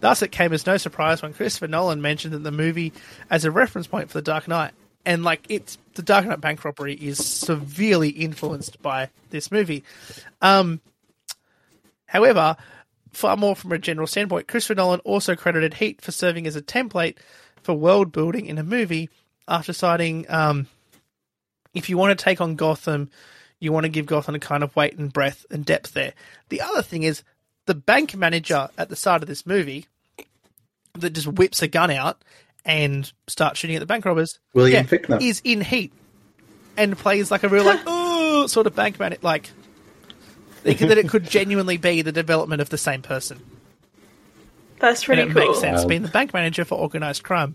Thus, 0.00 0.22
it 0.22 0.32
came 0.32 0.52
as 0.52 0.66
no 0.66 0.76
surprise 0.76 1.22
when 1.22 1.34
Christopher 1.34 1.68
Nolan 1.68 2.00
mentioned 2.00 2.34
that 2.34 2.42
the 2.42 2.50
movie 2.50 2.92
as 3.30 3.44
a 3.44 3.50
reference 3.50 3.86
point 3.86 4.08
for 4.08 4.18
The 4.18 4.22
Dark 4.22 4.48
Knight. 4.48 4.72
And 5.06 5.22
like 5.22 5.44
it's 5.50 5.76
the 5.94 6.02
Dark 6.02 6.26
Knight 6.26 6.40
bank 6.40 6.64
robbery 6.64 6.94
is 6.94 7.18
severely 7.24 8.08
influenced 8.08 8.80
by 8.80 9.10
this 9.30 9.52
movie. 9.52 9.84
Um, 10.40 10.80
however, 12.06 12.56
far 13.12 13.36
more 13.36 13.54
from 13.54 13.72
a 13.72 13.78
general 13.78 14.06
standpoint, 14.06 14.48
Christopher 14.48 14.76
Nolan 14.76 15.00
also 15.00 15.36
credited 15.36 15.74
Heat 15.74 16.00
for 16.00 16.10
serving 16.10 16.46
as 16.46 16.56
a 16.56 16.62
template 16.62 17.16
for 17.62 17.74
world 17.74 18.12
building 18.12 18.46
in 18.46 18.58
a 18.58 18.62
movie 18.64 19.10
after 19.46 19.74
citing 19.74 20.24
um, 20.30 20.66
if 21.74 21.88
you 21.88 21.98
want 21.98 22.16
to 22.16 22.22
take 22.24 22.40
on 22.40 22.54
Gotham, 22.56 23.10
you 23.60 23.72
want 23.72 23.84
to 23.84 23.90
give 23.90 24.06
Gotham 24.06 24.34
a 24.34 24.38
kind 24.38 24.62
of 24.62 24.74
weight 24.76 24.96
and 24.98 25.12
breadth 25.12 25.44
and 25.50 25.64
depth 25.64 25.92
there. 25.92 26.12
The 26.48 26.60
other 26.60 26.82
thing 26.82 27.02
is 27.02 27.22
the 27.66 27.74
bank 27.74 28.14
manager 28.14 28.68
at 28.78 28.88
the 28.88 28.96
start 28.96 29.22
of 29.22 29.28
this 29.28 29.46
movie 29.46 29.86
that 30.94 31.10
just 31.10 31.26
whips 31.26 31.62
a 31.62 31.68
gun 31.68 31.90
out 31.90 32.22
and 32.64 33.10
starts 33.26 33.58
shooting 33.58 33.76
at 33.76 33.80
the 33.80 33.86
bank 33.86 34.04
robbers. 34.04 34.38
William 34.54 34.86
Fichtner. 34.86 35.20
is 35.20 35.40
in 35.44 35.60
Heat 35.60 35.92
and 36.76 36.96
plays 36.96 37.30
like 37.30 37.42
a 37.42 37.48
real 37.48 37.64
like 37.64 37.80
oh 37.86 38.46
sort 38.46 38.66
of 38.66 38.74
bank 38.74 38.98
manager 38.98 39.20
like 39.22 39.50
thinking 40.62 40.88
that 40.88 40.98
it 40.98 41.08
could 41.08 41.28
genuinely 41.28 41.76
be 41.76 42.02
the 42.02 42.12
development 42.12 42.62
of 42.62 42.68
the 42.70 42.78
same 42.78 43.02
person. 43.02 43.40
That's 44.78 45.00
And 45.02 45.06
pretty 45.06 45.22
it 45.22 45.32
cool. 45.34 45.46
makes 45.46 45.60
sense 45.60 45.82
Wow. 45.82 45.88
being 45.88 46.02
the 46.02 46.08
bank 46.08 46.32
manager 46.34 46.64
for 46.64 46.76
organized 46.78 47.22
crime. 47.22 47.54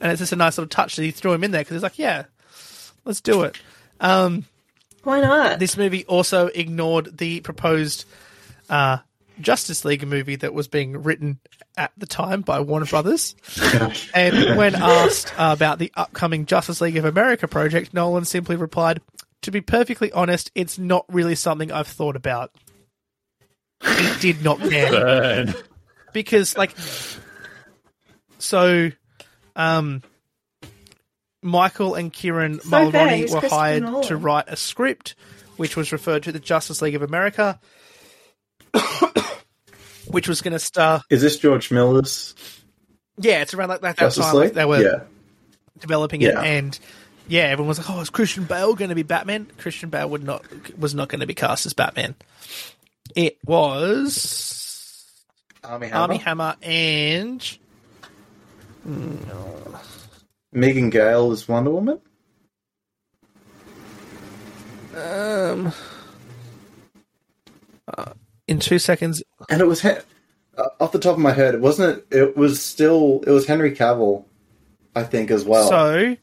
And 0.00 0.10
it's 0.12 0.18
just 0.20 0.32
a 0.32 0.36
nice 0.36 0.58
little 0.58 0.68
touch 0.68 0.96
that 0.96 1.02
he 1.02 1.10
threw 1.10 1.32
him 1.32 1.44
in 1.44 1.50
there 1.50 1.60
because 1.62 1.74
he's 1.76 1.82
like, 1.82 1.98
yeah, 1.98 2.24
let's 3.04 3.20
do 3.20 3.42
it. 3.42 3.56
Why 5.04 5.20
not? 5.20 5.58
This 5.58 5.76
movie 5.76 6.04
also 6.06 6.46
ignored 6.46 7.18
the 7.18 7.40
proposed 7.40 8.06
uh, 8.70 8.98
Justice 9.40 9.84
League 9.84 10.06
movie 10.06 10.36
that 10.36 10.54
was 10.54 10.68
being 10.68 11.02
written 11.02 11.38
at 11.76 11.92
the 11.96 12.06
time 12.06 12.40
by 12.40 12.60
Warner 12.60 12.86
Brothers. 12.86 13.34
and 14.14 14.56
when 14.56 14.74
asked 14.74 15.32
uh, 15.38 15.54
about 15.56 15.78
the 15.78 15.92
upcoming 15.94 16.46
Justice 16.46 16.80
League 16.80 16.96
of 16.96 17.04
America 17.04 17.46
project, 17.48 17.92
Nolan 17.92 18.24
simply 18.24 18.56
replied, 18.56 19.00
To 19.42 19.50
be 19.50 19.60
perfectly 19.60 20.10
honest, 20.12 20.50
it's 20.54 20.78
not 20.78 21.04
really 21.08 21.34
something 21.34 21.70
I've 21.70 21.88
thought 21.88 22.16
about. 22.16 22.52
He 23.82 24.20
did 24.20 24.42
not 24.42 24.58
care 24.70 24.90
Burn. 24.90 25.54
because 26.14 26.56
like 26.56 26.74
so 28.38 28.90
um 29.56 30.02
Michael 31.44 31.94
and 31.94 32.12
Kieran 32.12 32.58
So 32.60 32.68
Mulroney 32.70 33.22
were 33.30 33.38
Christopher 33.40 33.48
hired 33.54 33.82
Nolan. 33.84 34.02
to 34.08 34.16
write 34.16 34.46
a 34.48 34.56
script 34.56 35.14
which 35.56 35.76
was 35.76 35.92
referred 35.92 36.22
to 36.24 36.32
the 36.32 36.40
Justice 36.40 36.80
League 36.82 36.94
of 36.96 37.02
America 37.02 37.60
which 40.08 40.28
was 40.28 40.40
going 40.42 40.52
to 40.52 40.58
star 40.58 41.02
Is 41.10 41.22
this 41.22 41.38
George 41.38 41.70
Miller's 41.70 42.34
yeah 43.18 43.42
it's 43.42 43.54
around 43.54 43.68
like 43.68 43.80
that, 43.82 43.96
that 43.96 44.04
Justice 44.06 44.24
time 44.24 44.34
League? 44.34 44.44
like, 44.46 44.52
they 44.54 44.64
were 44.64 44.80
yeah. 44.82 45.00
developing 45.78 46.22
it 46.22 46.32
Yeah. 46.32 46.40
and 46.42 46.78
yeah 47.28 47.42
everyone 47.44 47.68
was 47.68 47.78
like 47.78 47.90
oh 47.90 48.00
is 48.00 48.10
Christian 48.10 48.44
Bale 48.44 48.74
going 48.74 48.88
to 48.88 48.94
be 48.94 49.02
Batman 49.02 49.46
Christian 49.58 49.90
Bale 49.90 50.08
would 50.10 50.24
not 50.24 50.44
was 50.78 50.94
not 50.94 51.08
going 51.08 51.20
to 51.20 51.26
be 51.26 51.34
cast 51.34 51.66
as 51.66 51.72
Batman 51.74 52.14
it 53.14 53.36
was 53.44 55.04
Armie 55.62 55.86
Hammer. 55.88 56.00
Armie 56.00 56.16
Hammer 56.18 56.56
and 56.62 57.58
mm, 58.86 59.93
Megan 60.54 60.88
Gale 60.90 61.32
is 61.32 61.48
Wonder 61.48 61.70
Woman. 61.70 62.00
Um, 64.96 65.72
uh, 67.96 68.12
in 68.46 68.60
two 68.60 68.78
seconds. 68.78 69.22
And 69.50 69.60
it 69.60 69.66
was 69.66 69.80
Hen- 69.80 70.00
uh, 70.56 70.68
off 70.78 70.92
the 70.92 71.00
top 71.00 71.14
of 71.14 71.18
my 71.18 71.32
head, 71.32 71.54
it 71.54 71.60
wasn't 71.60 71.98
it? 71.98 72.16
It 72.16 72.36
was 72.36 72.62
still 72.62 73.22
it 73.26 73.30
was 73.30 73.46
Henry 73.46 73.74
Cavill, 73.74 74.24
I 74.94 75.02
think 75.02 75.30
as 75.32 75.44
well. 75.44 75.68
So, 75.68 76.16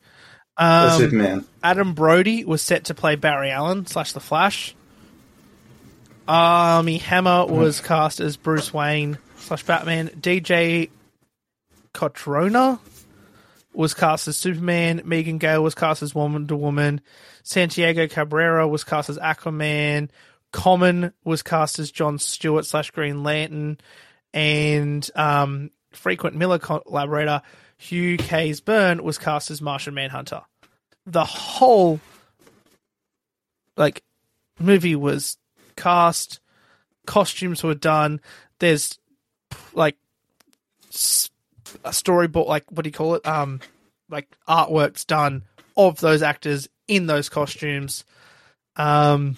Um, 0.58 0.99
Superman. 0.99 1.45
Adam 1.64 1.94
Brody 1.94 2.45
was 2.45 2.62
set 2.62 2.86
to 2.86 2.94
play 2.94 3.16
Barry 3.16 3.52
Allen 3.52 3.86
slash 3.86 4.14
the 4.14 4.20
Flash. 4.22 4.74
Armie 6.28 6.99
Hammer 6.99 7.45
was 7.48 7.82
cast 7.82 8.22
as 8.22 8.38
Bruce 8.38 8.74
Wayne 8.74 9.18
slash 9.38 9.64
Batman. 9.64 10.08
DJ 10.10 10.90
Cotrona 11.94 12.80
was 13.73 13.93
cast 13.93 14.27
as 14.27 14.38
Superman. 14.38 15.02
Megan 15.06 15.38
Gale 15.38 15.64
was 15.64 15.76
cast 15.76 16.03
as 16.03 16.14
Wonder 16.14 16.56
Woman. 16.56 17.02
Santiago 17.43 18.07
Cabrera 18.07 18.68
was 18.68 18.84
cast 18.84 19.10
as 19.10 19.18
Aquaman. 19.18 20.10
Common 20.52 21.14
was 21.23 21.41
cast 21.41 21.80
as 21.80 21.91
John 21.91 22.19
Stewart 22.19 22.65
slash 22.65 22.91
Green 22.91 23.23
Lantern. 23.23 23.77
And 24.34 25.10
um, 25.15 25.72
frequent 25.91 26.35
Miller 26.35 26.60
collaborator 26.60 27.41
Hugh 27.77 28.18
Keays-Byrne 28.18 29.03
was 29.03 29.18
cast 29.18 29.49
as 29.49 29.61
Martian 29.61 29.93
Manhunter. 29.93 30.41
The 31.06 31.26
whole 31.26 31.99
like 33.76 34.03
movie 34.60 34.95
was 34.95 35.38
cast, 35.76 36.39
costumes 37.06 37.64
were 37.64 37.73
done. 37.73 38.22
There's 38.60 38.99
like 39.73 39.98
storyboard, 41.85 42.48
like 42.48 42.64
what 42.72 42.84
do 42.84 42.88
you 42.88 42.93
call 42.93 43.15
it? 43.15 43.26
Um, 43.27 43.60
like 44.10 44.27
artworks 44.48 45.06
done 45.06 45.43
of 45.77 45.99
those 45.99 46.22
actors 46.22 46.68
in 46.88 47.07
those 47.07 47.30
costumes. 47.30 48.03
Um, 48.76 49.38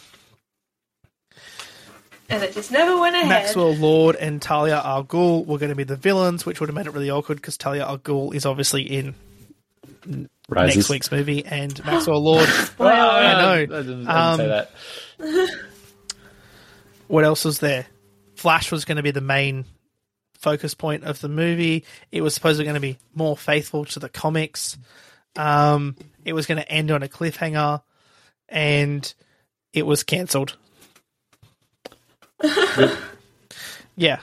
And 2.29 2.41
it 2.43 2.53
just 2.53 2.71
never 2.71 2.99
went 2.99 3.15
ahead. 3.15 3.29
Maxwell 3.29 3.75
Lord 3.75 4.15
and 4.15 4.41
Talia 4.41 4.81
al 4.83 5.03
Ghul 5.03 5.45
were 5.45 5.57
going 5.59 5.69
to 5.69 5.75
be 5.75 5.83
the 5.83 5.95
villains, 5.95 6.45
which 6.45 6.59
would 6.59 6.69
have 6.69 6.75
made 6.75 6.87
it 6.87 6.93
really 6.93 7.11
awkward 7.11 7.35
because 7.35 7.57
Talia 7.57 7.85
al 7.85 7.99
Ghul 7.99 8.33
is 8.33 8.45
obviously 8.45 8.81
in 8.81 9.13
Rises. 10.49 10.75
next 10.77 10.89
week's 10.89 11.11
movie, 11.11 11.45
and 11.45 11.83
Maxwell 11.85 12.19
Lord. 12.23 12.47
Oh, 12.79 12.85
I 12.87 13.33
know. 13.41 13.51
I 13.51 13.57
didn't, 13.65 13.73
I 13.75 13.81
didn't 13.81 14.09
Um, 14.09 14.37
say 14.37 14.47
that. 14.47 15.49
what 17.07 17.23
else 17.23 17.45
was 17.45 17.59
there? 17.59 17.85
Flash 18.35 18.71
was 18.71 18.85
going 18.85 18.97
to 18.97 19.03
be 19.03 19.11
the 19.11 19.21
main 19.21 19.65
focus 20.43 20.75
point 20.75 21.03
of 21.05 21.19
the 21.21 21.29
movie. 21.29 21.85
It 22.11 22.21
was 22.21 22.35
supposedly 22.35 22.65
going 22.65 22.75
to 22.75 22.81
be 22.81 22.97
more 23.15 23.35
faithful 23.35 23.85
to 23.85 23.99
the 23.99 24.09
comics. 24.09 24.77
Um, 25.35 25.95
it 26.23 26.33
was 26.33 26.45
going 26.45 26.59
to 26.59 26.71
end 26.71 26.91
on 26.91 27.01
a 27.01 27.07
cliffhanger, 27.07 27.81
and 28.49 29.11
it 29.71 29.87
was 29.87 30.03
cancelled. 30.03 30.57
yeah, 33.95 34.19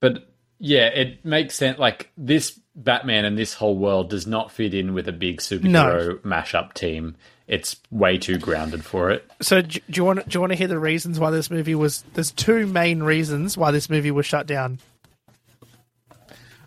But 0.00 0.28
yeah, 0.58 0.86
it 0.86 1.24
makes 1.24 1.54
sense. 1.54 1.78
Like 1.78 2.10
this 2.16 2.58
Batman 2.74 3.24
and 3.24 3.38
this 3.38 3.54
whole 3.54 3.76
world 3.76 4.10
does 4.10 4.26
not 4.26 4.50
fit 4.50 4.74
in 4.74 4.94
with 4.94 5.08
a 5.08 5.12
big 5.12 5.38
superhero 5.38 6.18
mashup 6.20 6.74
team. 6.74 7.16
It's 7.46 7.76
way 7.92 8.18
too 8.18 8.38
grounded 8.38 8.84
for 8.84 9.10
it. 9.10 9.30
So 9.40 9.62
do, 9.62 9.78
do 9.88 10.00
you 10.00 10.04
want 10.04 10.28
do 10.28 10.36
you 10.36 10.40
want 10.40 10.52
to 10.52 10.58
hear 10.58 10.66
the 10.66 10.78
reasons 10.78 11.20
why 11.20 11.30
this 11.30 11.50
movie 11.50 11.76
was? 11.76 12.04
There's 12.14 12.32
two 12.32 12.66
main 12.66 13.02
reasons 13.02 13.56
why 13.56 13.70
this 13.70 13.88
movie 13.88 14.10
was 14.10 14.26
shut 14.26 14.46
down. 14.46 14.80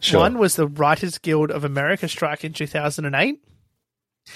Sure. 0.01 0.21
One 0.21 0.37
was 0.37 0.55
the 0.55 0.67
Writers 0.67 1.17
Guild 1.17 1.51
of 1.51 1.63
America 1.65 2.07
strike 2.07 2.43
in 2.45 2.53
2008, 2.53 3.39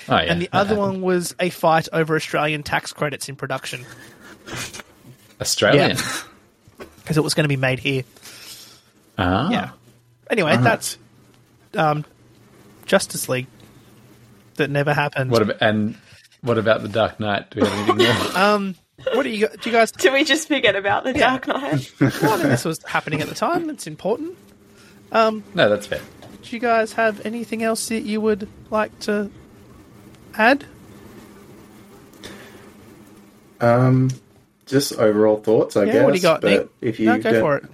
oh, 0.09 0.15
yeah, 0.15 0.19
and 0.21 0.41
the 0.41 0.45
that 0.47 0.53
other 0.57 0.75
happened. 0.75 0.79
one 0.93 1.01
was 1.01 1.35
a 1.39 1.49
fight 1.49 1.87
over 1.93 2.15
Australian 2.15 2.63
tax 2.63 2.91
credits 2.91 3.29
in 3.29 3.35
production 3.37 3.85
Australian. 5.41 5.97
because 6.97 7.17
it 7.17 7.23
was 7.23 7.33
going 7.33 7.45
to 7.45 7.49
be 7.49 7.55
made 7.57 7.79
here. 7.79 8.03
Ah. 9.17 9.49
Yeah. 9.51 9.69
Anyway, 10.29 10.57
that's 10.57 10.97
um, 11.75 12.05
Justice 12.85 13.29
League 13.29 13.47
that 14.55 14.69
never 14.69 14.93
happened. 14.93 15.31
What 15.31 15.41
about 15.43 15.57
and 15.61 15.95
what 16.41 16.57
about 16.57 16.81
the 16.81 16.89
Dark 16.89 17.19
Knight? 17.19 17.51
Do 17.51 17.61
we 17.61 17.67
have 17.67 17.89
anything 17.89 18.15
more? 18.33 18.37
um, 18.43 18.75
what 19.13 19.23
do 19.23 19.29
you 19.29 19.47
do? 19.47 19.69
You 19.69 19.71
guys? 19.71 19.91
Do 19.91 20.11
we 20.11 20.23
just 20.23 20.47
forget 20.47 20.75
about 20.75 21.03
the 21.03 21.11
Yeah. 21.13 21.37
Dark 21.37 21.47
Knight? 21.47 21.91
Well, 21.99 22.33
I 22.33 22.37
mean, 22.37 22.49
this 22.49 22.65
was 22.65 22.83
happening 22.83 23.21
at 23.21 23.29
the 23.29 23.35
time. 23.35 23.69
It's 23.69 23.87
important. 23.87 24.37
No, 25.13 25.69
that's 25.69 25.87
fair. 25.87 26.01
Do 26.41 26.55
you 26.55 26.59
guys 26.59 26.93
have 26.93 27.25
anything 27.25 27.63
else 27.63 27.87
that 27.89 28.01
you 28.01 28.19
would 28.21 28.47
like 28.69 28.97
to 29.01 29.31
add? 30.35 30.65
Um, 33.61 34.09
just 34.65 34.93
overall 34.99 35.37
thoughts, 35.37 35.77
I 35.77 35.85
Yeah, 35.85 35.93
guess. 35.93 36.03
what 36.03 36.11
do 36.11 36.17
you 36.17 36.21
got, 36.23 36.41
but 36.41 36.49
Nick? 36.49 36.69
If 36.81 36.99
you 36.99 37.07
no, 37.07 37.19
go 37.19 37.41
for 37.41 37.57
it. 37.57 37.65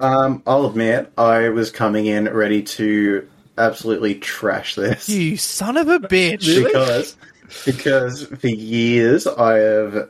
Um, 0.00 0.42
I'll 0.46 0.66
admit, 0.66 1.12
I 1.16 1.48
was 1.50 1.70
coming 1.70 2.06
in 2.06 2.24
ready 2.32 2.62
to 2.62 3.28
absolutely 3.58 4.14
trash 4.16 4.74
this 4.74 5.08
You 5.08 5.36
son 5.36 5.76
of 5.76 5.88
a 5.88 5.98
bitch! 6.00 6.64
because 6.64 7.16
because 7.64 8.26
for 8.26 8.48
years 8.48 9.26
I 9.26 9.58
have 9.58 10.08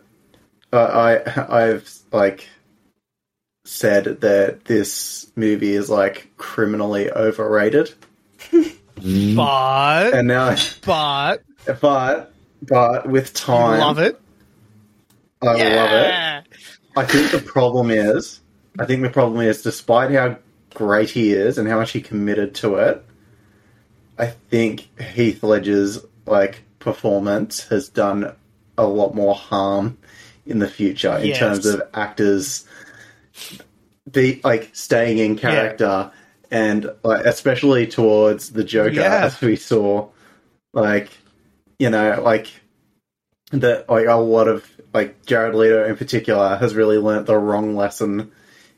uh, 0.73 0.77
I 0.77 1.63
I've 1.63 1.93
like 2.13 2.49
said 3.65 4.21
that 4.23 4.65
this 4.65 5.31
movie 5.37 5.75
is 5.75 5.89
like 5.91 6.31
criminally 6.37 7.11
overrated, 7.11 7.93
But 8.97 10.15
and 10.15 10.29
now 10.29 10.57
but 10.85 11.43
but 11.81 12.33
but 12.63 13.09
with 13.09 13.33
time, 13.35 13.81
love 13.81 13.99
it. 13.99 14.21
I 15.43 15.47
love 15.47 15.91
it. 15.93 16.47
I 16.97 17.05
think 17.05 17.31
the 17.33 17.41
problem 17.41 17.91
is, 17.91 18.41
I 18.79 18.85
think 18.85 19.03
the 19.03 19.11
problem 19.11 19.41
is, 19.41 19.63
despite 19.63 20.13
how 20.13 20.37
great 20.75 21.11
he 21.11 21.33
is 21.33 21.59
and 21.59 21.67
how 21.69 21.79
much 21.79 21.91
he 21.93 22.01
committed 22.01 22.55
to 22.57 22.77
it, 22.77 23.05
I 24.19 24.27
think 24.27 24.89
Heath 25.01 25.43
Ledger's 25.43 25.99
like 26.27 26.63
performance 26.79 27.65
has 27.69 27.89
done 27.89 28.33
a 28.79 28.87
lot 28.87 29.15
more 29.15 29.35
harm 29.35 29.99
in 30.47 30.59
the 30.61 30.69
future 30.69 31.17
in 31.19 31.29
Yes. 31.29 31.39
terms 31.39 31.67
of 31.67 31.83
actors 31.95 32.65
be 34.11 34.41
like 34.45 34.71
staying 34.73 35.19
in 35.19 35.37
character 35.37 36.11
and 36.51 36.91
like 37.03 37.25
especially 37.25 37.87
towards 37.87 38.51
the 38.51 38.65
Joker 38.65 38.95
Yeah. 38.95 39.25
as 39.27 39.41
we 39.41 39.57
saw 39.57 40.09
like 40.75 41.11
you 41.79 41.89
know 41.91 42.21
like 42.23 42.49
that 43.53 43.89
like 43.89 44.07
a 44.07 44.15
lot 44.15 44.49
of 44.49 44.69
like 44.93 45.25
Jared 45.25 45.55
Leto 45.55 45.87
in 45.87 45.97
particular 45.97 46.57
has 46.57 46.75
really 46.75 46.99
learnt 46.99 47.27
the 47.27 47.37
wrong 47.39 47.77
lesson 47.77 48.33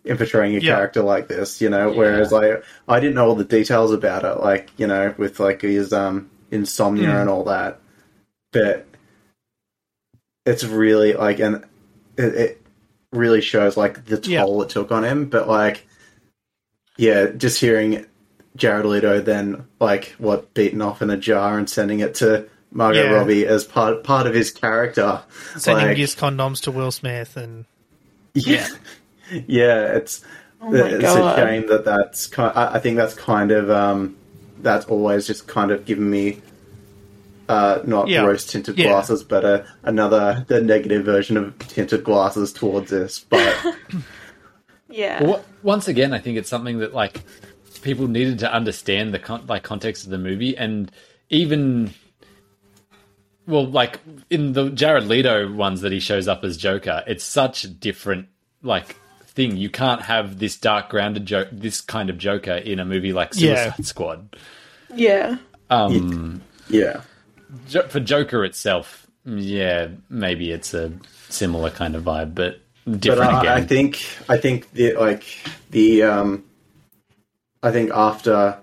in 0.05 0.17
portraying 0.19 0.57
a 0.57 0.59
Yeah. 0.61 0.75
character 0.75 1.03
like 1.03 1.29
this, 1.29 1.61
you 1.63 1.71
know. 1.71 1.91
Whereas 1.91 2.31
like 2.31 2.63
I 2.87 3.01
didn't 3.01 3.15
know 3.15 3.29
all 3.29 3.35
the 3.35 3.45
details 3.45 3.91
about 3.91 4.25
it, 4.25 4.41
like 4.41 4.71
you 4.77 4.87
know, 4.87 5.15
with 5.17 5.41
like 5.41 5.63
his 5.63 5.93
um 5.93 6.31
insomnia 6.51 7.09
Mm. 7.09 7.21
and 7.23 7.31
all 7.31 7.45
that. 7.45 7.81
But 8.53 8.87
it's 10.47 10.63
really 10.65 11.15
like, 11.15 11.39
and 11.41 11.65
it, 12.19 12.35
it 12.35 12.64
really 13.15 13.41
shows 13.41 13.77
like 13.77 14.05
the 14.07 14.21
Yeah. 14.25 14.43
toll 14.43 14.63
it 14.63 14.69
took 14.71 14.91
on 14.93 15.05
him. 15.05 15.27
But 15.27 15.49
like, 15.49 15.87
yeah, 16.97 17.27
just 17.37 17.61
hearing 17.61 18.07
Jared 18.57 18.87
Leto 18.87 19.21
then 19.21 19.65
like 19.81 20.15
what 20.19 20.53
beaten 20.55 20.81
off 20.83 21.03
in 21.03 21.11
a 21.11 21.17
jar 21.17 21.59
and 21.59 21.69
sending 21.69 22.01
it 22.01 22.15
to 22.17 22.47
Margot 22.71 23.03
Yeah. 23.05 23.11
Robbie 23.11 23.47
as 23.47 23.65
part 23.65 24.05
part 24.05 24.27
of 24.27 24.35
his 24.35 24.51
character. 24.51 25.23
Sending 25.57 25.89
like, 25.89 25.97
used 25.99 26.19
condoms 26.19 26.61
to 26.63 26.71
Will 26.71 26.91
Smith 26.93 27.37
and 27.37 27.65
yeah, 28.35 28.67
yeah, 29.47 29.93
it's 29.95 30.25
Oh 30.61 30.75
it's 30.75 31.03
God. 31.03 31.39
a 31.39 31.43
shame 31.43 31.69
that 31.69 31.85
that's 31.85 32.27
kind. 32.27 32.53
I 32.57 32.75
I 32.77 32.79
think 32.79 32.97
that's 32.97 33.15
kind 33.15 33.51
of 33.53 33.71
um, 33.71 34.17
that's 34.61 34.87
always 34.87 35.27
just 35.27 35.47
kind 35.47 35.71
of 35.71 35.85
given 35.85 36.09
me. 36.11 36.41
Uh, 37.49 37.81
not 37.85 38.09
Yeah. 38.09 38.23
rose 38.25 38.47
tinted 38.47 38.79
Yeah. 38.79 38.89
glasses, 38.89 39.23
but 39.23 39.45
uh, 39.45 39.63
another 39.83 40.45
the 40.49 40.61
negative 40.63 41.05
version 41.05 41.37
of 41.37 41.59
tinted 41.59 42.03
glasses 42.05 42.53
towards 42.53 42.91
this. 42.91 43.19
But 43.29 43.75
Yeah. 44.89 45.23
Well, 45.23 45.45
once 45.63 45.89
again, 45.89 46.13
I 46.15 46.19
think 46.19 46.39
it's 46.39 46.49
something 46.49 46.79
that 46.79 46.95
like 46.95 47.23
people 47.83 48.07
needed 48.09 48.39
to 48.41 48.53
understand 48.53 49.13
the 49.13 49.19
con- 49.19 49.45
like 49.47 49.63
context 49.63 50.05
of 50.05 50.11
the 50.11 50.19
movie, 50.19 50.57
and 50.57 50.91
even 51.31 51.93
well, 53.47 53.67
like 53.67 54.01
in 54.31 54.53
the 54.53 54.71
Jared 54.71 55.07
Leto 55.07 55.53
ones 55.53 55.83
that 55.83 55.93
he 55.93 56.01
shows 56.01 56.29
up 56.29 56.45
as 56.45 56.57
Joker, 56.57 57.03
it's 57.07 57.25
such 57.25 57.65
a 57.65 57.69
different 57.69 58.29
like 58.63 58.97
thing. 59.27 59.57
You 59.57 59.69
can't 59.69 60.01
have 60.03 60.39
this 60.39 60.57
dark 60.57 60.89
grounded 60.89 61.27
joke, 61.27 61.49
this 61.53 61.81
kind 61.83 62.09
of 62.09 62.17
Joker 62.17 62.55
in 62.55 62.79
a 62.81 62.85
movie 62.87 63.13
like 63.13 63.35
Suicide 63.35 63.75
Yeah. 63.79 63.85
Squad. 63.85 64.37
Yeah. 64.95 65.37
Um, 65.71 66.41
yeah, 66.69 66.93
Jo- 66.93 67.01
for 67.89 68.01
Joker 68.01 68.45
itself, 68.45 69.07
yeah, 69.25 69.89
maybe 70.09 70.51
it's 70.53 70.75
a 70.75 70.93
similar 71.29 71.71
kind 71.71 71.95
of 71.97 72.05
vibe, 72.05 72.35
but 72.35 72.61
but 72.87 73.01
different 73.01 73.33
I, 73.33 73.41
again. 73.41 73.57
I 73.57 73.61
think 73.63 74.07
I 74.29 74.37
think 74.37 74.71
the 74.73 74.95
like 74.95 75.25
the 75.71 76.03
um, 76.03 76.45
I 77.63 77.73
think 77.73 77.91
after 77.95 78.59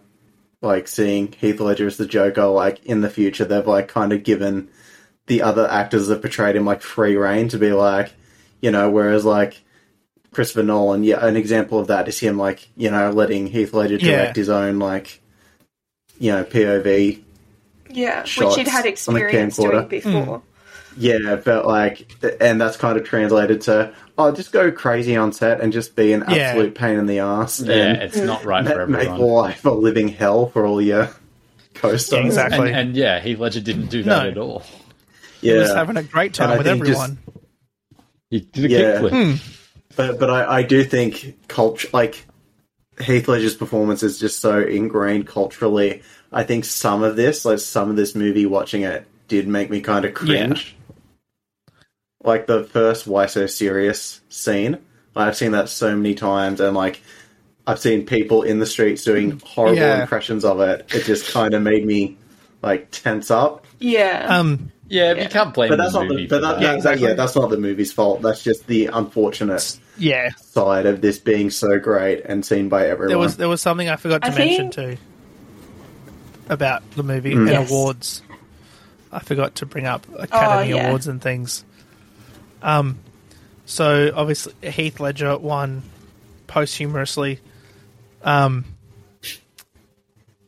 like 0.61 0.87
seeing 0.87 1.31
Heath 1.31 1.59
Ledger 1.59 1.87
as 1.87 1.97
the 1.97 2.05
Joker, 2.05 2.45
like 2.45 2.85
in 2.85 3.01
the 3.01 3.09
future, 3.09 3.45
they've 3.45 3.65
like 3.65 3.87
kind 3.87 4.13
of 4.13 4.23
given 4.23 4.69
the 5.27 5.41
other 5.41 5.67
actors 5.67 6.07
that 6.07 6.21
portrayed 6.21 6.55
him 6.55 6.65
like 6.65 6.81
free 6.81 7.15
reign 7.15 7.47
to 7.49 7.57
be 7.57 7.71
like, 7.73 8.13
you 8.61 8.69
know, 8.69 8.91
whereas 8.91 9.25
like 9.25 9.63
Christopher 10.31 10.63
Nolan, 10.63 11.03
yeah, 11.03 11.25
an 11.25 11.35
example 11.35 11.79
of 11.79 11.87
that 11.87 12.07
is 12.07 12.19
him 12.19 12.37
like, 12.37 12.69
you 12.75 12.91
know, 12.91 13.09
letting 13.11 13.47
Heath 13.47 13.73
Ledger 13.73 13.95
Yeah. 13.95 14.17
direct 14.17 14.35
his 14.35 14.49
own 14.49 14.77
like, 14.77 15.19
you 16.19 16.31
know, 16.31 16.43
POV 16.43 17.21
Yeah, 17.93 18.23
shots 18.23 18.57
which 18.57 18.65
he'd 18.65 18.71
had 18.71 18.85
experience 18.85 19.57
doing 19.57 19.71
camcorder. 19.71 19.89
before. 19.89 20.39
Mm. 20.39 20.41
Yeah, 20.97 21.35
but 21.43 21.65
like, 21.65 22.11
and 22.41 22.59
that's 22.59 22.75
kind 22.75 22.97
of 22.97 23.05
translated 23.05 23.61
to, 23.61 23.93
oh, 24.17 24.31
just 24.33 24.51
go 24.51 24.71
crazy 24.71 25.15
on 25.15 25.31
set 25.31 25.61
and 25.61 25.71
just 25.71 25.95
be 25.95 26.11
an 26.11 26.25
Yeah. 26.27 26.35
absolute 26.35 26.75
pain 26.75 26.97
in 26.97 27.05
the 27.05 27.19
ass. 27.19 27.61
Yeah, 27.61 27.75
and 27.75 28.01
it's 28.01 28.17
not 28.17 28.43
right 28.43 28.65
for 28.67 28.85
ma- 28.87 28.97
make 28.97 29.07
everyone. 29.07 29.19
life 29.31 29.63
a 29.65 29.71
living 29.71 30.09
hell 30.09 30.47
for 30.47 30.65
all 30.65 30.81
your 30.81 31.09
co-stars. 31.75 32.11
Yeah, 32.21 32.25
exactly. 32.27 32.67
And, 32.73 32.77
and 32.89 32.95
yeah, 32.97 33.19
Heath 33.21 33.39
Ledger 33.39 33.61
didn't 33.61 33.87
do 33.87 34.03
that 34.03 34.23
No. 34.23 34.29
at 34.29 34.37
all. 34.37 34.63
Yeah, 35.39 35.53
He 35.53 35.59
was 35.59 35.73
having 35.73 35.95
a 35.97 36.03
great 36.03 36.33
time 36.33 36.57
with 36.57 36.67
think 36.67 36.85
just- 36.85 36.99
everyone. 36.99 37.17
He 38.29 38.39
did 38.41 38.65
a 38.65 38.69
Yeah. 38.69 38.79
kickflip. 38.99 39.11
Hmm. 39.11 39.35
but 39.95 40.19
but 40.19 40.29
I, 40.29 40.57
I 40.59 40.63
do 40.63 40.83
think 40.83 41.47
culture 41.47 41.87
like 41.93 42.25
Heath 42.99 43.27
Ledger's 43.27 43.55
performance 43.55 44.03
is 44.03 44.19
just 44.19 44.39
so 44.39 44.59
ingrained 44.61 45.25
culturally. 45.27 46.01
I 46.31 46.43
think 46.43 46.65
some 46.65 47.03
of 47.03 47.15
this, 47.15 47.43
like 47.45 47.59
some 47.59 47.89
of 47.89 47.95
this 47.95 48.15
movie, 48.15 48.45
watching 48.45 48.83
it 48.83 49.05
did 49.27 49.47
make 49.47 49.69
me 49.69 49.81
kind 49.81 50.05
of 50.05 50.13
cringe. 50.13 50.75
Like 52.23 52.47
the 52.47 52.63
first 52.63 53.07
"Why 53.07 53.25
So 53.25 53.47
Serious" 53.47 54.21
scene, 54.29 54.77
like, 55.15 55.27
I've 55.27 55.35
seen 55.37 55.51
that 55.53 55.69
so 55.69 55.95
many 55.95 56.13
times, 56.15 56.59
and 56.61 56.75
like 56.75 57.01
I've 57.65 57.79
seen 57.79 58.05
people 58.05 58.43
in 58.43 58.59
the 58.59 58.65
streets 58.65 59.03
doing 59.03 59.41
horrible 59.45 59.77
Yeah. 59.77 60.01
impressions 60.03 60.45
of 60.45 60.59
it. 60.61 60.85
It 60.93 61.03
just 61.05 61.31
kind 61.31 61.53
of 61.53 61.61
made 61.61 61.85
me 61.85 62.17
like 62.61 62.89
tense 62.91 63.31
up. 63.31 63.65
Yeah. 63.79 64.27
Um, 64.29 64.71
Yeah, 64.87 65.13
but 65.13 65.23
you 65.23 65.29
can't 65.29 65.53
blame 65.53 65.69
But 65.69 65.77
that's 65.77 65.93
the 65.93 65.99
not 65.99 66.09
movie 66.09 66.27
the, 66.27 66.35
but 66.35 66.41
that, 66.41 66.53
that. 66.59 66.61
Yeah, 66.61 66.73
exactly. 66.75 67.07
yeah, 67.07 67.13
that's 67.13 67.35
not 67.35 67.49
the 67.49 67.57
movie's 67.57 67.91
fault. 67.93 68.21
That's 68.21 68.43
just 68.43 68.67
the 68.67 68.87
unfortunate 68.87 69.79
yeah, 69.97 70.29
side 70.37 70.85
of 70.85 71.01
this 71.01 71.17
being 71.17 71.49
so 71.49 71.79
great 71.79 72.21
and 72.25 72.45
seen 72.45 72.67
by 72.69 72.87
everyone. 72.87 73.07
there 73.09 73.17
was 73.17 73.37
there 73.37 73.47
was 73.49 73.61
something 73.61 73.89
I 73.89 73.95
forgot 73.95 74.21
to 74.23 74.27
I 74.31 74.35
mention 74.37 74.71
think- 74.71 74.99
too 74.99 75.03
about 76.51 76.83
the 76.91 77.01
movie 77.03 77.33
Mm. 77.33 77.39
and 77.39 77.47
Yes. 77.49 77.71
awards. 77.71 78.21
I 79.11 79.19
forgot 79.19 79.55
to 79.55 79.65
bring 79.65 79.85
up 79.87 80.05
Academy 80.19 80.73
Oh, 80.73 80.75
yeah. 80.77 80.87
Awards 80.87 81.07
and 81.07 81.19
things. 81.21 81.65
Um, 82.61 82.99
so 83.65 84.11
obviously 84.15 84.53
Heath 84.69 84.99
Ledger 84.99 85.37
won 85.37 85.81
posthumously. 86.47 87.39
Um, 88.23 88.65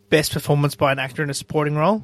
best 0.09 0.31
performance 0.33 0.75
by 0.75 0.91
an 0.91 0.99
actor 0.99 1.23
in 1.23 1.29
a 1.29 1.33
supporting 1.33 1.75
role, 1.75 2.03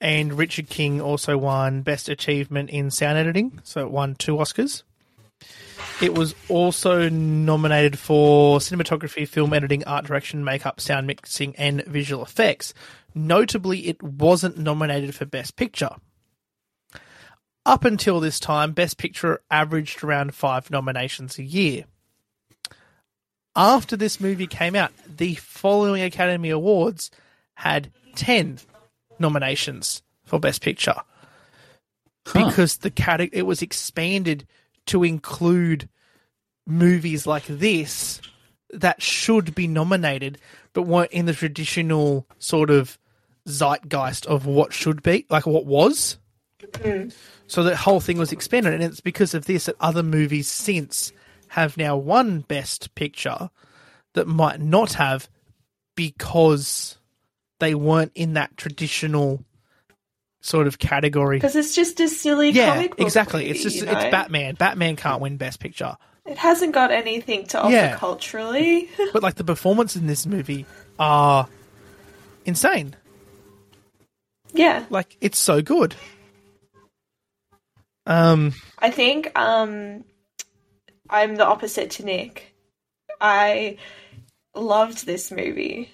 and 0.00 0.32
Richard 0.32 0.68
King 0.70 1.00
also 1.00 1.36
won 1.36 1.82
best 1.82 2.08
achievement 2.08 2.70
in 2.70 2.90
sound 2.90 3.18
editing. 3.18 3.60
So 3.64 3.82
it 3.82 3.90
won 3.90 4.14
two 4.14 4.36
Oscars. 4.36 4.82
It 6.02 6.14
was 6.14 6.34
also 6.48 7.08
nominated 7.08 7.96
for 7.96 8.58
cinematography, 8.58 9.26
film 9.26 9.52
editing, 9.52 9.84
art 9.84 10.04
direction, 10.04 10.42
makeup, 10.42 10.80
sound 10.80 11.06
mixing, 11.06 11.54
and 11.54 11.84
visual 11.86 12.24
effects. 12.24 12.74
Notably, 13.14 13.86
it 13.86 14.02
wasn't 14.02 14.58
nominated 14.58 15.14
for 15.14 15.26
Best 15.26 15.54
Picture. 15.54 15.90
Up 17.64 17.84
until 17.84 18.18
this 18.18 18.40
time, 18.40 18.72
Best 18.72 18.98
Picture 18.98 19.42
averaged 19.48 20.02
around 20.02 20.34
five 20.34 20.72
nominations 20.72 21.38
a 21.38 21.44
year. 21.44 21.84
After 23.54 23.96
this 23.96 24.18
movie 24.18 24.48
came 24.48 24.74
out, 24.74 24.90
the 25.06 25.36
following 25.36 26.02
Academy 26.02 26.50
Awards 26.50 27.12
had 27.54 27.92
10 28.16 28.58
nominations 29.20 30.02
for 30.24 30.40
Best 30.40 30.62
Picture 30.62 30.96
because 32.34 32.78
the 32.78 32.90
cate- 32.90 33.30
it 33.32 33.42
was 33.42 33.62
expanded 33.62 34.48
to 34.86 35.04
include 35.04 35.88
movies 36.66 37.26
like 37.26 37.46
this 37.46 38.20
that 38.70 39.02
should 39.02 39.54
be 39.54 39.66
nominated 39.66 40.38
but 40.72 40.82
weren't 40.82 41.10
in 41.12 41.26
the 41.26 41.34
traditional 41.34 42.26
sort 42.38 42.70
of 42.70 42.98
zeitgeist 43.46 44.24
of 44.26 44.46
what 44.46 44.72
should 44.72 45.02
be 45.02 45.26
like 45.28 45.46
what 45.46 45.66
was? 45.66 46.18
So 47.48 47.62
the 47.64 47.76
whole 47.76 48.00
thing 48.00 48.18
was 48.18 48.32
expanded 48.32 48.72
and 48.72 48.82
it's 48.82 49.00
because 49.00 49.34
of 49.34 49.46
this 49.46 49.66
that 49.66 49.76
other 49.80 50.02
movies 50.02 50.48
since 50.48 51.12
have 51.48 51.76
now 51.76 51.96
won 51.96 52.40
best 52.40 52.94
picture 52.94 53.50
that 54.14 54.26
might 54.26 54.60
not 54.60 54.94
have 54.94 55.28
because 55.94 56.96
they 57.60 57.74
weren't 57.74 58.12
in 58.14 58.34
that 58.34 58.56
traditional 58.56 59.44
sort 60.42 60.66
of 60.66 60.78
category 60.78 61.38
Because 61.38 61.56
it's 61.56 61.74
just 61.74 61.98
a 62.00 62.08
silly 62.08 62.50
yeah, 62.50 62.74
comic 62.74 62.90
book 62.96 63.00
exactly. 63.06 63.40
movie, 63.44 63.50
it's 63.52 63.62
just 63.62 63.76
it's 63.76 63.84
know? 63.86 64.10
Batman. 64.10 64.54
Batman 64.56 64.96
can't 64.96 65.20
win 65.22 65.36
Best 65.38 65.60
Picture, 65.60 65.96
It 66.26 66.36
hasn't 66.36 66.72
got 66.74 66.90
anything 66.90 67.46
to 67.46 67.60
offer 67.60 67.72
Yeah. 67.72 67.96
culturally. 67.96 68.90
but 69.12 69.22
like 69.22 69.36
the 69.36 69.44
performances 69.44 70.02
in 70.02 70.06
this 70.08 70.26
movie 70.26 70.66
are 70.98 71.48
insane. 72.44 72.94
yeah. 74.52 74.84
Like 74.90 75.16
it's 75.20 75.38
so 75.38 75.62
good. 75.62 75.94
Um, 78.04 78.52
I 78.78 78.90
think 78.90 79.36
um, 79.38 80.04
I'm 81.08 81.36
the 81.36 81.46
opposite 81.46 81.92
to 81.92 82.04
Nick. 82.04 82.52
I 83.20 83.76
loved 84.56 85.06
this 85.06 85.30
movie, 85.30 85.88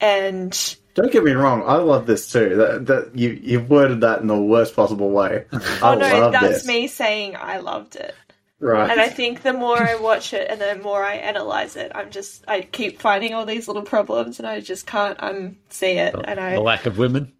and 0.00 0.76
Don't 0.94 1.12
get 1.12 1.24
me 1.24 1.32
wrong, 1.32 1.62
I 1.66 1.76
love 1.76 2.06
this 2.06 2.30
too. 2.32 2.56
That, 2.56 2.86
that 2.86 3.18
you 3.18 3.38
you've 3.42 3.68
worded 3.70 4.00
that 4.02 4.20
in 4.20 4.26
the 4.26 4.40
worst 4.40 4.74
possible 4.74 5.10
way. 5.10 5.44
I 5.52 5.78
oh 5.82 5.94
no, 5.98 6.20
love 6.20 6.32
that's 6.32 6.54
this. 6.62 6.66
me 6.66 6.86
saying 6.88 7.36
I 7.36 7.58
loved 7.58 7.96
it. 7.96 8.14
Right. 8.62 8.90
And 8.90 9.00
I 9.00 9.08
think 9.08 9.42
the 9.42 9.54
more 9.54 9.82
I 9.82 9.94
watch 9.94 10.34
it 10.34 10.50
and 10.50 10.60
the 10.60 10.74
more 10.82 11.02
I 11.02 11.14
analyze 11.14 11.76
it, 11.76 11.92
I'm 11.94 12.10
just 12.10 12.44
I 12.46 12.60
keep 12.60 13.00
finding 13.00 13.32
all 13.32 13.46
these 13.46 13.66
little 13.68 13.82
problems, 13.82 14.38
and 14.38 14.46
I 14.46 14.60
just 14.60 14.86
can't 14.86 15.16
unsee 15.18 15.96
it. 15.96 16.14
And 16.24 16.38
I 16.38 16.54
The 16.56 16.60
lack 16.60 16.84
of 16.86 16.98
women. 16.98 17.32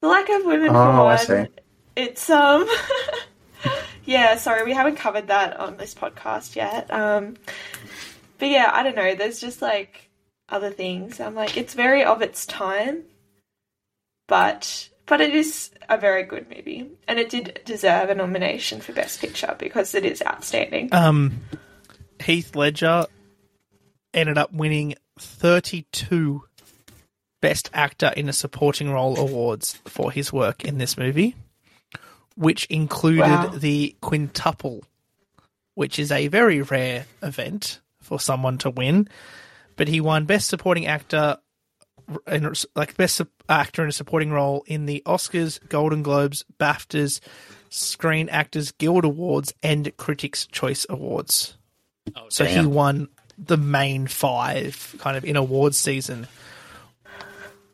the 0.00 0.08
lack 0.08 0.28
of 0.30 0.44
women 0.46 0.68
for 0.70 0.76
Oh, 0.76 1.06
I 1.06 1.16
see. 1.16 1.44
It's 1.96 2.30
um 2.30 2.66
Yeah, 4.04 4.36
sorry, 4.36 4.64
we 4.64 4.72
haven't 4.72 4.96
covered 4.96 5.28
that 5.28 5.58
on 5.60 5.76
this 5.76 5.94
podcast 5.94 6.56
yet. 6.56 6.90
Um 6.90 7.36
but 8.38 8.48
yeah, 8.48 8.70
I 8.72 8.82
don't 8.82 8.96
know, 8.96 9.14
there's 9.14 9.38
just 9.40 9.60
like 9.62 10.08
other 10.52 10.70
things. 10.70 11.18
I'm 11.20 11.34
like 11.34 11.56
it's 11.56 11.74
very 11.74 12.04
of 12.04 12.22
its 12.22 12.46
time, 12.46 13.02
but 14.28 14.88
but 15.06 15.20
it 15.20 15.34
is 15.34 15.70
a 15.88 15.98
very 15.98 16.22
good 16.22 16.48
movie 16.48 16.88
and 17.08 17.18
it 17.18 17.28
did 17.30 17.60
deserve 17.64 18.08
a 18.10 18.14
nomination 18.14 18.80
for 18.80 18.92
best 18.92 19.20
picture 19.20 19.54
because 19.58 19.94
it 19.94 20.04
is 20.04 20.22
outstanding. 20.22 20.88
um, 20.92 21.40
Heath 22.24 22.54
Ledger 22.54 23.06
ended 24.14 24.38
up 24.38 24.52
winning 24.52 24.94
thirty-two 25.18 26.44
Best 27.40 27.70
Actor 27.74 28.12
in 28.16 28.28
a 28.28 28.32
Supporting 28.32 28.90
Role 28.90 29.18
awards 29.18 29.76
for 29.86 30.12
his 30.12 30.32
work 30.32 30.64
in 30.64 30.78
this 30.78 30.96
movie, 30.96 31.34
which 32.36 32.66
included 32.66 33.20
Wow. 33.22 33.46
the 33.48 33.96
quintuple, 34.00 34.84
which 35.74 35.98
is 35.98 36.12
a 36.12 36.28
very 36.28 36.62
rare 36.62 37.06
event 37.20 37.80
for 38.00 38.20
someone 38.20 38.58
to 38.58 38.70
win. 38.70 39.08
But 39.76 39.88
he 39.88 40.00
won 40.00 40.24
Best 40.26 40.48
Supporting 40.48 40.86
Actor, 40.86 41.38
and 42.26 42.64
like 42.76 42.96
Best 42.96 43.16
Sup- 43.16 43.28
Actor 43.48 43.82
in 43.84 43.88
a 43.88 43.92
Supporting 43.92 44.30
Role 44.30 44.64
in 44.66 44.86
the 44.86 45.02
Oscars, 45.06 45.58
Golden 45.68 46.02
Globes, 46.02 46.44
BAFTAs, 46.58 47.20
Screen 47.70 48.28
Actors 48.28 48.72
Guild 48.72 49.04
Awards, 49.04 49.54
and 49.62 49.96
Critics' 49.96 50.46
Choice 50.46 50.84
Awards. 50.88 51.56
so 52.28 52.44
he 52.44 52.66
won 52.66 53.08
the 53.38 53.56
main 53.56 54.06
five 54.06 54.94
kind 54.98 55.16
of 55.16 55.24
in 55.24 55.36
awards 55.36 55.78
season, 55.78 56.26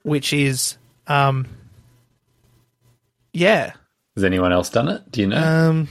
which 0.03 0.33
is, 0.33 0.79
um, 1.09 1.47
yeah, 3.33 3.73
Has 4.15 4.25
anyone 4.25 4.53
else 4.53 4.69
done 4.71 4.89
it? 4.89 5.11
Do 5.11 5.21
you 5.21 5.27
know? 5.27 5.43
um, 5.43 5.89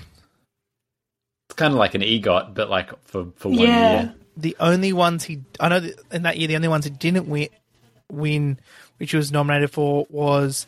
it's 1.50 1.56
kind 1.56 1.74
of 1.74 1.80
like 1.80 1.96
an 1.96 2.02
EGOT, 2.02 2.54
but 2.54 2.70
like 2.70 2.92
for, 3.06 3.28
for 3.36 3.50
one 3.50 3.60
Yeah. 3.60 3.90
year. 3.90 4.16
The 4.38 4.56
only 4.60 4.94
ones 4.94 5.24
he 5.26 5.42
I 5.60 5.68
know 5.70 5.80
that 5.82 6.00
in 6.12 6.22
that 6.24 6.38
year 6.38 6.48
the 6.48 6.56
only 6.56 6.68
ones 6.70 6.86
he 6.86 6.92
didn't 6.92 7.28
win, 7.28 7.50
win 8.12 8.60
which 8.98 9.12
he 9.12 9.18
was 9.18 9.32
nominated 9.32 9.72
for 9.72 10.06
was 10.10 10.66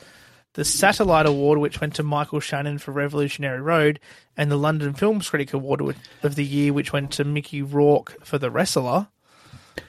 the 0.54 0.66
Satellite 0.66 1.28
Award, 1.28 1.60
which 1.60 1.80
went 1.80 1.96
to 1.96 2.04
Michael 2.04 2.40
Shannon 2.40 2.80
for 2.80 2.92
Revolutionary 2.92 3.62
Road, 3.62 4.00
and 4.36 4.52
the 4.52 4.58
London 4.58 4.94
Film 4.94 5.22
Critic 5.22 5.54
Award 5.54 5.82
of 6.24 6.36
the 6.36 6.44
year, 6.44 6.74
which 6.74 6.92
went 6.92 7.12
to 7.14 7.24
Mickey 7.24 7.62
Rourke 7.62 8.18
for 8.26 8.38
The 8.40 8.50
Wrestler. 8.52 9.08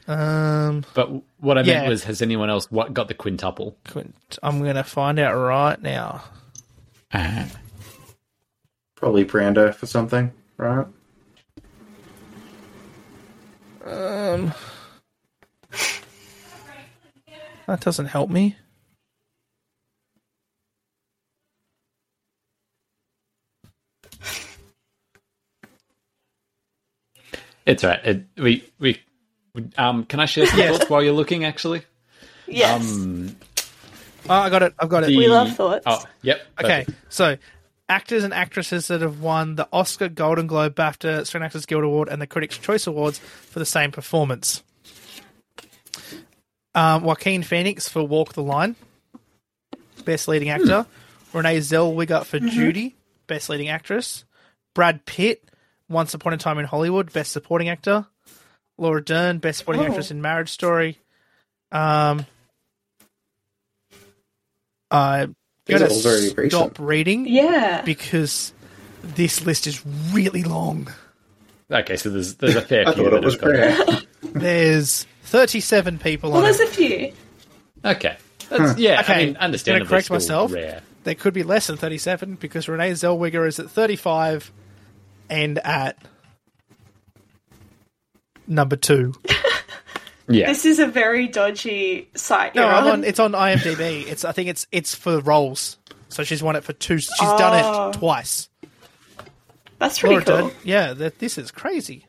Um, 0.07 0.85
But 0.95 1.11
what 1.39 1.57
I 1.59 1.63
meant 1.63 1.85
Yeah. 1.85 1.89
was, 1.89 2.05
has 2.05 2.21
anyone 2.23 2.51
else 2.51 2.71
what 2.71 2.93
got 2.95 3.09
the 3.09 3.15
quintuple? 3.15 3.77
Quint- 3.89 4.39
I'm 4.43 4.61
going 4.63 4.77
to 4.77 4.85
find 4.85 5.19
out 5.19 5.35
right 5.35 5.81
now. 5.81 6.23
Probably 8.97 9.25
Brando 9.25 9.75
for 9.75 9.87
something, 9.87 10.31
right? 10.59 10.87
Um, 13.91 14.55
that 17.67 17.81
doesn't 17.81 18.07
help 18.07 18.31
me. 18.31 18.57
It's 27.67 27.85
right. 27.85 28.01
It, 28.05 28.25
we 28.37 28.69
we 28.79 29.01
um. 29.77 30.05
Can 30.05 30.21
I 30.21 30.27
share 30.27 30.47
some 30.47 30.59
Yeah. 30.59 30.73
thoughts 30.73 30.89
while 30.91 31.03
you're 31.03 31.13
looking? 31.13 31.45
Actually, 31.45 31.83
Yes. 32.47 32.83
um, 32.97 33.37
Oh, 34.29 34.35
I 34.35 34.51
got 34.51 34.63
it. 34.63 34.75
I've 34.79 34.89
got 34.89 35.03
it. 35.05 35.07
The- 35.09 35.17
We 35.17 35.29
love 35.29 35.55
thoughts. 35.57 35.85
Oh, 35.87 36.05
yep. 36.23 36.41
Okay, 36.63 36.87
so 37.09 37.37
actors 37.91 38.25
and 38.25 38.33
actresses 38.33 38.89
that 38.89 39.03
have 39.03 39.21
won 39.21 39.57
the 39.57 39.69
Oscar, 39.73 40.09
Golden 40.09 40.47
Globe, 40.47 40.75
BAFTA, 40.75 41.27
Screen 41.27 41.43
Actors 41.43 41.67
Guild 41.67 41.85
Award, 41.85 42.09
and 42.09 42.23
the 42.23 42.27
Critics' 42.27 42.57
Choice 42.57 42.87
Awards 42.87 43.19
for 43.19 43.59
the 43.59 43.67
same 43.67 43.91
performance. 43.91 44.63
Um, 46.75 47.03
Joaquin 47.03 47.43
Phoenix 47.43 47.89
for 47.89 48.03
Walk 48.07 48.33
the 48.35 48.43
Line, 48.43 48.77
Best 50.05 50.29
Leading 50.29 50.49
Actor. 50.51 50.87
Renee 51.33 51.59
Zellweger 51.59 52.25
for 52.25 52.39
Judy, 52.41 52.97
Best 53.27 53.49
Leading 53.49 53.69
Actress. 53.69 54.25
Brad 54.75 55.05
Pitt, 55.05 55.45
Once 55.89 56.15
Upon 56.15 56.33
a 56.33 56.37
Time 56.37 56.59
in 56.59 56.65
Hollywood, 56.65 57.13
Best 57.13 57.33
Supporting 57.33 57.69
Actor. 57.69 58.07
Laura 58.79 59.05
Dern, 59.05 59.39
Best 59.39 59.59
Supporting 59.59 59.83
Oh. 59.83 59.87
Actress 59.87 60.11
in 60.11 60.23
Marriage 60.23 60.49
Story. 60.49 60.99
Um, 61.71 62.25
I'm 64.91 65.37
These 65.71 65.79
gonna 65.81 65.91
are 65.91 65.95
all 65.95 66.03
very 66.03 66.29
stop 66.29 66.37
recent. 66.39 66.79
reading 66.79 67.27
Yeah. 67.27 67.83
because 67.83 68.53
this 69.03 69.45
list 69.47 69.67
is 69.67 69.85
really 70.13 70.43
long. 70.43 70.93
Okay, 71.71 71.97
so 71.97 72.11
there's 72.11 72.35
there's 72.35 72.57
a 72.57 72.63
fair 72.63 72.85
I 72.89 72.95
few 72.95 73.05
thought 73.05 73.15
it 73.15 73.25
was 73.25 73.37
have. 73.37 74.07
There's 74.35 75.07
37 75.25 75.99
people 75.99 76.31
Well, 76.31 76.39
on 76.39 76.45
there's 76.45 76.61
it. 76.61 76.69
a 76.69 76.73
few. 76.73 77.13
Okay. 77.85 78.17
That's, 78.49 78.79
yeah, 78.79 79.01
Okay, 79.01 79.13
I 79.13 79.25
mean, 79.27 79.37
I'm 79.41 79.53
gonna 79.79 79.85
correct 79.89 80.07
still 80.07 80.17
myself. 80.17 80.53
rare. 80.53 80.83
There 81.05 81.15
could 81.15 81.33
be 81.35 81.43
less 81.45 81.69
than 81.69 81.77
37 81.77 82.35
because 82.35 82.69
Renee 82.69 82.93
Zellweger 82.93 83.47
is 83.47 83.59
at 83.59 83.71
35 83.71 84.51
and 85.31 85.59
at 85.61 85.97
number 88.47 88.77
two. 88.77 89.15
Yeah. 90.31 90.47
This 90.47 90.65
is 90.65 90.79
a 90.79 90.87
very 90.87 91.29
dodgy 91.29 92.09
site. 92.15 92.55
No, 92.55 92.67
I'm 92.67 92.85
on. 92.85 92.91
on, 92.91 93.05
it's 93.05 93.19
on 93.21 93.33
IMDb. 93.33 94.07
It's 94.07 94.25
I 94.25 94.33
think 94.33 94.49
it's 94.49 94.67
it's 94.73 94.95
for 94.95 95.21
roles. 95.21 95.77
So 96.09 96.25
she's 96.25 96.43
won 96.43 96.57
it 96.57 96.65
for 96.65 96.73
two. 96.73 96.99
She's 96.99 97.19
done 97.19 97.63
Oh. 97.65 97.89
it 97.91 97.95
twice. 97.95 98.49
That's 99.79 99.99
pretty 99.99 100.17
Laura 100.17 100.25
cool. 100.27 100.49
Dern- 100.49 100.57
yeah, 100.65 100.93
that, 100.93 101.19
this 101.19 101.39
is 101.39 101.51
crazy. 101.51 102.07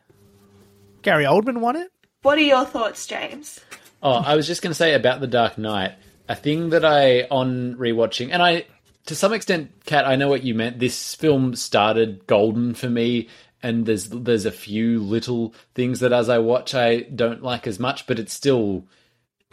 Gary 1.04 1.24
Oldman 1.26 1.60
won 1.62 1.76
it. 1.76 1.92
What 2.22 2.38
are 2.38 2.42
your 2.42 2.66
thoughts, 2.66 3.08
James? 3.08 3.60
Oh, 4.04 4.12
I 4.14 4.36
was 4.36 4.46
just 4.48 4.62
going 4.62 4.72
to 4.72 4.76
say 4.76 4.94
about 4.94 5.22
the 5.22 5.28
Dark 5.28 5.58
Knight. 5.58 5.94
A 6.28 6.36
thing 6.36 6.70
that 6.72 6.86
I 6.86 7.22
on 7.32 7.76
rewatching, 7.76 8.30
and 8.32 8.42
I 8.42 8.66
to 9.08 9.16
some 9.16 9.34
extent, 9.34 9.72
Kat, 9.86 10.06
I 10.06 10.16
know 10.16 10.28
what 10.30 10.44
you 10.44 10.54
meant. 10.54 10.80
This 10.80 11.16
film 11.16 11.56
started 11.56 12.26
golden 12.28 12.74
for 12.74 12.90
me, 12.90 13.30
and 13.64 13.86
there's 13.86 14.10
there's 14.10 14.46
a 14.46 14.52
few 14.52 15.00
little 15.00 15.54
things 15.76 16.00
that 16.00 16.12
as 16.14 16.30
I 16.30 16.38
watch 16.40 16.74
I 16.76 17.02
don't 17.02 17.44
like 17.44 17.68
as 17.68 17.80
much, 17.80 18.08
but 18.08 18.20
it's 18.20 18.34
still, 18.34 18.86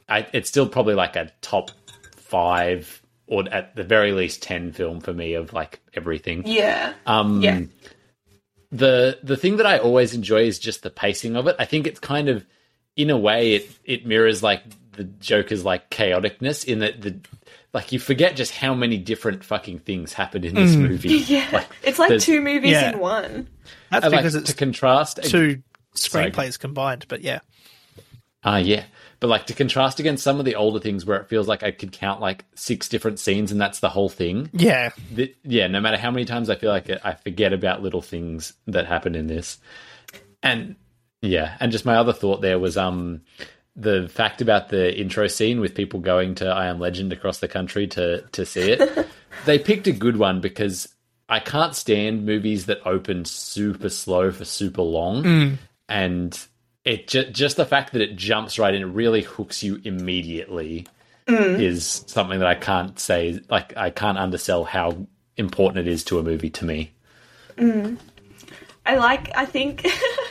I, 0.09 0.27
it's 0.33 0.49
still 0.49 0.69
probably 0.69 0.95
like 0.95 1.17
a 1.17 1.31
top 1.43 1.71
five 2.17 3.03
or 3.27 3.45
at 3.53 3.77
the 3.77 3.85
very 3.85 4.13
least 4.13 4.43
ten 4.43 4.73
film 4.73 5.01
for 5.01 5.13
me 5.13 5.35
of 5.35 5.53
like 5.53 5.81
everything. 5.95 6.43
Yeah. 6.47 6.95
Um, 7.07 7.43
Yeah. 7.43 7.63
the 8.71 9.19
the 9.23 9.37
thing 9.37 9.57
that 9.57 9.67
I 9.67 9.79
always 9.79 10.15
enjoy 10.15 10.43
is 10.43 10.59
just 10.59 10.83
the 10.83 10.91
pacing 10.91 11.37
of 11.37 11.47
it. 11.47 11.57
I 11.59 11.65
think 11.65 11.87
it's 11.87 12.01
kind 12.01 12.29
of, 12.29 12.47
in 12.97 13.11
a 13.11 13.19
way, 13.19 13.55
it 13.55 13.71
it 13.85 14.07
mirrors 14.07 14.43
like 14.43 14.63
the 14.93 15.05
Joker's 15.05 15.65
like 15.65 15.91
chaoticness 15.91 16.65
in 16.65 16.81
that 16.81 17.01
the 17.01 17.21
like 17.73 17.93
you 17.93 17.99
forget 17.99 18.35
just 18.35 18.53
how 18.55 18.75
many 18.75 18.97
different 18.99 19.45
fucking 19.45 19.79
things 19.81 20.13
happen 20.13 20.43
in 20.45 20.55
this 20.55 20.75
movie. 20.75 21.09
Yeah. 21.29 21.65
it's 21.83 21.99
like 21.99 22.19
two 22.21 22.41
movies 22.41 22.73
Yeah. 22.73 22.93
in 22.93 22.99
one. 22.99 23.49
That's 23.91 24.05
And, 24.05 24.13
like, 24.13 24.23
because 24.23 24.35
it's 24.35 24.51
to 24.51 24.57
contrast 24.57 25.21
two 25.25 25.63
Sorry. 25.95 26.31
screenplays 26.31 26.59
combined. 26.59 27.07
But 27.09 27.23
yeah, 27.23 27.41
Ah, 28.45 28.59
yeah. 28.59 28.85
But 29.21 29.27
like 29.29 29.47
to 29.47 29.53
contrast 29.55 29.99
against 29.99 30.23
some 30.23 30.39
of 30.39 30.45
the 30.45 30.55
older 30.55 30.79
things 30.79 31.05
where 31.05 31.19
it 31.19 31.29
feels 31.29 31.49
like 31.49 31.65
I 31.65 31.73
could 31.73 31.91
count 31.91 32.21
like 32.21 32.45
six 32.55 32.89
different 32.89 33.19
scenes 33.19 33.51
and 33.51 33.61
that's 33.61 33.81
the 33.81 33.89
whole 33.89 34.09
thing. 34.09 34.49
yeah, 34.53 34.91
The, 35.13 35.35
yeah, 35.43 35.67
no 35.67 35.81
matter 35.81 35.97
how 35.97 36.13
many 36.13 36.25
times 36.25 36.49
I 36.49 36.55
feel 36.55 36.71
like 36.71 36.89
I 37.05 37.15
forget 37.15 37.53
about 37.53 37.83
little 37.83 38.01
things 38.03 38.53
that 38.69 38.87
happen 38.87 39.17
in 39.17 39.27
this. 39.27 39.59
And 40.41 40.77
yeah, 41.21 41.57
and 41.59 41.73
just 41.73 41.85
my 41.85 41.97
other 41.97 42.13
thought 42.13 42.41
there 42.41 42.61
was 42.61 42.77
um 42.77 43.23
the 43.75 44.09
fact 44.09 44.41
about 44.41 44.69
the 44.69 44.97
intro 44.97 45.27
scene 45.27 45.59
with 45.61 45.75
people 45.75 45.99
going 45.99 46.37
to 46.37 46.47
I 46.49 46.67
Am 46.67 46.79
Legend 46.79 47.13
across 47.13 47.39
the 47.41 47.49
country 47.49 47.89
to 47.89 48.23
to 48.23 48.47
see 48.47 48.71
it. 48.71 49.09
they 49.47 49.59
picked 49.59 49.89
a 49.89 49.93
good 49.93 50.17
one 50.17 50.41
because 50.41 50.89
I 51.29 51.41
can't 51.41 51.75
stand 51.75 52.25
movies 52.25 52.67
that 52.67 52.87
open 52.87 53.25
super 53.25 53.89
slow 53.89 54.31
for 54.33 54.45
super 54.45 54.83
long. 54.83 55.23
Mm. 55.23 55.59
And 55.89 56.47
it 56.85 57.09
ju- 57.09 57.31
just 57.31 57.57
the 57.57 57.67
fact 57.67 57.93
that 57.93 58.03
it 58.03 58.17
jumps 58.17 58.59
right 58.59 58.75
in 58.75 58.83
it 58.83 58.87
really 58.87 59.23
hooks 59.23 59.63
you 59.63 59.81
immediately 59.85 60.87
mm. 61.27 61.61
is 61.61 62.05
something 62.07 62.39
that 62.39 62.49
I 62.49 62.55
can't 62.55 62.99
say 62.99 63.41
like 63.51 63.77
I 63.77 63.91
can't 63.91 64.19
undersell 64.19 64.65
how 64.65 65.07
important 65.37 65.87
it 65.87 65.91
is 65.91 66.05
to 66.05 66.19
a 66.19 66.23
movie 66.23 66.51
to 66.51 66.65
me. 66.65 66.93
Mm. 67.57 67.99
I 68.87 68.97
like, 68.97 69.31
I 69.37 69.45
think, 69.45 69.87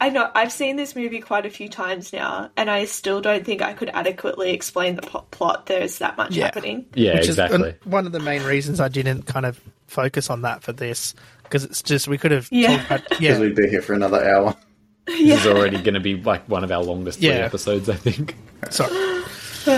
I 0.00 0.10
know, 0.10 0.30
I've 0.34 0.52
seen 0.52 0.76
this 0.76 0.94
movie 0.94 1.20
quite 1.20 1.44
a 1.44 1.50
few 1.50 1.68
times 1.68 2.12
now, 2.12 2.50
and 2.56 2.70
I 2.70 2.84
still 2.84 3.20
don't 3.20 3.44
think 3.44 3.62
I 3.62 3.72
could 3.72 3.88
adequately 3.92 4.50
explain 4.50 4.94
the 4.94 5.02
po- 5.02 5.24
plot. 5.32 5.66
There's 5.66 5.98
that 5.98 6.16
much 6.16 6.36
Yeah. 6.36 6.44
happening. 6.44 6.86
Yeah, 6.94 7.14
which 7.14 7.26
exactly. 7.26 7.70
is 7.70 7.74
one 7.86 8.06
of 8.06 8.12
the 8.12 8.20
main 8.20 8.44
reasons 8.44 8.78
I 8.80 8.86
didn't 8.88 9.22
kind 9.22 9.44
of 9.44 9.60
focus 9.88 10.30
on 10.30 10.42
that 10.42 10.62
for 10.62 10.72
this 10.72 11.14
because 11.42 11.64
it's 11.64 11.82
just 11.82 12.06
we 12.06 12.16
could 12.18 12.30
have 12.30 12.46
Yeah. 12.52 12.76
talked 12.76 12.86
about 12.86 13.02
Because 13.08 13.20
yeah 13.20 13.38
we'd 13.40 13.56
be 13.56 13.68
here 13.68 13.82
for 13.82 13.94
another 13.94 14.22
hour. 14.28 14.54
This 15.06 15.40
is 15.40 15.46
already 15.46 15.78
going 15.78 15.94
to 15.94 16.00
be 16.00 16.16
like 16.16 16.46
one 16.50 16.62
of 16.64 16.70
our 16.70 16.82
longest 16.82 17.18
three 17.18 17.28
Yeah. 17.30 17.36
episodes, 17.36 17.88
I 17.88 17.94
think. 17.96 18.36
sorry 18.70 19.22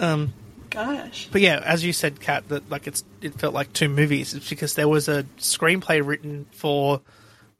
um 0.00 0.32
Gosh. 0.70 1.28
but 1.32 1.40
yeah 1.40 1.60
as 1.64 1.84
you 1.84 1.92
said 1.92 2.20
Kat 2.20 2.48
that 2.48 2.68
like 2.70 2.86
it's 2.86 3.02
it 3.22 3.34
felt 3.34 3.52
like 3.54 3.72
two 3.72 3.88
movies 3.88 4.34
it's 4.34 4.48
because 4.48 4.74
there 4.74 4.88
was 4.88 5.08
a 5.08 5.24
screenplay 5.38 6.04
written 6.06 6.46
for 6.52 7.00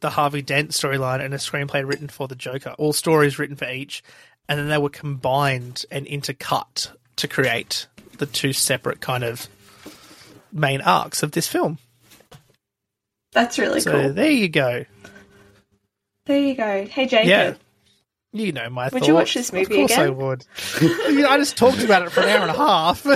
the 0.00 0.10
Harvey 0.10 0.42
Dent 0.42 0.70
storyline 0.70 1.24
and 1.24 1.32
a 1.34 1.38
screenplay 1.38 1.86
written 1.86 2.08
for 2.08 2.28
the 2.28 2.34
Joker 2.36 2.74
all 2.78 2.92
stories 2.92 3.38
written 3.38 3.56
for 3.56 3.68
each 3.70 4.02
and 4.48 4.58
then 4.58 4.68
they 4.68 4.78
were 4.78 4.90
combined 4.90 5.84
and 5.90 6.06
intercut 6.06 6.90
to 7.16 7.28
create 7.28 7.86
the 8.18 8.26
two 8.26 8.52
separate 8.52 9.00
kind 9.00 9.24
of 9.24 9.48
main 10.52 10.80
arcs 10.80 11.22
of 11.22 11.32
this 11.32 11.48
film 11.48 11.78
That's 13.32 13.58
really 13.58 13.80
so 13.80 13.90
cool. 13.92 14.12
there 14.12 14.30
you 14.30 14.48
go 14.48 14.84
There 16.26 16.38
you 16.38 16.54
go. 16.56 16.86
Hey, 16.86 17.06
Jacob. 17.06 17.28
Yeah. 17.28 17.54
You 18.32 18.52
know 18.52 18.68
my 18.68 18.84
Would 18.84 18.92
thoughts. 18.92 19.08
you 19.08 19.14
watch 19.14 19.34
this 19.34 19.52
movie 19.52 19.82
Of 19.82 19.88
course 19.88 19.98
I 19.98 20.08
would. 20.10 20.44
You 20.82 21.20
know, 21.22 21.28
I 21.28 21.38
just 21.38 21.56
talked 21.56 21.82
about 21.82 22.02
it 22.02 22.10
for 22.10 22.20
an 22.20 22.28
hour 22.28 22.42
and 22.42 22.50
a 22.50 22.54
half. 22.54 23.06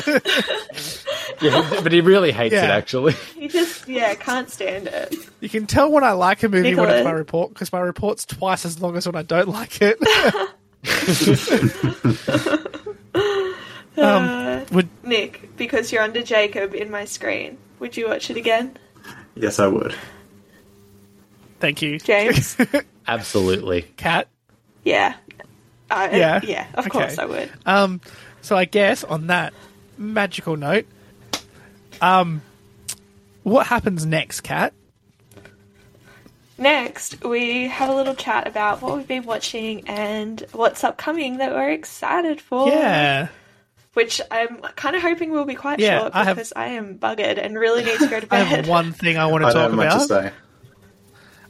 Yeah, 1.41 1.81
but 1.83 1.91
he 1.91 2.03
really 2.03 2.33
hates 2.33 2.53
Yeah. 2.53 2.65
it 2.65 2.71
actually. 2.71 3.13
he 3.35 3.49
just, 3.49 3.89
yeah, 3.89 4.15
can't 4.15 4.51
stand 4.51 4.89
it. 4.89 5.15
you 5.41 5.49
can 5.49 5.67
tell 5.67 5.91
when 5.91 6.05
I 6.05 6.13
like 6.13 6.43
a 6.43 6.51
movie 6.51 6.75
when 6.75 6.91
it's 6.91 7.03
my 7.05 7.13
report 7.13 7.55
because 7.55 7.73
my 7.73 7.81
report's 7.81 8.27
twice 8.27 8.67
as 8.67 8.83
long 8.83 8.95
as 8.97 9.07
when 9.07 9.17
I 9.17 9.23
don't 9.23 9.49
like 9.49 9.79
it. 9.81 9.99
um, 13.97 14.67
would 14.73 14.89
Nick, 15.03 15.57
because 15.57 15.93
you're 15.93 16.03
under 16.03 16.23
Jacob 16.23 16.75
in 16.75 16.91
my 16.91 17.07
screen, 17.07 17.57
would 17.79 17.97
you 17.97 18.09
watch 18.09 18.29
it 18.29 18.37
again? 18.37 18.77
Yes, 19.35 19.59
I 19.59 19.67
would. 19.67 19.95
thank 21.59 21.81
you, 21.81 21.99
James? 21.99 22.57
Absolutely. 23.07 23.83
Cat. 23.97 24.29
Yeah. 24.85 25.15
Uh, 25.91 26.09
Yeah? 26.13 26.41
Yeah, 26.43 26.67
of 26.75 26.87
Okay. 26.87 26.91
course 26.91 27.19
I 27.19 27.25
would. 27.27 27.51
Um, 27.67 28.01
so 28.43 28.57
I 28.57 28.65
guess 28.65 29.03
on 29.05 29.27
that 29.29 29.53
magical 29.99 30.57
note, 30.57 30.87
um, 32.01 32.43
what 33.43 33.67
happens 33.67 34.07
next, 34.07 34.43
Cat? 34.43 34.73
Next, 36.59 37.25
we 37.25 37.69
have 37.69 37.89
a 37.89 37.95
little 37.95 38.15
chat 38.15 38.47
about 38.47 38.83
what 38.83 38.95
we've 38.97 39.09
been 39.09 39.25
watching 39.25 39.89
and 39.89 40.45
what's 40.53 40.85
upcoming 40.85 41.39
that 41.39 41.53
we're 41.53 41.71
excited 41.71 42.39
for. 42.41 42.69
Yeah. 42.69 43.29
Which 43.95 44.21
I'm 44.31 44.59
kind 44.77 44.95
of 44.95 45.01
hoping 45.03 45.31
will 45.33 45.47
be 45.47 45.55
quite 45.55 45.81
Yeah, 45.81 46.01
short 46.01 46.13
I 46.15 46.25
have- 46.25 46.37
because 46.37 46.53
I, 46.55 46.67
am 46.67 46.99
buggered 46.99 47.39
and 47.43 47.59
really 47.59 47.83
need 47.83 47.99
to 47.99 48.07
go 48.09 48.21
to 48.21 48.27
I 48.31 48.39
bed. 48.45 48.47
have 48.47 48.69
one 48.69 48.93
thing 48.93 49.17
I 49.17 49.27
want 49.27 49.43
to 49.43 49.49
I 49.49 49.53
don't 49.55 49.71
talk 49.77 49.87
have 49.89 49.99
much 49.99 50.07
to 50.09 50.15
about. 50.15 50.33
say. 50.33 50.33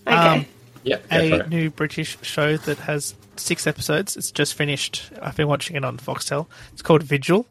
okay. 0.07 0.39
um, 0.39 0.47
Yep. 0.83 1.05
a 1.11 1.47
new 1.49 1.71
British 1.71 2.17
show 2.23 2.57
that 2.57 2.79
has 2.79 3.15
six 3.37 3.67
episodes. 3.67 4.17
It's 4.17 4.31
just 4.31 4.55
finished. 4.55 5.11
I've 5.21 5.37
been 5.37 5.49
watching 5.49 5.77
it 5.77 5.85
on 5.85 5.99
Foxtel. 5.99 6.47
It's 6.73 6.83
called 6.83 7.03
Vigil. 7.03 7.47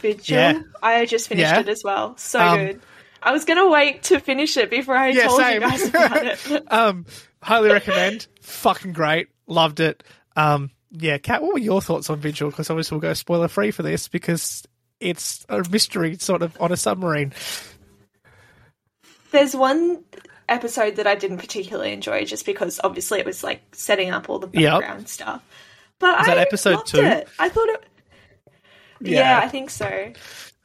Vigil. 0.00 0.36
yeah. 0.36 0.60
I 0.82 1.06
just 1.06 1.28
finished 1.28 1.50
Yeah. 1.52 1.60
it 1.60 1.68
as 1.68 1.82
well. 1.84 2.16
So 2.18 2.40
Um, 2.40 2.58
good. 2.66 2.80
I 3.22 3.32
was 3.32 3.44
going 3.44 3.58
to 3.58 3.70
wait 3.70 4.02
to 4.04 4.20
finish 4.20 4.56
it 4.56 4.70
before 4.70 4.96
I 4.96 5.08
Yeah, 5.10 5.28
told 5.28 5.40
same. 5.40 5.62
you 5.62 5.68
guys 5.68 5.88
about 5.88 6.26
it. 6.26 6.62
Um, 6.70 7.06
highly 7.42 7.70
recommend. 7.70 8.26
Fucking 8.42 8.92
great. 8.92 9.28
Loved 9.46 9.80
it. 9.80 10.02
Um, 10.36 10.70
yeah, 10.90 11.18
Kat, 11.18 11.42
what 11.42 11.52
were 11.54 11.58
your 11.60 11.80
thoughts 11.80 12.10
on 12.10 12.18
Vigil? 12.20 12.50
Because 12.50 12.70
obviously 12.70 12.96
we'll 12.96 13.00
go 13.02 13.14
spoiler 13.14 13.48
free 13.48 13.70
for 13.70 13.82
this 13.82 14.08
because 14.08 14.64
it's 15.00 15.46
a 15.48 15.62
mystery 15.70 16.16
sort 16.18 16.42
of 16.42 16.56
on 16.60 16.70
a 16.72 16.76
submarine. 16.76 17.32
There's 19.30 19.54
one 19.56 20.04
episode 20.48 20.96
that 20.96 21.06
I 21.06 21.14
didn't 21.14 21.38
particularly 21.38 21.92
enjoy 21.92 22.24
just 22.24 22.44
because 22.46 22.80
obviously 22.84 23.18
it 23.20 23.26
was 23.26 23.42
like 23.44 23.62
setting 23.72 24.10
up 24.10 24.28
all 24.28 24.38
the 24.38 24.48
Yep. 24.52 24.80
background 24.80 25.08
stuff. 25.08 25.42
But 25.98 26.18
Was 26.18 26.28
I 26.28 26.34
that 26.34 26.46
episode 26.46 26.74
loved 26.76 26.86
two? 26.88 27.00
It. 27.02 27.28
I 27.38 27.48
thought 27.48 27.68
it. 27.68 27.84
Yeah. 29.00 29.18
Yeah. 29.20 29.38
I 29.42 29.48
think 29.48 29.70
so. 29.70 30.12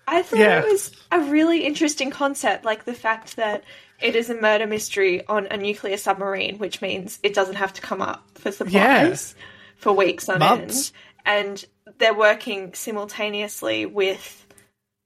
I 0.07 0.21
thought 0.21 0.39
Yeah. 0.39 0.59
it 0.59 0.65
was 0.71 0.91
a 1.11 1.19
really 1.19 1.65
interesting 1.65 2.09
concept, 2.09 2.65
like 2.65 2.85
the 2.85 2.93
fact 2.93 3.35
that 3.35 3.63
it 4.01 4.15
is 4.15 4.29
a 4.29 4.35
murder 4.35 4.65
mystery 4.65 5.25
on 5.27 5.47
a 5.51 5.57
nuclear 5.57 5.97
submarine, 5.97 6.57
which 6.57 6.81
means 6.81 7.19
it 7.21 7.33
doesn't 7.33 7.55
have 7.55 7.73
to 7.73 7.81
come 7.81 8.01
up 8.01 8.25
for 8.35 8.51
supplies 8.51 9.35
for 9.75 9.93
weeks 9.93 10.27
on 10.29 10.39
Months. 10.39 10.91
end. 11.25 11.35
And 11.53 11.65
they're 11.99 12.13
working 12.13 12.73
simultaneously 12.73 13.85
with 13.85 14.45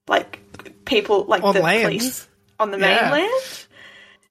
like 0.08 0.40
people 0.86 1.26
like 1.26 1.44
On 1.44 1.54
the 1.54 1.62
land. 1.62 1.84
police 1.84 2.28
on 2.60 2.72
the 2.72 2.78
Yeah. 2.80 3.10
mainland. 3.12 3.66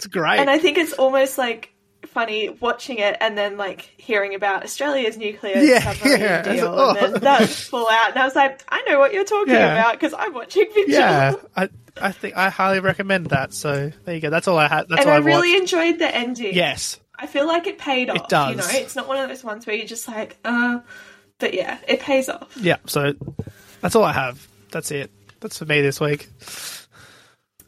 It's 0.05 0.07
great. 0.13 0.41
And 0.41 0.51
I 0.51 0.59
think 0.59 0.79
it's 0.79 0.93
almost 0.95 1.39
like 1.39 1.73
funny 2.07 2.49
watching 2.49 2.99
it 2.99 3.17
and 3.21 3.39
then 3.39 3.57
like 3.57 3.83
hearing 3.97 4.35
about 4.35 4.65
Australia's 4.65 5.17
nuclear 5.17 5.59
Yeah, 5.59 5.93
submarine 5.93 6.21
yeah. 6.21 6.43
deal 6.43 6.67
Oh. 6.77 6.97
and 6.97 7.15
then 7.15 7.21
that 7.23 7.49
full 7.49 7.89
out. 7.89 8.11
And 8.11 8.19
I 8.19 8.25
was 8.25 8.35
like, 8.35 8.61
I 8.69 8.83
know 8.89 8.99
what 8.99 9.13
you're 9.13 9.25
talking 9.25 9.55
Yeah. 9.55 9.73
about 9.79 9.93
because 9.93 10.13
I'm 10.19 10.35
watching 10.35 10.67
Vigil. 10.75 10.91
yeah, 10.91 11.35
I 11.57 11.69
I 12.01 12.11
think 12.11 12.37
I 12.37 12.49
highly 12.51 12.81
recommend 12.81 13.27
that. 13.27 13.55
So 13.55 13.93
there 14.05 14.15
you 14.17 14.21
go. 14.21 14.31
That's 14.31 14.49
all 14.49 14.59
I 14.59 14.67
had. 14.67 14.89
That's 14.89 15.03
and 15.03 15.11
all 15.11 15.13
I 15.15 15.17
I 15.17 15.19
really 15.21 15.53
watched. 15.53 15.73
enjoyed 15.73 15.99
the 16.01 16.13
ending. 16.13 16.55
Yes. 16.55 16.99
I 17.17 17.27
feel 17.29 17.47
like 17.47 17.69
it 17.69 17.79
paid 17.79 18.11
off. 18.11 18.17
It 18.17 18.29
does. 18.29 18.51
You 18.51 18.57
know, 18.57 18.85
it's 18.85 18.97
not 18.97 19.07
one 19.07 19.19
of 19.19 19.29
those 19.29 19.45
ones 19.45 19.65
where 19.67 19.77
you're 19.77 19.87
just 19.87 20.09
like, 20.09 20.37
uh, 20.45 20.81
but 21.39 21.55
yeah, 21.55 21.79
it 21.87 22.01
pays 22.01 22.29
off. 22.29 22.57
Yeah. 22.61 22.79
So 22.87 23.13
that's 23.81 23.95
all 23.95 24.03
I 24.05 24.13
have. 24.13 24.45
That's 24.73 24.91
it. 24.91 25.13
That's 25.41 25.59
for 25.59 25.67
me 25.67 25.83
this 25.83 26.01
week. 26.01 26.29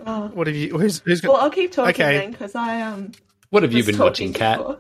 Oh. 0.06 0.28
What 0.28 0.47
have 0.47 0.56
you? 0.56 0.78
Who's 0.78 1.01
who's 1.01 1.22
Well, 1.22 1.32
got? 1.32 1.43
I'll 1.44 1.51
keep 1.51 1.72
talking 1.72 1.90
Okay. 1.90 2.18
then 2.18 2.32
because 2.32 2.55
I 2.55 2.81
um. 2.82 3.12
What 3.51 3.62
have 3.62 3.72
you 3.72 3.85
been 3.85 3.98
watching, 3.98 4.32
Kat? 4.32 4.59
before. 4.59 4.78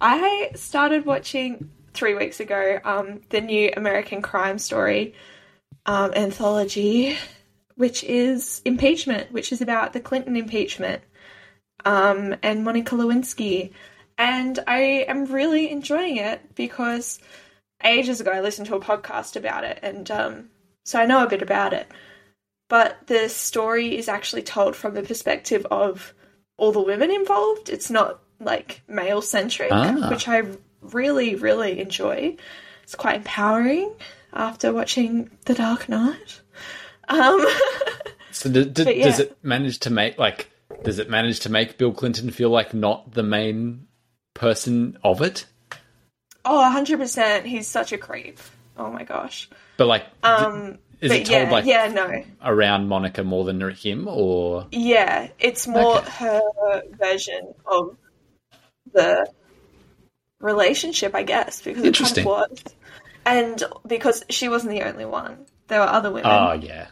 I 0.00 0.50
started 0.54 1.04
watching 1.04 1.70
three 1.92 2.14
weeks 2.14 2.40
ago 2.40 2.80
um, 2.84 3.20
the 3.30 3.40
new 3.40 3.72
American 3.76 4.22
Crime 4.22 4.58
Story 4.58 5.14
um, 5.86 6.12
anthology, 6.14 7.16
which 7.76 8.04
is 8.04 8.60
impeachment, 8.64 9.32
which 9.32 9.52
is 9.52 9.60
about 9.60 9.92
the 9.92 10.00
Clinton 10.00 10.36
impeachment 10.36 11.02
um, 11.84 12.34
and 12.42 12.64
Monica 12.64 12.94
Lewinsky. 12.94 13.72
And 14.16 14.58
I 14.66 15.04
am 15.08 15.24
really 15.26 15.70
enjoying 15.70 16.16
it 16.18 16.54
because 16.54 17.18
ages 17.82 18.20
ago 18.20 18.30
I 18.30 18.40
listened 18.40 18.68
to 18.68 18.76
a 18.76 18.80
podcast 18.80 19.34
about 19.36 19.64
it, 19.64 19.80
and 19.82 20.08
um, 20.10 20.50
so 20.84 21.00
I 21.00 21.06
know 21.06 21.24
a 21.24 21.28
bit 21.28 21.42
about 21.42 21.72
it. 21.72 21.88
But 22.74 23.06
the 23.06 23.28
story 23.28 23.96
is 23.96 24.08
actually 24.08 24.42
told 24.42 24.74
from 24.74 24.94
the 24.94 25.02
perspective 25.02 25.64
of 25.70 26.12
all 26.56 26.72
the 26.72 26.80
women 26.82 27.08
involved. 27.12 27.68
It's 27.68 27.88
not 27.88 28.18
like 28.40 28.82
male 28.88 29.22
centric, 29.22 29.70
Ah. 29.70 30.10
which 30.10 30.26
I 30.26 30.42
really, 30.80 31.36
really 31.36 31.78
enjoy. 31.78 32.36
It's 32.82 32.96
quite 32.96 33.14
empowering 33.18 33.92
after 34.32 34.72
watching 34.72 35.30
The 35.44 35.54
Dark 35.54 35.88
Knight. 35.88 36.40
Um, 37.06 37.46
So 38.32 38.48
yeah. 38.48 38.64
does 38.64 39.20
it 39.20 39.38
manage 39.44 39.78
to 39.80 39.90
make 39.90 40.18
like 40.18 40.50
does 40.82 40.98
it 40.98 41.08
manage 41.08 41.38
to 41.40 41.48
make 41.50 41.78
Bill 41.78 41.92
Clinton 41.92 42.32
feel 42.32 42.50
like 42.50 42.74
not 42.74 43.12
the 43.12 43.22
main 43.22 43.86
person 44.34 44.98
of 45.04 45.22
it? 45.22 45.46
oh, 46.44 46.58
100%. 46.74 47.44
He's 47.44 47.68
such 47.68 47.92
a 47.92 47.98
creep. 47.98 48.40
Oh 48.76 48.90
my 48.90 49.04
gosh. 49.04 49.48
But 49.76 49.86
like, 49.86 50.06
Um, 50.24 50.78
is 51.00 51.10
but 51.10 51.18
it 51.18 51.26
told 51.26 51.42
yeah, 51.42 51.50
like 51.50 51.64
yeah, 51.66 51.88
no. 51.88 52.24
around 52.42 52.88
Monica 52.88 53.22
more 53.24 53.44
than 53.44 53.60
him, 53.70 54.06
or 54.08 54.66
Yeah, 54.70 55.28
it's 55.38 55.66
more 55.66 55.98
Okay. 55.98 56.10
her 56.10 56.40
version 56.98 57.54
of 57.66 57.96
the 58.92 59.26
relationship, 60.40 61.14
I 61.14 61.22
guess, 61.22 61.62
because 61.62 61.84
it 61.84 61.96
kind 61.96 62.18
of 62.18 62.24
was. 62.24 62.64
And 63.26 63.62
because 63.86 64.24
she 64.28 64.48
wasn't 64.48 64.72
the 64.72 64.82
only 64.82 65.06
one, 65.06 65.46
there 65.68 65.80
were 65.80 65.86
other 65.86 66.10
women. 66.10 66.30
oh 66.30 66.52
yeah, 66.52 66.88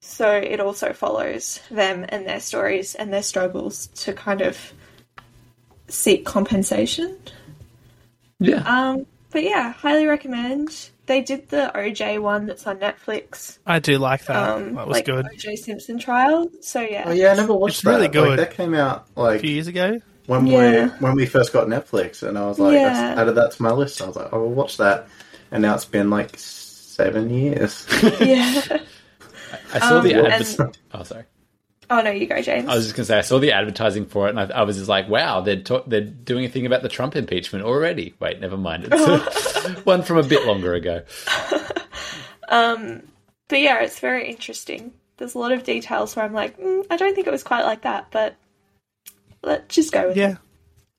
So 0.00 0.30
it 0.32 0.60
also 0.60 0.92
follows 0.92 1.60
them 1.70 2.04
and 2.08 2.26
their 2.26 2.40
stories 2.40 2.94
and 2.94 3.12
their 3.12 3.22
struggles 3.22 3.86
to 4.04 4.12
kind 4.12 4.40
of 4.42 4.72
seek 5.88 6.24
compensation. 6.24 7.16
yeah, 8.40 8.62
Um, 8.66 9.06
but 9.30 9.44
yeah, 9.44 9.72
highly 9.72 10.06
recommend. 10.06 10.90
They 11.06 11.20
did 11.22 11.48
the 11.50 11.70
OJ 11.74 12.20
one 12.20 12.46
that's 12.46 12.66
on 12.66 12.78
Netflix. 12.78 13.58
I 13.66 13.78
do 13.78 13.98
like 13.98 14.24
that. 14.26 14.50
Um, 14.50 14.74
that 14.74 14.86
was 14.88 14.94
like 14.96 15.04
good. 15.06 15.24
OJ 15.26 15.56
Simpson 15.56 15.98
trial. 15.98 16.50
So 16.60 16.80
yeah, 16.80 17.04
Oh 17.06 17.12
yeah, 17.12 17.32
I 17.32 17.34
never 17.36 17.54
watched 17.54 17.76
It's 17.76 17.82
that. 17.82 17.90
really 17.90 18.02
Like, 18.02 18.12
good. 18.12 18.38
that 18.40 18.50
came 18.52 18.74
out 18.74 19.06
like 19.14 19.16
A 19.16 19.20
like 19.34 19.40
few 19.40 19.50
years 19.50 19.68
ago. 19.68 20.00
when 20.26 20.46
Yeah. 20.46 20.84
we 20.86 20.90
when 21.04 21.14
we 21.14 21.26
first 21.26 21.52
got 21.52 21.68
Netflix, 21.68 22.22
and 22.26 22.36
I 22.36 22.46
was 22.46 22.58
like, 22.58 22.76
I 22.76 23.12
added 23.12 23.36
that 23.36 23.52
to 23.52 23.62
my 23.62 23.70
list. 23.72 24.02
I 24.02 24.06
was 24.06 24.16
like, 24.16 24.32
I 24.32 24.36
will 24.36 24.50
watch 24.50 24.76
that, 24.78 25.06
and 25.52 25.62
now 25.62 25.74
it's 25.74 25.84
been 25.84 26.10
like 26.10 26.36
seven 26.38 27.30
years. 27.30 27.86
yeah. 28.20 28.78
I 29.72 29.78
saw 29.78 30.00
the 30.00 30.14
um, 30.16 30.26
adver- 30.26 30.62
and- 30.64 30.78
Oh 30.92 31.02
sorry, 31.04 31.24
Oh 31.88 32.00
no, 32.00 32.10
you 32.10 32.26
go, 32.26 32.40
James. 32.42 32.68
I 32.68 32.74
was 32.74 32.84
just 32.84 32.96
gonna 32.96 33.06
say 33.06 33.18
I 33.18 33.22
saw 33.22 33.38
the 33.38 33.52
advertising 33.52 34.06
for 34.06 34.26
it, 34.26 34.30
and 34.30 34.40
I, 34.40 34.60
I 34.60 34.62
was 34.62 34.76
just 34.76 34.88
like, 34.88 35.08
wow, 35.08 35.40
they're 35.40 35.62
ta- 35.62 35.84
they're 35.86 36.00
doing 36.00 36.44
a 36.44 36.48
thing 36.48 36.66
about 36.66 36.82
the 36.82 36.88
Trump 36.88 37.16
impeachment 37.16 37.64
already. 37.64 38.14
Wait, 38.18 38.40
never 38.40 38.56
mind, 38.56 38.88
it's 38.90 39.84
one 39.84 40.02
from 40.02 40.18
a 40.18 40.22
bit 40.22 40.46
longer 40.46 40.74
ago. 40.74 41.02
But 43.48 43.60
yeah, 43.60 43.80
it's 43.80 44.00
very 44.00 44.28
interesting. 44.28 44.92
There's 45.16 45.34
a 45.34 45.38
lot 45.38 45.52
of 45.52 45.64
details 45.64 46.16
where 46.16 46.24
I'm 46.24 46.32
like, 46.32 46.58
mm, 46.58 46.84
I 46.90 46.96
don't 46.96 47.14
think 47.14 47.26
it 47.26 47.30
was 47.30 47.42
quite 47.42 47.64
like 47.64 47.82
that, 47.82 48.08
but 48.10 48.36
let's 49.42 49.74
just 49.74 49.92
go 49.92 50.08
with 50.08 50.16
it. 50.16 50.20
Yeah. 50.20 50.36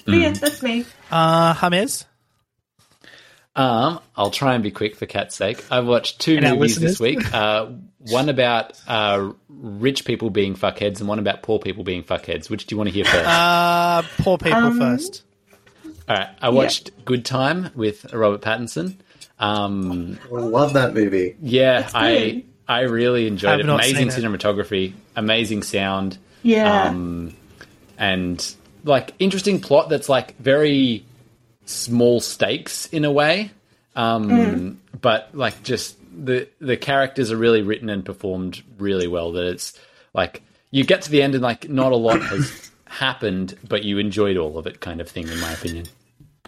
But 0.05 0.15
yeah, 0.15 0.31
that's 0.31 0.63
me. 0.63 0.85
Uh, 1.11 1.69
James. 1.69 2.05
Um, 3.57 3.99
I'll 4.15 4.29
try 4.31 4.53
and 4.53 4.63
be 4.63 4.71
quick 4.71 4.95
for 4.95 5.05
Cat's 5.07 5.35
sake. 5.35 5.63
I 5.71 5.79
watched 5.79 6.19
two 6.21 6.37
And 6.37 6.45
movies 6.57 6.79
this 6.79 6.99
week. 6.99 7.33
Uh, 7.33 7.71
one 7.99 8.29
about 8.29 8.79
uh, 8.87 9.31
rich 9.49 10.05
people 10.05 10.29
being 10.29 10.55
fuckheads, 10.55 10.99
and 10.99 11.09
one 11.09 11.19
about 11.19 11.41
poor 11.41 11.57
people 11.59 11.83
being 11.83 12.03
fuckheads. 12.03 12.49
Which 12.49 12.67
do 12.67 12.73
you 12.75 12.77
want 12.77 12.89
to 12.89 12.93
hear 12.93 13.03
first? 13.05 13.25
Uh, 13.27 14.03
poor 14.19 14.37
people 14.37 14.59
Um, 14.59 14.79
first. 14.79 15.23
All 16.07 16.15
right, 16.15 16.29
I 16.41 16.49
watched 16.49 16.91
Good 17.03 17.25
Time 17.25 17.71
with 17.75 18.13
Robert 18.13 18.41
Pattinson. 18.41 18.95
Um, 19.39 20.17
I 20.31 20.35
love 20.35 20.73
that 20.73 20.93
movie. 20.93 21.35
yeah, 21.41 21.89
I. 21.93 22.43
I 22.69 22.81
really 22.81 23.27
enjoyed 23.27 23.51
I've 23.53 23.59
it. 23.61 23.69
Amazing 23.69 24.11
seen 24.11 24.25
it. 24.25 24.27
cinematography, 24.29 24.93
amazing 25.15 25.63
sound. 25.63 26.17
Yeah. 26.43 26.89
um, 26.89 27.33
and 27.97 28.55
like 28.83 29.13
interesting 29.19 29.61
plot 29.61 29.87
that's 29.89 30.09
like 30.09 30.37
very 30.37 31.05
small 31.67 32.19
stakes 32.19 32.87
in 32.87 33.05
a 33.05 33.11
way 33.11 33.51
um, 33.95 34.79
but 34.99 35.29
like 35.33 35.61
just 35.63 35.95
the 36.25 36.47
the 36.59 36.77
characters 36.77 37.31
are 37.31 37.37
really 37.37 37.61
written 37.61 37.89
and 37.89 38.03
performed 38.05 38.63
really 38.79 39.07
well 39.07 39.33
that 39.33 39.45
it's 39.47 39.77
like 40.13 40.41
you 40.71 40.83
get 40.83 41.03
to 41.03 41.11
the 41.11 41.21
end 41.21 41.33
and 41.35 41.43
like 41.43 41.69
not 41.69 41.91
a 41.91 41.95
lot 41.95 42.21
has 42.21 42.71
happened 42.85 43.57
but 43.67 43.83
you 43.83 43.97
enjoyed 43.97 44.37
all 44.37 44.57
of 44.57 44.65
it 44.65 44.79
kind 44.79 45.01
of 45.01 45.09
thing 45.09 45.27
in 45.27 45.39
my 45.39 45.51
opinion 45.51 45.85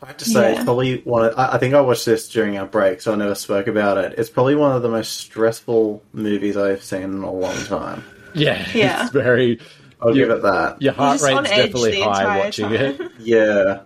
I 0.02 0.06
have 0.08 0.18
to 0.18 0.26
say, 0.26 0.54
Yeah. 0.54 0.56
it's 0.56 0.64
probably 0.64 1.02
one. 1.02 1.26
Of, 1.26 1.38
I, 1.38 1.56
I 1.56 1.58
think 1.58 1.74
I 1.74 1.82
watched 1.82 2.06
this 2.06 2.30
during 2.30 2.58
our 2.58 2.66
break, 2.66 3.02
so 3.02 3.12
I 3.12 3.18
never 3.18 3.36
spoke 3.36 3.68
about 3.68 3.98
it. 3.98 4.16
It's 4.18 4.30
probably 4.30 4.56
one 4.56 4.74
of 4.74 4.82
the 4.82 4.88
most 4.88 5.18
stressful 5.18 6.02
movies 6.14 6.56
I've 6.56 6.82
seen 6.82 7.02
in 7.02 7.22
a 7.22 7.30
long 7.30 7.58
time. 7.66 8.06
yeah 8.34 8.66
Yeah. 8.74 9.04
it's 9.04 9.12
very 9.12 9.60
I'll 10.02 10.16
You- 10.16 10.26
give 10.28 10.38
it 10.38 10.42
that. 10.44 10.82
your 10.82 10.94
heart 10.94 11.20
just 11.20 11.30
on 11.30 11.44
rate's 11.44 11.54
definitely 11.54 12.00
high 12.00 12.38
watching 12.40 12.66
time. 12.70 12.76
it 12.78 13.12
Yeah. 13.20 13.82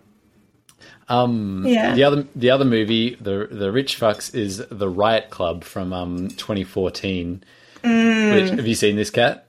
Um 1.09 1.65
Yeah. 1.65 1.95
The 1.95 2.03
other 2.03 2.27
the 2.35 2.49
other 2.49 2.65
movie, 2.65 3.15
the 3.15 3.47
the 3.49 3.71
Rich 3.71 3.99
Fucks, 3.99 4.34
is 4.34 4.63
the 4.69 4.89
Riot 4.89 5.30
Club 5.30 5.63
from 5.63 5.93
um 5.93 6.30
2014. 6.30 7.43
Mm. 7.84 8.34
Which 8.34 8.49
have 8.51 8.67
you 8.67 8.75
seen 8.75 8.95
this 8.95 9.09
cat? 9.09 9.47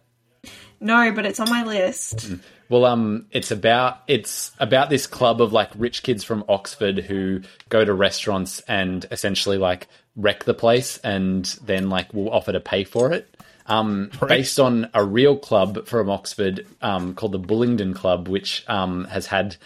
No, 0.81 1.12
but 1.12 1.24
it's 1.24 1.40
on 1.40 1.48
my 1.48 1.64
list. 1.64 2.31
Well, 2.68 2.85
um, 2.85 3.26
it's 3.31 3.51
about 3.51 4.01
it's 4.06 4.52
about 4.59 4.90
this 4.90 5.06
club 5.06 5.40
of 5.40 5.52
like 5.52 5.70
rich 5.76 6.02
kids 6.02 6.24
from 6.24 6.44
Oxford 6.48 6.98
who 6.98 7.43
go 7.68 7.85
to 7.85 7.94
restaurants 7.94 8.60
and 8.60 9.06
essentially 9.10 9.59
like 9.59 9.89
wreck 10.16 10.44
the 10.44 10.55
place, 10.55 10.98
and 10.98 11.44
then 11.64 11.90
like 11.90 12.12
will 12.12 12.31
offer 12.31 12.52
to 12.52 12.60
pay 12.60 12.85
for 12.85 13.12
it. 13.12 13.28
Um, 13.66 14.10
based 14.28 14.60
on 14.60 14.90
a 14.93 15.02
real 15.02 15.39
club 15.39 15.86
from 15.86 16.10
Oxford 16.10 16.66
um, 16.82 17.14
called 17.14 17.32
the 17.32 17.39
Bullingdon 17.39 17.94
Club, 17.94 18.28
which 18.28 18.62
um, 18.68 19.06
has 19.06 19.26
had 19.26 19.56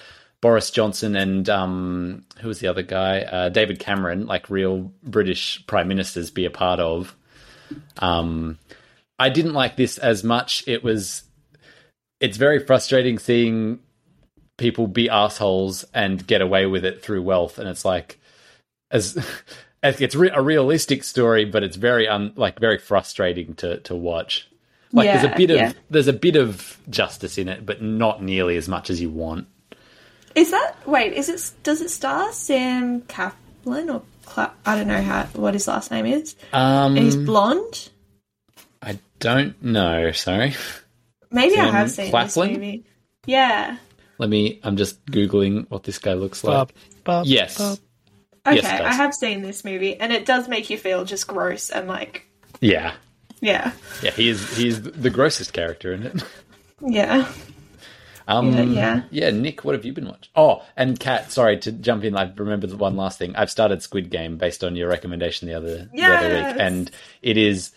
Boris 0.40 0.70
Johnson 0.70 1.16
and 1.16 1.48
um, 1.48 2.24
who 2.40 2.48
was 2.48 2.60
the 2.60 2.68
other 2.68 2.82
guy, 2.82 3.22
uh, 3.22 3.48
David 3.48 3.78
Cameron, 3.78 4.26
like 4.26 4.50
real 4.50 4.92
British 5.02 5.64
prime 5.66 5.88
ministers, 5.88 6.30
be 6.30 6.44
a 6.44 6.50
part 6.50 6.80
of. 6.80 7.16
Um, 7.98 8.58
I 9.18 9.30
didn't 9.30 9.54
like 9.54 9.76
this 9.76 9.98
as 9.98 10.22
much. 10.22 10.62
It 10.68 10.84
was 10.84 11.24
it's 12.20 12.36
very 12.36 12.58
frustrating 12.58 13.18
seeing 13.18 13.80
people 14.56 14.86
be 14.86 15.08
assholes 15.08 15.84
and 15.94 16.26
get 16.26 16.40
away 16.40 16.66
with 16.66 16.84
it 16.84 17.02
through 17.02 17.22
wealth 17.22 17.58
and 17.58 17.68
it's 17.68 17.84
like 17.84 18.20
as 18.90 19.16
it's 19.82 20.14
re- 20.14 20.32
a 20.34 20.42
realistic 20.42 21.04
story 21.04 21.44
but 21.44 21.62
it's 21.62 21.76
very 21.76 22.08
un, 22.08 22.32
like 22.36 22.58
very 22.58 22.76
frustrating 22.76 23.54
to 23.54 23.78
to 23.78 23.94
watch 23.94 24.48
like 24.92 25.06
there's 25.06 25.32
a 25.32 25.36
bit 25.36 25.50
of 25.50 25.56
yeah. 25.56 25.72
there's 25.90 26.08
a 26.08 26.12
bit 26.12 26.34
of 26.34 26.76
justice 26.90 27.38
in 27.38 27.48
it 27.48 27.64
but 27.64 27.80
not 27.80 28.22
nearly 28.22 28.56
as 28.56 28.68
much 28.68 28.90
as 28.90 29.00
you 29.00 29.08
want 29.08 29.46
Is 30.34 30.50
that 30.50 30.74
wait? 30.86 31.12
Is 31.14 31.28
it? 31.28 31.50
Does 31.62 31.80
it 31.80 31.90
star 31.90 32.32
Sam 32.32 33.02
Kaplan 33.02 33.90
or 33.90 34.02
Cla- 34.24 34.52
I 34.66 34.76
don't 34.76 34.88
know 34.88 35.00
how 35.02 35.24
what 35.34 35.54
his 35.54 35.66
last 35.68 35.90
name 35.90 36.06
is? 36.06 36.36
um 36.52 36.96
And 36.96 36.98
he's 37.04 37.16
blonde. 37.16 37.88
I 38.82 38.98
don't 39.20 39.60
know. 39.62 40.12
Sorry. 40.12 40.54
Maybe 41.30 41.56
I 41.58 41.66
have 41.70 41.90
seen 41.90 42.10
Claflin? 42.10 42.48
this 42.48 42.56
movie. 42.58 42.84
Yeah. 43.26 43.76
Let 44.18 44.30
me. 44.30 44.60
I'm 44.62 44.76
just 44.76 45.04
googling 45.06 45.66
what 45.70 45.82
this 45.84 45.98
guy 45.98 46.14
looks 46.14 46.42
like. 46.44 46.52
Bub, 46.54 46.72
bub, 47.04 47.26
Yes. 47.26 47.58
bub. 47.58 47.78
Okay, 48.46 48.56
Yes. 48.56 48.80
I 48.80 48.92
have 48.94 49.12
seen 49.14 49.42
this 49.42 49.64
movie, 49.64 49.94
and 49.96 50.12
it 50.12 50.24
does 50.24 50.48
make 50.48 50.70
you 50.70 50.78
feel 50.78 51.04
just 51.04 51.26
gross 51.26 51.68
and 51.70 51.86
like, 51.86 52.26
Yeah. 52.60 52.94
yeah, 53.40 53.72
Yeah. 54.02 54.10
He 54.12 54.28
is. 54.30 54.56
He 54.56 54.68
is 54.68 54.80
the 54.82 55.10
grossest 55.10 55.52
character 55.52 55.92
in 55.92 56.04
it. 56.04 56.22
yeah. 56.80 57.30
Um, 58.28 58.52
Yeah, 58.52 58.62
yeah. 58.62 59.02
yeah, 59.10 59.30
Nick, 59.30 59.64
what 59.64 59.74
have 59.74 59.84
you 59.86 59.92
been 59.92 60.06
watching? 60.06 60.28
Oh, 60.36 60.62
and 60.76 61.00
Kat, 61.00 61.32
sorry 61.32 61.58
to 61.60 61.72
jump 61.72 62.04
in. 62.04 62.14
I 62.16 62.30
remembered 62.36 62.72
one 62.74 62.94
last 62.96 63.18
thing. 63.18 63.34
I've 63.34 63.50
started 63.50 63.82
Squid 63.82 64.10
Game 64.10 64.36
based 64.36 64.62
on 64.62 64.76
your 64.76 64.88
recommendation 64.88 65.48
the 65.48 65.54
other 65.54 65.88
the 65.94 66.02
other 66.04 66.28
week, 66.34 66.56
and 66.60 66.90
it 67.22 67.36
is 67.38 67.72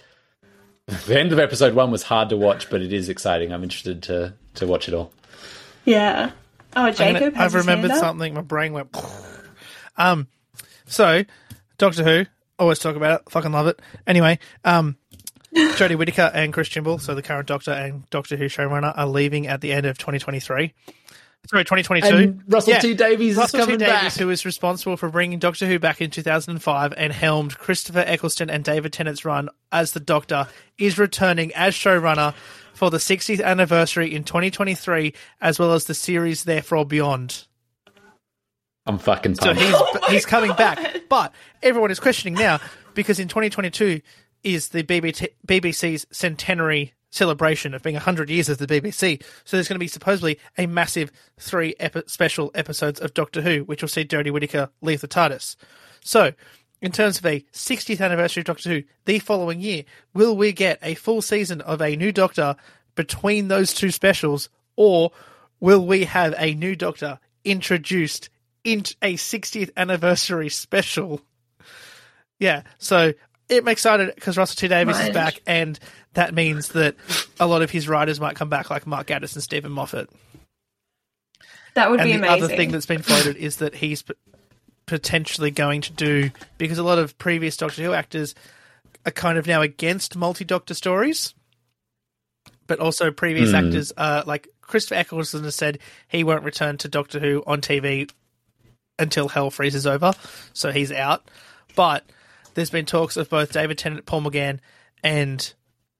the 1.07 1.19
end 1.19 1.31
of 1.31 1.39
episode 1.39 1.73
one 1.73 1.89
was 1.89 2.03
hard 2.03 2.29
to 2.29 2.37
watch, 2.37 2.69
but 2.69 2.81
it 2.81 2.91
is 2.91 3.07
exciting. 3.09 3.51
I'm 3.53 3.63
interested 3.63 4.03
to 4.03 4.33
to 4.55 4.67
watch 4.67 4.87
it 4.89 4.93
all. 4.93 5.13
Yeah. 5.85 6.31
Oh, 6.75 6.83
I'm 6.83 6.93
Jacob. 6.93 7.19
gonna- 7.33 7.35
has 7.37 7.55
I've 7.55 7.59
his 7.59 7.65
remembered 7.65 7.91
hand 7.91 8.03
up. 8.03 8.07
something. 8.09 8.33
My 8.33 8.41
brain 8.41 8.73
went. 8.73 8.95
Um, 9.97 10.27
so 10.85 11.23
Doctor 11.77 12.03
Who. 12.03 12.25
Always 12.57 12.79
talk 12.79 12.95
about 12.95 13.21
it. 13.21 13.29
Fucking 13.31 13.51
love 13.51 13.67
it. 13.67 13.79
Anyway, 14.07 14.39
um, 14.63 14.95
Jodie 15.55 15.97
Whittaker 15.97 16.31
and 16.33 16.53
Chris 16.53 16.69
Chibnall, 16.69 17.01
so 17.01 17.13
the 17.15 17.21
current 17.21 17.47
Doctor 17.47 17.71
and 17.71 18.09
Doctor 18.09 18.37
Who 18.37 18.45
showrunner, 18.45 18.93
are 18.97 19.07
leaving 19.07 19.47
at 19.47 19.61
the 19.61 19.71
end 19.73 19.85
of 19.85 19.97
2023. 19.97 20.73
Sorry, 21.49 21.63
2022. 21.63 22.07
And 22.15 22.43
Russell 22.47 22.73
Yeah. 22.73 22.79
T 22.79 22.93
Davies 22.93 23.35
Russell 23.35 23.61
is 23.61 23.65
T 23.65 23.71
Davies, 23.77 23.87
back. 23.87 24.13
who 24.13 24.27
was 24.27 24.45
responsible 24.45 24.95
for 24.95 25.09
bringing 25.09 25.39
Doctor 25.39 25.65
Who 25.65 25.79
back 25.79 25.99
in 25.99 26.11
2005 26.11 26.93
and 26.95 27.11
helmed 27.11 27.57
Christopher 27.57 28.03
Eccleston 28.05 28.49
and 28.51 28.63
David 28.63 28.93
Tennant's 28.93 29.25
run 29.25 29.49
as 29.71 29.91
the 29.93 29.99
Doctor, 29.99 30.47
is 30.77 30.97
returning 30.99 31.51
as 31.53 31.73
showrunner 31.73 32.35
for 32.75 32.89
the 32.91 32.97
60th 32.99 33.43
anniversary 33.43 34.13
in 34.13 34.23
2023, 34.23 35.13
as 35.41 35.57
well 35.59 35.73
as 35.73 35.85
the 35.85 35.93
series 35.95 36.43
Therefore 36.43 36.85
Beyond. 36.85 37.47
I'm 38.85 38.97
fucking 38.99 39.35
So 39.35 39.45
pumped. 39.53 39.61
he's 39.61 39.73
oh 39.75 39.99
he's 40.09 40.25
coming 40.25 40.53
back, 40.53 41.01
but 41.09 41.33
everyone 41.61 41.91
is 41.91 41.99
questioning 41.99 42.35
now 42.35 42.59
because 42.93 43.19
in 43.19 43.27
2022 43.27 44.01
is 44.43 44.69
the 44.69 44.83
BBC's 44.83 46.05
centenary 46.11 46.93
celebration 47.11 47.73
of 47.73 47.83
being 47.83 47.95
100 47.95 48.29
years 48.29 48.49
of 48.49 48.57
the 48.57 48.67
BBC. 48.67 49.21
So 49.43 49.57
there's 49.57 49.67
going 49.67 49.75
to 49.75 49.79
be 49.79 49.87
supposedly 49.87 50.39
a 50.57 50.65
massive 50.65 51.11
three 51.37 51.75
epi- 51.79 52.03
special 52.07 52.51
episodes 52.55 52.99
of 52.99 53.13
Doctor 53.13 53.41
Who, 53.41 53.63
which 53.65 53.81
will 53.81 53.89
see 53.89 54.05
Jodie 54.05 54.31
Whittaker 54.31 54.69
leave 54.81 55.01
the 55.01 55.07
TARDIS. 55.07 55.55
So, 56.03 56.31
in 56.81 56.91
terms 56.91 57.19
of 57.19 57.25
a 57.25 57.41
60th 57.53 58.01
anniversary 58.01 58.41
of 58.41 58.45
Doctor 58.45 58.69
Who, 58.69 58.83
the 59.05 59.19
following 59.19 59.61
year, 59.61 59.83
will 60.13 60.35
we 60.35 60.51
get 60.51 60.79
a 60.81 60.95
full 60.95 61.21
season 61.21 61.61
of 61.61 61.81
a 61.81 61.95
new 61.95 62.11
Doctor 62.11 62.55
between 62.95 63.49
those 63.49 63.73
two 63.73 63.91
specials, 63.91 64.49
or 64.75 65.11
will 65.59 65.85
we 65.85 66.05
have 66.05 66.33
a 66.37 66.55
new 66.55 66.75
Doctor 66.75 67.19
introduced 67.43 68.29
into 68.63 68.95
a 69.01 69.15
60th 69.15 69.69
anniversary 69.77 70.49
special? 70.49 71.21
Yeah, 72.39 72.63
so 72.79 73.13
I'm 73.51 73.67
excited 73.67 74.13
because 74.15 74.37
Russell 74.37 74.55
T 74.55 74.67
Davies 74.67 74.99
is 74.99 75.09
back, 75.09 75.41
and 75.45 75.77
that 76.13 76.33
means 76.33 76.69
that 76.69 76.95
a 77.39 77.47
lot 77.47 77.61
of 77.61 77.69
his 77.69 77.87
writers 77.87 78.19
might 78.19 78.35
come 78.35 78.49
back, 78.49 78.69
like 78.69 78.87
Mark 78.87 79.07
Gatiss 79.07 79.33
and 79.33 79.43
Steven 79.43 79.71
Moffat. 79.71 80.09
That 81.73 81.89
would 81.89 81.99
And 81.99 82.07
be 82.07 82.13
the 82.13 82.19
amazing. 82.19 82.43
other 82.43 82.55
thing 82.55 82.71
that's 82.71 82.85
been 82.85 83.01
floated 83.01 83.37
is 83.37 83.57
that 83.57 83.75
he's 83.75 84.01
p- 84.01 84.13
potentially 84.85 85.51
going 85.51 85.81
to 85.81 85.93
do 85.93 86.31
because 86.57 86.77
a 86.77 86.83
lot 86.83 86.99
of 86.99 87.17
previous 87.17 87.55
Doctor 87.57 87.81
Who 87.83 87.93
actors 87.93 88.35
are 89.05 89.11
kind 89.11 89.37
of 89.37 89.47
now 89.47 89.61
against 89.61 90.15
multi-Doctor 90.15 90.73
stories, 90.73 91.33
but 92.67 92.79
also 92.79 93.11
previous 93.11 93.51
hmm. 93.51 93.55
actors 93.55 93.93
are 93.97 94.23
like 94.25 94.49
Christopher 94.61 94.95
Eccleston 94.95 95.43
has 95.43 95.55
said 95.55 95.79
he 96.07 96.23
won't 96.23 96.43
return 96.43 96.77
to 96.79 96.87
Doctor 96.87 97.19
Who 97.19 97.43
on 97.47 97.61
TV 97.61 98.09
until 98.99 99.27
Hell 99.27 99.49
freezes 99.49 99.87
over, 99.87 100.13
so 100.53 100.71
he's 100.71 100.91
out. 100.91 101.23
But 101.75 102.03
there's 102.53 102.69
been 102.69 102.85
talks 102.85 103.17
of 103.17 103.29
both 103.29 103.51
David 103.53 103.77
Tennant, 103.77 104.05
Paul 104.05 104.21
McGann, 104.21 104.59
and 105.03 105.53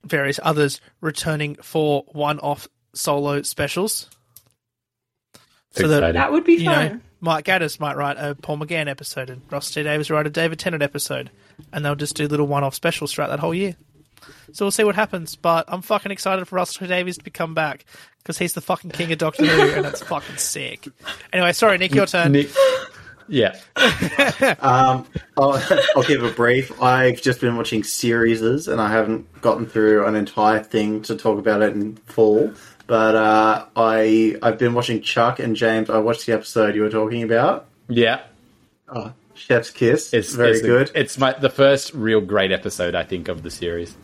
various 0.03 0.39
others 0.43 0.81
returning 0.99 1.55
for 1.55 2.03
one-off 2.11 2.67
solo 2.93 3.41
specials. 3.41 4.09
So 5.71 5.87
that 5.87 6.13
that 6.13 6.31
would 6.31 6.43
be 6.43 6.53
you 6.55 6.65
fun. 6.65 6.87
know, 6.87 6.99
Mike 7.21 7.45
Gatiss 7.45 7.79
might 7.79 7.95
write 7.95 8.17
a 8.17 8.35
Paul 8.35 8.57
McGann 8.57 8.89
episode, 8.89 9.29
and 9.29 9.41
Ross 9.49 9.71
T. 9.71 9.83
Davies 9.83 10.09
write 10.11 10.27
a 10.27 10.29
David 10.29 10.59
Tennant 10.59 10.83
episode, 10.83 11.29
and 11.71 11.85
they'll 11.85 11.95
just 11.95 12.15
do 12.15 12.27
little 12.27 12.47
one-off 12.47 12.75
specials 12.75 13.13
throughout 13.13 13.29
that 13.29 13.39
whole 13.39 13.53
year. 13.53 13.75
So 14.51 14.65
we'll 14.65 14.71
see 14.71 14.83
what 14.83 14.95
happens. 14.95 15.35
But 15.35 15.65
I'm 15.67 15.81
fucking 15.81 16.11
excited 16.11 16.45
for 16.47 16.57
Russell 16.57 16.85
T 16.85 16.87
Davies 16.87 17.17
to 17.19 17.29
come 17.29 17.53
back 17.53 17.85
because 18.17 18.37
he's 18.37 18.53
the 18.53 18.61
fucking 18.61 18.91
king 18.91 19.11
of 19.11 19.17
Doctor 19.17 19.45
Who, 19.45 19.77
and 19.77 19.85
it's 19.85 20.01
fucking 20.03 20.37
sick. 20.37 20.87
Anyway, 21.31 21.53
sorry, 21.53 21.77
Nick, 21.77 21.95
your 21.95 22.05
turn. 22.07 22.33
Nick, 22.33 22.49
yeah, 23.31 23.57
Um, 24.61 25.05
I'll, 25.37 25.61
I'll 25.95 26.03
give 26.03 26.23
a 26.23 26.31
brief. 26.31 26.81
I've 26.81 27.21
just 27.21 27.41
been 27.41 27.55
watching 27.57 27.83
series, 27.83 28.67
and 28.67 28.79
I 28.81 28.89
haven't 28.91 29.41
gotten 29.41 29.65
through 29.65 30.05
an 30.05 30.15
entire 30.15 30.61
thing 30.61 31.01
to 31.03 31.15
talk 31.15 31.39
about 31.39 31.61
it 31.61 31.73
in 31.73 31.95
full. 31.95 32.53
But 32.87 33.15
uh, 33.15 33.65
I 33.75 34.35
I've 34.43 34.57
been 34.57 34.73
watching 34.73 35.01
Chuck 35.01 35.39
and 35.39 35.55
James. 35.55 35.89
I 35.89 35.97
watched 35.99 36.25
the 36.25 36.33
episode 36.33 36.75
you 36.75 36.81
were 36.81 36.89
talking 36.89 37.23
about. 37.23 37.67
yeah. 37.87 38.21
Oh, 38.93 39.13
Chef's 39.33 39.69
Kiss. 39.71 40.13
It's 40.13 40.33
very 40.35 40.51
it's 40.51 40.61
the- 40.61 40.67
good. 40.67 40.91
it's 40.93 41.17
my 41.17 41.31
the 41.33 41.49
first 41.49 41.93
real 41.93 42.19
great 42.21 42.51
episode 42.51 42.93
I 42.93 43.03
think 43.03 43.29
of 43.29 43.41
the 43.43 43.49
series. 43.49 43.95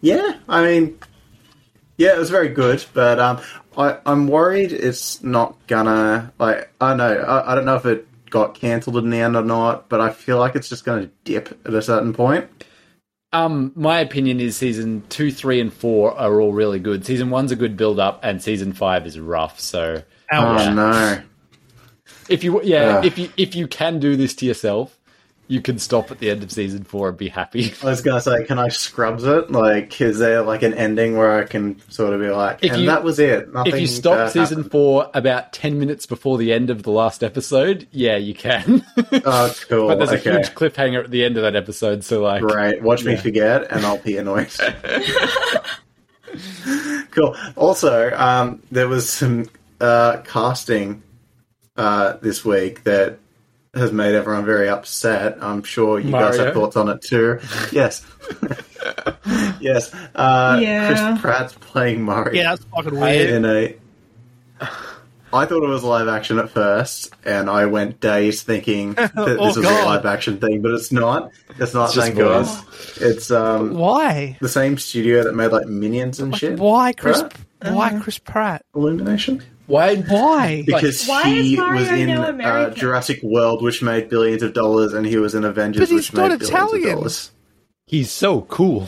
Yeah, 0.00 0.38
I 0.48 0.64
mean, 0.64 0.98
yeah, 1.98 2.14
it 2.14 2.18
was 2.18 2.30
very 2.30 2.48
good, 2.48 2.84
but 2.94 3.18
um, 3.20 3.40
I, 3.76 3.98
I'm 4.06 4.26
worried 4.28 4.72
it's 4.72 5.22
not 5.22 5.56
gonna 5.66 6.32
like 6.38 6.70
I 6.80 6.88
don't 6.90 6.98
know 6.98 7.14
I, 7.22 7.52
I 7.52 7.54
don't 7.54 7.64
know 7.66 7.76
if 7.76 7.84
it 7.86 8.06
got 8.34 8.56
cancelled 8.56 8.96
in 8.96 9.10
the 9.10 9.16
end 9.18 9.36
or 9.36 9.42
not, 9.42 9.88
but 9.88 10.00
I 10.00 10.10
feel 10.10 10.38
like 10.38 10.56
it's 10.56 10.68
just 10.68 10.84
gonna 10.84 11.08
dip 11.22 11.56
at 11.64 11.72
a 11.72 11.80
certain 11.80 12.12
point. 12.12 12.50
Um, 13.32 13.72
my 13.76 14.00
opinion 14.00 14.40
is 14.40 14.56
season 14.56 15.04
two, 15.08 15.30
three, 15.30 15.60
and 15.60 15.72
four 15.72 16.18
are 16.18 16.40
all 16.40 16.52
really 16.52 16.80
good. 16.80 17.06
Season 17.06 17.30
one's 17.30 17.52
a 17.52 17.56
good 17.56 17.76
build 17.76 18.00
up, 18.00 18.18
and 18.24 18.42
season 18.42 18.72
five 18.72 19.06
is 19.06 19.18
rough. 19.20 19.60
So 19.60 20.02
Ouch. 20.32 20.60
Oh 20.60 20.74
no! 20.74 21.22
if 22.28 22.42
you 22.42 22.60
yeah, 22.64 22.98
Ugh. 22.98 23.04
if 23.04 23.18
you 23.18 23.30
if 23.36 23.54
you 23.54 23.68
can 23.68 24.00
do 24.00 24.16
this 24.16 24.34
to 24.36 24.46
yourself, 24.46 24.93
you 25.46 25.60
can 25.60 25.78
stop 25.78 26.10
at 26.10 26.18
the 26.18 26.30
end 26.30 26.42
of 26.42 26.50
season 26.50 26.84
four 26.84 27.10
and 27.10 27.18
be 27.18 27.28
happy. 27.28 27.72
I 27.82 27.86
was 27.86 28.00
gonna 28.00 28.20
say, 28.20 28.44
can 28.44 28.58
I 28.58 28.68
scrubs 28.68 29.24
it? 29.24 29.50
Like, 29.50 30.00
is 30.00 30.18
there 30.18 30.42
like 30.42 30.62
an 30.62 30.74
ending 30.74 31.16
where 31.16 31.38
I 31.38 31.44
can 31.44 31.80
sort 31.90 32.14
of 32.14 32.20
be 32.20 32.30
like, 32.30 32.60
If 32.62 32.72
and 32.72 32.82
you- 32.82 32.86
that 32.86 33.04
was 33.04 33.18
it? 33.18 33.52
Nothing 33.52 33.74
if 33.74 33.80
you 33.80 33.86
stop 33.86 34.30
season 34.30 34.58
happened. 34.58 34.70
four 34.70 35.10
about 35.12 35.52
ten 35.52 35.78
minutes 35.78 36.06
before 36.06 36.38
the 36.38 36.52
end 36.52 36.70
of 36.70 36.82
the 36.82 36.90
last 36.90 37.22
episode, 37.22 37.86
yeah, 37.90 38.16
you 38.16 38.34
can. 38.34 38.84
oh, 39.24 39.54
cool. 39.68 39.88
but 39.88 39.96
there's 39.96 40.12
a 40.12 40.18
okay. 40.18 40.32
huge 40.32 40.54
cliffhanger 40.54 41.04
at 41.04 41.10
the 41.10 41.24
end 41.24 41.36
of 41.36 41.42
that 41.42 41.56
episode, 41.56 42.04
so 42.04 42.22
like, 42.22 42.42
Great. 42.42 42.82
Watch 42.82 43.04
me 43.04 43.16
forget, 43.16 43.70
and 43.70 43.84
I'll 43.84 43.98
be 43.98 44.16
annoyed. 44.16 44.50
cool. 47.10 47.36
Also, 47.56 48.10
um, 48.16 48.62
there 48.70 48.88
was 48.88 49.08
some 49.08 49.48
uh, 49.80 50.18
casting 50.24 51.02
uh, 51.76 52.14
this 52.22 52.44
week 52.44 52.84
that 52.84 53.18
has 53.74 53.92
made 53.92 54.14
everyone 54.14 54.44
very 54.44 54.68
upset. 54.68 55.38
I'm 55.42 55.62
sure 55.62 55.98
you 55.98 56.10
guys 56.12 56.36
have 56.38 56.54
thoughts 56.54 56.76
on 56.76 56.88
it 56.88 57.02
too. 57.02 57.38
yes. 57.72 58.04
yes. 59.60 59.92
Uh, 60.14 60.58
Yeah. 60.62 60.88
Chris 60.88 61.20
Pratt's 61.20 61.54
playing 61.60 62.02
Mario 62.02 62.34
Yeah, 62.34 62.50
that's 62.50 62.64
fucking 62.66 62.98
weird. 62.98 63.30
in 63.30 63.44
a. 63.44 63.76
I 65.32 65.46
thought 65.46 65.64
it 65.64 65.68
was 65.68 65.82
live 65.82 66.06
action 66.06 66.38
at 66.38 66.50
first, 66.50 67.12
and 67.24 67.50
I 67.50 67.66
went 67.66 67.98
days 67.98 68.42
thinking 68.44 68.92
that 68.94 69.12
Oh, 69.16 69.24
this 69.24 69.56
was 69.56 69.64
God. 69.66 69.82
a 69.82 69.86
live 69.86 70.06
action 70.06 70.38
thing, 70.38 70.62
but 70.62 70.70
it's 70.70 70.92
not. 70.92 71.32
It's 71.58 71.74
not. 71.74 71.86
It's 71.86 71.94
just 71.94 72.06
thank 72.06 72.16
God. 72.18 72.46
It's 73.00 73.32
um 73.32 73.74
Why? 73.74 74.36
the 74.40 74.48
same 74.48 74.78
studio 74.78 75.24
that 75.24 75.34
made 75.34 75.48
like 75.48 75.66
Minions 75.66 76.20
and 76.20 76.36
shit. 76.36 76.58
Why 76.60 76.92
Chris? 76.92 77.22
Right? 77.22 77.72
Why 77.74 77.98
Chris 77.98 78.18
Pratt? 78.18 78.64
Illumination? 78.76 79.42
Why? 79.66 79.96
Why? 79.96 80.62
Because 80.66 81.06
Why 81.06 81.22
he 81.28 81.56
was 81.58 81.88
in 81.90 82.08
now 82.08 82.24
uh, 82.30 82.70
Jurassic 82.70 83.20
World, 83.22 83.62
which 83.62 83.82
made 83.82 84.08
billions 84.08 84.42
of 84.42 84.52
dollars, 84.52 84.92
and 84.92 85.06
he 85.06 85.16
was 85.16 85.34
in 85.34 85.44
Avengers, 85.44 85.90
which 85.90 86.12
made 86.12 86.20
not 86.28 86.38
billions 86.40 86.48
Italian. 86.50 86.88
of 86.90 86.94
dollars. 86.98 87.30
He's 87.86 88.10
so 88.10 88.42
cool. 88.42 88.86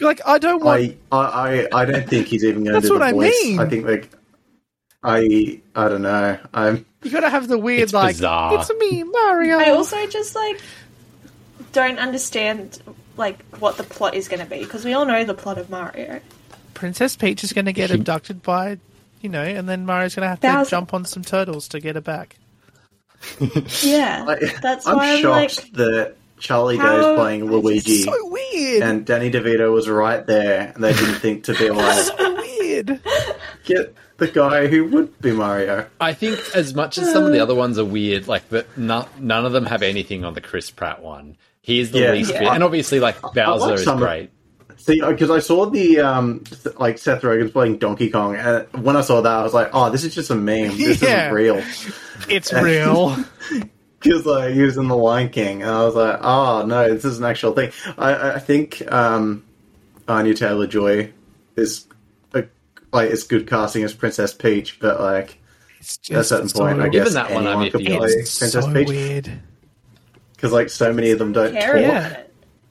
like 0.00 0.20
I 0.26 0.38
don't 0.38 0.62
want. 0.62 0.96
I, 1.12 1.16
I, 1.16 1.60
I, 1.62 1.68
I 1.72 1.84
don't 1.84 2.08
think 2.08 2.26
he's 2.28 2.44
even 2.44 2.64
going 2.64 2.66
to 2.66 2.72
That's 2.80 2.84
do 2.84 2.88
the 2.88 2.94
what 2.98 3.02
I 3.02 3.12
voice. 3.12 3.44
mean. 3.44 3.60
I 3.60 3.66
think 3.66 3.86
like 3.86 4.10
I, 5.02 5.60
I 5.74 5.88
don't 5.88 6.02
know. 6.02 6.38
I'm 6.52 6.84
You 7.02 7.10
gotta 7.10 7.30
have 7.30 7.48
the 7.48 7.58
weird 7.58 7.80
It's 7.82 7.92
like. 7.92 8.16
bizarre. 8.16 8.58
It's 8.58 8.70
me, 8.74 9.02
Mario. 9.04 9.58
I 9.58 9.70
also 9.70 10.06
just 10.06 10.34
like 10.34 10.60
don't 11.72 11.98
understand 11.98 12.82
like 13.16 13.42
what 13.56 13.76
the 13.76 13.82
plot 13.84 14.14
is 14.14 14.28
going 14.28 14.40
to 14.40 14.46
be 14.46 14.60
because 14.60 14.84
we 14.84 14.92
all 14.92 15.04
know 15.04 15.24
the 15.24 15.34
plot 15.34 15.58
of 15.58 15.68
Mario. 15.70 16.20
Princess 16.74 17.16
Peach 17.16 17.42
is 17.44 17.52
gonna 17.52 17.72
get 17.72 17.90
abducted 17.90 18.42
by, 18.42 18.78
you 19.20 19.28
know, 19.28 19.42
and 19.42 19.68
then 19.68 19.84
Mario's 19.86 20.14
gonna 20.14 20.28
have 20.28 20.40
to 20.40 20.66
jump 20.70 20.94
on 20.94 21.04
some 21.04 21.22
turtles 21.22 21.68
to 21.68 21.80
get 21.80 21.94
her 21.96 22.00
back. 22.00 22.36
Yeah, 23.82 24.24
I, 24.28 24.36
that's 24.62 24.86
I'm 24.86 24.96
why 24.96 25.14
I'm 25.14 25.22
shocked 25.22 25.58
like, 25.64 25.72
that 25.72 26.14
Charlie 26.38 26.76
How- 26.76 26.96
Day's 26.96 27.16
playing 27.16 27.50
Luigi, 27.50 28.02
So 28.02 28.12
weird. 28.28 28.82
and 28.82 29.04
Danny 29.04 29.30
DeVito 29.30 29.72
was 29.72 29.88
right 29.88 30.24
there, 30.26 30.72
and 30.74 30.82
they 30.84 30.92
didn't 30.92 31.16
think 31.16 31.44
to 31.44 31.54
be 31.54 31.68
like, 31.70 31.98
so 32.04 32.34
weird. 32.36 33.00
get 33.64 33.94
the 34.18 34.28
guy 34.28 34.66
who 34.68 34.84
would 34.88 35.20
be 35.20 35.32
Mario. 35.32 35.86
I 36.00 36.12
think 36.14 36.38
as 36.54 36.74
much 36.74 36.98
as 36.98 37.12
some 37.12 37.24
of 37.24 37.32
the 37.32 37.40
other 37.40 37.54
ones 37.54 37.78
are 37.78 37.84
weird, 37.84 38.28
like 38.28 38.48
that, 38.50 38.78
none, 38.78 39.06
none 39.18 39.44
of 39.46 39.52
them 39.52 39.66
have 39.66 39.82
anything 39.82 40.24
on 40.24 40.34
the 40.34 40.40
Chris 40.40 40.70
Pratt 40.70 41.02
one. 41.02 41.36
He 41.60 41.80
is 41.80 41.90
the 41.90 42.00
Yeah. 42.00 42.12
least 42.12 42.32
Yeah. 42.32 42.38
bit, 42.40 42.48
and 42.48 42.62
obviously, 42.62 43.00
like 43.00 43.20
Bowser 43.34 43.74
is 43.74 43.84
some 43.84 43.94
of- 43.98 44.08
great. 44.08 44.30
See, 44.88 45.02
because 45.02 45.30
I 45.30 45.40
saw 45.40 45.66
the 45.66 46.00
um, 46.00 46.40
th- 46.44 46.76
like 46.78 46.96
Seth 46.96 47.20
Rogen's 47.20 47.50
playing 47.50 47.76
Donkey 47.76 48.08
Kong, 48.08 48.36
and 48.36 48.66
when 48.82 48.96
I 48.96 49.02
saw 49.02 49.20
that, 49.20 49.30
I 49.30 49.42
was 49.42 49.52
like, 49.52 49.68
"Oh, 49.74 49.90
this 49.90 50.02
is 50.02 50.14
just 50.14 50.30
a 50.30 50.34
meme. 50.34 50.78
This 50.78 51.02
Yeah. 51.02 51.24
isn't 51.26 51.34
real." 51.34 51.62
It's 52.30 52.52
real. 52.54 53.16
Because 54.00 54.24
like 54.24 54.54
he 54.54 54.62
was 54.62 54.78
in 54.78 54.88
the 54.88 54.96
Lion 54.96 55.28
King, 55.28 55.60
and 55.60 55.70
I 55.70 55.84
was 55.84 55.94
like, 55.94 56.18
"Oh 56.22 56.64
no, 56.64 56.88
this 56.94 57.04
is 57.04 57.18
an 57.18 57.26
actual 57.26 57.52
thing." 57.52 57.70
I, 57.98 58.12
I- 58.14 58.34
I 58.36 58.38
think 58.38 58.82
um, 58.90 59.44
Anya 60.08 60.32
Taylor 60.32 60.66
Joy 60.66 61.12
is 61.56 61.86
a, 62.32 62.44
like 62.90 63.10
it's 63.10 63.24
good 63.24 63.46
casting 63.46 63.82
as 63.84 63.92
Princess 63.92 64.32
Peach, 64.32 64.80
but 64.80 65.00
like 65.00 65.38
It's 65.80 65.98
at 66.08 66.10
a 66.10 66.14
just 66.20 66.28
certain 66.30 66.48
point, 66.48 66.78
so, 66.78 66.82
I 66.84 66.88
guess 66.88 67.08
Given 67.08 67.12
that 67.14 67.30
one, 67.32 67.46
I'm 67.46 67.60
anyone 67.60 67.70
could 67.72 67.84
play 67.84 68.08
it's 68.08 68.38
Princess 68.38 68.64
so 68.64 68.72
Peach 68.72 68.88
weird. 68.88 69.32
because 70.34 70.50
like 70.52 70.70
so 70.70 70.94
many 70.94 71.10
of 71.10 71.18
them 71.18 71.32
don't 71.32 71.52
care 71.52 71.74
talk. 71.74 71.84
about 71.84 72.12
it. 72.12 72.27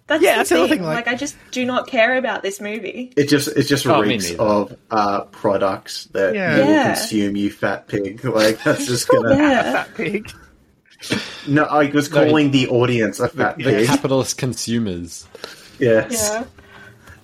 That's 0.07 0.23
Yeah, 0.23 0.31
the 0.31 0.38
that's 0.38 0.49
the 0.49 0.55
thing. 0.55 0.69
thing, 0.69 0.84
Like, 0.84 1.05
like- 1.05 1.07
I 1.13 1.17
just 1.17 1.35
do 1.51 1.65
not 1.65 1.88
care 1.88 2.17
about 2.17 2.41
this 2.41 2.61
movie. 2.61 3.11
It 3.17 3.27
just 3.27 3.49
it 3.49 3.63
just 3.63 3.85
Oh, 3.85 4.01
reeks 4.01 4.34
of 4.35 4.75
uh, 4.89 5.21
products 5.25 6.05
that 6.13 6.34
Yeah. 6.34 6.55
you 6.57 6.61
will 6.63 6.71
Yeah. 6.71 6.93
consume, 6.95 7.35
you 7.35 7.51
fat 7.51 7.88
pig. 7.88 8.23
Like 8.25 8.63
that's 8.63 8.85
just 8.88 9.07
gonna. 9.09 9.35
Yeah. 9.35 9.63
Fat 9.84 9.95
pig. 9.95 10.31
No, 11.47 11.63
I 11.63 11.85
was 11.91 12.09
No, 12.09 12.25
calling 12.25 12.51
the 12.51 12.67
audience 12.69 13.19
a 13.19 13.27
fat 13.29 13.57
The 13.57 13.63
pig. 13.65 13.88
capitalist 13.88 14.38
consumers. 14.38 15.27
yes, 15.77 16.29
Yeah. 16.31 16.43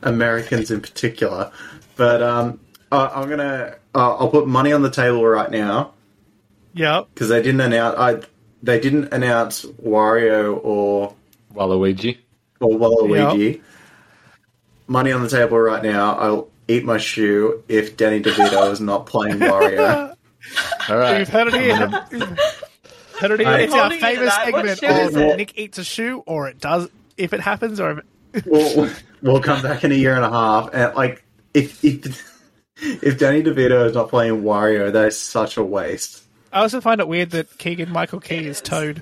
Americans 0.02 0.70
in 0.70 0.82
particular. 0.82 1.52
But 1.96 2.22
um, 2.22 2.60
uh, 2.92 3.10
I'm 3.16 3.30
gonna 3.30 3.76
uh, 3.96 4.16
I'll 4.18 4.30
put 4.30 4.48
money 4.48 4.74
on 4.74 4.82
the 4.82 4.90
table 4.92 5.26
right 5.26 5.50
now 5.50 5.94
Yep. 6.74 7.08
because 7.14 7.30
they 7.30 7.42
didn't 7.42 7.62
announce 7.62 7.98
I 7.98 8.20
they 8.62 8.80
didn't 8.80 9.14
announce 9.14 9.64
Wario 9.66 10.60
or 10.64 11.14
Waluigi. 11.54 12.18
Or 12.64 12.78
Waluigi. 12.78 13.62
Money 14.88 15.12
on 15.12 15.24
the 15.24 15.30
table 15.30 15.58
right 15.60 15.84
now. 15.84 16.16
I'll 16.16 16.50
eat 16.68 16.84
my 16.84 16.98
shoe 16.98 17.64
if 17.68 17.98
Danny 17.98 18.22
DeVito 18.22 18.72
is 18.72 18.82
not 18.82 19.06
playing 19.06 19.38
Wario. 19.40 20.16
All 20.90 20.98
right. 20.98 21.20
You've 21.20 21.30
heard 21.30 21.48
it 21.48 21.54
here. 21.54 22.06
You've 22.12 22.40
heard 23.20 23.32
it 23.32 23.40
here. 23.40 23.48
I- 23.50 23.60
it's 23.62 23.74
our 23.74 23.80
Holding 23.82 24.00
you 24.00 24.06
to 24.06 24.16
famous 24.16 24.34
segment 24.36 24.80
shoe 24.80 24.86
is 24.88 25.16
it? 25.16 25.38
Nick 25.38 25.58
eats 25.58 25.78
a 25.78 25.84
shoe, 25.84 26.24
or 26.26 26.48
it 26.50 26.60
does 26.60 26.90
if 27.18 27.34
it 27.34 27.40
happens, 27.40 27.80
or 27.80 28.04
if 28.34 28.46
we'll 28.46 28.90
we'll 29.22 29.42
come 29.42 29.62
back 29.62 29.84
in 29.84 29.92
a 29.92 29.96
year 29.96 30.16
and 30.16 30.26
a 30.26 30.30
half 30.30 30.70
and 30.74 30.96
like 30.96 31.24
if 31.54 31.84
if 31.86 32.30
if 32.82 33.18
Danny 33.20 33.44
DeVito 33.44 33.86
is 33.86 33.94
not 33.94 34.10
playing 34.10 34.42
Wario, 34.42 34.92
that 34.92 35.06
is 35.08 35.20
such 35.20 35.58
a 35.58 35.64
waste. 35.64 36.24
I 36.52 36.62
also 36.62 36.82
find 36.82 37.00
it 37.00 37.08
weird 37.08 37.32
that 37.32 37.58
Keegan 37.58 37.92
Michael 37.92 38.20
Key 38.20 38.46
is 38.48 38.62
Toad. 38.62 39.02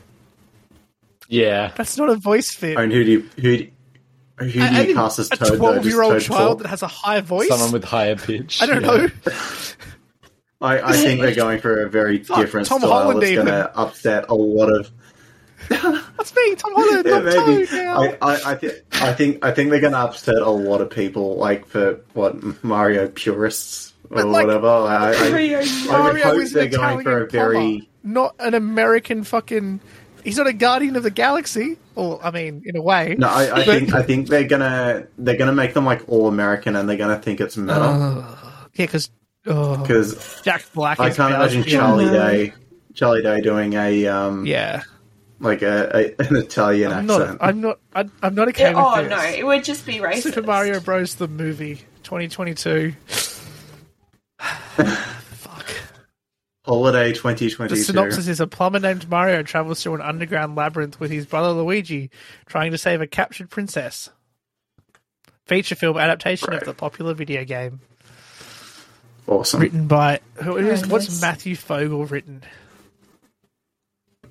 Yeah. 1.32 1.72
That's 1.76 1.98
not 1.98 2.10
a 2.10 2.16
voice 2.16 2.52
fit. 2.53 2.78
I 2.78 2.82
mean, 2.86 2.91
who 2.91 3.03
do 3.03 3.12
you 3.12 3.20
who 3.38 3.58
do, 3.58 3.72
who 4.38 4.52
do 4.52 4.60
you 4.60 4.64
I 4.66 4.70
think 4.86 4.95
cast 4.95 5.18
as 5.20 5.32
a 5.32 5.38
Toad? 5.38 5.48
though? 5.53 5.58
Twelve-year-old 5.58 6.22
child 6.22 6.58
talk? 6.58 6.58
that 6.64 6.68
has 6.68 6.82
a 6.84 6.88
high 6.88 7.22
voice. 7.22 7.48
Someone 7.48 7.72
with 7.72 7.84
higher 7.86 8.16
pitch. 8.18 8.62
I 8.62 8.66
don't 8.66 8.82
Yeah. 8.84 8.88
know. 9.08 9.10
I, 10.62 10.80
I 10.91 10.94
think 10.94 11.22
they're 11.22 11.34
going 11.34 11.60
for 11.60 11.82
a 11.86 11.90
very 11.90 12.20
different 12.20 12.68
Tom 12.68 12.80
style 12.82 12.91
Holland 12.91 13.22
that's 13.22 13.34
going 13.34 13.48
to 13.48 13.76
upset 13.78 14.26
a 14.30 14.36
lot 14.36 14.68
of. 14.70 14.91
That's 15.70 16.36
me, 16.36 16.56
Tom 16.56 16.74
Holland. 16.76 17.06
Yeah, 17.06 17.16
I'm 17.16 17.26
maybe. 17.26 17.66
Toad 17.66 17.78
now. 17.78 18.02
I, 18.03 18.18
I, 18.22 18.52
I, 18.52 18.56
th- 18.56 18.84
I 18.94 19.14
think 19.14 19.44
I 19.45 19.52
think 19.52 19.70
they're 19.72 19.80
going 19.80 19.94
to 19.94 19.99
upset 19.99 20.36
a 20.41 20.49
lot 20.49 20.82
of 20.82 20.90
people, 20.90 21.38
like 21.38 21.66
for 21.66 22.02
what 22.14 22.64
Mario 22.64 23.08
purists 23.08 23.94
or 24.10 24.24
like, 24.24 24.45
whatever. 24.48 24.68
I, 24.68 25.14
I, 25.16 25.30
Mario- 25.30 25.58
I 25.60 25.62
would 25.62 25.88
Mario 25.88 26.24
hope 26.26 26.38
is 26.41 26.53
an 26.56 26.60
they're 26.60 26.68
going 26.80 27.03
for 27.03 27.22
a 27.22 27.24
Italian 27.26 27.30
very. 27.30 27.90
plumber, 28.03 28.20
not 28.22 28.36
an 28.40 28.53
American 28.53 29.24
fucking. 29.24 29.80
He's 30.23 30.38
not 30.38 30.48
a 30.48 30.53
guardian 30.53 30.95
of 30.95 31.03
the 31.03 31.11
galaxy. 31.11 31.77
Or 31.95 32.19
I 32.23 32.31
mean, 32.31 32.61
in 32.65 32.76
a 32.76 32.81
way. 32.81 33.15
No, 33.18 33.27
I, 33.27 33.43
I 33.52 33.56
But- 33.57 33.65
think 33.65 33.93
I 33.93 34.02
think 34.03 34.27
they're 34.30 34.48
gonna 34.48 35.07
they're 35.18 35.38
gonna 35.38 35.53
make 35.53 35.73
them 35.73 35.85
like 35.85 36.03
all 36.07 36.27
American, 36.27 36.76
and 36.76 36.88
they're 36.88 36.98
gonna 36.98 37.19
think 37.19 37.41
it's 37.41 37.57
meta 37.57 38.26
Yeah, 38.73 38.85
because 38.85 39.10
oh, 39.48 39.77
because 39.77 40.41
Jack 40.43 40.64
Black. 40.73 40.99
I 40.99 41.07
is 41.10 41.18
can't 41.18 41.34
Bowser. 41.34 41.56
imagine 41.57 41.64
Charlie 41.72 42.06
Day 42.06 42.53
Charlie 42.93 43.22
Day 43.23 43.41
doing 43.41 43.73
a 43.73 44.07
um 44.07 44.45
Yeah, 44.45 44.84
like 45.39 45.61
a, 45.64 45.89
a 45.93 46.23
an 46.23 46.35
Italian 46.38 46.91
I'm 46.93 47.06
not. 47.07 47.38
I'm 47.41 47.61
not. 47.61 47.80
I, 47.93 48.06
I'm 48.23 48.35
not 48.35 48.48
okay 48.49 48.72
Yeah, 48.72 48.73
oh 48.76 49.02
with 49.02 49.10
this. 49.10 49.18
no, 49.18 49.30
it 49.38 49.45
would 49.45 49.64
just 49.64 49.85
be 49.85 49.95
racist. 49.95 50.22
Super 50.23 50.41
Mario 50.43 50.80
Bros. 50.80 51.15
the 51.15 51.27
movie, 51.27 51.81
2022. 52.03 52.93
Fuck. 56.64 56.74
Holiday 56.74 57.12
The 57.14 57.76
synopsis 57.76 58.28
is 58.28 58.40
a 58.40 58.46
plumber 58.48 58.80
named 58.80 59.10
Mario 59.10 59.42
travels 59.44 59.82
through 59.82 59.96
an 59.96 60.02
underground 60.02 60.56
labyrinth 60.56 61.00
with 61.00 61.10
his 61.10 61.26
brother 61.26 61.50
Luigi, 61.54 62.12
trying 62.46 62.72
to 62.72 62.78
save 62.78 63.02
a 63.02 63.08
captured 63.08 63.50
princess. 63.50 64.10
Feature 65.48 65.76
film 65.76 65.98
adaptation 65.98 66.54
of 66.54 66.64
the 66.64 66.74
popular 66.74 67.14
video 67.16 67.44
game, 67.44 67.82
Awesome. 69.28 69.60
written 69.60 69.88
by 69.88 70.20
who 70.36 70.56
is 70.58 70.82
Very 70.82 70.92
what's 70.92 71.08
nice. 71.10 71.22
Matthew 71.22 71.56
Fogel 71.56 72.06
written? 72.06 72.44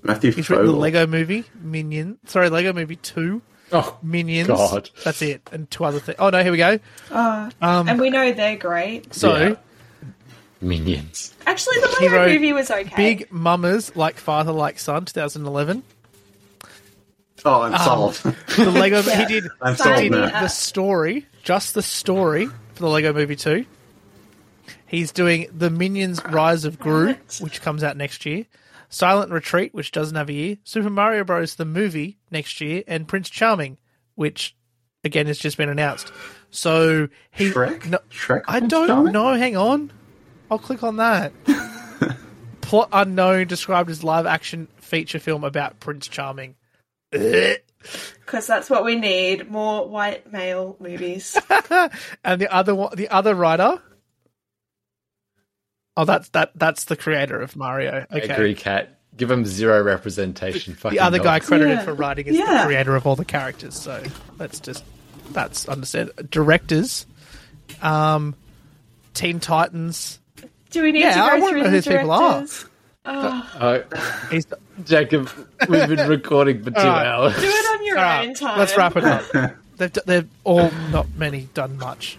Matthew 0.02 0.32
He's 0.32 0.48
written 0.48 0.66
the 0.66 0.72
Lego 0.72 1.06
Movie 1.06 1.44
Minion. 1.60 2.18
Sorry, 2.26 2.48
Lego 2.48 2.72
Movie 2.72 2.96
Two 2.96 3.42
Oh, 3.72 3.98
Minions. 4.02 4.48
God. 4.48 4.88
that's 5.04 5.20
it, 5.20 5.42
and 5.52 5.70
two 5.70 5.84
other 5.84 5.98
things. 6.00 6.16
Oh 6.20 6.30
no, 6.30 6.42
here 6.42 6.52
we 6.52 6.58
go. 6.58 6.78
Uh, 7.10 7.50
Um, 7.60 7.88
and 7.88 8.00
we 8.00 8.08
know 8.08 8.32
they're 8.32 8.56
great. 8.56 9.12
so 9.12 9.36
Yeah. 9.36 9.54
Minions. 10.60 11.34
Actually, 11.46 11.80
the 11.80 11.96
He 12.00 12.06
Lego 12.08 12.16
wrote 12.16 12.32
movie 12.32 12.52
was 12.52 12.70
okay. 12.70 12.96
Big 12.96 13.32
Mamas 13.32 13.94
Like 13.96 14.16
Father 14.18 14.52
Like 14.52 14.78
Son, 14.78 15.04
2011. 15.04 15.82
Oh, 17.44 17.62
I'm 17.62 17.74
um, 17.74 18.12
sold. 18.12 18.34
The 18.56 18.70
Lego 18.70 19.00
Yeah. 19.06 19.26
he 19.26 19.34
did 19.40 19.50
I'm 19.62 19.74
Sign 19.76 19.86
sold 19.96 19.98
did 20.02 20.10
now. 20.12 20.40
the 20.42 20.48
story, 20.48 21.26
just 21.42 21.74
the 21.74 21.82
story 21.82 22.46
for 22.46 22.80
the 22.80 22.88
Lego 22.88 23.12
Movie 23.14 23.36
2. 23.36 23.64
He's 24.86 25.12
doing 25.12 25.46
The 25.56 25.70
Minions 25.70 26.22
Rise 26.26 26.64
of 26.64 26.78
Gru, 26.78 27.14
which 27.40 27.62
comes 27.62 27.82
out 27.82 27.96
next 27.96 28.26
year. 28.26 28.44
Silent 28.90 29.30
Retreat, 29.30 29.72
which 29.72 29.92
doesn't 29.92 30.16
have 30.16 30.28
a 30.28 30.32
year. 30.32 30.56
Super 30.64 30.90
Mario 30.90 31.22
Bros. 31.24 31.54
the 31.54 31.64
movie 31.64 32.18
next 32.30 32.60
year, 32.60 32.82
and 32.88 33.06
Prince 33.06 33.30
Charming, 33.30 33.78
which 34.16 34.54
again 35.04 35.26
has 35.28 35.38
just 35.38 35.56
been 35.56 35.68
announced. 35.68 36.12
So 36.50 37.08
he 37.30 37.50
Shrek? 37.52 37.86
no, 37.86 37.98
Shrek? 38.10 38.42
I 38.48 38.58
Prince 38.58 38.70
don't 38.72 38.86
Charming? 38.88 39.12
know. 39.12 39.32
Hang 39.34 39.56
on, 39.56 39.92
I'll 40.50 40.58
click 40.58 40.82
on 40.82 40.96
that. 40.96 41.32
Plot 42.60 42.88
unknown, 42.92 43.46
described 43.46 43.90
as 43.90 44.02
live 44.04 44.26
action 44.26 44.68
feature 44.76 45.18
film 45.18 45.44
about 45.44 45.80
Prince 45.80 46.08
Charming. 46.08 46.54
Because 48.26 48.46
that's 48.46 48.68
what 48.68 48.84
we 48.84 48.96
need: 48.96 49.50
more 49.50 49.88
white 49.88 50.30
male 50.30 50.76
movies. 50.78 51.34
and 52.22 52.38
the 52.38 52.52
other 52.52 52.74
one, 52.74 52.94
the 52.94 53.08
other 53.08 53.34
writer. 53.34 53.80
Oh, 55.96 56.04
that's 56.04 56.28
that. 56.30 56.52
That's 56.54 56.84
the 56.84 56.96
creator 56.96 57.40
of 57.40 57.56
Mario. 57.56 58.06
I 58.10 58.18
Okay. 58.18 58.28
agree, 58.28 58.54
Cat. 58.54 58.98
Give 59.16 59.30
him 59.30 59.46
zero 59.46 59.82
representation. 59.82 60.74
Fucking 60.74 60.96
The 60.96 61.02
other 61.02 61.18
guy 61.18 61.40
credited 61.40 61.78
Yeah. 61.78 61.84
for 61.84 61.94
writing 61.94 62.26
is 62.26 62.36
the 62.36 62.62
creator 62.66 62.94
of 62.96 63.06
all 63.06 63.16
the 63.16 63.24
characters. 63.24 63.80
So 63.80 64.02
let's 64.38 64.60
just 64.60 64.84
that's 65.32 65.66
understand. 65.66 66.10
Directors, 66.30 67.06
um, 67.80 68.36
Teen 69.14 69.40
Titans. 69.40 70.19
Do 70.70 70.82
we 70.82 70.92
need 70.92 71.00
Yeah, 71.00 71.14
to 71.14 71.18
go 71.18 71.26
wanna 71.42 71.48
through 71.48 71.58
know 71.58 71.64
the 71.64 71.70
who 71.70 71.76
these 71.76 71.86
people 71.86 72.10
are. 72.12 72.32
directors? 72.32 72.64
Oh, 73.06 73.50
Oh, 73.60 73.82
He's 74.30 74.46
Jacob, 74.84 75.30
we've 75.68 75.88
been 75.88 76.08
recording 76.08 76.62
for 76.62 76.70
two 76.70 76.76
Alright. 76.80 77.06
hours. 77.06 77.34
do 77.36 77.42
it 77.46 77.78
on 77.80 77.84
your 77.86 77.98
All 77.98 78.04
own 78.20 78.28
right, 78.28 78.36
time. 78.36 78.58
let's 78.58 78.76
wrap 78.76 78.96
it 78.96 79.04
up. 79.04 79.24
they've 79.78 79.92
d- 79.92 80.00
they've 80.06 80.28
all 80.44 80.70
not 80.92 81.06
many 81.16 81.48
done 81.54 81.76
much. 81.78 82.18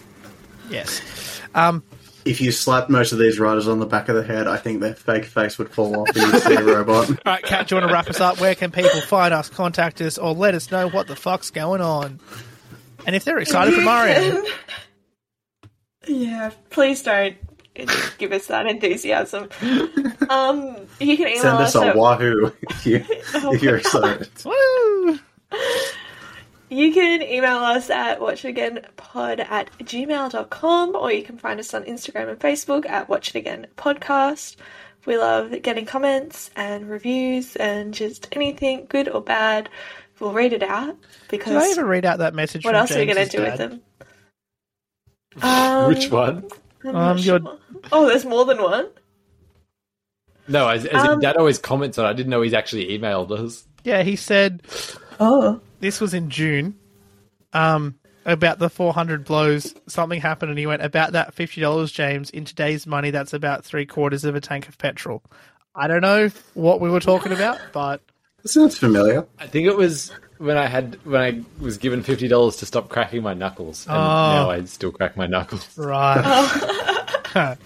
Yes. 0.69 1.02
Um, 1.53 1.84
If 2.26 2.41
you 2.41 2.52
slapped 2.52 2.90
most 2.90 3.11
of 3.14 3.19
these 3.19 3.40
writers 3.40 3.68
on 3.68 3.80
the 3.80 3.86
back 3.86 4.10
of 4.10 4.15
the 4.15 4.23
head, 4.23 4.48
I 4.48 4.57
think 4.57 4.80
their 4.82 4.94
fake 4.95 5.26
face 5.26 5.57
would 5.60 5.69
fall 5.69 6.02
off 6.02 6.10
and 6.15 6.18
you'd 6.34 6.41
see 6.44 6.56
a 6.56 6.64
robot. 6.64 7.10
All 7.10 7.15
right, 7.26 7.44
Kat, 7.44 7.68
do 7.68 7.76
you 7.76 7.82
want 7.82 7.90
to 7.90 7.94
wrap 7.94 8.10
us 8.10 8.19
up? 8.19 8.40
Where 8.41 8.56
can 8.56 8.72
people 8.72 9.02
find 9.02 9.34
us, 9.34 9.49
contact 9.49 10.02
us, 10.02 10.18
or 10.18 10.34
let 10.34 10.56
us 10.56 10.72
know 10.72 10.90
what 10.90 11.07
the 11.07 11.15
fuck's 11.15 11.52
going 11.52 11.82
on? 11.82 12.19
And 13.06 13.15
if 13.15 13.23
they're 13.23 13.40
excited 13.40 13.73
for 13.76 13.82
Mario, 13.82 14.15
can- 14.44 14.45
Yeah, 16.07 16.52
please 16.69 17.03
don't 17.03 17.36
give 18.18 18.31
us 18.31 18.48
that 18.48 18.68
enthusiasm. 18.68 19.49
Um, 20.30 20.76
you 20.99 21.18
can 21.18 21.27
email 21.27 21.41
Send 21.41 21.57
us 21.57 21.76
us 21.76 21.84
a 21.84 21.88
at 21.88 21.95
wahoo 21.95 22.52
if, 22.69 22.85
you, 22.85 23.06
Oh, 23.35 23.53
if 23.53 23.64
you're 23.64 23.80
God. 23.80 24.22
excited. 24.22 24.30
woo! 24.45 25.19
You 26.69 26.93
can 26.93 27.22
email 27.22 27.57
us 27.57 27.89
at 27.89 28.19
watchitagainpod 28.22 29.39
at 29.41 29.69
gmail.com 29.80 30.95
or 30.95 31.11
you 31.11 31.23
can 31.23 31.38
find 31.38 31.60
us 31.60 31.73
on 31.73 31.84
Instagram 31.84 32.30
and 32.30 32.39
Facebook 32.39 32.85
at 32.89 33.10
Watch 33.10 33.30
It 33.30 33.35
Again 33.35 33.68
Podcast. 33.77 34.56
We 35.06 35.18
love 35.18 35.61
getting 35.64 35.85
comments 35.85 36.49
and 36.56 36.89
reviews 36.89 37.56
and 37.57 37.93
just 37.93 38.30
anything 38.31 38.85
good 38.88 39.10
or 39.10 39.19
bad. 39.22 39.68
we'll 40.22 40.31
read 40.31 40.53
it 40.53 40.64
out 40.64 40.95
because 41.27 41.52
Did 41.53 41.61
I 41.61 41.72
ever 41.81 41.85
read 41.85 42.06
out 42.06 42.19
that 42.19 42.34
message? 42.35 42.64
what 42.64 42.72
from 42.72 42.80
else 42.81 42.91
are 42.95 42.99
we 42.99 43.06
going 43.06 43.18
to 43.18 43.26
do 43.26 43.43
dad? 43.43 43.49
with 43.52 43.57
them? 43.60 43.81
Um, 45.41 45.88
Which 45.88 46.10
one? 46.11 46.48
I'm 46.84 46.90
Um, 46.95 47.16
not 47.18 47.20
your- 47.24 47.40
sure. 47.40 47.58
Oh, 47.91 48.08
there's 48.08 48.26
more 48.26 48.45
than 48.45 48.62
one. 48.62 48.88
No, 50.48 50.68
as, 50.68 50.86
as 50.86 51.03
Um, 51.08 51.20
Dad 51.20 51.38
always 51.38 51.58
comments 51.58 51.98
on. 51.98 52.06
it. 52.06 52.10
I 52.10 52.14
didn't 52.14 52.30
know 52.30 52.41
he's 52.41 52.53
actually 52.53 52.98
emailed 52.98 53.32
us. 53.32 53.66
Yeah, 53.84 54.03
he 54.03 54.16
said 54.16 54.62
Oh, 55.20 55.60
this 55.80 56.02
was 56.02 56.14
in 56.14 56.30
June. 56.30 56.76
Um, 57.53 57.95
about 58.26 58.60
the 58.60 58.70
400 58.70 59.26
blows, 59.26 59.74
something 59.88 60.22
happened, 60.22 60.49
and 60.52 60.60
he 60.60 60.68
went 60.68 60.84
about 60.84 61.14
that 61.14 61.36
$50, 61.36 61.91
James. 61.91 62.30
In 62.30 62.45
today's 62.45 62.86
money, 62.86 63.10
that's 63.12 63.34
about 63.34 63.66
three 63.66 63.86
quarters 63.86 64.24
of 64.26 64.36
a 64.36 64.41
tank 64.41 64.68
of 64.68 64.78
petrol. 64.78 65.24
I 65.76 65.88
don't 65.88 66.02
know 66.02 66.30
what 66.53 66.80
we 66.82 66.90
were 66.90 66.99
talking 66.99 67.32
about, 67.32 67.60
but 67.74 68.02
Sounds 68.45 68.78
familiar. 68.78 69.26
I 69.40 69.48
think 69.48 69.68
it 69.68 69.76
was 69.78 70.12
when 70.42 70.58
I 70.58 70.66
had 70.68 70.96
when 71.06 71.22
I 71.22 71.42
was 71.64 71.78
given 71.78 72.04
fifty 72.04 72.28
dollars 72.28 72.58
to 72.58 72.66
stop 72.66 72.90
cracking 72.90 73.22
my 73.24 73.34
knuckles, 73.34 73.86
and 73.88 73.96
Oh. 73.96 74.00
now 74.00 74.50
I 74.50 74.64
still 74.66 74.92
crack 74.92 75.16
my 75.16 75.28
knuckles. 75.28 75.68
right. 75.78 76.78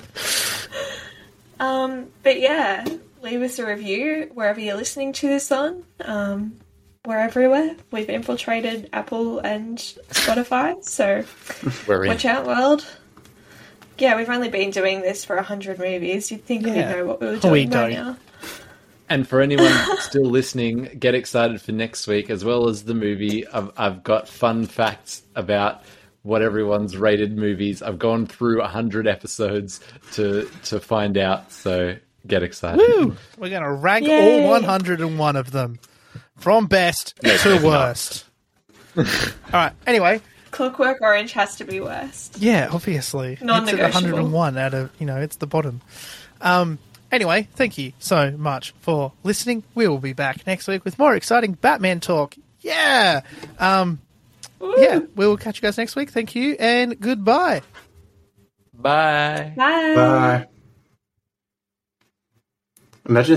Um, 1.59 2.07
but 2.21 2.39
yeah, 2.39 2.85
leave 3.21 3.41
us 3.41 3.59
a 3.59 3.65
review 3.65 4.29
wherever 4.33 4.59
you're 4.59 4.75
listening 4.75 5.13
to 5.13 5.27
this 5.29 5.51
on. 5.53 5.83
Um, 6.03 6.57
we're 7.05 7.17
everywhere. 7.17 7.75
We've 7.91 8.09
infiltrated 8.09 8.89
Apple 8.91 9.39
and 9.39 9.77
Spotify, 9.77 10.83
so 10.83 11.23
We're 11.87 12.03
in. 12.03 12.09
watch 12.09 12.25
out, 12.25 12.45
world. 12.45 12.85
Yeah, 13.97 14.17
we've 14.17 14.29
only 14.29 14.49
been 14.49 14.71
doing 14.71 15.01
this 15.01 15.23
for 15.23 15.37
a 15.37 15.43
hundred 15.43 15.79
movies. 15.79 16.29
You'd 16.29 16.43
think 16.45 16.65
Yeah. 16.65 16.73
we'd 16.73 16.97
know 16.97 17.05
what 17.05 17.21
we 17.21 17.27
were 17.27 17.37
doing 17.37 17.53
We 17.53 17.65
by 17.67 17.89
don't. 17.89 17.91
now. 17.93 18.17
And 19.07 19.27
for 19.27 19.39
anyone 19.41 19.71
still 19.99 20.25
listening, 20.25 20.97
get 20.99 21.13
excited 21.13 21.61
for 21.61 21.71
next 21.71 22.07
week 22.07 22.29
as 22.29 22.43
well 22.43 22.67
as 22.69 22.83
the 22.85 22.95
movie. 22.95 23.47
I've, 23.47 23.71
I've 23.77 24.03
got 24.03 24.27
fun 24.27 24.65
facts 24.65 25.21
about 25.35 25.83
what 26.23 26.41
everyone's 26.41 26.97
rated 26.97 27.37
movies. 27.37 27.83
I've 27.83 27.99
gone 27.99 28.25
through 28.25 28.61
a 28.61 28.67
hundred 28.67 29.07
episodes 29.07 29.79
to 30.13 30.49
to 30.63 30.79
find 30.79 31.17
out. 31.19 31.51
So 31.51 31.97
get 32.25 32.41
excited. 32.41 32.79
Woo! 32.79 33.15
We're 33.37 33.49
going 33.51 33.61
to 33.61 33.71
rank 33.71 34.07
Yay. 34.07 34.43
all 34.43 34.51
101 34.51 35.35
of 35.35 35.51
them 35.51 35.77
from 36.37 36.65
best 36.65 37.15
to 37.21 37.61
worst. 37.63 38.25
all 38.97 39.03
right. 39.53 39.73
Anyway, 39.85 40.21
Clockwork 40.51 41.01
Orange 41.01 41.33
has 41.33 41.55
to 41.57 41.63
be 41.65 41.79
worst. 41.79 42.37
yeah, 42.39 42.69
obviously. 42.71 43.33
It's 43.33 43.41
at 43.41 43.45
Non-negotiable. 43.45 44.11
101 44.31 44.57
out 44.57 44.73
of, 44.73 44.89
you 44.99 45.05
know, 45.05 45.17
it's 45.17 45.35
the 45.35 45.47
bottom. 45.47 45.81
Um, 46.41 46.79
anyway, 47.11 47.47
thank 47.55 47.77
you 47.77 47.93
so 47.99 48.31
much 48.31 48.73
for 48.79 49.11
listening. 49.23 49.63
We 49.73 49.87
will 49.87 49.99
be 49.99 50.13
back 50.13 50.45
next 50.47 50.67
week 50.67 50.85
with 50.85 50.97
more 50.99 51.15
exciting 51.15 51.53
Batman 51.53 51.99
talk. 51.99 52.35
Yeah. 52.59 53.21
Um, 53.59 53.99
yeah, 54.77 54.99
we 55.15 55.27
will 55.27 55.37
catch 55.37 55.57
you 55.57 55.61
guys 55.61 55.77
next 55.77 55.95
week. 55.95 56.09
Thank 56.09 56.35
you 56.35 56.55
and 56.59 56.99
goodbye. 56.99 57.61
Bye. 58.73 59.53
Bye. 59.55 59.95
Bye. 59.95 60.47
Imagine 63.07 63.21
if 63.21 63.29